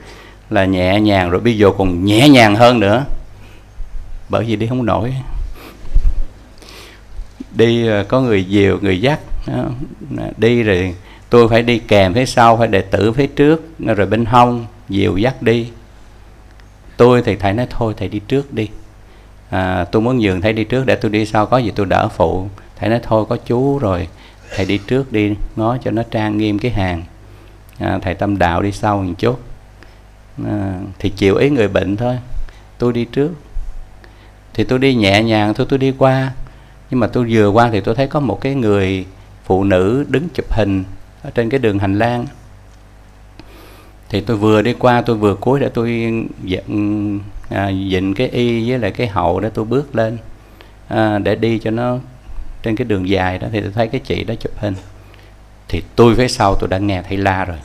là 0.50 0.66
nhẹ 0.66 1.00
nhàng 1.00 1.30
rồi 1.30 1.42
bây 1.42 1.58
giờ 1.58 1.72
còn 1.78 2.06
nhẹ 2.06 2.30
nhàng 2.30 2.56
hơn 2.56 2.80
nữa. 2.80 3.06
Bởi 4.30 4.46
vì 4.46 4.56
đi 4.56 4.68
không 4.68 4.86
nổi. 4.86 5.14
Đi 7.52 7.88
à, 7.88 8.04
có 8.08 8.22
người 8.22 8.44
dìu 8.44 8.80
người 8.82 9.02
dắt 9.02 9.20
đi 10.38 10.64
rồi 10.64 10.96
tôi 11.30 11.50
phải 11.50 11.62
đi 11.62 11.80
kèm 11.80 12.14
phía 12.14 12.26
sau 12.26 12.58
phải 12.58 12.68
đệ 12.68 12.82
tử 12.82 13.12
phía 13.12 13.28
trước 13.28 13.80
rồi 13.80 14.08
bên 14.08 14.26
hông 14.26 14.66
dìu 14.90 15.18
dắt 15.18 15.42
đi. 15.42 15.70
Tôi 16.98 17.22
thì 17.22 17.36
thầy 17.36 17.54
nói 17.54 17.68
thôi 17.70 17.94
thầy 17.98 18.08
đi 18.08 18.20
trước 18.20 18.54
đi. 18.54 18.70
À, 19.50 19.86
tôi 19.92 20.02
muốn 20.02 20.20
nhường 20.20 20.42
thầy 20.42 20.54
đi 20.54 20.64
trước 20.64 20.86
để 20.86 20.96
tôi 20.96 21.12
đi 21.12 21.26
sau 21.26 21.46
có 21.46 21.58
gì 21.58 21.72
tôi 21.76 21.86
đỡ 21.86 22.08
phụ. 22.08 22.50
Thầy 22.76 22.90
nói 22.90 23.00
thôi 23.04 23.26
có 23.30 23.38
chú 23.46 23.80
rồi 23.80 24.08
thầy 24.56 24.66
đi 24.66 24.78
trước 24.78 25.12
đi 25.12 25.34
ngó 25.56 25.78
cho 25.84 25.92
nó 25.92 26.04
trang 26.12 26.38
nghiêm 26.38 26.60
cái 26.60 26.72
hàng. 26.72 27.04
À, 27.80 28.00
thầy 28.02 28.14
tâm 28.14 28.38
đạo 28.38 28.62
đi 28.62 28.72
sau 28.72 28.98
một 28.98 29.14
chút. 29.18 29.40
À, 30.46 30.80
thì 31.00 31.10
chịu 31.10 31.36
ý 31.36 31.50
người 31.50 31.68
bệnh 31.68 31.98
thôi. 31.98 32.18
Tôi 32.78 32.94
đi 32.94 33.06
trước. 33.06 33.32
Thì 34.54 34.64
tôi 34.64 34.80
đi 34.80 34.96
nhẹ 34.96 35.24
nhàng 35.24 35.54
thôi 35.54 35.68
tôi 35.70 35.80
đi 35.80 35.94
qua. 35.98 36.32
Nhưng 36.90 37.00
mà 37.00 37.08
tôi 37.08 37.28
vừa 37.30 37.50
qua 37.50 37.70
thì 37.72 37.82
tôi 37.82 37.96
thấy 37.96 38.08
có 38.08 38.20
một 38.20 38.42
cái 38.42 38.56
người 38.56 39.06
phụ 39.46 39.64
nữ 39.64 40.06
đứng 40.10 40.30
chụp 40.34 40.46
hình 40.50 40.84
ở 41.24 41.30
trên 41.30 41.50
cái 41.50 41.60
đường 41.60 41.80
hành 41.80 42.00
lang. 42.00 42.26
Thì 44.10 44.22
tôi 44.22 44.38
vừa 44.38 44.62
đi 44.62 44.74
qua 44.74 45.02
tôi 45.02 45.16
vừa 45.16 45.36
cúi 45.36 45.60
để 45.60 45.70
tôi 45.70 46.14
dựng 46.44 47.20
à, 47.50 47.72
dịnh 47.72 48.14
cái 48.14 48.28
y 48.28 48.70
với 48.70 48.80
lại 48.80 48.92
cái 48.92 49.08
hậu 49.08 49.40
để 49.40 49.50
tôi 49.50 49.66
bước 49.66 49.96
lên 49.96 50.18
à, 50.88 51.20
để 51.20 51.36
đi 51.36 51.60
cho 51.60 51.72
nó 51.72 51.98
trên 52.64 52.76
cái 52.76 52.86
đường 52.86 53.10
dài 53.10 53.40
đó. 53.40 53.48
Thì 53.52 53.62
tôi 53.62 53.72
thấy 53.72 53.88
cái 53.88 54.02
chị 54.04 54.24
đó 54.24 54.34
chụp 54.40 54.52
hình. 54.58 54.76
Thì 55.68 55.84
tôi 55.96 56.16
phía 56.16 56.28
sau 56.28 56.56
tôi 56.60 56.70
đã 56.70 56.78
nghe 56.78 57.02
thấy 57.02 57.18
la 57.18 57.46
rồi. 57.46 57.58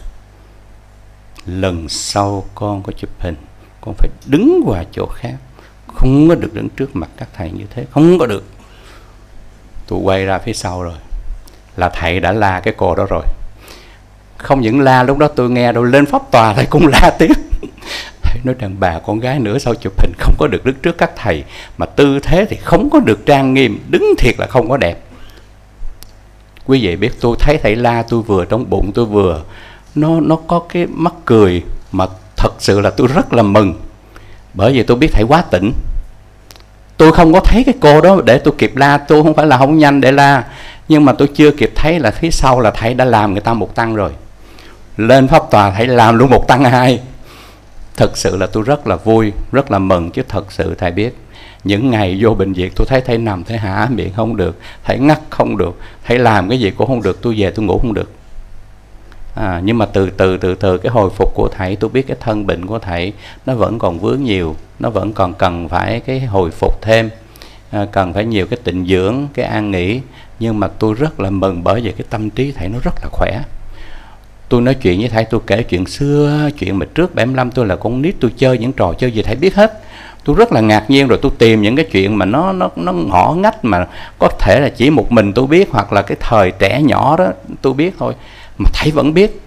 Lần 1.46 1.88
sau 1.88 2.44
con 2.54 2.82
có 2.82 2.92
chụp 2.92 3.10
hình 3.18 3.36
con 3.80 3.94
phải 3.98 4.08
đứng 4.26 4.62
qua 4.66 4.84
chỗ 4.92 5.06
khác. 5.06 5.36
Không 5.86 6.28
có 6.28 6.34
được 6.34 6.54
đứng 6.54 6.68
trước 6.68 6.96
mặt 6.96 7.10
các 7.16 7.28
thầy 7.34 7.50
như 7.50 7.64
thế 7.74 7.86
không 7.90 8.18
có 8.18 8.26
được. 8.26 8.44
Tôi 9.86 9.98
quay 10.02 10.24
ra 10.24 10.38
phía 10.38 10.52
sau 10.52 10.82
rồi 10.82 10.94
là 11.80 11.88
thầy 11.88 12.20
đã 12.20 12.32
la 12.32 12.60
cái 12.60 12.74
cô 12.76 12.94
đó 12.94 13.06
rồi. 13.10 13.22
Không 14.36 14.60
những 14.60 14.80
la, 14.80 15.02
lúc 15.02 15.18
đó 15.18 15.28
tôi 15.28 15.50
nghe 15.50 15.72
đâu 15.72 15.84
lên 15.84 16.06
pháp 16.06 16.30
tòa 16.30 16.54
thầy 16.54 16.66
cũng 16.66 16.86
la 16.86 17.10
tiếp. 17.18 17.32
Thầy 18.22 18.40
nói 18.44 18.54
đàn 18.58 18.80
bà 18.80 18.98
con 18.98 19.20
gái 19.20 19.38
nữa 19.38 19.58
sau 19.58 19.74
chụp 19.74 19.92
hình 20.00 20.12
không 20.18 20.34
có 20.38 20.46
được 20.46 20.64
đứng 20.64 20.76
trước 20.82 20.98
các 20.98 21.10
thầy, 21.16 21.44
mà 21.78 21.86
tư 21.86 22.20
thế 22.22 22.46
thì 22.50 22.56
không 22.56 22.90
có 22.90 23.00
được 23.00 23.26
trang 23.26 23.54
nghiêm, 23.54 23.80
đứng 23.88 24.04
thiệt 24.18 24.34
là 24.38 24.46
không 24.46 24.68
có 24.68 24.76
đẹp. 24.76 24.98
Quý 26.66 26.82
vị 26.82 26.96
biết, 26.96 27.20
tôi 27.20 27.36
thấy 27.40 27.58
thầy 27.58 27.76
la 27.76 28.02
tôi 28.02 28.22
vừa 28.22 28.44
trong 28.44 28.70
bụng 28.70 28.92
tôi 28.94 29.04
vừa, 29.04 29.42
nó 29.94 30.20
nó 30.20 30.36
có 30.46 30.62
cái 30.68 30.86
mắt 30.86 31.14
cười 31.24 31.62
mà 31.92 32.06
thật 32.36 32.52
sự 32.58 32.80
là 32.80 32.90
tôi 32.90 33.06
rất 33.14 33.32
là 33.32 33.42
mừng. 33.42 33.74
Bởi 34.54 34.72
vì 34.72 34.82
tôi 34.82 34.96
biết 34.96 35.12
thầy 35.12 35.24
quá 35.24 35.42
tỉnh. 35.50 35.72
Tôi 36.96 37.12
không 37.12 37.32
có 37.32 37.40
thấy 37.40 37.64
cái 37.64 37.74
cô 37.80 38.00
đó 38.00 38.20
để 38.24 38.38
tôi 38.38 38.54
kịp 38.58 38.76
la, 38.76 38.98
tôi 38.98 39.22
không 39.22 39.34
phải 39.34 39.46
là 39.46 39.58
không 39.58 39.78
nhanh 39.78 40.00
để 40.00 40.12
la 40.12 40.44
nhưng 40.90 41.04
mà 41.04 41.12
tôi 41.12 41.28
chưa 41.34 41.50
kịp 41.50 41.72
thấy 41.74 41.98
là 41.98 42.10
phía 42.10 42.30
sau 42.30 42.60
là 42.60 42.70
thầy 42.70 42.94
đã 42.94 43.04
làm 43.04 43.32
người 43.32 43.40
ta 43.40 43.54
một 43.54 43.74
tăng 43.74 43.94
rồi. 43.94 44.10
Lên 44.96 45.28
pháp 45.28 45.42
tòa 45.50 45.70
thầy 45.70 45.86
làm 45.86 46.18
luôn 46.18 46.30
một 46.30 46.48
tăng 46.48 46.64
hai 46.64 47.00
thật 47.96 48.16
sự 48.16 48.36
là 48.36 48.46
tôi 48.46 48.62
rất 48.62 48.86
là 48.86 48.96
vui 48.96 49.32
rất 49.52 49.70
là 49.70 49.78
mừng 49.78 50.10
chứ 50.10 50.22
thật 50.28 50.52
sự 50.52 50.74
thầy 50.74 50.90
biết. 50.90 51.16
Những 51.64 51.90
ngày 51.90 52.18
vô 52.20 52.34
bệnh 52.34 52.52
viện 52.52 52.72
tôi 52.76 52.86
thấy 52.86 53.00
thầy 53.00 53.18
nằm 53.18 53.44
thầy 53.44 53.58
hả 53.58 53.88
miệng 53.90 54.12
không 54.12 54.36
được 54.36 54.58
thầy 54.84 54.98
ngắt 54.98 55.20
không 55.30 55.56
được 55.56 55.78
thầy 56.04 56.18
làm 56.18 56.48
cái 56.48 56.60
gì 56.60 56.70
cũng 56.70 56.86
không 56.86 57.02
được 57.02 57.22
tôi 57.22 57.34
về 57.38 57.50
tôi 57.50 57.64
ngủ 57.64 57.78
không 57.78 57.94
được. 57.94 58.10
À, 59.34 59.60
nhưng 59.64 59.78
mà 59.78 59.86
từ 59.86 60.10
từ 60.10 60.36
từ 60.36 60.54
từ 60.54 60.78
cái 60.78 60.92
hồi 60.92 61.10
phục 61.10 61.34
của 61.34 61.48
thầy 61.48 61.76
tôi 61.76 61.90
biết 61.90 62.06
cái 62.08 62.16
thân 62.20 62.46
bệnh 62.46 62.66
của 62.66 62.78
thầy 62.78 63.12
nó 63.46 63.54
vẫn 63.54 63.78
còn 63.78 63.98
vướng 63.98 64.22
nhiều 64.22 64.56
nó 64.78 64.90
vẫn 64.90 65.12
còn 65.12 65.34
cần 65.34 65.68
phải 65.68 66.00
cái 66.00 66.20
hồi 66.20 66.50
phục 66.50 66.82
thêm. 66.82 67.10
À, 67.70 67.86
cần 67.92 68.12
phải 68.12 68.24
nhiều 68.24 68.46
cái 68.46 68.58
tịnh 68.64 68.86
dưỡng 68.86 69.26
cái 69.34 69.44
an 69.44 69.70
nghỉ 69.70 70.00
nhưng 70.40 70.60
mà 70.60 70.68
tôi 70.68 70.94
rất 70.94 71.20
là 71.20 71.30
mừng 71.30 71.64
bởi 71.64 71.80
vì 71.80 71.92
cái 71.92 72.06
tâm 72.10 72.30
trí 72.30 72.52
thầy 72.52 72.68
nó 72.68 72.78
rất 72.82 72.94
là 73.02 73.08
khỏe. 73.12 73.42
Tôi 74.48 74.60
nói 74.60 74.74
chuyện 74.74 75.00
với 75.00 75.08
thầy, 75.08 75.24
tôi 75.24 75.40
kể 75.46 75.62
chuyện 75.62 75.86
xưa, 75.86 76.50
chuyện 76.58 76.78
mà 76.78 76.86
trước 76.94 77.14
75 77.14 77.50
tôi 77.50 77.66
là 77.66 77.76
con 77.76 78.02
nít, 78.02 78.14
tôi 78.20 78.30
chơi 78.36 78.58
những 78.58 78.72
trò 78.72 78.92
chơi 78.98 79.12
gì 79.12 79.22
thầy 79.22 79.36
biết 79.36 79.54
hết. 79.54 79.82
Tôi 80.24 80.36
rất 80.36 80.52
là 80.52 80.60
ngạc 80.60 80.90
nhiên 80.90 81.08
rồi 81.08 81.18
tôi 81.22 81.32
tìm 81.38 81.62
những 81.62 81.76
cái 81.76 81.84
chuyện 81.92 82.18
mà 82.18 82.24
nó 82.24 82.52
nó 82.52 82.70
nó 82.76 82.92
ngõ 82.92 83.34
ngách 83.38 83.64
mà 83.64 83.86
có 84.18 84.28
thể 84.40 84.60
là 84.60 84.68
chỉ 84.68 84.90
một 84.90 85.12
mình 85.12 85.32
tôi 85.32 85.46
biết 85.46 85.68
hoặc 85.70 85.92
là 85.92 86.02
cái 86.02 86.16
thời 86.20 86.50
trẻ 86.50 86.82
nhỏ 86.82 87.16
đó 87.16 87.26
tôi 87.62 87.72
biết 87.72 87.94
thôi. 87.98 88.14
Mà 88.58 88.70
thầy 88.72 88.90
vẫn 88.90 89.14
biết. 89.14 89.40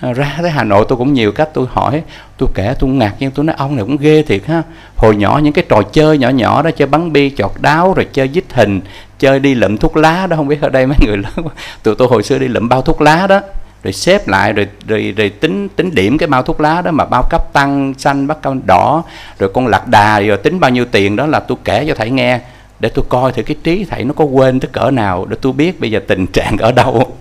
Ờ, 0.00 0.12
ra 0.12 0.38
tới 0.42 0.50
Hà 0.50 0.64
Nội 0.64 0.84
tôi 0.88 0.98
cũng 0.98 1.12
nhiều 1.12 1.32
cách 1.32 1.48
tôi 1.54 1.66
hỏi. 1.70 2.02
Tôi 2.38 2.48
kể, 2.54 2.74
tôi 2.78 2.90
ngạc 2.90 3.14
nhiên, 3.18 3.30
tôi 3.30 3.44
nói, 3.44 3.56
ông 3.58 3.76
này 3.76 3.84
cũng 3.84 3.96
ghê 3.96 4.22
thiệt 4.22 4.46
ha. 4.46 4.62
Hồi 4.96 5.16
nhỏ 5.16 5.40
những 5.42 5.52
cái 5.52 5.64
trò 5.68 5.82
chơi 5.92 6.18
nhỏ 6.18 6.28
nhỏ 6.28 6.62
đó, 6.62 6.70
chơi 6.70 6.88
bắn 6.88 7.12
bi, 7.12 7.30
chọt 7.36 7.50
đáo, 7.60 7.94
rồi 7.94 8.06
chơi 8.12 8.30
dít 8.34 8.44
hình, 8.52 8.80
chơi 9.18 9.38
đi 9.38 9.54
lượm 9.54 9.76
thuốc 9.76 9.96
lá 9.96 10.26
đó. 10.26 10.36
Không 10.36 10.48
biết 10.48 10.60
ở 10.60 10.68
đây 10.68 10.86
mấy 10.86 10.96
người 11.00 11.16
lớn 11.16 11.46
tụi 11.82 11.94
tôi 11.94 12.08
hồi 12.08 12.22
xưa 12.22 12.38
đi 12.38 12.48
lượm 12.48 12.68
bao 12.68 12.82
thuốc 12.82 13.00
lá 13.00 13.26
đó, 13.26 13.40
rồi 13.84 13.92
xếp 13.92 14.28
lại, 14.28 14.52
rồi 14.52 14.68
rồi 14.88 15.14
rồi 15.16 15.28
tính 15.28 15.68
tính 15.68 15.94
điểm 15.94 16.18
cái 16.18 16.26
bao 16.26 16.42
thuốc 16.42 16.60
lá 16.60 16.82
đó 16.82 16.90
mà 16.90 17.04
bao 17.04 17.22
cấp 17.30 17.52
tăng, 17.52 17.94
xanh 17.98 18.26
bắt 18.26 18.38
cao 18.42 18.56
đỏ, 18.66 19.02
rồi 19.38 19.50
con 19.54 19.66
lạc 19.66 19.88
đà, 19.88 20.20
rồi 20.20 20.36
tính 20.36 20.60
bao 20.60 20.70
nhiêu 20.70 20.84
tiền 20.84 21.16
đó 21.16 21.26
là 21.26 21.40
tôi 21.40 21.58
kể 21.64 21.84
cho 21.88 21.94
thầy 21.94 22.10
nghe, 22.10 22.40
để 22.80 22.88
tôi 22.88 23.04
coi 23.08 23.32
thử 23.32 23.42
cái 23.42 23.56
trí 23.64 23.84
thầy 23.90 24.04
nó 24.04 24.12
có 24.16 24.24
quên 24.24 24.60
tới 24.60 24.68
cỡ 24.72 24.90
nào, 24.90 25.26
để 25.28 25.36
tôi 25.40 25.52
biết 25.52 25.80
bây 25.80 25.90
giờ 25.90 26.00
tình 26.06 26.26
trạng 26.26 26.56
ở 26.58 26.72
đâu 26.72 27.16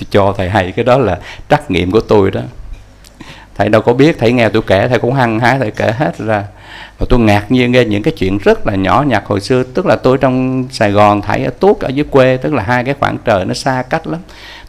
tôi 0.00 0.06
cho 0.10 0.34
thầy 0.36 0.48
hay, 0.48 0.72
cái 0.72 0.84
đó 0.84 0.98
là 0.98 1.18
trắc 1.48 1.70
nghiệm 1.70 1.90
của 1.90 2.00
tôi 2.00 2.30
đó. 2.30 2.40
Thầy 3.54 3.68
đâu 3.68 3.82
có 3.82 3.92
biết, 3.92 4.18
thầy 4.18 4.32
nghe 4.32 4.48
tôi 4.48 4.62
kể, 4.66 4.88
thầy 4.88 4.98
cũng 4.98 5.14
hăng 5.14 5.40
hái, 5.40 5.58
thầy 5.58 5.70
kể 5.70 5.92
hết 5.98 6.18
ra. 6.18 6.44
Và 6.98 7.06
tôi 7.08 7.20
ngạc 7.20 7.52
nhiên 7.52 7.72
nghe 7.72 7.84
những 7.84 8.02
cái 8.02 8.14
chuyện 8.18 8.38
rất 8.38 8.66
là 8.66 8.74
nhỏ 8.74 9.04
nhặt 9.06 9.22
hồi 9.26 9.40
xưa. 9.40 9.62
Tức 9.62 9.86
là 9.86 9.96
tôi 9.96 10.18
trong 10.18 10.64
Sài 10.70 10.90
Gòn 10.90 11.22
thầy 11.22 11.44
ở 11.44 11.50
Tuốt, 11.60 11.80
ở 11.80 11.88
dưới 11.88 12.04
quê, 12.10 12.36
tức 12.36 12.54
là 12.54 12.62
hai 12.62 12.84
cái 12.84 12.94
khoảng 13.00 13.18
trời 13.24 13.44
nó 13.44 13.54
xa 13.54 13.82
cách 13.82 14.06
lắm. 14.06 14.20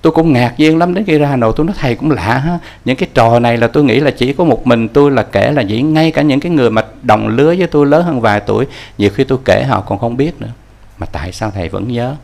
Tôi 0.01 0.13
cũng 0.13 0.33
ngạc 0.33 0.53
nhiên 0.57 0.77
lắm, 0.77 0.93
đến 0.93 1.05
khi 1.05 1.17
ra 1.17 1.27
Hà 1.27 1.35
Nội 1.35 1.53
tôi 1.55 1.65
nói, 1.65 1.75
thầy 1.79 1.95
cũng 1.95 2.11
lạ 2.11 2.37
ha, 2.37 2.59
những 2.85 2.95
cái 2.95 3.09
trò 3.13 3.39
này 3.39 3.57
là 3.57 3.67
tôi 3.67 3.83
nghĩ 3.83 3.99
là 3.99 4.11
chỉ 4.11 4.33
có 4.33 4.43
một 4.43 4.67
mình 4.67 4.87
tôi 4.87 5.11
là 5.11 5.23
kể 5.23 5.51
là 5.51 5.61
diễn 5.61 5.93
ngay 5.93 6.11
cả 6.11 6.21
những 6.21 6.39
cái 6.39 6.51
người 6.51 6.69
mà 6.69 6.83
đồng 7.01 7.27
lứa 7.27 7.55
với 7.57 7.67
tôi 7.67 7.85
lớn 7.85 8.03
hơn 8.03 8.21
vài 8.21 8.39
tuổi, 8.39 8.65
nhiều 8.97 9.09
khi 9.15 9.23
tôi 9.23 9.37
kể 9.45 9.63
họ 9.67 9.81
còn 9.81 9.99
không 9.99 10.17
biết 10.17 10.41
nữa. 10.41 10.51
Mà 10.97 11.07
tại 11.11 11.31
sao 11.31 11.51
thầy 11.51 11.69
vẫn 11.69 11.87
nhớ? 11.87 12.15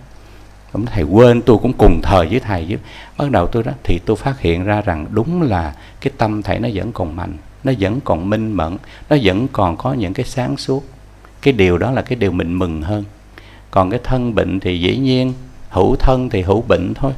Cũng 0.74 0.86
thầy 0.86 1.04
quên 1.04 1.42
tôi 1.42 1.58
cũng 1.58 1.74
cùng 1.78 2.00
thời 2.04 2.28
với 2.28 2.40
thầy 2.40 2.66
chứ. 2.70 2.78
Bắt 3.18 3.32
đầu 3.32 3.48
tôi 3.48 3.64
đó 3.64 3.72
thì 3.84 4.00
tôi 4.00 4.16
phát 4.16 4.40
hiện 4.40 4.64
ra 4.64 4.82
rằng 4.82 5.06
đúng 5.12 5.42
là 5.42 5.74
cái 6.02 6.14
tâm 6.18 6.44
thầy 6.44 6.60
nó 6.60 6.70
vẫn 6.74 6.92
còn 6.92 7.16
mạnh 7.16 7.38
nó 7.68 7.74
vẫn 7.80 8.00
còn 8.02 8.30
minh 8.30 8.52
mẫn 8.52 8.78
nó 9.10 9.18
vẫn 9.24 9.48
còn 9.48 9.78
có 9.78 9.94
những 9.94 10.14
cái 10.14 10.26
sáng 10.26 10.58
suốt. 10.58 10.84
Cái 11.42 11.54
điều 11.54 11.78
đó 11.78 11.92
là 11.92 12.02
cái 12.02 12.16
điều 12.16 12.32
mình 12.32 12.60
mừng 12.60 12.82
hơn. 12.82 13.04
Còn 13.72 13.90
cái 13.90 14.00
thân 14.04 14.36
bệnh 14.36 14.60
thì 14.60 14.80
dĩ 14.80 14.98
nhiên 14.98 15.34
hữu 15.70 15.96
thân 15.96 16.30
thì 16.30 16.42
hữu 16.42 16.62
bệnh 16.62 16.94
thôi. 16.94 17.12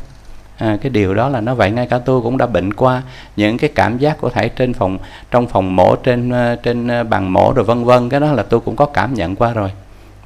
À, 0.57 0.77
cái 0.81 0.89
điều 0.89 1.13
đó 1.13 1.29
là 1.29 1.41
nó 1.41 1.55
vậy 1.55 1.71
ngay 1.71 1.87
cả 1.87 1.99
tôi 1.99 2.21
cũng 2.21 2.37
đã 2.37 2.45
bệnh 2.45 2.73
qua 2.73 3.03
những 3.35 3.57
cái 3.57 3.69
cảm 3.75 3.97
giác 3.97 4.17
của 4.21 4.29
thầy 4.29 4.49
trên 4.49 4.73
phòng 4.73 4.97
trong 5.31 5.47
phòng 5.47 5.75
mổ 5.75 5.95
trên 5.95 6.29
ờ, 6.29 6.55
trên 6.55 6.87
ờ, 6.87 7.03
bàn 7.03 7.33
mổ 7.33 7.53
rồi 7.55 7.65
vân 7.65 7.83
vân 7.83 8.09
cái 8.09 8.19
đó 8.19 8.31
là 8.31 8.43
tôi 8.43 8.59
cũng 8.59 8.75
có 8.75 8.85
cảm 8.85 9.13
nhận 9.13 9.35
qua 9.35 9.53
rồi 9.53 9.71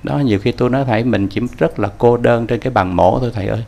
đó 0.04 0.18
nhiều 0.18 0.40
khi 0.40 0.52
tôi 0.52 0.70
nói 0.70 0.84
thầy 0.86 1.04
mình 1.04 1.28
chỉ 1.28 1.42
rất 1.58 1.80
là 1.80 1.90
cô 1.98 2.18
đơn 2.18 2.48
trên 2.48 2.60
cái 2.60 2.74
bàn 2.74 2.96
mổ 2.96 3.20
thôi 3.20 3.32
thầy 3.34 3.48
ơi. 3.48 3.64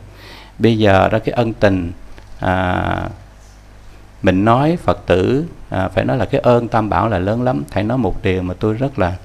Bây 0.58 0.78
giờ 0.78 1.08
đó 1.08 1.18
cái 1.18 1.32
ân 1.32 1.52
tình 1.52 1.92
à, 2.40 3.08
mình 4.22 4.44
nói 4.44 4.78
phật 4.84 5.06
tử 5.06 5.44
à, 5.70 5.88
phải 5.88 6.04
nói 6.04 6.16
là 6.16 6.24
cái 6.24 6.40
ơn 6.40 6.68
tam 6.68 6.88
bảo 6.88 7.08
là 7.08 7.18
lớn 7.18 7.42
lắm. 7.42 7.62
Thầy 7.70 7.82
nói 7.82 7.98
một 7.98 8.22
điều 8.22 8.42
mà 8.42 8.54
tôi 8.60 8.74
rất 8.74 8.98
là 8.98 9.16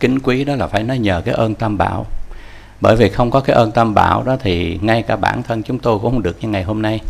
kính 0.00 0.18
quý 0.20 0.44
đó 0.44 0.54
là 0.56 0.66
phải 0.66 0.82
nói 0.82 0.98
nhờ 0.98 1.22
cái 1.24 1.34
ơn 1.34 1.54
tam 1.54 1.78
bảo. 1.78 2.06
Bởi 2.80 2.96
vì 2.96 3.08
không 3.08 3.30
có 3.30 3.40
cái 3.40 3.56
ơn 3.56 3.72
tam 3.72 3.94
bảo 3.94 4.22
đó 4.22 4.36
thì 4.40 4.78
ngay 4.82 5.02
cả 5.02 5.16
bản 5.16 5.42
thân 5.42 5.62
chúng 5.62 5.78
tôi 5.78 5.98
cũng 5.98 6.12
không 6.12 6.22
được 6.22 6.36
như 6.40 6.48
ngày 6.48 6.62
hôm 6.62 6.82
nay. 6.82 7.00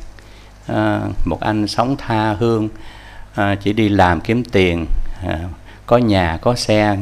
À, 0.67 1.01
một 1.25 1.41
anh 1.41 1.67
sống 1.67 1.97
tha 1.97 2.33
hương 2.33 2.69
à, 3.35 3.55
chỉ 3.55 3.73
đi 3.73 3.89
làm 3.89 4.21
kiếm 4.21 4.45
tiền 4.45 4.87
à, 5.27 5.39
có 5.87 5.97
nhà 5.99 6.39
có 6.43 6.55
xe 6.55 6.97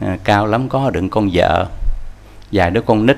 à, 0.00 0.18
cao 0.24 0.46
lắm 0.46 0.68
có 0.68 0.90
đựng 0.90 1.08
con 1.08 1.30
vợ. 1.32 1.66
Vài 2.52 2.70
đứa 2.70 2.80
con 2.80 3.06
nít 3.06 3.16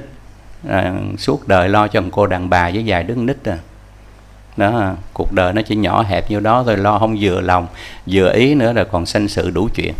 à, 0.68 0.94
suốt 1.18 1.48
đời 1.48 1.68
lo 1.68 1.88
cho 1.88 2.00
một 2.00 2.08
cô 2.12 2.26
đàn 2.26 2.50
bà 2.50 2.70
với 2.70 2.84
vài 2.86 3.02
đứa 3.02 3.14
nít 3.14 3.48
à. 3.48 3.58
Đó 4.56 4.94
cuộc 5.12 5.32
đời 5.32 5.52
nó 5.52 5.62
chỉ 5.62 5.76
nhỏ 5.76 6.02
hẹp 6.02 6.30
như 6.30 6.40
đó 6.40 6.62
thôi 6.66 6.76
lo 6.76 6.98
không 6.98 7.16
vừa 7.20 7.40
lòng 7.40 7.66
vừa 8.06 8.32
ý 8.32 8.54
nữa 8.54 8.72
là 8.72 8.84
còn 8.84 9.06
sanh 9.06 9.28
sự 9.28 9.50
đủ 9.50 9.68
chuyện. 9.74 9.94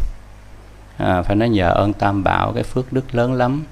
À, 0.98 1.23
phải 1.23 1.36
nói 1.36 1.48
nhờ 1.48 1.70
ơn 1.70 1.93
tam 1.93 2.24
bảo 2.24 2.53
cái 2.53 2.62
phước 2.62 2.93
đức 2.93 3.15
lớn 3.15 3.32
lắm 3.32 3.65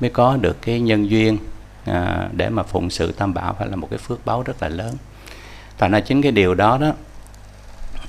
mới 0.00 0.10
có 0.10 0.36
được 0.36 0.62
cái 0.62 0.80
nhân 0.80 1.10
duyên 1.10 1.38
à, 1.84 2.28
để 2.32 2.48
mà 2.48 2.62
phụng 2.62 2.90
sự 2.90 3.12
tam 3.12 3.34
bảo 3.34 3.54
phải 3.58 3.68
là 3.68 3.76
một 3.76 3.88
cái 3.90 3.98
phước 3.98 4.26
báo 4.26 4.42
rất 4.42 4.62
là 4.62 4.68
lớn. 4.68 4.94
Và 5.78 5.88
là 5.88 6.00
chính 6.00 6.22
cái 6.22 6.32
điều 6.32 6.54
đó 6.54 6.78
đó 6.78 6.92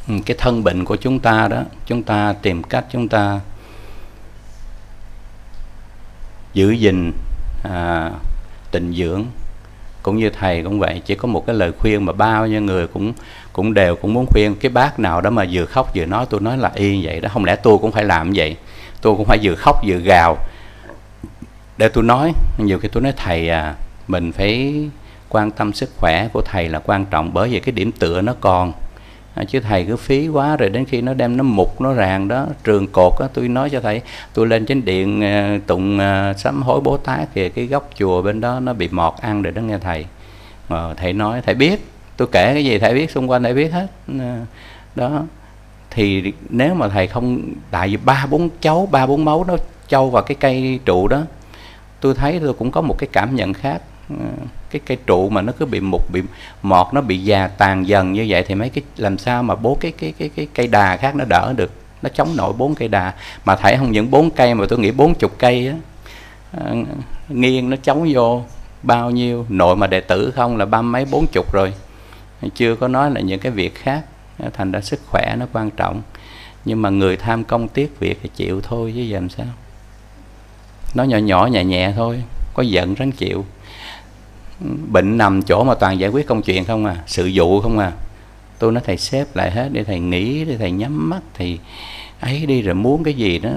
ừ, 0.07 0.13
cái 0.25 0.37
thân 0.39 0.63
bệnh 0.63 0.85
của 0.85 0.95
chúng 0.95 1.19
ta 1.19 1.47
đó 1.47 1.63
chúng 1.85 2.03
ta 2.03 2.35
tìm 2.41 2.63
cách 2.63 2.85
chúng 2.91 3.09
ta 3.09 3.39
giữ 6.53 6.71
gìn 6.71 7.11
à, 7.63 8.11
tình 8.71 8.93
dưỡng. 8.93 9.25
Cũng 10.03 10.17
như 10.17 10.29
thầy 10.29 10.63
cũng 10.63 10.79
vậy 10.79 11.01
chỉ 11.05 11.15
có 11.15 11.27
một 11.27 11.45
cái 11.45 11.55
lời 11.55 11.71
khuyên 11.79 12.05
mà 12.05 12.13
bao 12.13 12.47
nhiêu 12.47 12.61
người 12.61 12.87
cũng 12.87 13.13
cũng 13.53 13.73
đều 13.73 13.95
cũng 13.95 14.13
muốn 14.13 14.25
khuyên. 14.25 14.55
Cái 14.55 14.69
bác 14.69 14.99
nào 14.99 15.21
đó 15.21 15.29
mà 15.29 15.45
vừa 15.51 15.65
khóc 15.65 15.95
vừa 15.95 16.05
nói 16.05 16.25
tôi 16.29 16.41
nói 16.41 16.57
là 16.57 16.71
y 16.75 17.05
vậy 17.05 17.21
đó 17.21 17.29
không 17.33 17.45
lẽ 17.45 17.55
tôi 17.55 17.77
cũng 17.77 17.91
phải 17.91 18.03
làm 18.03 18.31
vậy? 18.35 18.55
Tôi 19.01 19.15
cũng 19.15 19.25
phải 19.25 19.39
vừa 19.41 19.55
khóc 19.55 19.81
vừa 19.87 19.97
gào 19.97 20.37
để 21.77 21.89
tôi 21.89 22.03
nói. 22.03 22.31
Nhiều 22.57 22.79
khi 22.79 22.87
tôi 22.87 23.03
nói 23.03 23.13
thầy 23.17 23.49
à 23.49 23.75
mình 24.07 24.31
phải 24.31 24.75
quan 25.29 25.51
tâm 25.51 25.73
sức 25.73 25.89
khỏe 25.97 26.27
của 26.33 26.41
thầy 26.41 26.69
là 26.69 26.79
quan 26.79 27.05
trọng 27.05 27.33
bởi 27.33 27.49
vì 27.49 27.59
cái 27.59 27.71
điểm 27.71 27.91
tựa 27.91 28.21
nó 28.21 28.33
còn 28.41 28.73
à, 29.37 29.43
chứ 29.43 29.59
thầy 29.59 29.85
cứ 29.85 29.95
phí 29.95 30.27
quá 30.27 30.57
rồi 30.57 30.69
đến 30.69 30.85
khi 30.85 31.01
nó 31.01 31.13
đem 31.13 31.37
nó 31.37 31.43
mục 31.43 31.81
nó 31.81 31.93
ràng 31.93 32.27
đó 32.27 32.45
trường 32.63 32.87
cột 32.87 33.13
á 33.19 33.27
tôi 33.33 33.47
nói 33.47 33.69
cho 33.69 33.79
thầy 33.79 34.01
tôi 34.33 34.47
lên 34.47 34.65
trên 34.65 34.85
điện 34.85 35.23
à, 35.23 35.59
tụng 35.67 35.99
à, 35.99 36.33
sám 36.33 36.61
hối 36.61 36.81
bố 36.81 36.97
tát 36.97 37.33
kìa 37.33 37.49
cái 37.49 37.65
góc 37.65 37.89
chùa 37.97 38.21
bên 38.21 38.41
đó 38.41 38.59
nó 38.59 38.73
bị 38.73 38.87
mọt 38.91 39.13
ăn 39.21 39.41
rồi 39.41 39.53
đó 39.53 39.61
nghe 39.61 39.77
thầy. 39.77 40.05
Mà 40.69 40.93
thầy 40.93 41.13
nói 41.13 41.41
thầy 41.45 41.55
biết 41.55 41.85
tôi 42.17 42.27
kể 42.31 42.53
cái 42.53 42.65
gì 42.65 42.79
thầy 42.79 42.93
biết 42.93 43.11
xung 43.11 43.29
quanh 43.29 43.43
thầy 43.43 43.53
biết 43.53 43.73
hết. 43.73 43.87
Ờ, 44.19 44.39
đó. 44.95 45.23
Thì 45.91 46.33
nếu 46.49 46.73
mà 46.73 46.87
thầy 46.87 47.07
không 47.07 47.41
tại 47.71 47.89
vì 47.89 47.97
ba 47.97 48.25
bốn 48.29 48.49
cháu 48.61 48.87
ba 48.91 49.05
bốn 49.05 49.25
máu 49.25 49.43
nó 49.47 49.57
châu 49.87 50.09
vào 50.09 50.23
cái 50.23 50.35
cây 50.39 50.79
trụ 50.85 51.07
đó 51.07 51.21
tôi 51.99 52.13
thấy 52.13 52.39
tôi 52.43 52.53
cũng 52.53 52.71
có 52.71 52.81
một 52.81 52.95
cái 52.97 53.09
cảm 53.11 53.35
nhận 53.35 53.53
khác 53.53 53.81
cái 54.69 54.81
cây 54.85 54.97
trụ 55.05 55.29
mà 55.29 55.41
nó 55.41 55.53
cứ 55.59 55.65
bị 55.65 55.79
mục, 55.79 56.11
bị 56.11 56.21
mọt, 56.61 56.87
nó 56.93 57.01
bị 57.01 57.17
già 57.17 57.47
tàn 57.47 57.87
dần 57.87 58.13
như 58.13 58.25
vậy 58.29 58.43
thì 58.47 58.55
mấy 58.55 58.69
cái, 58.69 58.83
làm 58.97 59.17
sao 59.17 59.43
mà 59.43 59.55
bố 59.55 59.77
cái 59.81 59.91
cái 59.91 60.13
cái 60.19 60.29
cái 60.35 60.47
cây 60.53 60.67
đà 60.67 60.97
khác 60.97 61.15
nó 61.15 61.25
đỡ 61.29 61.53
được? 61.57 61.71
Nó 62.01 62.09
chống 62.13 62.35
nổi 62.35 62.53
bốn 62.53 62.75
cây 62.75 62.87
đà. 62.87 63.13
Mà 63.45 63.55
thấy 63.55 63.77
không 63.77 63.91
những 63.91 64.11
bốn 64.11 64.31
cây 64.31 64.53
mà 64.53 64.65
tôi 64.69 64.79
nghĩ 64.79 64.91
bốn 64.91 65.15
chục 65.15 65.31
cây 65.39 65.67
á. 65.67 65.75
Ờ, 66.51 66.75
nghiêng 67.29 67.69
nó 67.69 67.77
chống 67.83 68.09
vô 68.13 68.43
bao 68.83 69.11
nhiêu? 69.11 69.45
Nội 69.49 69.75
mà 69.75 69.87
đệ 69.87 70.01
tử 70.01 70.31
không 70.35 70.57
là 70.57 70.65
ba 70.65 70.81
mấy 70.81 71.05
bốn 71.05 71.25
chục 71.31 71.53
rồi. 71.53 71.73
Chưa 72.55 72.75
có 72.75 72.87
nói 72.87 73.11
là 73.11 73.21
những 73.21 73.39
cái 73.39 73.51
việc 73.51 73.75
khác 73.75 74.01
ờ, 74.39 74.49
thành 74.53 74.71
ra 74.71 74.81
sức 74.81 74.99
khỏe 75.07 75.35
nó 75.39 75.45
quan 75.53 75.71
trọng. 75.71 76.01
Nhưng 76.65 76.81
mà 76.81 76.89
người 76.89 77.17
tham 77.17 77.43
công 77.43 77.67
tiếc 77.67 77.99
việc 77.99 78.19
thì 78.23 78.29
chịu 78.35 78.61
thôi 78.61 78.93
chứ 78.95 79.13
làm 79.13 79.29
sao. 79.29 79.45
Nó 80.95 81.03
nhỏ 81.03 81.17
nhỏ, 81.17 81.45
nhẹ 81.45 81.63
nhẹ 81.63 81.93
thôi, 81.95 82.23
có 82.53 82.63
giận 82.63 82.93
ráng 82.93 83.11
chịu 83.11 83.45
bệnh 84.91 85.17
nằm 85.17 85.41
chỗ 85.41 85.63
mà 85.63 85.75
toàn 85.75 85.99
giải 85.99 86.09
quyết 86.09 86.27
công 86.27 86.41
chuyện 86.41 86.65
không 86.65 86.85
à 86.85 86.95
sự 87.07 87.31
vụ 87.33 87.61
không 87.61 87.79
à. 87.79 87.91
Tôi 88.59 88.71
nói 88.71 88.83
thầy 88.85 88.97
xếp 88.97 89.35
lại 89.35 89.51
hết 89.51 89.69
để 89.71 89.83
thầy 89.83 89.99
nghĩ 89.99 90.45
để 90.45 90.57
thầy 90.57 90.71
nhắm 90.71 91.09
mắt 91.09 91.19
thì 91.33 91.59
ấy 92.19 92.45
đi 92.45 92.61
rồi 92.61 92.75
muốn 92.75 93.03
cái 93.03 93.13
gì 93.13 93.39
đó 93.39 93.49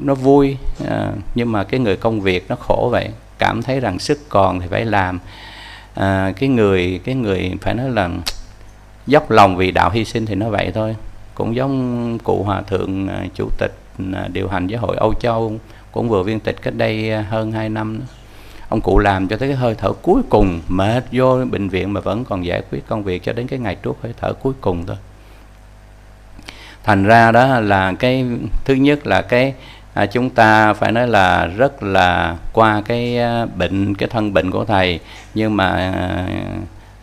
nó 0.00 0.14
vui. 0.14 0.56
À, 0.88 1.12
nhưng 1.34 1.52
mà 1.52 1.64
cái 1.64 1.80
người 1.80 1.96
công 1.96 2.20
việc 2.20 2.46
nó 2.48 2.56
khổ 2.56 2.88
vậy 2.92 3.08
cảm 3.38 3.62
thấy 3.62 3.80
rằng 3.80 3.98
sức 3.98 4.28
còn 4.28 4.60
thì 4.60 4.66
phải 4.70 4.84
làm. 4.84 5.18
À, 5.94 6.32
cái 6.36 6.48
người 6.48 7.00
cái 7.04 7.14
người 7.14 7.52
phải 7.60 7.74
nói 7.74 7.90
là 7.90 8.10
dốc 9.06 9.30
lòng 9.30 9.56
vì 9.56 9.70
đạo 9.70 9.90
hy 9.90 10.04
sinh 10.04 10.26
thì 10.26 10.34
nó 10.34 10.50
vậy 10.50 10.70
thôi. 10.74 10.96
Cũng 11.34 11.56
giống 11.56 12.18
cụ 12.18 12.42
hòa 12.42 12.62
thượng 12.62 13.08
à, 13.08 13.24
chủ 13.34 13.48
tịch 13.58 13.74
à, 14.12 14.28
điều 14.32 14.48
hành 14.48 14.66
giáo 14.66 14.80
hội 14.80 14.96
Âu 14.96 15.14
Châu 15.14 15.58
cũng 15.92 16.08
vừa 16.08 16.22
viên 16.22 16.40
tịch 16.40 16.56
cách 16.62 16.74
đây 16.76 17.10
à, 17.10 17.26
hơn 17.30 17.52
2 17.52 17.68
năm 17.68 17.98
nữa 17.98 18.04
ông 18.74 18.80
cụ 18.80 18.98
làm 18.98 19.28
cho 19.28 19.36
tới 19.36 19.48
cái 19.48 19.56
hơi 19.56 19.74
thở 19.74 19.92
cuối 19.92 20.22
cùng 20.28 20.60
mệt 20.68 21.04
vô 21.12 21.44
bệnh 21.44 21.68
viện 21.68 21.92
mà 21.92 22.00
vẫn 22.00 22.24
còn 22.24 22.44
giải 22.44 22.62
quyết 22.70 22.86
công 22.86 23.04
việc 23.04 23.22
cho 23.22 23.32
đến 23.32 23.46
cái 23.46 23.58
ngày 23.58 23.74
trước 23.74 23.96
hơi 24.02 24.12
thở 24.20 24.32
cuối 24.32 24.52
cùng 24.60 24.86
thôi. 24.86 24.96
Thành 26.84 27.04
ra 27.04 27.32
đó 27.32 27.60
là 27.60 27.92
cái 27.98 28.26
thứ 28.64 28.74
nhất 28.74 29.06
là 29.06 29.22
cái 29.22 29.54
à, 29.94 30.06
chúng 30.06 30.30
ta 30.30 30.72
phải 30.72 30.92
nói 30.92 31.08
là 31.08 31.46
rất 31.46 31.82
là 31.82 32.36
qua 32.52 32.82
cái 32.86 33.18
à, 33.18 33.46
bệnh 33.46 33.94
cái 33.94 34.08
thân 34.08 34.32
bệnh 34.32 34.50
của 34.50 34.64
thầy. 34.64 35.00
Nhưng 35.34 35.56
mà 35.56 35.68
à, 35.92 36.26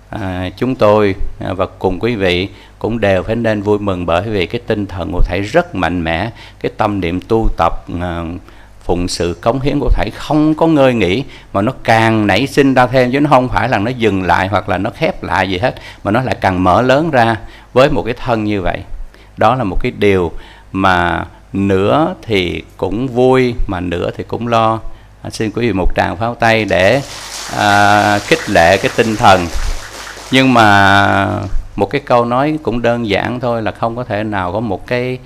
à, 0.09 0.49
chúng 0.57 0.75
tôi 0.75 1.15
à, 1.39 1.53
và 1.53 1.65
cùng 1.65 1.99
quý 1.99 2.15
vị 2.15 2.49
cũng 2.79 2.99
đều 2.99 3.23
phải 3.23 3.35
nên 3.35 3.61
vui 3.61 3.79
mừng 3.79 4.05
bởi 4.05 4.29
vì 4.29 4.45
cái 4.45 4.61
tinh 4.67 4.85
thần 4.85 5.11
của 5.11 5.21
thầy 5.25 5.41
rất 5.41 5.75
mạnh 5.75 6.03
mẽ 6.03 6.31
cái 6.59 6.71
tâm 6.77 7.01
niệm 7.01 7.21
tu 7.21 7.49
tập 7.57 7.85
à, 8.01 8.23
phụng 8.91 9.07
sự 9.07 9.37
cống 9.41 9.61
hiến 9.61 9.79
của 9.79 9.89
thầy. 9.89 10.09
Không 10.15 10.55
có 10.55 10.67
ngơi 10.67 10.93
nghỉ 10.93 11.23
mà 11.53 11.61
nó 11.61 11.71
càng 11.83 12.27
nảy 12.27 12.47
sinh 12.47 12.73
ra 12.73 12.87
thêm 12.87 13.11
chứ 13.11 13.19
nó 13.19 13.29
không 13.29 13.49
phải 13.49 13.69
là 13.69 13.77
nó 13.79 13.91
dừng 13.91 14.23
lại 14.23 14.47
hoặc 14.47 14.69
là 14.69 14.77
nó 14.77 14.89
khép 14.89 15.23
lại 15.23 15.49
gì 15.49 15.57
hết 15.57 15.75
mà 16.03 16.11
nó 16.11 16.21
lại 16.21 16.35
càng 16.41 16.63
mở 16.63 16.81
lớn 16.81 17.11
ra 17.11 17.35
với 17.73 17.89
một 17.89 18.03
cái 18.05 18.13
thân 18.13 18.43
như 18.43 18.61
vậy. 18.61 18.79
Đó 19.37 19.55
là 19.55 19.63
một 19.63 19.77
cái 19.81 19.91
điều 19.97 20.31
mà 20.71 21.25
nửa 21.53 22.13
thì 22.21 22.63
cũng 22.77 23.07
vui 23.07 23.53
mà 23.67 23.79
nửa 23.79 24.09
thì 24.17 24.23
cũng 24.23 24.47
lo. 24.47 24.79
À, 25.21 25.29
xin 25.29 25.51
quý 25.51 25.67
vị 25.67 25.73
một 25.73 25.95
tràng 25.95 26.17
pháo 26.17 26.35
tay 26.35 26.65
để 26.65 27.01
à, 27.57 28.19
khích 28.19 28.49
lệ 28.49 28.77
cái 28.77 28.91
tinh 28.95 29.15
thần. 29.15 29.45
Nhưng 30.31 30.53
mà 30.53 31.27
một 31.75 31.89
cái 31.89 32.01
câu 32.05 32.25
nói 32.25 32.57
cũng 32.63 32.81
đơn 32.81 33.07
giản 33.07 33.39
thôi 33.39 33.61
là 33.61 33.71
không 33.71 33.95
có 33.95 34.03
thể 34.03 34.23
nào 34.23 34.51
có 34.53 34.59
một 34.59 34.87
cái 34.87 35.19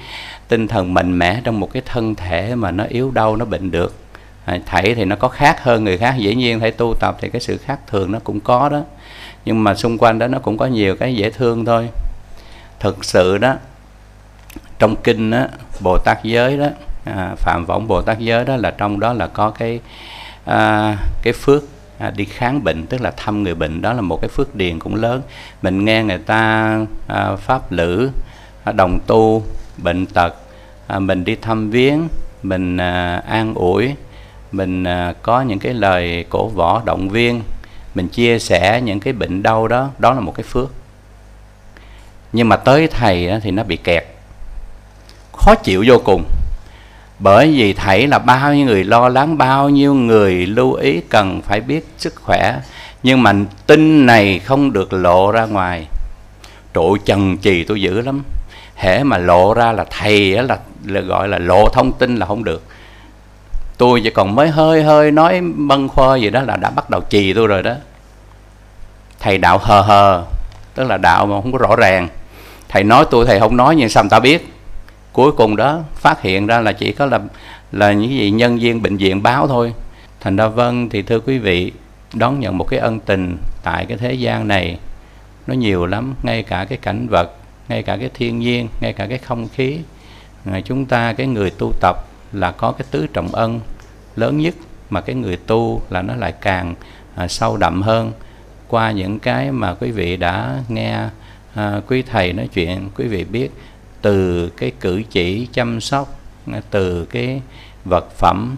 tinh 0.48 0.68
thần 0.68 0.94
mạnh 0.94 1.20
mẽ 1.20 1.42
trong 1.44 1.60
một 1.60 1.74
cái 1.74 1.82
thân 1.86 2.16
thể 2.16 2.56
mà 2.56 2.72
nó 2.72 2.84
yếu 2.84 3.12
đau 3.12 3.36
nó 3.36 3.46
bệnh 3.46 3.72
được. 3.72 3.96
À, 4.46 4.60
thảy 4.66 4.96
thì 4.96 5.06
nó 5.06 5.16
có 5.16 5.28
khác 5.28 5.64
hơn 5.64 5.84
người 5.84 5.98
khác 5.98 6.16
dĩ 6.18 6.36
nhiên 6.36 6.60
thảy 6.60 6.72
tu 6.72 6.96
tập 7.00 7.18
thì 7.22 7.30
cái 7.30 7.42
sự 7.42 7.58
khác 7.58 7.80
thường 7.88 8.12
nó 8.12 8.20
cũng 8.24 8.40
có 8.40 8.70
đó. 8.70 8.82
Nhưng 9.46 9.64
mà 9.64 9.76
xung 9.76 9.98
quanh 9.98 10.20
đó 10.20 10.28
nó 10.28 10.40
cũng 10.40 10.58
có 10.58 10.66
nhiều 10.66 10.96
cái 10.96 11.16
dễ 11.16 11.30
thương 11.30 11.66
thôi. 11.66 11.90
Thực 12.80 13.06
sự 13.06 13.38
đó 13.38 13.56
trong 14.80 14.96
kinh 14.96 15.32
đó, 15.32 15.46
bồ 15.84 15.98
tát 16.06 16.24
giới 16.24 16.58
đó 16.58 16.68
à, 17.06 17.36
phạm 17.38 17.66
võng 17.66 17.88
bồ 17.88 18.02
tát 18.02 18.20
giới 18.20 18.46
đó 18.46 18.56
là 18.56 18.72
trong 18.72 19.00
đó 19.00 19.14
là 19.14 19.28
có 19.28 19.50
cái 19.50 19.80
à, 20.46 20.98
cái 21.22 21.34
phước 21.34 21.64
à, 21.98 22.10
đi 22.10 22.26
kháng 22.26 22.64
bệnh 22.64 22.86
tức 22.86 23.02
là 23.02 23.12
thăm 23.18 23.44
người 23.44 23.56
bệnh 23.56 23.82
đó 23.82 23.94
là 23.94 24.02
một 24.02 24.22
cái 24.22 24.30
phước 24.30 24.56
điền 24.56 24.80
cũng 24.80 24.96
lớn. 24.96 25.22
Mình 25.62 25.86
nghe 25.86 26.04
người 26.04 26.18
ta 26.18 26.80
à, 27.08 27.36
pháp 27.36 27.72
lữ 27.72 28.10
à, 28.64 28.72
đồng 28.72 29.00
tu 29.08 29.44
bệnh 29.78 30.06
tật 30.06 30.36
à, 30.88 31.00
mình 31.00 31.24
đi 31.24 31.36
thăm 31.36 31.70
viếng 31.70 32.08
mình 32.44 32.78
à, 32.78 33.24
an 33.28 33.54
ủi 33.54 33.96
mình 34.52 34.84
à, 34.84 35.14
có 35.22 35.42
những 35.42 35.60
cái 35.60 35.74
lời 35.74 36.26
cổ 36.30 36.48
võ 36.48 36.82
động 36.86 37.10
viên 37.10 37.42
mình 37.96 38.08
chia 38.08 38.40
sẻ 38.40 38.82
những 38.82 39.00
cái 39.00 39.14
bệnh 39.14 39.44
đau 39.44 39.68
đó 39.68 39.90
đó 40.00 40.14
là 40.14 40.20
một 40.20 40.36
cái 40.36 40.44
phước. 40.44 40.70
Nhưng 42.34 42.50
mà 42.50 42.56
tới 42.56 42.88
thầy 42.88 43.30
thì 43.44 43.52
nó 43.52 43.64
bị 43.64 43.78
kẹt 43.78 44.04
khó 45.38 45.56
chịu 45.56 45.84
vô 45.88 46.02
cùng. 46.06 46.24
Bởi 47.20 47.52
vì 47.52 47.74
thầy 47.74 48.08
là 48.08 48.20
bao 48.20 48.54
nhiêu 48.54 48.66
người 48.66 48.84
lo 48.84 49.10
lắng 49.10 49.38
bao 49.38 49.70
nhiêu 49.70 49.94
người 49.94 50.46
lưu 50.46 50.74
ý 50.74 51.02
cần 51.10 51.42
phải 51.42 51.62
biết 51.62 51.88
sức 51.98 52.16
khỏe 52.16 52.60
nhưng 53.04 53.24
mà 53.24 53.34
tin 53.68 54.06
này 54.06 54.40
không 54.40 54.74
được 54.74 54.94
lộ 54.94 55.32
ra 55.32 55.46
ngoài. 55.46 55.88
Trụ 56.74 56.98
chần 57.06 57.38
chì 57.38 57.64
tôi 57.64 57.82
dữ 57.82 58.02
lắm 58.02 58.24
hễ 58.76 59.04
mà 59.04 59.18
lộ 59.18 59.54
ra 59.54 59.72
là 59.72 59.86
thầy 59.90 60.44
là, 60.44 60.58
là 60.86 61.02
gọi 61.02 61.28
là 61.28 61.40
lộ 61.40 61.70
thông 61.74 61.92
tin 61.94 62.16
là 62.16 62.26
không 62.26 62.44
được. 62.44 62.64
Tôi 63.78 64.02
chỉ 64.04 64.10
còn 64.10 64.36
mới 64.36 64.50
hơi 64.50 64.84
hơi 64.84 65.12
nói 65.12 65.42
bâng 65.56 65.90
khoa 65.90 66.18
gì 66.18 66.30
đó 66.30 66.42
là 66.42 66.56
đã 66.56 66.70
bắt 66.70 66.90
đầu 66.90 67.02
trì 67.02 67.34
tôi 67.34 67.48
rồi 67.48 67.64
đó. 67.64 67.74
Thầy 69.20 69.38
đạo 69.38 69.58
hờ 69.58 69.82
hờ 69.82 70.24
tức 70.76 70.84
là 70.84 70.98
đạo 70.98 71.26
mà 71.26 71.42
không 71.42 71.52
có 71.52 71.58
rõ 71.58 71.76
ràng. 71.76 72.08
Thầy 72.70 72.84
nói 72.84 73.06
tôi 73.12 73.26
thầy 73.26 73.40
không 73.40 73.58
nói 73.58 73.76
nhưng 73.76 73.90
sao 73.90 74.04
người 74.04 74.10
ta 74.10 74.20
biết? 74.20 74.54
Cuối 75.14 75.32
cùng 75.32 75.56
đó 75.56 75.80
phát 75.96 76.22
hiện 76.22 76.48
ra 76.48 76.60
là 76.60 76.72
chỉ 76.72 76.92
có 76.92 77.06
là 77.06 77.20
là 77.72 77.94
những 77.94 78.12
gì 78.12 78.32
nhân 78.32 78.58
viên 78.60 78.82
bệnh 78.82 78.98
viện 78.98 79.24
báo 79.24 79.48
thôi. 79.48 79.74
Thành 80.22 80.36
ra 80.36 80.48
vâng 80.48 80.90
thì 80.90 81.02
thưa 81.02 81.20
quý 81.20 81.38
vị 81.38 81.72
đón 82.14 82.40
nhận 82.40 82.58
một 82.58 82.68
cái 82.70 82.80
ân 82.80 83.00
tình 83.00 83.38
tại 83.64 83.86
cái 83.86 83.98
thế 83.98 84.14
gian 84.14 84.48
này 84.48 84.80
nó 85.48 85.54
nhiều 85.54 85.86
lắm 85.86 86.16
ngay 86.24 86.44
cả 86.44 86.66
cái 86.70 86.78
cảnh 86.82 87.08
vật 87.08 87.32
ngay 87.70 87.84
cả 87.84 87.98
cái 87.98 88.10
thiên 88.14 88.40
nhiên 88.40 88.68
ngay 88.82 88.94
cả 88.94 89.08
cái 89.08 89.18
không 89.18 89.48
khí. 89.48 89.80
À, 90.46 90.62
chúng 90.66 90.86
ta 90.86 91.14
cái 91.14 91.28
người 91.28 91.50
tu 91.50 91.74
tập 91.82 91.96
là 92.32 92.52
có 92.52 92.72
cái 92.72 92.88
tứ 92.92 93.08
trọng 93.08 93.28
ân 93.28 93.60
lớn 94.16 94.38
nhất 94.38 94.56
mà 94.90 95.02
cái 95.02 95.16
người 95.16 95.38
tu 95.38 95.82
là 95.90 96.02
nó 96.02 96.16
lại 96.16 96.32
càng 96.42 96.76
à, 97.16 97.28
sâu 97.28 97.58
đậm 97.58 97.82
hơn. 97.82 98.12
Qua 98.68 98.92
những 98.92 99.20
cái 99.20 99.52
mà 99.52 99.74
quý 99.74 99.92
vị 99.92 100.18
đã 100.18 100.60
nghe 100.68 101.10
à, 101.54 101.82
quý 101.88 102.02
thầy 102.02 102.34
nói 102.34 102.50
chuyện 102.54 102.90
quý 102.96 103.08
vị 103.08 103.24
biết 103.24 103.52
từ 104.02 104.50
cái 104.50 104.72
cử 104.80 105.04
chỉ 105.10 105.48
chăm 105.54 105.82
sóc 105.82 106.20
à, 106.52 106.62
từ 106.72 107.06
cái 107.06 107.42
vật 107.86 108.12
phẩm 108.12 108.56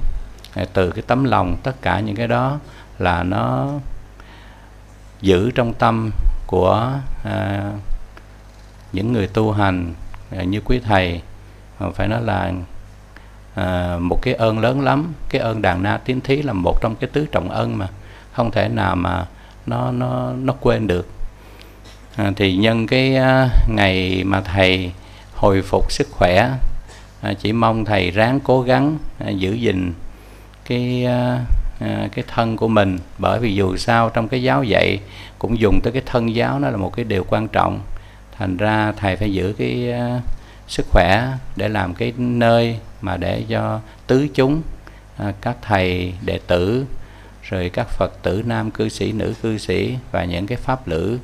à, 0.54 0.66
từ 0.74 0.92
cái 0.92 1.04
tấm 1.08 1.24
lòng 1.24 1.58
tất 1.64 1.82
cả 1.82 2.00
những 2.00 2.16
cái 2.16 2.28
đó 2.28 2.60
là 3.00 3.24
nó 3.24 3.70
giữ 5.22 5.52
trong 5.52 5.74
tâm 5.74 6.12
của 6.48 6.94
à, 7.24 7.72
những 8.94 9.14
người 9.14 9.28
tu 9.28 9.52
hành 9.52 9.94
à, 10.38 10.44
như 10.44 10.62
quý 10.66 10.80
thầy 10.80 11.22
à, 11.80 11.88
phải 11.96 12.08
nói 12.08 12.22
là 12.22 12.52
à, 13.56 13.98
một 14.02 14.20
cái 14.22 14.34
ơn 14.34 14.60
lớn 14.60 14.82
lắm. 14.82 15.14
Cái 15.30 15.42
ơn 15.42 15.62
đàn 15.62 15.84
na 15.84 15.98
tiến 15.98 16.22
thí 16.22 16.42
là 16.42 16.54
một 16.54 16.82
trong 16.82 16.96
cái 16.96 17.10
tứ 17.14 17.26
trọng 17.32 17.50
ân 17.50 17.78
mà 17.78 17.88
không 18.32 18.52
thể 18.52 18.70
nào 18.70 18.96
mà 18.96 19.26
nó 19.66 19.92
nó 19.92 20.32
nó 20.32 20.54
quên 20.60 20.88
được. 20.88 21.08
À, 22.16 22.32
thì 22.36 22.56
nhân 22.56 22.88
cái 22.88 23.16
à, 23.16 23.50
ngày 23.68 24.24
mà 24.24 24.42
thầy 24.42 24.92
hồi 25.36 25.62
phục 25.62 25.92
sức 25.92 26.08
khỏe 26.12 26.50
à, 27.22 27.34
chỉ 27.34 27.54
mong 27.54 27.86
thầy 27.86 28.12
ráng 28.12 28.40
cố 28.40 28.62
gắng 28.62 28.98
à, 29.20 29.30
giữ 29.30 29.54
gìn 29.54 29.94
cái 30.66 31.06
à, 31.06 31.40
à, 31.80 32.08
cái 32.12 32.26
thân 32.28 32.58
của 32.58 32.68
mình. 32.68 33.00
Bởi 33.18 33.40
vì 33.40 33.56
dù 33.56 33.78
sao 33.78 34.10
trong 34.10 34.28
cái 34.28 34.44
giáo 34.44 34.64
dạy 34.64 35.00
cũng 35.40 35.60
dùng 35.60 35.80
tới 35.84 35.94
cái 35.94 36.02
thân 36.06 36.36
giáo 36.36 36.60
nó 36.60 36.70
là 36.70 36.78
một 36.78 36.96
cái 36.96 37.06
điều 37.06 37.24
quan 37.30 37.48
trọng 37.48 37.80
thành 38.38 38.58
ra 38.58 38.94
thầy 38.98 39.16
phải 39.16 39.34
giữ 39.34 39.54
cái 39.58 39.94
uh, 40.18 40.22
sức 40.68 40.86
khỏe 40.92 41.28
để 41.56 41.70
làm 41.70 41.94
cái 41.94 42.14
nơi 42.18 42.80
mà 43.02 43.18
để 43.18 43.44
cho 43.50 43.80
tứ 44.08 44.28
chúng 44.34 44.62
uh, 45.28 45.36
các 45.42 45.58
thầy 45.62 46.14
đệ 46.26 46.40
tử 46.48 46.86
rồi 47.50 47.70
các 47.74 47.88
phật 47.90 48.12
tử 48.24 48.44
nam 48.46 48.72
cư 48.72 48.90
sĩ 48.90 49.12
nữ 49.12 49.34
cư 49.42 49.58
sĩ 49.58 49.98
và 50.12 50.26
những 50.26 50.48
cái 50.48 50.58
pháp 50.58 50.88
lữ 50.88 51.18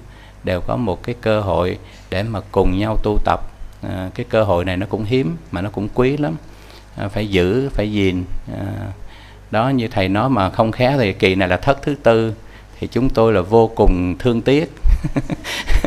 đều 0.43 0.61
có 0.61 0.75
một 0.75 1.03
cái 1.03 1.15
cơ 1.21 1.41
hội 1.41 1.77
để 2.09 2.23
mà 2.23 2.39
cùng 2.51 2.79
nhau 2.79 2.97
tu 3.03 3.19
tập. 3.25 3.41
À, 3.81 4.09
cái 4.15 4.25
cơ 4.29 4.43
hội 4.43 4.65
này 4.65 4.77
nó 4.77 4.85
cũng 4.89 5.03
hiếm 5.03 5.37
mà 5.51 5.61
nó 5.61 5.69
cũng 5.69 5.89
quý 5.93 6.17
lắm. 6.17 6.35
À, 6.95 7.07
phải 7.07 7.27
giữ 7.27 7.69
phải 7.69 7.91
gìn. 7.91 8.23
À, 8.53 8.65
đó 9.51 9.69
như 9.69 9.87
thầy 9.87 10.09
nói 10.09 10.29
mà 10.29 10.49
không 10.49 10.71
khéo 10.71 10.97
thì 10.97 11.13
kỳ 11.13 11.35
này 11.35 11.47
là 11.47 11.57
thất 11.57 11.81
thứ 11.81 11.95
tư 12.03 12.33
thì 12.79 12.87
chúng 12.87 13.09
tôi 13.09 13.33
là 13.33 13.41
vô 13.41 13.71
cùng 13.75 14.15
thương 14.19 14.41
tiếc. 14.41 14.71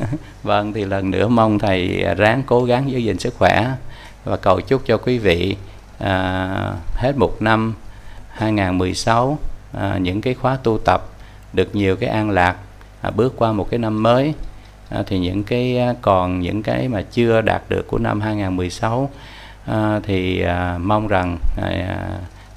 vâng 0.42 0.72
thì 0.72 0.84
lần 0.84 1.10
nữa 1.10 1.28
mong 1.28 1.58
thầy 1.58 2.04
ráng 2.16 2.42
cố 2.46 2.64
gắng 2.64 2.90
giữ 2.90 2.98
gìn 2.98 3.18
sức 3.18 3.34
khỏe 3.38 3.70
và 4.24 4.36
cầu 4.36 4.60
chúc 4.60 4.82
cho 4.86 4.96
quý 4.96 5.18
vị 5.18 5.56
à, 5.98 6.48
hết 6.94 7.12
một 7.16 7.42
năm 7.42 7.74
2016 8.28 9.38
à, 9.72 9.98
những 9.98 10.20
cái 10.20 10.34
khóa 10.34 10.58
tu 10.62 10.78
tập 10.78 11.08
được 11.52 11.74
nhiều 11.74 11.96
cái 11.96 12.08
an 12.08 12.30
lạc 12.30 12.56
à, 13.00 13.10
bước 13.10 13.34
qua 13.36 13.52
một 13.52 13.70
cái 13.70 13.78
năm 13.78 14.02
mới. 14.02 14.34
À, 14.88 15.02
thì 15.06 15.18
những 15.18 15.44
cái 15.44 15.78
à, 15.78 15.94
còn 16.02 16.40
những 16.40 16.62
cái 16.62 16.88
mà 16.88 17.02
chưa 17.02 17.40
đạt 17.40 17.62
được 17.68 17.86
của 17.86 17.98
năm 17.98 18.20
2016 18.20 19.10
à, 19.64 20.00
thì 20.02 20.42
à, 20.42 20.78
mong 20.78 21.08
rằng 21.08 21.38
à, 21.56 21.98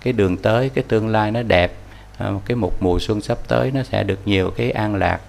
cái 0.04 0.14
đường 0.14 0.38
tới 0.38 0.70
cái 0.70 0.84
tương 0.88 1.08
lai 1.08 1.32
nó 1.32 1.44
đẹp 1.44 1.74
à, 2.18 2.32
cái 2.46 2.56
một 2.56 2.72
mùa 2.84 3.00
xuân 3.00 3.22
sắp 3.22 3.38
tới 3.48 3.72
nó 3.72 3.84
sẽ 3.84 4.04
được 4.04 4.20
nhiều 4.26 4.52
cái 4.58 4.72
an 4.72 4.96
lạc 4.96 5.20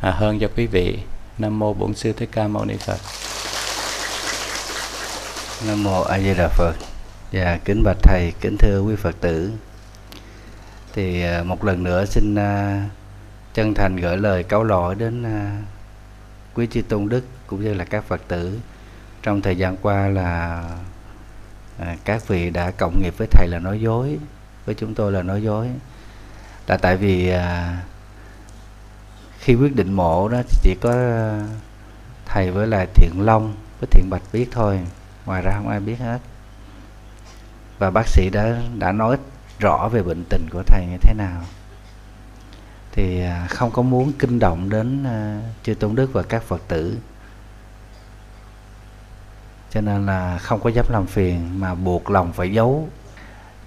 à, 0.00 0.10
hơn 0.10 0.38
cho 0.38 0.48
quý 0.56 0.66
vị 0.66 0.98
nam 1.38 1.58
mô 1.58 1.74
bổn 1.74 1.94
sư 1.94 2.12
thích 2.12 2.28
ca 2.32 2.48
mâu 2.48 2.64
ni 2.64 2.76
phật. 2.76 2.98
Nam 5.66 5.82
mô 5.82 6.02
a 6.02 6.18
di 6.18 6.34
đà 6.34 6.48
phật. 6.48 6.74
Và 7.32 7.40
dạ, 7.40 7.58
kính 7.64 7.82
bạch 7.84 7.96
thầy 8.02 8.32
kính 8.40 8.56
thưa 8.58 8.80
quý 8.80 8.96
phật 8.96 9.14
tử. 9.20 9.52
Thì 10.92 11.22
à, 11.22 11.42
một 11.42 11.64
lần 11.64 11.82
nữa 11.82 12.04
xin 12.04 12.34
à, 12.34 12.82
chân 13.54 13.74
thành 13.74 13.96
gửi 13.96 14.16
lời 14.16 14.42
cáo 14.42 14.64
lỗi 14.64 14.94
đến 14.94 15.22
à, 15.22 15.62
quý 16.54 16.66
chư 16.70 16.82
tôn 16.82 17.08
đức 17.08 17.24
cũng 17.46 17.64
như 17.64 17.74
là 17.74 17.84
các 17.84 18.04
phật 18.04 18.20
tử. 18.28 18.58
Trong 19.22 19.42
thời 19.42 19.56
gian 19.56 19.76
qua 19.76 20.08
là 20.08 20.62
các 22.04 22.28
vị 22.28 22.50
đã 22.50 22.70
cộng 22.70 23.02
nghiệp 23.02 23.14
với 23.18 23.28
thầy 23.30 23.48
là 23.48 23.58
nói 23.58 23.80
dối 23.80 24.18
với 24.66 24.74
chúng 24.74 24.94
tôi 24.94 25.12
là 25.12 25.22
nói 25.22 25.42
dối. 25.42 25.68
Là 26.66 26.76
tại 26.76 26.96
vì 26.96 27.32
khi 29.48 29.54
quyết 29.54 29.76
định 29.76 29.92
mổ 29.92 30.28
đó 30.28 30.42
chỉ 30.62 30.74
có 30.80 30.90
ờ, 30.90 31.42
thầy 32.26 32.50
với 32.50 32.66
lại 32.66 32.86
thiện 32.94 33.12
long 33.20 33.54
với 33.80 33.88
thiện 33.90 34.10
bạch 34.10 34.22
biết 34.32 34.48
thôi. 34.52 34.80
Ngoài 35.26 35.42
ra 35.42 35.52
không 35.56 35.68
ai 35.68 35.80
biết 35.80 35.98
hết. 35.98 36.18
Và 37.78 37.90
bác 37.90 38.08
sĩ 38.08 38.30
đã 38.30 38.62
đã 38.78 38.92
nói 38.92 39.16
rõ 39.58 39.88
về 39.88 40.02
bệnh 40.02 40.24
tình 40.30 40.46
của 40.50 40.62
thầy 40.66 40.86
như 40.86 40.96
thế 41.00 41.14
nào. 41.14 41.42
Thì 42.92 43.20
ờ, 43.20 43.46
không 43.48 43.70
có 43.70 43.82
muốn 43.82 44.12
kinh 44.18 44.38
động 44.38 44.70
đến 44.70 45.04
ờ, 45.04 45.40
chư 45.62 45.74
tôn 45.74 45.94
đức 45.94 46.12
và 46.12 46.22
các 46.22 46.42
phật 46.42 46.62
tử. 46.68 46.98
Cho 49.70 49.80
nên 49.80 50.06
là 50.06 50.38
không 50.38 50.60
có 50.60 50.70
dám 50.70 50.86
làm 50.90 51.06
phiền 51.06 51.60
mà 51.60 51.74
buộc 51.74 52.10
lòng 52.10 52.32
phải 52.32 52.52
giấu. 52.52 52.88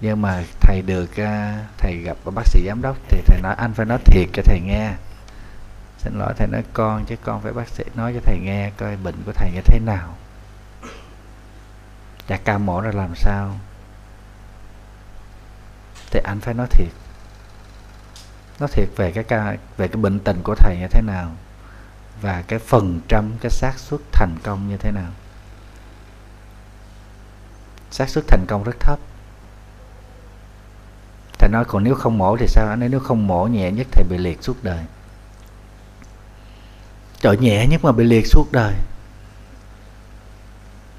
Nhưng 0.00 0.22
mà 0.22 0.44
thầy 0.60 0.82
được 0.82 1.10
thầy 1.78 1.96
gặp 1.96 2.16
bác 2.34 2.46
sĩ 2.46 2.60
giám 2.66 2.82
đốc 2.82 2.96
thì 3.08 3.22
thầy 3.26 3.40
nói, 3.42 3.54
anh 3.58 3.74
phải 3.74 3.86
nói 3.86 3.98
thiệt 4.04 4.28
cho 4.32 4.42
thầy 4.42 4.60
nghe 4.60 4.92
xin 6.04 6.18
lỗi 6.18 6.32
thầy 6.36 6.48
nói 6.48 6.64
con, 6.72 7.04
chứ 7.04 7.16
con 7.24 7.40
phải 7.40 7.52
bác 7.52 7.68
sĩ 7.68 7.84
nói 7.94 8.12
cho 8.14 8.20
thầy 8.24 8.38
nghe 8.38 8.70
coi 8.76 8.96
bệnh 8.96 9.22
của 9.26 9.32
thầy 9.32 9.50
như 9.54 9.60
thế 9.64 9.78
nào. 9.78 10.14
Và 12.28 12.38
ca 12.44 12.58
mổ 12.58 12.80
ra 12.80 12.90
làm 12.94 13.14
sao? 13.14 13.58
Thì 16.10 16.20
anh 16.24 16.40
phải 16.40 16.54
nói 16.54 16.66
thiệt. 16.70 16.92
Nói 18.60 18.68
thiệt 18.72 18.88
về 18.96 19.12
cái 19.12 19.24
ca, 19.24 19.56
về 19.76 19.88
cái 19.88 19.96
bệnh 19.96 20.20
tình 20.20 20.42
của 20.42 20.54
thầy 20.54 20.76
như 20.76 20.86
thế 20.90 21.02
nào 21.02 21.30
và 22.20 22.42
cái 22.48 22.58
phần 22.58 23.00
trăm, 23.08 23.32
cái 23.40 23.50
xác 23.50 23.72
suất 23.78 24.00
thành 24.12 24.36
công 24.42 24.68
như 24.68 24.76
thế 24.76 24.90
nào. 24.90 25.10
Xác 27.90 28.08
suất 28.08 28.24
thành 28.28 28.44
công 28.48 28.64
rất 28.64 28.80
thấp. 28.80 28.98
Thầy 31.38 31.50
nói 31.50 31.64
còn 31.64 31.84
nếu 31.84 31.94
không 31.94 32.18
mổ 32.18 32.36
thì 32.36 32.46
sao? 32.48 32.68
Anh 32.68 32.82
ấy 32.82 32.88
nếu 32.88 33.00
không 33.00 33.26
mổ 33.26 33.46
nhẹ 33.46 33.70
nhất 33.70 33.86
thầy 33.92 34.04
bị 34.10 34.18
liệt 34.18 34.42
suốt 34.42 34.56
đời 34.62 34.84
trời 37.22 37.36
nhẹ 37.36 37.66
nhất 37.66 37.84
mà 37.84 37.92
bị 37.92 38.04
liệt 38.04 38.26
suốt 38.26 38.52
đời. 38.52 38.74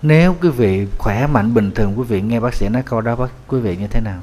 Nếu 0.01 0.35
quý 0.41 0.49
vị 0.49 0.87
khỏe 0.97 1.27
mạnh 1.27 1.53
bình 1.53 1.71
thường, 1.71 1.99
quý 1.99 2.03
vị 2.03 2.21
nghe 2.21 2.39
bác 2.39 2.53
sĩ 2.53 2.69
nói 2.69 2.83
câu 2.85 3.01
đó, 3.01 3.15
bác, 3.15 3.31
quý 3.47 3.59
vị 3.59 3.77
như 3.77 3.87
thế 3.87 4.01
nào? 4.01 4.19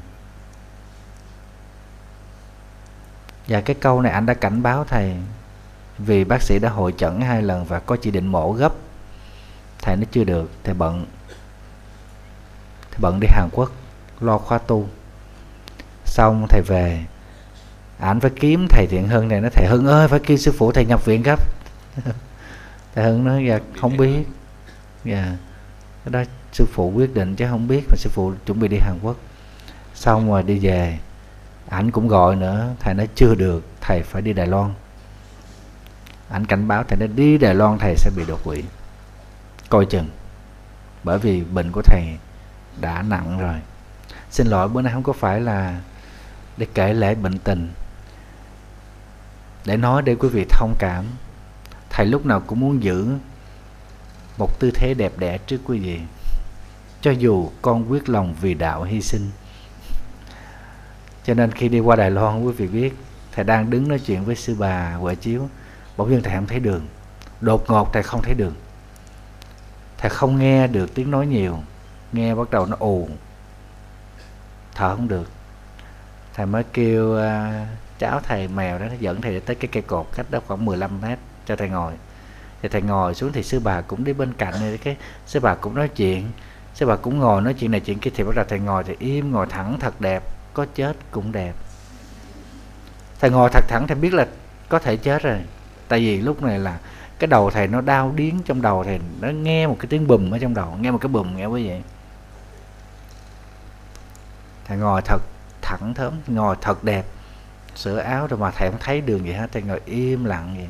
Và 3.47 3.61
cái 3.61 3.75
câu 3.75 4.01
này 4.01 4.11
anh 4.11 4.25
đã 4.25 4.33
cảnh 4.33 4.63
báo 4.63 4.83
thầy, 4.83 5.15
vì 5.97 6.23
bác 6.23 6.41
sĩ 6.41 6.59
đã 6.59 6.69
hội 6.69 6.93
chẩn 6.97 7.21
hai 7.21 7.41
lần 7.41 7.65
và 7.65 7.79
có 7.79 7.95
chỉ 7.95 8.11
định 8.11 8.27
mổ 8.27 8.51
gấp. 8.51 8.73
Thầy 9.81 9.95
nó 9.95 10.03
chưa 10.11 10.23
được, 10.23 10.51
thầy 10.63 10.73
bận. 10.73 11.05
Thầy 12.91 12.99
bận 12.99 13.19
đi 13.19 13.27
Hàn 13.31 13.49
Quốc, 13.51 13.71
lo 14.19 14.37
khoa 14.37 14.57
tu. 14.57 14.89
Xong 16.05 16.45
thầy 16.49 16.61
về, 16.67 17.03
ảnh 17.99 18.19
phải 18.19 18.31
kiếm 18.39 18.67
thầy 18.69 18.87
thiện 18.87 19.07
hưng 19.07 19.27
này 19.27 19.41
nó 19.41 19.49
thầy 19.53 19.67
hưng 19.67 19.85
ơi, 19.85 20.07
phải 20.07 20.19
kêu 20.19 20.37
sư 20.37 20.53
phụ 20.57 20.71
thầy 20.71 20.85
nhập 20.85 21.05
viện 21.05 21.23
gấp 21.23 21.39
thầy 22.95 23.05
hưng 23.05 23.23
nói 23.23 23.45
dạ 23.49 23.59
không 23.81 23.97
biết. 23.97 24.23
Dạ. 25.03 25.35
Cái 26.05 26.11
đó 26.11 26.23
sư 26.53 26.65
phụ 26.73 26.91
quyết 26.95 27.13
định 27.13 27.35
chứ 27.35 27.47
không 27.49 27.67
biết 27.67 27.83
mà 27.89 27.95
sư 27.97 28.09
phụ 28.13 28.33
chuẩn 28.45 28.59
bị 28.59 28.67
đi 28.67 28.77
Hàn 28.77 28.99
Quốc. 29.01 29.15
Xong 29.95 30.29
rồi 30.29 30.43
đi 30.43 30.59
về 30.59 30.99
ảnh 31.69 31.91
cũng 31.91 32.07
gọi 32.07 32.35
nữa 32.35 32.69
thầy 32.79 32.93
nói 32.93 33.07
chưa 33.15 33.35
được 33.35 33.63
thầy 33.81 34.03
phải 34.03 34.21
đi 34.21 34.33
đài 34.33 34.47
loan. 34.47 34.73
Ảnh 36.29 36.45
cảnh 36.45 36.67
báo 36.67 36.83
thầy 36.83 36.99
nói 36.99 37.07
đi 37.07 37.37
đài 37.37 37.55
loan 37.55 37.77
thầy 37.79 37.95
sẽ 37.95 38.11
bị 38.15 38.23
đột 38.27 38.39
quỵ. 38.43 38.63
Coi 39.69 39.85
chừng 39.85 40.09
bởi 41.03 41.19
vì 41.19 41.43
bệnh 41.43 41.71
của 41.71 41.81
thầy 41.81 42.17
đã 42.81 43.01
nặng 43.01 43.39
rồi. 43.39 43.55
Xin 44.31 44.47
lỗi 44.47 44.69
bữa 44.69 44.81
nay 44.81 44.93
không 44.93 45.03
có 45.03 45.13
phải 45.13 45.41
là 45.41 45.79
để 46.57 46.67
kể 46.73 46.93
lễ 46.93 47.15
bệnh 47.15 47.37
tình. 47.37 47.69
Để 49.65 49.77
nói 49.77 50.01
để 50.01 50.15
quý 50.15 50.29
vị 50.29 50.45
thông 50.49 50.75
cảm 50.79 51.05
thầy 51.91 52.05
lúc 52.05 52.25
nào 52.25 52.39
cũng 52.47 52.59
muốn 52.59 52.83
giữ 52.83 53.07
một 54.37 54.59
tư 54.59 54.71
thế 54.71 54.93
đẹp 54.93 55.13
đẽ 55.17 55.37
trước 55.37 55.57
quý 55.65 55.79
vị. 55.79 55.99
Cho 57.01 57.11
dù 57.11 57.49
con 57.61 57.91
quyết 57.91 58.09
lòng 58.09 58.35
vì 58.41 58.53
đạo 58.53 58.83
hy 58.83 59.01
sinh. 59.01 59.29
Cho 61.23 61.33
nên 61.33 61.51
khi 61.51 61.69
đi 61.69 61.79
qua 61.79 61.95
Đài 61.95 62.11
Loan 62.11 62.43
quý 62.43 62.53
vị 62.53 62.67
biết 62.67 62.93
thầy 63.31 63.45
đang 63.45 63.69
đứng 63.69 63.87
nói 63.87 63.99
chuyện 63.99 64.25
với 64.25 64.35
sư 64.35 64.55
bà 64.59 64.93
Huệ 64.93 65.15
Chiếu. 65.15 65.49
Bỗng 65.97 66.09
nhiên 66.09 66.21
thầy 66.23 66.35
không 66.35 66.47
thấy 66.47 66.59
đường. 66.59 66.87
Đột 67.41 67.69
ngột 67.69 67.93
thầy 67.93 68.03
không 68.03 68.21
thấy 68.23 68.33
đường. 68.33 68.53
Thầy 69.97 70.09
không 70.09 70.39
nghe 70.39 70.67
được 70.67 70.95
tiếng 70.95 71.11
nói 71.11 71.27
nhiều. 71.27 71.59
Nghe 72.11 72.35
bắt 72.35 72.51
đầu 72.51 72.65
nó 72.65 72.75
ù. 72.79 73.09
Thở 74.75 74.95
không 74.95 75.07
được. 75.07 75.29
Thầy 76.33 76.45
mới 76.45 76.63
kêu 76.73 77.05
uh, 77.05 77.67
cháu 77.99 78.19
thầy 78.23 78.47
mèo 78.47 78.79
đó 78.79 78.85
dẫn 78.99 79.21
thầy 79.21 79.39
tới 79.39 79.55
cái 79.55 79.69
cây 79.71 79.83
cột 79.83 80.07
cách 80.15 80.25
đó 80.31 80.39
khoảng 80.47 80.65
15 80.65 81.01
mét 81.01 81.19
cho 81.45 81.55
thầy 81.55 81.69
ngồi. 81.69 81.93
Thì 82.61 82.69
thầy 82.69 82.81
ngồi 82.81 83.15
xuống 83.15 83.31
thì 83.31 83.43
sư 83.43 83.59
bà 83.59 83.81
cũng 83.81 84.03
đi 84.03 84.13
bên 84.13 84.33
cạnh 84.33 84.53
này 84.59 84.77
cái 84.77 84.95
sư 85.25 85.39
bà 85.39 85.55
cũng 85.55 85.75
nói 85.75 85.87
chuyện. 85.87 86.31
Sư 86.73 86.85
bà 86.85 86.95
cũng 86.95 87.19
ngồi 87.19 87.41
nói 87.41 87.53
chuyện 87.53 87.71
này 87.71 87.79
chuyện 87.79 87.99
kia 87.99 88.11
thì 88.15 88.23
bắt 88.23 88.35
đầu 88.35 88.45
thầy 88.49 88.59
ngồi 88.59 88.83
thì 88.83 88.95
im, 88.99 89.31
ngồi 89.31 89.47
thẳng 89.49 89.77
thật 89.79 90.01
đẹp, 90.01 90.23
có 90.53 90.65
chết 90.75 90.97
cũng 91.11 91.31
đẹp. 91.31 91.53
Thầy 93.19 93.29
ngồi 93.29 93.49
thật 93.53 93.65
thẳng 93.67 93.87
thầy 93.87 93.95
biết 93.95 94.13
là 94.13 94.27
có 94.69 94.79
thể 94.79 94.97
chết 94.97 95.23
rồi. 95.23 95.39
Tại 95.87 95.99
vì 95.99 96.21
lúc 96.21 96.43
này 96.43 96.59
là 96.59 96.79
cái 97.19 97.27
đầu 97.27 97.49
thầy 97.49 97.67
nó 97.67 97.81
đau 97.81 98.13
điếng 98.15 98.43
trong 98.45 98.61
đầu 98.61 98.83
thầy, 98.83 98.99
nó 99.21 99.27
nghe 99.29 99.67
một 99.67 99.75
cái 99.79 99.87
tiếng 99.89 100.07
bùm 100.07 100.31
ở 100.31 100.39
trong 100.39 100.53
đầu, 100.53 100.77
nghe 100.81 100.91
một 100.91 100.97
cái 101.01 101.07
bùm 101.07 101.37
nghe 101.37 101.45
quý 101.45 101.67
vị. 101.67 101.81
Thầy 104.65 104.77
ngồi 104.77 105.01
thật 105.01 105.21
thẳng 105.61 105.93
thớm, 105.93 106.13
ngồi 106.27 106.55
thật 106.61 106.83
đẹp. 106.83 107.05
Sửa 107.75 107.97
áo 107.97 108.27
rồi 108.27 108.39
mà 108.39 108.51
thầy 108.51 108.71
không 108.71 108.79
thấy 108.79 109.01
đường 109.01 109.25
gì 109.25 109.31
hết, 109.31 109.47
thầy 109.51 109.61
ngồi 109.61 109.81
im 109.85 110.25
lặng 110.25 110.55
vậy 110.57 110.67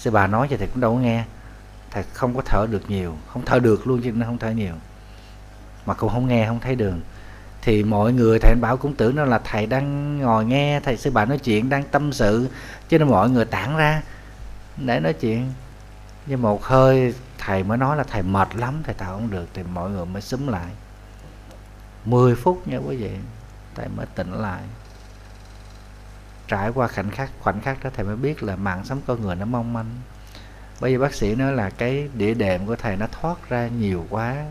sư 0.00 0.10
bà 0.10 0.26
nói 0.26 0.48
cho 0.50 0.56
thầy 0.56 0.66
cũng 0.66 0.80
đâu 0.80 0.94
có 0.94 1.00
nghe. 1.00 1.24
Thầy 1.90 2.02
không 2.12 2.34
có 2.36 2.42
thở 2.44 2.66
được 2.70 2.90
nhiều, 2.90 3.16
không 3.32 3.44
thở 3.44 3.58
được 3.58 3.86
luôn 3.86 4.00
chứ 4.02 4.12
nó 4.12 4.26
không 4.26 4.38
thở 4.38 4.50
nhiều. 4.50 4.74
Mà 5.86 5.94
cũng 5.94 6.10
không 6.10 6.28
nghe, 6.28 6.46
không 6.46 6.60
thấy 6.60 6.74
đường. 6.74 7.00
Thì 7.62 7.82
mọi 7.84 8.12
người 8.12 8.38
thầy 8.38 8.50
anh 8.50 8.60
bảo 8.60 8.76
cũng 8.76 8.94
tưởng 8.94 9.16
nó 9.16 9.24
là 9.24 9.38
thầy 9.38 9.66
đang 9.66 10.18
ngồi 10.18 10.44
nghe, 10.44 10.80
thầy 10.80 10.96
sư 10.96 11.10
bà 11.10 11.24
nói 11.24 11.38
chuyện, 11.38 11.68
đang 11.68 11.82
tâm 11.82 12.12
sự. 12.12 12.48
Cho 12.88 12.98
nên 12.98 13.08
mọi 13.08 13.30
người 13.30 13.44
tản 13.44 13.76
ra, 13.76 14.02
để 14.76 15.00
nói 15.00 15.12
chuyện. 15.12 15.52
Nhưng 16.26 16.42
một 16.42 16.64
hơi, 16.64 17.14
thầy 17.38 17.62
mới 17.62 17.78
nói 17.78 17.96
là 17.96 18.04
thầy 18.04 18.22
mệt 18.22 18.56
lắm, 18.56 18.82
thầy 18.84 18.94
thở 18.98 19.06
không 19.06 19.30
được, 19.30 19.46
thì 19.54 19.62
mọi 19.62 19.90
người 19.90 20.06
mới 20.06 20.22
xúm 20.22 20.46
lại. 20.46 20.70
10 22.04 22.34
phút 22.34 22.68
nha 22.68 22.76
quý 22.76 22.96
vị, 22.96 23.10
thầy 23.74 23.88
mới 23.96 24.06
tỉnh 24.06 24.32
lại 24.32 24.60
trải 26.50 26.70
qua 26.74 26.88
khoảnh 26.88 27.10
khắc 27.10 27.30
khoảnh 27.40 27.60
khắc 27.60 27.84
đó 27.84 27.90
thầy 27.94 28.06
mới 28.06 28.16
biết 28.16 28.42
là 28.42 28.56
mạng 28.56 28.84
sống 28.84 29.00
con 29.06 29.22
người 29.22 29.36
nó 29.36 29.46
mong 29.46 29.72
manh. 29.72 29.90
Bởi 30.80 30.90
vì 30.90 30.98
bác 30.98 31.14
sĩ 31.14 31.34
nói 31.34 31.52
là 31.52 31.70
cái 31.70 32.08
địa 32.14 32.34
đệm 32.34 32.66
của 32.66 32.76
thầy 32.76 32.96
nó 32.96 33.06
thoát 33.20 33.48
ra 33.48 33.68
nhiều 33.68 34.06
quá, 34.10 34.44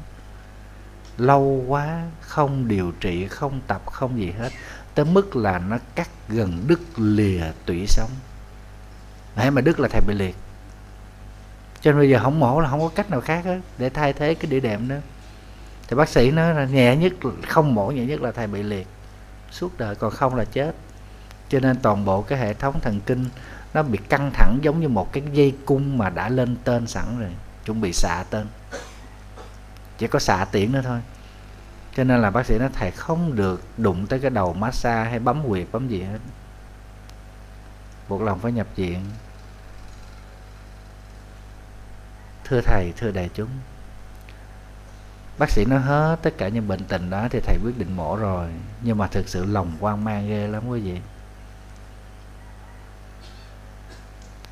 lâu 1.17 1.63
quá, 1.67 2.01
không 2.21 2.67
điều 2.67 2.91
trị, 2.91 3.27
không 3.27 3.61
tập, 3.67 3.81
không 3.85 4.19
gì 4.19 4.31
hết, 4.31 4.49
tới 4.95 5.05
mức 5.05 5.35
là 5.35 5.59
nó 5.59 5.77
cắt 5.95 6.09
gần 6.29 6.63
đứt 6.67 6.79
lìa 6.97 7.43
tủy 7.65 7.85
sống. 7.87 8.09
Hãy 9.35 9.51
mà 9.51 9.61
đứt 9.61 9.79
là 9.79 9.87
thầy 9.91 10.01
bị 10.07 10.13
liệt. 10.13 10.35
Cho 11.81 11.91
nên 11.91 11.99
bây 11.99 12.09
giờ 12.09 12.19
không 12.23 12.39
mổ 12.39 12.59
là 12.59 12.69
không 12.69 12.79
có 12.79 12.89
cách 12.95 13.09
nào 13.09 13.21
khác 13.21 13.45
hết 13.45 13.59
để 13.77 13.89
thay 13.89 14.13
thế 14.13 14.33
cái 14.33 14.51
địa 14.51 14.59
đệm 14.59 14.87
đó. 14.87 14.95
Thì 15.87 15.95
bác 15.95 16.09
sĩ 16.09 16.31
nói 16.31 16.53
là 16.53 16.65
nhẹ 16.65 16.95
nhất, 16.95 17.13
không 17.47 17.75
mổ 17.75 17.91
nhẹ 17.91 18.05
nhất 18.05 18.21
là 18.21 18.31
thầy 18.31 18.47
bị 18.47 18.63
liệt. 18.63 18.87
Suốt 19.51 19.77
đời 19.77 19.95
còn 19.95 20.11
không 20.11 20.35
là 20.35 20.45
chết 20.45 20.75
cho 21.49 21.59
nên 21.59 21.79
toàn 21.81 22.05
bộ 22.05 22.21
cái 22.21 22.39
hệ 22.39 22.53
thống 22.53 22.79
thần 22.79 22.99
kinh 23.05 23.25
nó 23.73 23.83
bị 23.83 23.99
căng 24.09 24.31
thẳng 24.33 24.57
giống 24.61 24.79
như 24.79 24.87
một 24.87 25.13
cái 25.13 25.23
dây 25.33 25.55
cung 25.65 25.97
mà 25.97 26.09
đã 26.09 26.29
lên 26.29 26.55
tên 26.63 26.87
sẵn 26.87 27.19
rồi, 27.19 27.31
chuẩn 27.65 27.81
bị 27.81 27.93
xạ 27.93 28.23
tên. 28.29 28.47
Chỉ 29.97 30.07
có 30.07 30.19
xạ 30.19 30.45
tiễn 30.51 30.71
nữa 30.71 30.81
thôi. 30.83 30.99
Cho 31.95 32.03
nên 32.03 32.21
là 32.21 32.31
bác 32.31 32.45
sĩ 32.45 32.57
nói 32.59 32.69
thầy 32.73 32.91
không 32.91 33.35
được 33.35 33.63
đụng 33.77 34.07
tới 34.07 34.19
cái 34.19 34.29
đầu 34.29 34.53
massage 34.53 35.09
hay 35.09 35.19
bấm 35.19 35.41
huyệt, 35.41 35.67
bấm 35.71 35.87
gì 35.87 36.01
hết. 36.01 36.19
Buộc 38.09 38.21
lòng 38.21 38.39
phải 38.39 38.51
nhập 38.51 38.67
viện. 38.75 39.05
Thưa 42.43 42.61
thầy, 42.61 42.93
thưa 42.97 43.11
đại 43.11 43.29
chúng. 43.33 43.49
Bác 45.37 45.51
sĩ 45.51 45.65
nói 45.65 45.79
hết 45.79 46.15
tất 46.21 46.33
cả 46.37 46.47
những 46.47 46.67
bệnh 46.67 46.83
tình 46.83 47.09
đó 47.09 47.27
thì 47.31 47.39
thầy 47.39 47.57
quyết 47.63 47.77
định 47.77 47.95
mổ 47.95 48.15
rồi. 48.15 48.49
Nhưng 48.81 48.97
mà 48.97 49.07
thực 49.07 49.27
sự 49.27 49.45
lòng 49.45 49.71
quan 49.79 50.03
mang 50.03 50.29
ghê 50.29 50.47
lắm 50.47 50.67
quý 50.67 50.81
vị. 50.81 50.99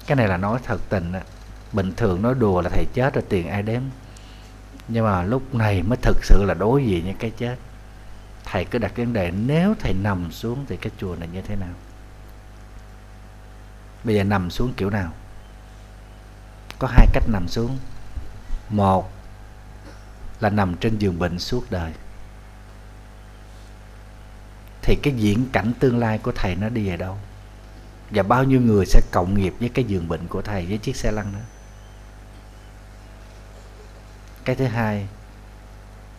Cái 0.07 0.15
này 0.15 0.27
là 0.27 0.37
nói 0.37 0.59
thật 0.63 0.81
tình 0.89 1.11
á. 1.13 1.21
Bình 1.73 1.93
thường 1.97 2.21
nói 2.21 2.35
đùa 2.35 2.61
là 2.61 2.69
thầy 2.69 2.85
chết 2.93 3.13
rồi 3.13 3.23
tiền 3.29 3.47
ai 3.47 3.63
đếm. 3.63 3.81
Nhưng 4.87 5.05
mà 5.05 5.23
lúc 5.23 5.55
này 5.55 5.83
mới 5.83 5.97
thực 6.01 6.25
sự 6.25 6.43
là 6.45 6.53
đối 6.53 6.85
diện 6.85 7.05
với 7.05 7.15
cái 7.19 7.31
chết. 7.37 7.55
Thầy 8.45 8.65
cứ 8.65 8.79
đặt 8.79 8.97
vấn 8.97 9.13
đề, 9.13 9.31
nếu 9.31 9.75
thầy 9.79 9.93
nằm 9.93 10.31
xuống 10.31 10.65
thì 10.69 10.77
cái 10.77 10.91
chùa 10.97 11.15
này 11.15 11.27
như 11.33 11.41
thế 11.41 11.55
nào? 11.55 11.73
Bây 14.03 14.15
giờ 14.15 14.23
nằm 14.23 14.49
xuống 14.51 14.73
kiểu 14.77 14.89
nào? 14.89 15.13
Có 16.79 16.87
hai 16.91 17.07
cách 17.13 17.23
nằm 17.27 17.47
xuống. 17.47 17.77
Một 18.69 19.11
là 20.39 20.49
nằm 20.49 20.75
trên 20.75 20.97
giường 20.97 21.19
bệnh 21.19 21.39
suốt 21.39 21.63
đời. 21.69 21.91
Thì 24.81 24.95
cái 25.03 25.13
diễn 25.17 25.45
cảnh 25.51 25.73
tương 25.79 25.99
lai 25.99 26.17
của 26.17 26.31
thầy 26.35 26.55
nó 26.55 26.69
đi 26.69 26.89
về 26.89 26.97
đâu? 26.97 27.17
Và 28.09 28.23
bao 28.23 28.43
nhiêu 28.43 28.61
người 28.61 28.85
sẽ 28.85 29.01
cộng 29.11 29.39
nghiệp 29.39 29.53
với 29.59 29.69
cái 29.69 29.85
giường 29.85 30.07
bệnh 30.07 30.27
của 30.27 30.41
thầy, 30.41 30.65
với 30.65 30.77
chiếc 30.77 30.95
xe 30.95 31.11
lăn 31.11 31.33
đó? 31.33 31.39
Cái 34.45 34.55
thứ 34.55 34.65
hai, 34.65 35.07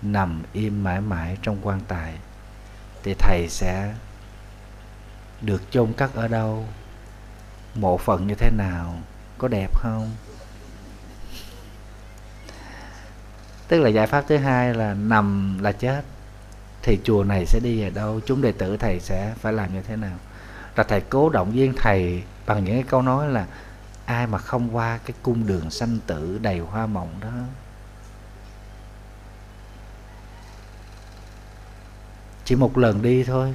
nằm 0.02 0.42
im 0.52 0.84
mãi 0.84 1.00
mãi 1.00 1.36
trong 1.42 1.58
quan 1.62 1.80
tài, 1.88 2.14
thì 3.02 3.14
thầy 3.18 3.48
sẽ 3.48 3.94
được 5.40 5.62
chôn 5.70 5.92
cất 5.92 6.14
ở 6.14 6.28
đâu? 6.28 6.66
Mộ 7.74 7.98
phận 7.98 8.26
như 8.26 8.34
thế 8.34 8.50
nào? 8.50 8.98
Có 9.38 9.48
đẹp 9.48 9.68
không? 9.74 10.10
Tức 13.68 13.80
là 13.80 13.88
giải 13.88 14.06
pháp 14.06 14.24
thứ 14.28 14.36
hai 14.36 14.74
là 14.74 14.94
nằm 14.94 15.58
là 15.62 15.72
chết, 15.72 16.04
thì 16.82 16.98
chùa 17.04 17.24
này 17.24 17.46
sẽ 17.46 17.60
đi 17.62 17.80
về 17.80 17.90
đâu? 17.90 18.20
Chúng 18.26 18.42
đệ 18.42 18.52
tử 18.52 18.76
thầy 18.76 19.00
sẽ 19.00 19.34
phải 19.40 19.52
làm 19.52 19.74
như 19.74 19.82
thế 19.82 19.96
nào? 19.96 20.16
Là 20.78 20.84
thầy 20.84 21.00
cố 21.00 21.28
động 21.28 21.52
viên 21.52 21.72
thầy 21.76 22.22
bằng 22.46 22.64
những 22.64 22.74
cái 22.74 22.84
câu 22.88 23.02
nói 23.02 23.28
là 23.28 23.46
ai 24.04 24.26
mà 24.26 24.38
không 24.38 24.76
qua 24.76 24.98
cái 25.04 25.16
cung 25.22 25.46
đường 25.46 25.70
sanh 25.70 25.98
tử 26.06 26.38
đầy 26.42 26.58
hoa 26.58 26.86
mộng 26.86 27.14
đó? 27.20 27.32
Chỉ 32.44 32.56
một 32.56 32.78
lần 32.78 33.02
đi 33.02 33.24
thôi. 33.24 33.54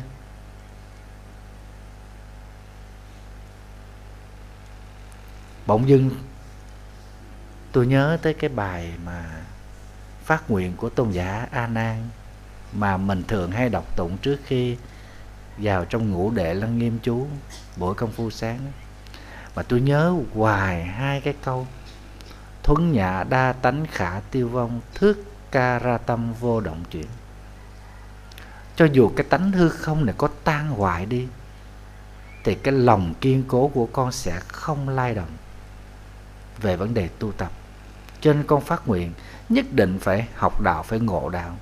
Bỗng 5.66 5.90
dưng 5.90 6.10
tôi 7.72 7.88
nhớ 7.88 8.18
tới 8.22 8.34
cái 8.34 8.50
bài 8.50 8.94
mà 9.06 9.44
phát 10.24 10.52
nguyện 10.52 10.76
của 10.78 10.90
tôn 10.90 11.12
giả 11.12 11.48
a 11.52 11.68
nan 11.68 12.10
mà 12.74 12.98
mình 12.98 13.24
thường 13.28 13.52
hay 13.52 13.70
đọc 13.70 13.96
tụng 13.96 14.18
trước 14.18 14.38
khi 14.46 14.78
vào 15.58 15.86
trong 15.86 16.12
ngũ 16.12 16.32
đệ 16.32 16.54
lăng 16.54 16.78
nghiêm 16.78 17.00
chú 17.04 17.28
buổi 17.78 17.96
công 17.96 18.12
phu 18.12 18.30
sáng 18.30 18.60
mà 19.56 19.64
tôi 19.64 19.82
nhớ 19.82 20.16
hoài 20.34 20.86
hai 20.86 21.22
cái 21.22 21.34
câu, 21.44 21.68
thuấn 22.64 22.92
nhạ 22.92 23.24
đa 23.24 23.54
tánh 23.54 23.86
khả 23.92 24.20
tiêu 24.32 24.50
vong, 24.50 24.82
thước 24.94 25.24
ca 25.52 25.80
ra 25.80 25.98
tâm 25.98 26.34
vô 26.40 26.62
động 26.62 26.84
chuyển. 26.92 27.08
Cho 28.76 28.86
dù 28.86 29.12
cái 29.16 29.26
tánh 29.30 29.52
hư 29.52 29.70
không 29.70 30.06
này 30.06 30.16
có 30.18 30.30
tan 30.44 30.70
hoại 30.70 31.06
đi, 31.06 31.28
thì 32.44 32.56
cái 32.56 32.74
lòng 32.74 33.14
kiên 33.22 33.44
cố 33.48 33.68
của 33.68 33.86
con 33.86 34.12
sẽ 34.12 34.40
không 34.48 34.90
lay 34.90 35.16
động. 35.16 35.32
Về 36.62 36.76
vấn 36.76 36.94
đề 36.94 37.08
tu 37.20 37.32
tập 37.32 37.52
cho 38.24 38.34
nên 38.34 38.44
con 38.48 38.62
phát 38.62 38.88
nguyện, 38.88 39.14
nhất 39.50 39.66
định 39.72 40.00
phải 40.00 40.28
học 40.36 40.62
đạo, 40.62 40.84
phải 40.84 41.00
ngộ 41.00 41.30
đạo 41.30 41.58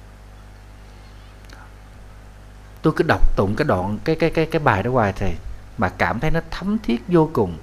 tôi 2.81 2.93
cứ 2.95 3.03
đọc 3.07 3.35
tụng 3.35 3.55
cái 3.55 3.65
đoạn, 3.65 3.99
cái 4.03 4.15
cái 4.15 4.29
cái 4.29 4.45
cái 4.45 4.59
bài 4.59 4.83
đó 4.83 4.91
hoài 4.91 5.13
thầy 5.13 5.33
mà 5.77 5.89
cảm 5.89 6.19
thấy 6.19 6.31
nó 6.31 6.39
thấm 6.51 6.77
thiết 6.83 7.01
vô 7.07 7.29
cùng. 7.33 7.57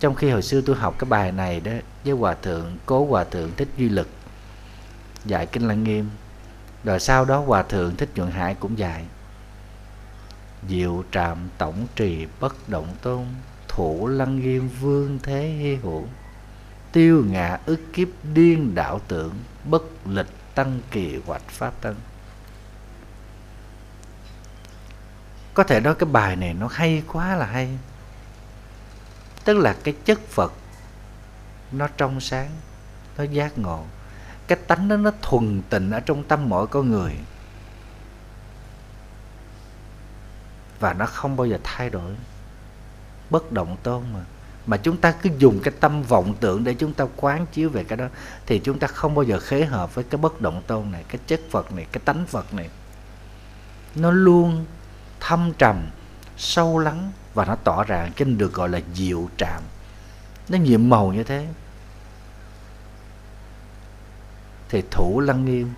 Trong 0.00 0.14
khi 0.14 0.30
hồi 0.30 0.42
xưa 0.42 0.60
tôi 0.60 0.76
học 0.76 0.94
cái 0.98 1.10
bài 1.10 1.32
này 1.32 1.60
đó, 1.60 1.72
với 2.04 2.14
hòa 2.14 2.34
thượng, 2.42 2.76
cố 2.86 3.06
hòa 3.06 3.24
thượng 3.24 3.50
thích 3.56 3.68
duy 3.76 3.88
lực 3.88 4.08
dạy 5.24 5.46
kinh 5.46 5.68
lăng 5.68 5.84
nghiêm. 5.84 6.10
Rồi 6.84 7.00
sau 7.00 7.24
đó 7.24 7.38
hòa 7.38 7.62
thượng 7.62 7.96
thích 7.96 8.08
nhuận 8.14 8.30
hải 8.30 8.54
cũng 8.54 8.78
dạy, 8.78 9.04
diệu 10.68 11.04
trạm 11.12 11.38
tổng 11.58 11.86
trì 11.96 12.26
bất 12.40 12.68
động 12.68 12.88
tôn, 13.02 13.24
thủ 13.68 14.06
lăng 14.06 14.40
nghiêm 14.40 14.68
vương 14.80 15.18
thế 15.22 15.48
hy 15.58 15.74
hữu. 15.74 16.04
Tiêu 16.92 17.24
ngạ 17.30 17.58
ức 17.66 17.80
kiếp 17.92 18.08
điên 18.34 18.74
đạo 18.74 19.00
tưởng, 19.08 19.32
bất 19.64 19.82
lịch 20.06 20.54
tăng 20.54 20.80
kỳ 20.90 21.20
hoạch 21.26 21.48
pháp 21.48 21.80
tân 21.80 21.94
có 25.54 25.64
thể 25.64 25.80
nói 25.80 25.94
cái 25.94 26.08
bài 26.12 26.36
này 26.36 26.54
nó 26.54 26.68
hay 26.72 27.02
quá 27.06 27.36
là 27.36 27.46
hay. 27.46 27.78
Tức 29.44 29.58
là 29.58 29.76
cái 29.84 29.94
chất 30.04 30.20
phật 30.28 30.52
nó 31.72 31.88
trong 31.96 32.20
sáng, 32.20 32.50
nó 33.18 33.24
giác 33.24 33.58
ngộ. 33.58 33.84
Cái 34.46 34.58
tánh 34.66 34.88
đó 34.88 34.96
nó 34.96 35.10
thuần 35.22 35.62
tịnh 35.70 35.90
ở 35.90 36.00
trong 36.00 36.24
tâm 36.24 36.48
mỗi 36.48 36.66
con 36.66 36.90
người. 36.90 37.14
Và 40.80 40.92
nó 40.92 41.06
không 41.06 41.36
bao 41.36 41.46
giờ 41.46 41.58
thay 41.62 41.90
đổi, 41.90 42.14
bất 43.30 43.52
động 43.52 43.76
tôn 43.82 44.02
mà. 44.12 44.20
Mà 44.66 44.76
chúng 44.76 44.96
ta 44.96 45.12
cứ 45.12 45.30
dùng 45.38 45.60
cái 45.62 45.74
tâm 45.80 46.02
vọng 46.02 46.34
tưởng 46.40 46.64
để 46.64 46.74
chúng 46.74 46.94
ta 46.94 47.06
quán 47.16 47.46
chiếu 47.46 47.70
về 47.70 47.84
cái 47.84 47.96
đó, 47.96 48.08
thì 48.46 48.60
chúng 48.64 48.78
ta 48.78 48.86
không 48.86 49.14
bao 49.14 49.22
giờ 49.22 49.40
khế 49.40 49.64
hợp 49.64 49.94
với 49.94 50.04
cái 50.04 50.18
bất 50.18 50.40
động 50.40 50.62
tôn 50.66 50.90
này, 50.90 51.04
cái 51.08 51.18
chất 51.26 51.40
phật 51.50 51.72
này, 51.72 51.86
cái 51.92 52.00
tánh 52.04 52.26
phật 52.26 52.54
này. 52.54 52.70
Nó 53.94 54.10
luôn 54.10 54.66
thâm 55.20 55.52
trầm, 55.58 55.86
sâu 56.36 56.78
lắng 56.78 57.12
và 57.34 57.44
nó 57.44 57.56
tỏ 57.64 57.84
ràng 57.84 58.12
cho 58.16 58.24
nên 58.24 58.38
được 58.38 58.52
gọi 58.52 58.68
là 58.68 58.80
diệu 58.94 59.28
trạm. 59.36 59.62
Nó 60.48 60.58
nhiệm 60.58 60.88
màu 60.88 61.12
như 61.12 61.24
thế. 61.24 61.48
Thì 64.68 64.82
thủ 64.90 65.20
lăng 65.20 65.44
nghiêm 65.44 65.74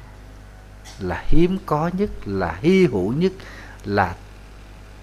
là 0.99 1.25
hiếm 1.27 1.59
có 1.67 1.91
nhất, 1.93 2.11
là 2.25 2.59
hy 2.61 2.87
hữu 2.87 3.13
nhất, 3.13 3.33
là 3.85 4.15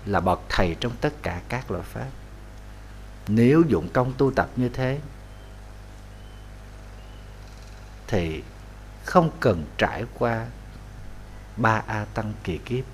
là 0.05 0.19
bậc 0.19 0.39
thầy 0.49 0.75
trong 0.79 0.91
tất 1.01 1.13
cả 1.21 1.41
các 1.49 1.71
loại 1.71 1.83
pháp. 1.83 2.07
Nếu 3.27 3.63
dụng 3.67 3.89
công 3.93 4.13
tu 4.17 4.31
tập 4.31 4.49
như 4.55 4.69
thế, 4.69 4.99
thì 8.07 8.43
không 9.05 9.31
cần 9.39 9.65
trải 9.77 10.03
qua 10.19 10.45
ba 11.57 11.81
a 11.87 12.05
tăng 12.13 12.33
kỳ 12.43 12.57
kiếp 12.57 12.85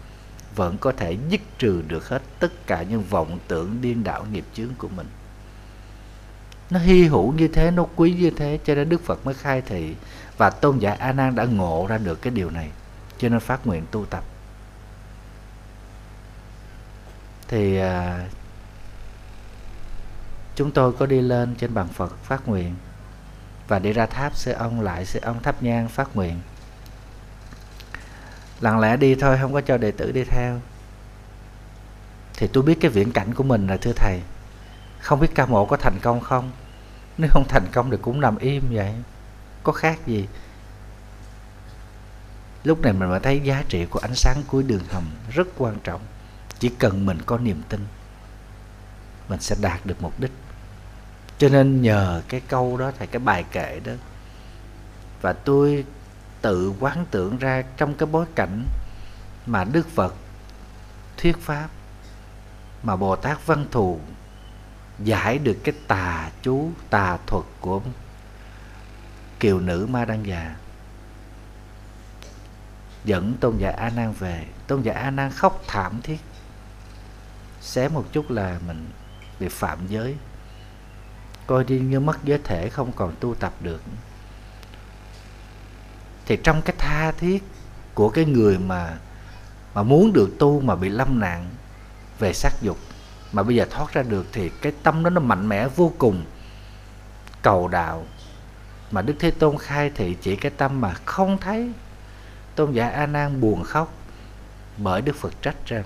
vẫn 0.55 0.77
có 0.77 0.91
thể 0.91 1.17
dứt 1.29 1.41
trừ 1.57 1.83
được 1.87 2.09
hết 2.09 2.21
tất 2.39 2.67
cả 2.67 2.83
những 2.83 3.03
vọng 3.03 3.39
tưởng 3.47 3.81
điên 3.81 4.03
đảo 4.03 4.25
nghiệp 4.31 4.45
chướng 4.53 4.75
của 4.77 4.87
mình. 4.87 5.07
Nó 6.69 6.79
hy 6.79 7.03
hữu 7.03 7.33
như 7.33 7.47
thế 7.47 7.71
nó 7.71 7.85
quý 7.95 8.13
như 8.13 8.29
thế 8.29 8.59
cho 8.65 8.75
nên 8.75 8.89
đức 8.89 9.01
phật 9.05 9.25
mới 9.25 9.33
khai 9.33 9.61
thị 9.61 9.95
và 10.37 10.49
tôn 10.49 10.79
giả 10.79 10.95
a 10.99 11.11
nan 11.11 11.35
đã 11.35 11.45
ngộ 11.45 11.85
ra 11.89 11.97
được 11.97 12.21
cái 12.21 12.31
điều 12.31 12.49
này 12.49 12.69
cho 13.17 13.29
nên 13.29 13.39
phát 13.39 13.67
nguyện 13.67 13.85
tu 13.91 14.05
tập. 14.05 14.23
Thì 17.47 17.77
à, 17.77 18.25
chúng 20.55 20.71
tôi 20.71 20.93
có 20.93 21.05
đi 21.05 21.21
lên 21.21 21.55
trên 21.55 21.73
bàn 21.73 21.87
phật 21.87 22.17
phát 22.23 22.47
nguyện 22.47 22.75
và 23.67 23.79
đi 23.79 23.93
ra 23.93 24.05
tháp 24.05 24.35
sư 24.35 24.51
ông 24.51 24.81
lại 24.81 25.05
sư 25.05 25.19
ông 25.23 25.43
thắp 25.43 25.63
nhang 25.63 25.89
phát 25.89 26.15
nguyện 26.15 26.39
lặng 28.61 28.79
lẽ 28.79 28.97
đi 28.97 29.15
thôi, 29.15 29.37
không 29.41 29.53
có 29.53 29.61
cho 29.61 29.77
đệ 29.77 29.91
tử 29.91 30.11
đi 30.11 30.23
theo. 30.23 30.61
Thì 32.33 32.47
tôi 32.47 32.63
biết 32.63 32.77
cái 32.81 32.91
viễn 32.91 33.11
cảnh 33.11 33.33
của 33.33 33.43
mình 33.43 33.67
là, 33.67 33.77
thưa 33.77 33.93
thầy, 33.95 34.21
không 34.99 35.19
biết 35.19 35.35
ca 35.35 35.45
mộ 35.45 35.65
có 35.65 35.77
thành 35.77 35.99
công 36.01 36.19
không? 36.19 36.51
Nếu 37.17 37.29
không 37.33 37.45
thành 37.49 37.65
công 37.71 37.91
thì 37.91 37.97
cũng 38.01 38.21
nằm 38.21 38.37
im 38.37 38.63
vậy. 38.71 38.93
Có 39.63 39.71
khác 39.71 40.07
gì? 40.07 40.27
Lúc 42.63 42.81
này 42.81 42.93
mình 42.93 43.09
mới 43.09 43.19
thấy 43.19 43.39
giá 43.39 43.63
trị 43.69 43.85
của 43.85 43.99
ánh 43.99 44.15
sáng 44.15 44.43
cuối 44.47 44.63
đường 44.63 44.83
hầm 44.89 45.03
rất 45.33 45.47
quan 45.57 45.75
trọng. 45.83 46.01
Chỉ 46.59 46.69
cần 46.69 47.05
mình 47.05 47.17
có 47.25 47.37
niềm 47.37 47.61
tin, 47.69 47.85
mình 49.29 49.39
sẽ 49.39 49.55
đạt 49.61 49.85
được 49.85 50.01
mục 50.01 50.19
đích. 50.19 50.31
Cho 51.37 51.49
nên 51.49 51.81
nhờ 51.81 52.21
cái 52.29 52.41
câu 52.47 52.77
đó, 52.77 52.91
thầy, 52.97 53.07
cái 53.07 53.19
bài 53.19 53.45
kệ 53.51 53.79
đó, 53.79 53.91
và 55.21 55.33
tôi 55.33 55.85
tự 56.45 56.73
quán 56.79 57.05
tưởng 57.11 57.37
ra 57.37 57.63
trong 57.77 57.95
cái 57.95 58.07
bối 58.11 58.25
cảnh 58.35 58.65
mà 59.45 59.63
đức 59.63 59.87
phật 59.89 60.15
thuyết 61.17 61.37
pháp, 61.37 61.69
mà 62.83 62.95
bồ 62.95 63.15
tát 63.15 63.45
văn 63.45 63.65
thù 63.71 63.99
giải 64.99 65.37
được 65.37 65.57
cái 65.63 65.75
tà 65.87 66.31
chú, 66.41 66.71
tà 66.89 67.17
thuật 67.27 67.45
của 67.59 67.81
kiều 69.39 69.59
nữ 69.59 69.87
ma 69.89 70.05
đăng 70.05 70.25
già. 70.25 70.55
Dẫn 73.05 73.33
tôn 73.39 73.57
giả 73.57 73.71
a 73.71 73.89
nan 73.89 74.13
về. 74.13 74.45
Tôn 74.67 74.81
giả 74.81 74.93
a 74.93 75.11
nan 75.11 75.31
khóc 75.31 75.63
thảm 75.67 76.01
thiết. 76.03 76.19
Xé 77.61 77.89
một 77.89 78.05
chút 78.11 78.31
là 78.31 78.59
mình 78.67 78.89
bị 79.39 79.47
phạm 79.47 79.87
giới. 79.87 80.15
Coi 81.47 81.63
đi 81.63 81.79
như 81.79 81.99
mất 81.99 82.17
giới 82.23 82.39
thể, 82.43 82.69
không 82.69 82.91
còn 82.91 83.15
tu 83.19 83.35
tập 83.35 83.53
được 83.61 83.81
thì 86.25 86.37
trong 86.43 86.61
cái 86.61 86.75
tha 86.77 87.11
thiết 87.11 87.43
của 87.93 88.09
cái 88.09 88.25
người 88.25 88.57
mà 88.57 88.97
mà 89.73 89.83
muốn 89.83 90.13
được 90.13 90.29
tu 90.39 90.61
mà 90.61 90.75
bị 90.75 90.89
lâm 90.89 91.19
nạn 91.19 91.49
về 92.19 92.33
sắc 92.33 92.53
dục, 92.61 92.77
mà 93.31 93.43
bây 93.43 93.55
giờ 93.55 93.65
thoát 93.71 93.93
ra 93.93 94.01
được 94.01 94.25
thì 94.31 94.49
cái 94.49 94.73
tâm 94.83 95.03
đó 95.03 95.09
nó 95.09 95.21
mạnh 95.21 95.49
mẽ 95.49 95.67
vô 95.67 95.91
cùng. 95.97 96.25
Cầu 97.41 97.67
đạo 97.67 98.05
mà 98.91 99.01
đức 99.01 99.15
thế 99.19 99.31
tôn 99.31 99.57
khai 99.57 99.91
thị 99.95 100.17
chỉ 100.21 100.35
cái 100.35 100.51
tâm 100.57 100.81
mà 100.81 100.93
không 100.93 101.37
thấy. 101.37 101.71
Tôn 102.55 102.71
giả 102.71 102.89
a 102.89 103.05
nan 103.05 103.41
buồn 103.41 103.63
khóc 103.63 103.93
bởi 104.77 105.01
đức 105.01 105.15
phật 105.15 105.41
trách 105.41 105.55
rằng, 105.65 105.85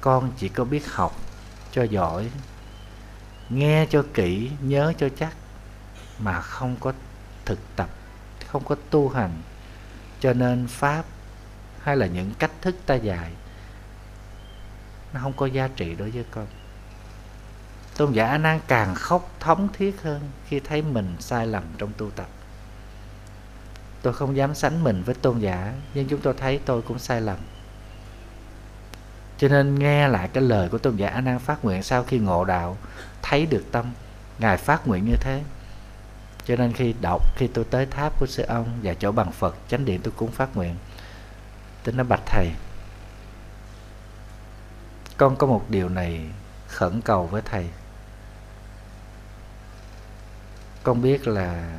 con 0.00 0.32
chỉ 0.36 0.48
có 0.48 0.64
biết 0.64 0.92
học 0.92 1.16
cho 1.72 1.82
giỏi, 1.82 2.30
nghe 3.48 3.86
cho 3.90 4.04
kỹ, 4.14 4.50
nhớ 4.60 4.92
cho 4.98 5.08
chắc 5.18 5.32
mà 6.18 6.40
không 6.40 6.76
có 6.80 6.92
thực 7.44 7.58
tập 7.76 7.88
không 8.56 8.64
có 8.64 8.76
tu 8.90 9.08
hành. 9.08 9.30
Cho 10.20 10.32
nên 10.32 10.66
pháp 10.66 11.04
hay 11.82 11.96
là 11.96 12.06
những 12.06 12.32
cách 12.38 12.50
thức 12.60 12.76
ta 12.86 12.94
dạy, 12.94 13.30
nó 15.12 15.20
không 15.22 15.32
có 15.32 15.46
giá 15.46 15.68
trị 15.76 15.94
đối 15.94 16.10
với 16.10 16.24
con. 16.30 16.46
Tôn 17.96 18.12
giả 18.12 18.26
a 18.26 18.38
nan 18.38 18.60
càng 18.68 18.94
khóc 18.94 19.30
thống 19.40 19.68
thiết 19.72 20.02
hơn 20.02 20.20
khi 20.48 20.60
thấy 20.60 20.82
mình 20.82 21.16
sai 21.20 21.46
lầm 21.46 21.62
trong 21.78 21.92
tu 21.96 22.10
tập. 22.10 22.26
Tôi 24.02 24.12
không 24.12 24.36
dám 24.36 24.54
sánh 24.54 24.84
mình 24.84 25.02
với 25.02 25.14
tôn 25.14 25.38
giả, 25.38 25.72
nhưng 25.94 26.08
chúng 26.08 26.20
tôi 26.20 26.34
thấy 26.34 26.60
tôi 26.64 26.82
cũng 26.82 26.98
sai 26.98 27.20
lầm. 27.20 27.38
Cho 29.38 29.48
nên 29.48 29.78
nghe 29.78 30.08
lại 30.08 30.28
cái 30.32 30.42
lời 30.42 30.68
của 30.68 30.78
tôn 30.78 30.96
giả 30.96 31.08
a 31.08 31.20
nan 31.20 31.38
phát 31.38 31.64
nguyện 31.64 31.82
sau 31.82 32.02
khi 32.02 32.18
ngộ 32.18 32.44
đạo, 32.44 32.76
thấy 33.22 33.46
được 33.46 33.64
tâm, 33.72 33.92
ngài 34.38 34.56
phát 34.56 34.88
nguyện 34.88 35.04
như 35.04 35.16
thế 35.20 35.42
cho 36.46 36.56
nên 36.56 36.72
khi 36.72 36.94
đọc, 37.00 37.36
khi 37.36 37.46
tôi 37.46 37.64
tới 37.64 37.86
tháp 37.86 38.18
của 38.18 38.26
sư 38.26 38.42
ông 38.42 38.80
và 38.82 38.94
chỗ 38.94 39.12
bằng 39.12 39.32
phật, 39.32 39.56
chánh 39.68 39.84
điện 39.84 40.00
tôi 40.02 40.12
cũng 40.16 40.30
phát 40.30 40.56
nguyện. 40.56 40.76
Tính 41.84 41.96
nó 41.96 42.04
bạch 42.04 42.22
thầy, 42.26 42.50
con 45.16 45.36
có 45.36 45.46
một 45.46 45.64
điều 45.68 45.88
này 45.88 46.20
khẩn 46.68 47.00
cầu 47.00 47.26
với 47.26 47.42
thầy. 47.42 47.68
Con 50.82 51.02
biết 51.02 51.28
là 51.28 51.78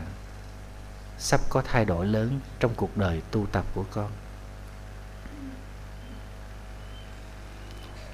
sắp 1.18 1.42
có 1.50 1.62
thay 1.62 1.86
đổi 1.86 2.06
lớn 2.06 2.40
trong 2.60 2.72
cuộc 2.76 2.98
đời 2.98 3.22
tu 3.32 3.46
tập 3.52 3.66
của 3.76 3.86
con. 3.92 4.12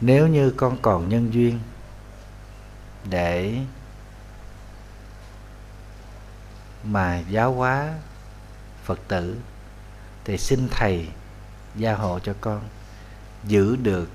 Nếu 0.01 0.27
như 0.27 0.53
con 0.57 0.77
còn 0.81 1.09
nhân 1.09 1.33
duyên 1.33 1.59
để 3.09 3.59
mà 6.83 7.19
giáo 7.29 7.53
hóa 7.53 7.93
phật 8.83 8.99
tử, 9.07 9.37
thì 10.25 10.37
xin 10.37 10.67
thầy 10.71 11.07
gia 11.75 11.95
hộ 11.95 12.19
cho 12.19 12.35
con 12.41 12.61
giữ 13.43 13.75
được 13.75 14.09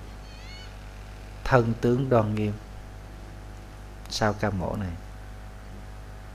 thân 1.44 1.74
tướng 1.80 2.08
đoan 2.08 2.34
nghiêm 2.34 2.52
sau 4.10 4.32
ca 4.32 4.50
mổ 4.50 4.76
này, 4.76 4.92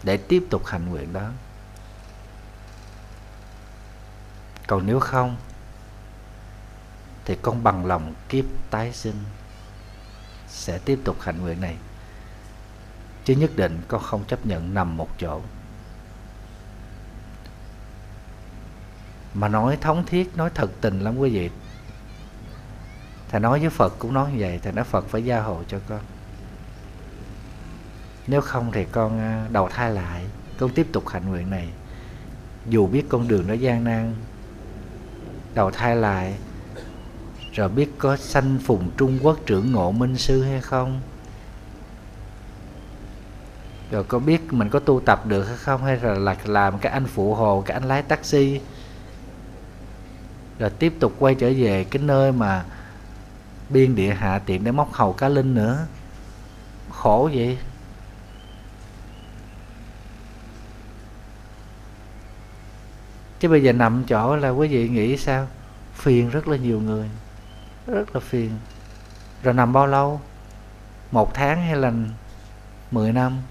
để 0.04 0.18
tiếp 0.18 0.44
tục 0.50 0.66
hành 0.66 0.90
nguyện 0.90 1.14
đó. 1.14 1.30
Còn 4.68 4.86
nếu 4.86 5.00
không, 5.00 5.38
thì 7.26 7.38
con 7.42 7.64
bằng 7.64 7.86
lòng 7.86 8.14
kiếp 8.30 8.46
tái 8.70 8.94
sinh 8.94 9.24
sẽ 10.48 10.78
tiếp 10.78 11.00
tục 11.04 11.22
hành 11.22 11.42
nguyện 11.42 11.62
này. 11.62 11.78
Chứ 13.26 13.36
nhất 13.36 13.52
định 13.56 13.82
con 13.88 14.02
không 14.04 14.26
chấp 14.26 14.46
nhận 14.46 14.74
nằm 14.74 14.98
một 14.98 15.10
chỗ. 15.20 15.42
Mà 19.34 19.48
nói 19.48 19.78
thống 19.82 20.04
thiết, 20.06 20.38
nói 20.38 20.50
thật 20.56 20.72
tình 20.82 21.00
lắm 21.00 21.18
quý 21.18 21.30
vị. 21.30 21.50
Thầy 23.30 23.40
nói 23.40 23.60
với 23.60 23.70
phật 23.70 23.94
cũng 24.00 24.14
nói 24.14 24.32
như 24.32 24.38
vậy, 24.40 24.60
thầy 24.64 24.74
nói 24.74 24.86
phật 24.86 25.06
phải 25.08 25.26
gia 25.26 25.42
hộ 25.42 25.62
cho 25.68 25.80
con. 25.90 26.00
Nếu 28.28 28.42
không 28.42 28.72
thì 28.72 28.86
con 28.92 29.20
à, 29.20 29.48
đầu 29.52 29.70
thai 29.70 29.92
lại, 29.92 30.26
con 30.60 30.70
tiếp 30.70 30.88
tục 30.92 31.08
hạnh 31.08 31.30
nguyện 31.30 31.50
này. 31.50 31.68
Dù 32.70 32.88
biết 32.88 33.04
con 33.10 33.28
đường 33.28 33.48
nó 33.48 33.54
gian 33.54 33.84
nan, 33.84 34.14
đầu 35.54 35.72
thai 35.72 35.96
lại, 35.96 36.36
rồi 37.54 37.70
biết 37.70 37.90
có 37.98 38.18
sanh 38.18 38.60
phùng 38.66 38.92
trung 38.98 39.20
quốc 39.22 39.38
trưởng 39.46 39.72
ngộ 39.72 39.92
minh 39.92 40.18
sư 40.18 40.44
hay 40.44 40.62
không, 40.62 41.02
rồi 43.92 44.04
có 44.04 44.20
biết 44.20 44.54
mình 44.54 44.70
có 44.70 44.80
tu 44.80 45.00
tập 45.00 45.28
được 45.28 45.44
hay 45.44 45.58
không, 45.58 45.84
hay 45.84 45.98
là 45.98 46.36
làm 46.46 46.80
cái 46.80 46.92
anh 46.92 47.06
phụ 47.06 47.36
hồ, 47.36 47.64
cái 47.66 47.74
anh 47.74 47.84
lái 47.84 48.02
taxi 48.02 48.62
rồi 50.60 50.70
tiếp 50.70 50.94
tục 51.00 51.16
quay 51.20 51.36
trở 51.36 51.52
về 51.58 51.84
cái 51.84 52.02
nơi 52.02 52.32
mà 52.32 52.66
biên 53.70 53.96
địa 53.96 54.14
hạ 54.14 54.40
tiện 54.46 54.64
để 54.64 54.72
móc 54.72 54.94
hầu 54.94 55.14
cá 55.14 55.30
linh 55.30 55.56
nữa. 55.56 55.86
Khổ 56.90 57.30
vậy. 57.34 57.58
Chứ 63.40 63.50
bây 63.50 63.64
giờ 63.64 63.74
nằm 63.74 64.04
chỗ 64.04 64.36
là 64.36 64.50
quý 64.50 64.68
vị 64.68 64.90
nghĩ 64.90 65.18
sao? 65.18 65.48
Phiền 65.94 66.30
rất 66.30 66.48
là 66.48 66.58
nhiều 66.58 66.82
người. 66.82 67.10
Rất 67.88 68.16
là 68.16 68.20
phiền. 68.20 68.52
Rồi 69.44 69.54
nằm 69.54 69.74
bao 69.74 69.88
lâu? 69.88 70.22
Một 71.12 71.34
tháng 71.34 71.64
hay 71.66 71.76
là 71.76 71.92
mười 72.92 73.12
năm? 73.12 73.42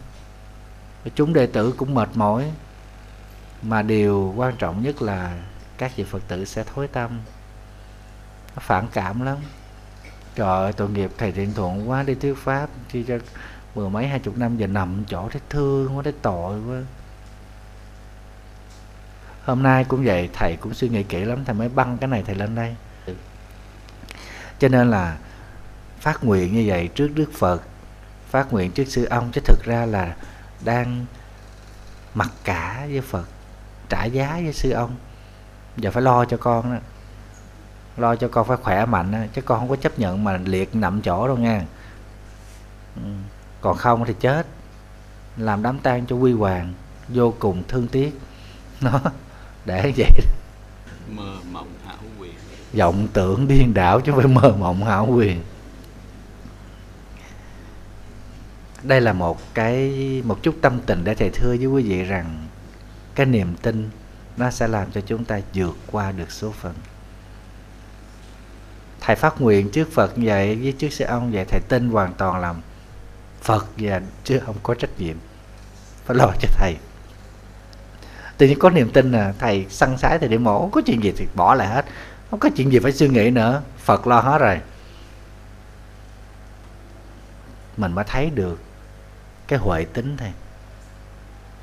Chúng 1.14 1.32
đệ 1.32 1.46
tử 1.46 1.74
cũng 1.76 1.94
mệt 1.94 2.08
mỏi. 2.14 2.52
Mà 3.62 3.82
điều 3.82 4.34
quan 4.36 4.56
trọng 4.56 4.82
nhất 4.82 5.02
là 5.02 5.38
các 5.82 5.96
vị 5.96 6.04
phật 6.04 6.22
tử 6.28 6.44
sẽ 6.44 6.64
thối 6.74 6.88
tâm. 6.88 7.20
Nó 8.56 8.60
phản 8.60 8.88
cảm 8.92 9.24
lắm. 9.24 9.36
Trời 10.34 10.48
ơi, 10.48 10.72
tội 10.72 10.90
nghiệp 10.90 11.10
thầy 11.18 11.32
thiện 11.32 11.54
thuận 11.54 11.90
quá, 11.90 12.02
đi 12.02 12.14
thuyết 12.14 12.34
pháp 12.38 12.70
chi 12.92 13.04
cho 13.08 13.18
mười 13.74 13.90
mấy, 13.90 14.06
hai 14.06 14.18
chục 14.18 14.38
năm 14.38 14.56
giờ 14.56 14.66
nằm 14.66 15.04
chỗ 15.08 15.28
thấy 15.32 15.40
thương 15.48 15.96
quá, 15.96 16.02
thấy 16.02 16.12
tội 16.22 16.60
quá. 16.60 16.80
Hôm 19.44 19.62
nay 19.62 19.84
cũng 19.84 20.04
vậy, 20.04 20.30
thầy 20.32 20.56
cũng 20.56 20.74
suy 20.74 20.88
nghĩ 20.88 21.02
kỹ 21.02 21.24
lắm, 21.24 21.44
thầy 21.44 21.54
mới 21.54 21.68
băng 21.68 21.98
cái 21.98 22.08
này 22.08 22.22
thầy 22.26 22.34
lên 22.34 22.54
đây. 22.54 22.76
Cho 24.58 24.68
nên 24.68 24.90
là 24.90 25.16
phát 26.00 26.24
nguyện 26.24 26.54
như 26.54 26.64
vậy 26.66 26.88
trước 26.94 27.08
đức 27.14 27.30
phật, 27.38 27.62
phát 28.30 28.52
nguyện 28.52 28.72
trước 28.72 28.84
sư 28.88 29.04
ông, 29.04 29.30
chứ 29.32 29.40
thực 29.44 29.64
ra 29.64 29.86
là 29.86 30.16
đang 30.64 31.06
mặc 32.14 32.30
cả 32.44 32.86
với 32.90 33.00
phật, 33.00 33.26
trả 33.88 34.04
giá 34.04 34.40
với 34.44 34.52
sư 34.52 34.70
ông 34.70 34.96
giờ 35.76 35.90
phải 35.90 36.02
lo 36.02 36.24
cho 36.24 36.36
con 36.36 36.72
đó. 36.72 36.78
Lo 37.96 38.16
cho 38.16 38.28
con 38.28 38.46
phải 38.46 38.56
khỏe 38.56 38.86
mạnh 38.86 39.12
á, 39.12 39.26
chứ 39.34 39.42
con 39.42 39.58
không 39.58 39.68
có 39.68 39.76
chấp 39.76 39.98
nhận 39.98 40.24
mà 40.24 40.36
liệt 40.44 40.74
nằm 40.74 41.02
chỗ 41.02 41.26
đâu 41.28 41.36
nha 41.36 41.64
ừ. 42.96 43.02
còn 43.60 43.76
không 43.76 44.04
thì 44.04 44.14
chết. 44.20 44.46
Làm 45.36 45.62
đám 45.62 45.78
tang 45.78 46.06
cho 46.06 46.16
quy 46.16 46.32
hoàng. 46.32 46.72
Vô 47.08 47.34
cùng 47.38 47.62
thương 47.68 47.88
tiếc. 47.88 48.20
Nó 48.80 49.00
để 49.64 49.92
vậy 49.96 50.10
mơ 51.08 51.36
mộng 51.52 51.68
hảo 51.86 51.96
quyền 52.18 52.34
vọng 52.72 53.08
tưởng 53.12 53.48
điên 53.48 53.74
đảo 53.74 54.00
chứ 54.00 54.12
phải 54.16 54.26
mơ 54.26 54.54
mộng 54.58 54.84
hảo 54.84 55.06
quyền 55.10 55.42
đây 58.82 59.00
là 59.00 59.12
một 59.12 59.38
cái 59.54 59.92
một 60.24 60.42
chút 60.42 60.54
tâm 60.60 60.80
tình 60.86 61.04
để 61.04 61.14
thầy 61.14 61.30
thưa 61.30 61.48
với 61.48 61.66
quý 61.66 61.82
vị 61.82 62.02
rằng 62.02 62.46
cái 63.14 63.26
niềm 63.26 63.54
tin 63.62 63.90
nó 64.36 64.50
sẽ 64.50 64.68
làm 64.68 64.92
cho 64.92 65.00
chúng 65.06 65.24
ta 65.24 65.40
vượt 65.54 65.76
qua 65.86 66.12
được 66.12 66.30
số 66.30 66.50
phận. 66.50 66.74
Thầy 69.00 69.16
phát 69.16 69.40
nguyện 69.40 69.70
trước 69.70 69.92
phật 69.92 70.18
như 70.18 70.26
vậy, 70.26 70.56
với 70.56 70.72
trước 70.72 70.92
sư 70.92 71.04
ông 71.04 71.32
vậy, 71.32 71.44
thầy 71.44 71.60
tin 71.68 71.90
hoàn 71.90 72.14
toàn 72.14 72.40
làm 72.40 72.60
phật 73.42 73.66
và 73.76 74.00
chứ 74.24 74.40
không 74.46 74.56
có 74.62 74.74
trách 74.74 74.90
nhiệm. 74.98 75.16
Phải 76.04 76.16
lo 76.16 76.32
cho 76.40 76.48
thầy. 76.58 76.76
Tự 78.38 78.46
nhiên 78.46 78.58
có 78.58 78.70
niềm 78.70 78.90
tin 78.92 79.12
là 79.12 79.34
thầy 79.38 79.66
săn 79.70 79.98
sái, 79.98 80.18
thầy 80.18 80.28
đi 80.28 80.38
mổ, 80.38 80.60
không 80.60 80.70
có 80.70 80.80
chuyện 80.86 81.02
gì 81.02 81.12
thì 81.16 81.26
bỏ 81.34 81.54
lại 81.54 81.68
hết. 81.68 81.84
Không 82.30 82.40
có 82.40 82.48
chuyện 82.56 82.72
gì 82.72 82.78
phải 82.78 82.92
suy 82.92 83.08
nghĩ 83.08 83.30
nữa. 83.30 83.62
Phật 83.78 84.06
lo 84.06 84.20
hết 84.20 84.38
rồi. 84.38 84.60
Mình 87.76 87.92
mới 87.92 88.04
thấy 88.04 88.30
được 88.30 88.60
cái 89.48 89.58
huệ 89.58 89.84
tính 89.84 90.16
thầy 90.16 90.32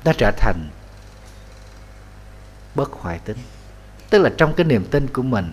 nó 0.04 0.12
trở 0.18 0.30
thành 0.36 0.68
bất 2.74 2.92
hoại 2.92 3.18
tính 3.18 3.38
tức 4.10 4.18
là 4.18 4.30
trong 4.36 4.54
cái 4.54 4.66
niềm 4.66 4.84
tin 4.90 5.06
của 5.06 5.22
mình 5.22 5.52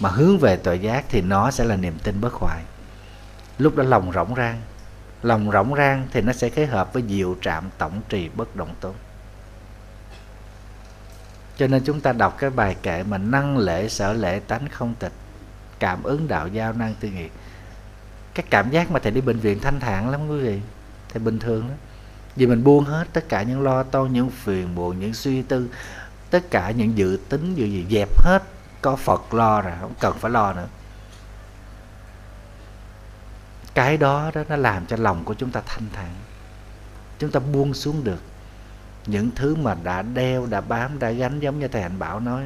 mà 0.00 0.08
hướng 0.08 0.38
về 0.38 0.56
tội 0.56 0.78
giác 0.78 1.04
thì 1.08 1.22
nó 1.22 1.50
sẽ 1.50 1.64
là 1.64 1.76
niềm 1.76 1.98
tin 2.02 2.20
bất 2.20 2.32
hoại 2.32 2.62
lúc 3.58 3.76
đó 3.76 3.82
lòng 3.82 4.12
rỗng 4.12 4.34
rang. 4.34 4.60
Lòng 5.22 5.50
rỗng 5.52 5.74
rang 5.74 6.08
thì 6.12 6.20
nó 6.20 6.32
sẽ 6.32 6.48
kết 6.48 6.66
hợp 6.66 6.92
với 6.92 7.02
diệu 7.08 7.36
trạm 7.42 7.70
tổng 7.78 8.00
trì 8.08 8.28
bất 8.28 8.56
động 8.56 8.74
tốn 8.80 8.94
cho 11.56 11.66
nên 11.66 11.82
chúng 11.84 12.00
ta 12.00 12.12
đọc 12.12 12.36
cái 12.38 12.50
bài 12.50 12.76
kệ 12.82 13.02
mà 13.02 13.18
năng 13.18 13.58
lễ 13.58 13.88
sở 13.88 14.12
lễ 14.12 14.40
tánh 14.40 14.68
không 14.68 14.94
tịch, 14.98 15.12
cảm 15.78 16.02
ứng 16.02 16.28
đạo 16.28 16.48
giao 16.48 16.72
năng 16.72 16.94
tư 17.00 17.08
nghị. 17.08 17.28
Cái 18.34 18.46
cảm 18.50 18.70
giác 18.70 18.90
mà 18.90 18.98
thầy 18.98 19.12
đi 19.12 19.20
bệnh 19.20 19.38
viện 19.38 19.60
thanh 19.60 19.80
thản 19.80 20.10
lắm 20.10 20.28
quý 20.28 20.40
vị, 20.40 20.60
thầy 21.08 21.22
bình 21.22 21.38
thường 21.38 21.68
đó 21.68 21.74
vì 22.36 22.46
mình 22.46 22.64
buông 22.64 22.84
hết 22.84 23.08
tất 23.12 23.28
cả 23.28 23.42
những 23.42 23.62
lo 23.62 23.82
toan, 23.82 24.12
những 24.12 24.30
phiền 24.30 24.74
muộn, 24.74 25.00
những 25.00 25.14
suy 25.14 25.42
tư 25.42 25.68
tất 26.30 26.50
cả 26.50 26.70
những 26.70 26.98
dự 26.98 27.18
tính 27.28 27.54
dự 27.54 27.66
gì 27.66 27.86
dẹp 27.90 28.08
hết. 28.22 28.42
Có 28.82 28.96
phật 28.96 29.34
lo 29.34 29.60
rồi 29.60 29.72
không 29.80 29.94
cần 30.00 30.18
phải 30.18 30.30
lo 30.30 30.52
nữa. 30.52 30.66
Cái 33.74 33.96
đó 33.96 34.30
đó 34.34 34.42
nó 34.48 34.56
làm 34.56 34.86
cho 34.86 34.96
lòng 34.96 35.24
của 35.24 35.34
chúng 35.34 35.50
ta 35.50 35.62
thanh 35.66 35.86
thản. 35.92 36.14
Chúng 37.18 37.30
ta 37.30 37.40
buông 37.40 37.74
xuống 37.74 38.04
được 38.04 38.20
những 39.06 39.30
thứ 39.36 39.54
mà 39.54 39.74
đã 39.82 40.02
đeo 40.02 40.46
đã 40.46 40.60
bám 40.60 40.98
đã 40.98 41.10
gánh 41.10 41.40
giống 41.40 41.60
như 41.60 41.68
thầy 41.68 41.82
hạnh 41.82 41.98
bảo 41.98 42.20
nói. 42.20 42.44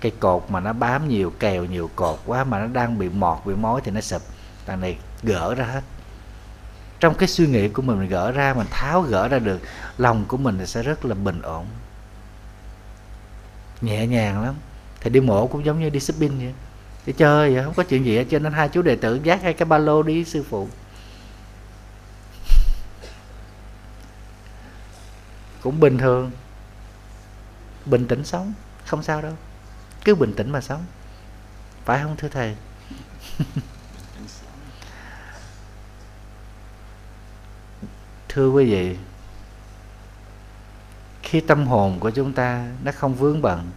Cây 0.00 0.12
cột 0.20 0.44
mà 0.48 0.60
nó 0.60 0.72
bám 0.72 1.08
nhiều 1.08 1.32
kèo 1.38 1.64
nhiều 1.64 1.90
cột 1.96 2.20
quá 2.26 2.44
mà 2.44 2.58
nó 2.58 2.66
đang 2.66 2.98
bị 2.98 3.08
mọt 3.08 3.38
bị 3.44 3.54
mối 3.54 3.80
thì 3.84 3.90
nó 3.90 4.00
sụp. 4.00 4.22
Đằng 4.66 4.80
này 4.80 4.96
gỡ 5.22 5.54
ra 5.54 5.64
hết. 5.64 5.82
Trong 7.00 7.14
cái 7.14 7.28
suy 7.28 7.46
nghĩ 7.46 7.68
của 7.68 7.82
mình, 7.82 7.98
mình 7.98 8.08
gỡ 8.08 8.32
ra 8.32 8.54
mình 8.54 8.66
tháo 8.70 9.02
gỡ 9.02 9.28
ra 9.28 9.38
được 9.38 9.60
lòng 9.98 10.24
của 10.28 10.36
mình 10.36 10.66
sẽ 10.66 10.82
rất 10.82 11.04
là 11.04 11.14
bình 11.14 11.42
ổn 11.42 11.66
nhẹ 13.80 14.06
nhàng 14.06 14.42
lắm. 14.42 14.54
Thì 15.00 15.10
đi 15.10 15.20
mổ 15.20 15.46
cũng 15.46 15.64
giống 15.64 15.80
như 15.80 15.90
đi 15.90 16.00
shopping 16.00 16.38
vậy. 16.38 16.54
Đi 17.06 17.12
chơi 17.12 17.54
vậy, 17.54 17.64
không 17.64 17.74
có 17.74 17.82
chuyện 17.82 18.04
gì 18.04 18.16
hết, 18.16 18.24
cho 18.30 18.38
nên 18.38 18.52
hai 18.52 18.68
chú 18.68 18.82
đệ 18.82 18.96
tử 18.96 19.20
dắt 19.22 19.42
hai 19.42 19.52
cái 19.54 19.66
ba 19.66 19.78
lô 19.78 20.02
đi 20.02 20.24
sư 20.24 20.44
phụ. 20.50 20.68
Cũng 25.60 25.80
bình 25.80 25.98
thường. 25.98 26.30
Bình 27.86 28.06
tĩnh 28.08 28.24
sống, 28.24 28.52
không 28.86 29.02
sao 29.02 29.22
đâu. 29.22 29.32
Cứ 30.04 30.14
bình 30.14 30.32
tĩnh 30.36 30.50
mà 30.50 30.60
sống. 30.60 30.84
Phải 31.84 32.02
không, 32.02 32.16
thưa 32.16 32.28
thầy? 32.28 32.56
Thưa 38.28 38.50
quý 38.50 38.70
vị 38.70 38.96
khi 41.28 41.40
tâm 41.40 41.66
hồn 41.66 42.00
của 42.00 42.10
chúng 42.10 42.32
ta 42.32 42.66
nó 42.84 42.92
không 42.92 43.14
vướng 43.14 43.42
bận 43.42 43.70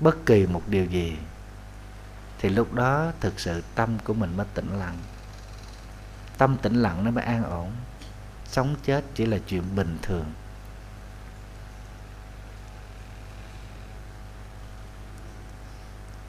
bất 0.00 0.26
kỳ 0.26 0.46
một 0.46 0.62
điều 0.66 0.84
gì, 0.84 1.16
thì 2.38 2.48
lúc 2.48 2.74
đó 2.74 3.12
thực 3.20 3.40
sự 3.40 3.62
tâm 3.74 3.98
của 4.04 4.14
mình 4.14 4.36
mới 4.36 4.46
tĩnh 4.54 4.78
lặng. 4.78 4.98
Tâm 6.38 6.56
tĩnh 6.62 6.74
lặng 6.74 7.04
nó 7.04 7.10
mới 7.10 7.24
an 7.24 7.44
ổn, 7.44 7.72
sống 8.46 8.76
chết 8.84 9.04
chỉ 9.14 9.26
là 9.26 9.38
chuyện 9.46 9.62
bình 9.76 9.98
thường. 10.02 10.24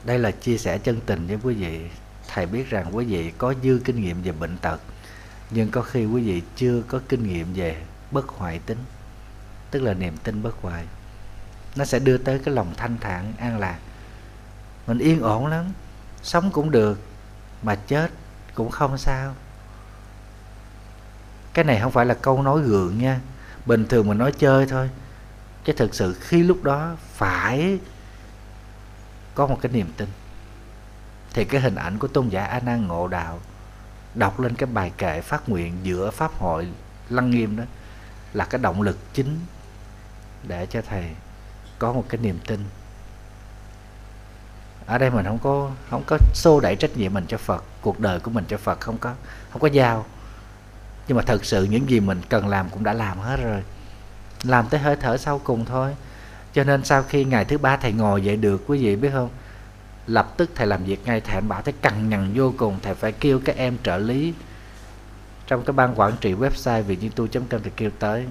Đây 0.04 0.20
là 0.20 0.32
chia 0.32 0.58
sẻ 0.58 0.78
chân 0.78 1.00
tình 1.06 1.28
với 1.28 1.38
quý 1.44 1.56
vị. 1.56 1.90
Thầy 2.28 2.46
biết 2.46 2.70
rằng 2.70 2.96
quý 2.96 3.06
vị 3.06 3.32
có 3.38 3.54
dư 3.64 3.82
kinh 3.86 4.02
nghiệm 4.02 4.22
về 4.22 4.32
bệnh 4.32 4.58
tật, 4.58 4.80
nhưng 5.50 5.72
có 5.72 5.82
khi 5.82 6.06
quý 6.06 6.24
vị 6.24 6.42
chưa 6.56 6.82
có 6.88 7.00
kinh 7.10 7.28
nghiệm 7.28 7.54
về 7.54 7.84
bất 8.12 8.28
hoại 8.28 8.60
tính 8.60 8.78
tức 9.74 9.80
là 9.80 9.94
niềm 9.94 10.18
tin 10.24 10.44
bất 10.44 10.56
hoại 10.62 10.86
nó 11.76 11.86
sẽ 11.86 12.00
đưa 12.00 12.18
tới 12.18 12.40
cái 12.40 12.56
lòng 12.56 12.74
thanh 12.78 12.98
thản, 13.02 13.34
an 13.38 13.60
lạc. 13.60 13.80
Mình 14.88 14.98
yên 14.98 15.22
ổn 15.22 15.48
lắm, 15.48 15.66
sống 16.24 16.52
cũng 16.52 16.72
được, 16.72 17.00
mà 17.64 17.76
chết 17.76 18.12
cũng 18.54 18.72
không 18.72 18.98
sao. 18.98 19.36
Cái 21.54 21.66
này 21.66 21.80
không 21.80 21.92
phải 21.92 22.06
là 22.06 22.14
câu 22.14 22.42
nói 22.42 22.62
gượng 22.62 22.98
nha. 22.98 23.20
Bình 23.66 23.86
thường 23.88 24.08
mình 24.08 24.18
nói 24.18 24.34
chơi 24.38 24.66
thôi. 24.66 24.90
Chứ 25.64 25.74
thực 25.74 25.96
sự 25.96 26.14
khi 26.14 26.44
lúc 26.44 26.64
đó 26.64 26.96
phải 27.14 27.80
có 29.36 29.48
một 29.48 29.58
cái 29.62 29.72
niềm 29.72 29.94
tin. 29.98 30.10
Thì 31.34 31.46
cái 31.46 31.62
hình 31.62 31.76
ảnh 31.76 32.00
của 32.00 32.08
tôn 32.08 32.30
giả 32.30 32.44
a 32.44 32.60
nan 32.60 32.88
ngộ 32.88 33.08
đạo 33.08 33.40
đọc 34.16 34.40
lên 34.40 34.56
cái 34.56 34.68
bài 34.74 34.92
kệ 34.98 35.22
phát 35.22 35.50
nguyện 35.50 35.78
giữa 35.84 36.12
pháp 36.12 36.32
hội 36.40 36.68
lăng 37.10 37.30
nghiêm 37.30 37.58
đó 37.58 37.64
là 38.34 38.46
cái 38.46 38.62
động 38.62 38.82
lực 38.82 38.98
chính 39.14 39.40
để 40.48 40.66
cho 40.66 40.82
thầy 40.82 41.06
có 41.80 41.94
một 41.94 42.06
cái 42.10 42.22
niềm 42.22 42.40
tin. 42.48 42.60
Ở 44.86 44.98
đây 44.98 45.10
mình 45.10 45.26
không 45.26 45.40
có 45.40 45.72
không 45.90 46.04
có 46.08 46.18
xô 46.34 46.60
đẩy 46.60 46.76
trách 46.76 46.98
nhiệm 46.98 47.14
mình 47.14 47.26
cho 47.28 47.38
Phật, 47.38 47.64
cuộc 47.82 48.00
đời 48.00 48.20
của 48.20 48.32
mình 48.32 48.46
cho 48.48 48.58
Phật 48.58 48.80
không 48.80 48.98
có 48.98 49.14
không 49.50 49.62
có 49.62 49.68
giao. 49.68 50.06
Nhưng 51.08 51.18
mà 51.18 51.24
thật 51.24 51.46
sự 51.46 51.64
những 51.64 51.90
gì 51.90 52.00
mình 52.00 52.22
cần 52.30 52.48
làm 52.48 52.70
cũng 52.70 52.84
đã 52.84 52.94
làm 52.94 53.20
hết 53.20 53.38
rồi. 53.38 53.64
Làm 54.44 54.68
tới 54.70 54.80
hơi 54.80 54.96
thở 54.96 55.18
sau 55.18 55.40
cùng 55.44 55.66
thôi. 55.66 55.96
Cho 56.54 56.64
nên 56.64 56.84
sau 56.84 57.04
khi 57.04 57.26
ngày 57.26 57.46
thứ 57.46 57.58
ba 57.58 57.78
thầy 57.78 57.92
ngồi 57.92 58.24
dậy 58.24 58.38
được, 58.38 58.64
quý 58.68 58.84
vị 58.84 58.96
biết 58.96 59.10
không? 59.14 59.30
Lập 60.08 60.34
tức 60.38 60.50
thầy 60.56 60.68
làm 60.68 60.84
việc 60.84 61.06
ngay, 61.06 61.22
thầy 61.22 61.42
bảo 61.42 61.62
thấy 61.62 61.74
cằn 61.82 62.10
nhằn 62.10 62.32
vô 62.36 62.54
cùng. 62.58 62.80
Thầy 62.82 62.96
phải 62.96 63.12
kêu 63.12 63.40
các 63.46 63.56
em 63.56 63.78
trợ 63.84 63.98
lý 63.98 64.34
trong 65.48 65.64
cái 65.66 65.74
ban 65.74 66.00
quản 66.00 66.14
trị 66.22 66.34
website 66.34 66.82
việt 66.82 67.16
tu 67.16 67.28
com 67.28 67.62
thì 67.64 67.72
kêu 67.76 67.92
tới 68.00 68.26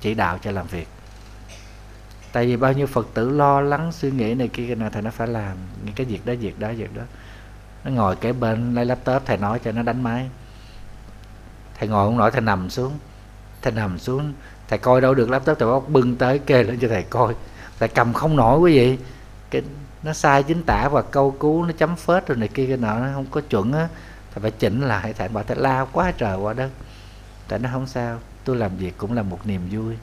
chỉ 0.00 0.14
đạo 0.14 0.38
cho 0.42 0.50
làm 0.50 0.66
việc. 0.66 0.88
Tại 2.32 2.46
vì 2.46 2.56
bao 2.56 2.72
nhiêu 2.72 2.86
phật 2.86 3.06
tử 3.14 3.30
lo 3.30 3.60
lắng 3.60 3.92
suy 3.92 4.10
nghĩ 4.10 4.34
này 4.34 4.48
kia 4.48 4.74
nào 4.74 4.90
thầy 4.90 5.02
nó 5.02 5.10
phải 5.10 5.28
làm. 5.28 5.56
Những 5.84 5.94
cái 5.94 6.06
việc 6.06 6.26
đó 6.26 6.32
việc 6.40 6.58
đó 6.58 6.68
việc 6.76 6.94
đó. 6.94 7.02
Nó 7.84 7.90
ngồi 7.90 8.16
kế 8.16 8.32
bên, 8.32 8.74
lấy 8.74 8.84
laptop, 8.84 9.22
thầy 9.26 9.36
nói 9.36 9.60
cho 9.64 9.72
nó 9.72 9.82
đánh 9.82 10.02
máy. 10.02 10.28
Thầy 11.78 11.88
ngồi 11.88 12.06
không 12.06 12.16
nổi, 12.18 12.30
thầy 12.30 12.40
nằm 12.40 12.70
xuống. 12.70 12.92
Thầy 13.62 13.72
nằm 13.72 13.98
xuống, 13.98 14.32
thầy 14.68 14.78
coi 14.78 15.00
đâu 15.00 15.14
được 15.14 15.30
laptop, 15.30 15.58
thầy 15.58 15.68
bóc 15.68 15.88
bưng 15.88 16.16
tới 16.16 16.38
kê 16.38 16.62
lên 16.62 16.78
cho 16.80 16.88
thầy 16.88 17.02
coi. 17.02 17.34
Thầy 17.78 17.88
cầm 17.88 18.12
không 18.12 18.36
nổi 18.36 18.58
quý 18.58 18.78
vị. 18.78 18.98
Cái, 19.50 19.62
nó 20.02 20.12
sai 20.12 20.42
chính 20.42 20.62
tả 20.62 20.88
và 20.88 21.02
câu 21.02 21.30
cú 21.30 21.64
nó 21.64 21.72
chấm 21.78 21.96
phết 21.96 22.26
rồi 22.26 22.38
này 22.38 22.48
kia, 22.48 22.66
cái 22.66 22.76
nọ, 22.76 22.98
nó 22.98 23.08
không 23.14 23.26
có 23.30 23.40
chuẩn 23.40 23.72
á. 23.72 23.88
Thầy 24.34 24.42
phải 24.42 24.50
chỉnh 24.50 24.80
lại, 24.80 25.12
thầy 25.12 25.28
bảo 25.28 25.44
thầy 25.44 25.56
lao 25.56 25.88
quá 25.92 26.12
trời 26.18 26.36
qua 26.36 26.52
đất. 26.52 26.70
Tại 27.48 27.58
nó 27.58 27.68
không 27.72 27.86
sao 27.86 28.18
tôi 28.44 28.56
làm 28.56 28.76
việc 28.76 28.98
cũng 28.98 29.12
là 29.12 29.22
một 29.22 29.46
niềm 29.46 29.68
vui. 29.70 29.96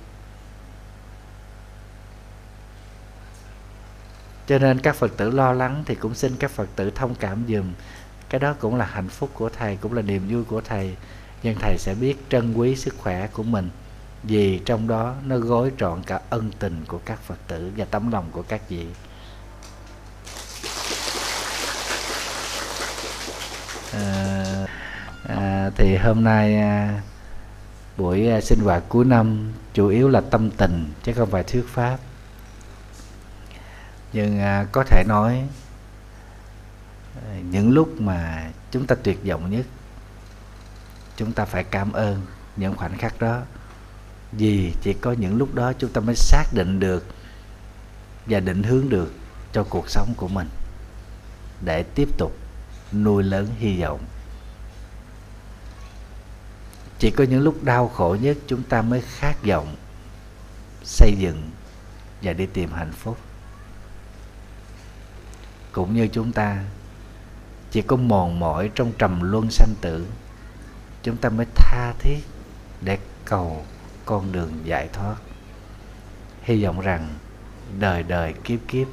Cho 4.47 4.59
nên 4.59 4.79
các 4.79 4.95
phật 4.95 5.17
tử 5.17 5.31
lo 5.31 5.53
lắng 5.53 5.83
thì 5.85 5.95
cũng 5.95 6.15
xin 6.15 6.35
các 6.39 6.51
phật 6.51 6.69
tử 6.75 6.91
thông 6.91 7.15
cảm 7.15 7.43
dùm. 7.47 7.73
Cái 8.29 8.39
đó 8.39 8.55
cũng 8.59 8.75
là 8.75 8.85
hạnh 8.85 9.09
phúc 9.09 9.29
của 9.33 9.49
thầy 9.49 9.75
cũng 9.75 9.93
là 9.93 10.01
niềm 10.01 10.27
vui 10.29 10.43
của 10.43 10.61
thầy. 10.61 10.95
Nhưng 11.43 11.55
thầy 11.59 11.77
sẽ 11.77 11.95
biết 11.95 12.15
trân 12.29 12.53
quý 12.53 12.75
sức 12.75 12.95
khỏe 12.97 13.27
của 13.27 13.43
mình 13.43 13.69
vì 14.23 14.59
trong 14.65 14.87
đó 14.87 15.15
nó 15.25 15.37
gói 15.37 15.71
trọn 15.77 16.03
cả 16.03 16.19
ân 16.29 16.51
tình 16.59 16.85
của 16.87 16.99
các 17.05 17.19
phật 17.19 17.37
tử 17.47 17.71
và 17.77 17.85
tấm 17.85 18.11
lòng 18.11 18.25
của 18.31 18.41
các 18.41 18.61
vị. 18.69 18.87
À, 23.93 24.65
à, 25.27 25.69
thì 25.75 25.95
hôm 25.95 26.23
nay 26.23 26.59
à, 26.59 27.01
buổi 27.97 28.29
à, 28.29 28.41
sinh 28.41 28.59
hoạt 28.59 28.83
cuối 28.89 29.05
năm 29.05 29.53
chủ 29.73 29.87
yếu 29.87 30.09
là 30.09 30.21
tâm 30.21 30.49
tình 30.51 30.91
chứ 31.03 31.13
không 31.13 31.29
phải 31.31 31.43
thuyết 31.43 31.65
pháp. 31.67 31.97
Nhưng 34.13 34.39
à, 34.39 34.67
có 34.71 34.83
thể 34.83 35.03
nói 35.07 35.47
à, 37.15 37.39
những 37.51 37.71
lúc 37.71 38.01
mà 38.01 38.51
chúng 38.71 38.87
ta 38.87 38.95
tuyệt 39.03 39.19
vọng 39.25 39.49
nhất, 39.49 39.65
chúng 41.15 41.31
ta 41.31 41.45
phải 41.45 41.63
cảm 41.63 41.91
ơn 41.91 42.21
những 42.55 42.75
khoảnh 42.75 42.97
khắc 42.97 43.19
đó. 43.19 43.41
Vì 44.31 44.73
chỉ 44.81 44.93
có 44.93 45.11
những 45.11 45.37
lúc 45.37 45.55
đó 45.55 45.73
chúng 45.73 45.91
ta 45.91 46.01
mới 46.01 46.15
xác 46.15 46.43
định 46.53 46.79
được 46.79 47.05
và 48.25 48.39
định 48.39 48.63
hướng 48.63 48.89
được 48.89 49.13
cho 49.53 49.63
cuộc 49.63 49.89
sống 49.89 50.13
của 50.17 50.27
mình 50.27 50.47
để 51.65 51.83
tiếp 51.83 52.09
tục 52.17 52.37
nuôi 52.91 53.23
lớn 53.23 53.47
hy 53.57 53.81
vọng 53.81 53.99
chỉ 56.99 57.11
có 57.11 57.23
những 57.23 57.43
lúc 57.43 57.63
đau 57.63 57.87
khổ 57.87 58.17
nhất 58.21 58.37
chúng 58.47 58.63
ta 58.63 58.81
mới 58.81 59.01
khát 59.01 59.35
vọng 59.43 59.75
xây 60.83 61.15
dựng 61.17 61.49
và 62.21 62.33
đi 62.33 62.45
tìm 62.45 62.71
hạnh 62.71 62.91
phúc. 62.91 63.17
Cũng 65.71 65.93
như 65.93 66.07
chúng 66.07 66.31
ta, 66.31 66.63
chỉ 67.71 67.81
có 67.81 67.95
mòn 67.95 68.39
mỏi 68.39 68.71
trong 68.75 68.91
trầm 68.97 69.31
luân 69.31 69.51
sanh 69.51 69.73
tử, 69.81 70.07
chúng 71.03 71.17
ta 71.17 71.29
mới 71.29 71.45
tha 71.55 71.93
thiết 71.99 72.19
để 72.81 72.97
cầu 73.25 73.65
con 74.05 74.31
đường 74.31 74.51
giải 74.63 74.89
thoát. 74.93 75.15
Hy 76.41 76.63
vọng 76.63 76.79
rằng 76.81 77.09
đời 77.79 78.03
đời 78.03 78.33
kiếp 78.43 78.59
kiếp, 78.67 78.87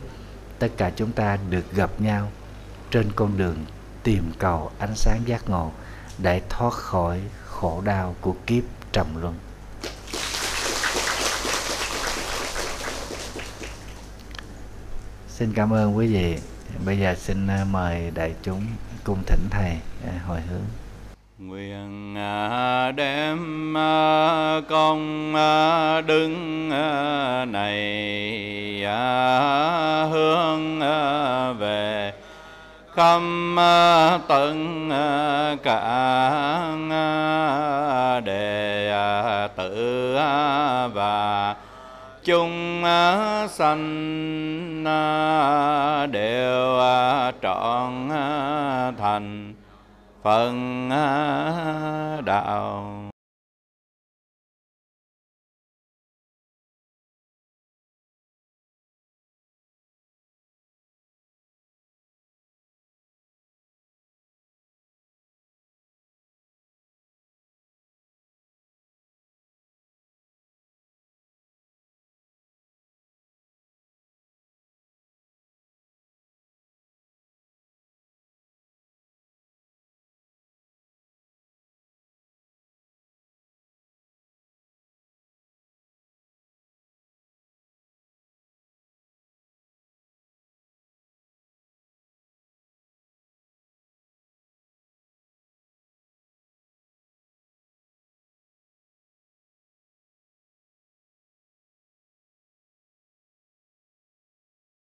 tất 0.59 0.69
cả 0.77 0.91
chúng 0.97 1.13
ta 1.13 1.39
được 1.51 1.73
gặp 1.73 2.01
nhau 2.01 2.31
trên 2.91 3.13
con 3.17 3.37
đường 3.37 3.65
tìm 4.03 4.33
cầu 4.39 4.71
ánh 4.79 4.95
sáng 4.97 5.21
giác 5.27 5.49
ngộ 5.51 5.73
để 6.19 6.43
thoát 6.49 6.73
khỏi 6.73 7.21
khổ 7.65 7.83
đau 7.85 8.15
của 8.21 8.35
kiếp 8.47 8.65
trầm 8.93 9.07
luân. 9.21 9.35
Xin 15.29 15.53
cảm 15.55 15.73
ơn 15.73 15.97
quý 15.97 16.07
vị. 16.07 16.37
Bây 16.87 16.99
giờ 16.99 17.15
xin 17.19 17.47
à, 17.47 17.65
mời 17.71 18.11
đại 18.15 18.35
chúng 18.43 18.67
cung 19.05 19.19
thỉnh 19.27 19.49
thầy 19.51 19.71
à, 20.07 20.13
hồi 20.27 20.41
hướng. 20.41 20.65
Nguyện 21.39 22.15
à, 22.17 22.93
đem 22.93 23.75
công 24.69 25.35
đứng 26.07 26.69
này 27.53 27.83
hướng 30.11 30.81
về 31.59 32.13
khâm 32.95 33.59
à, 33.59 34.19
tận 34.29 34.91
à, 34.91 35.57
cả 35.63 35.81
à, 36.91 38.21
đề 38.25 38.91
tử 39.57 40.15
và 40.95 41.55
chung 42.25 42.83
sanh 43.49 44.85
đều 46.13 46.79
trọn 47.43 48.09
thành 48.99 49.55
phần 50.23 50.89
đạo. 52.25 53.14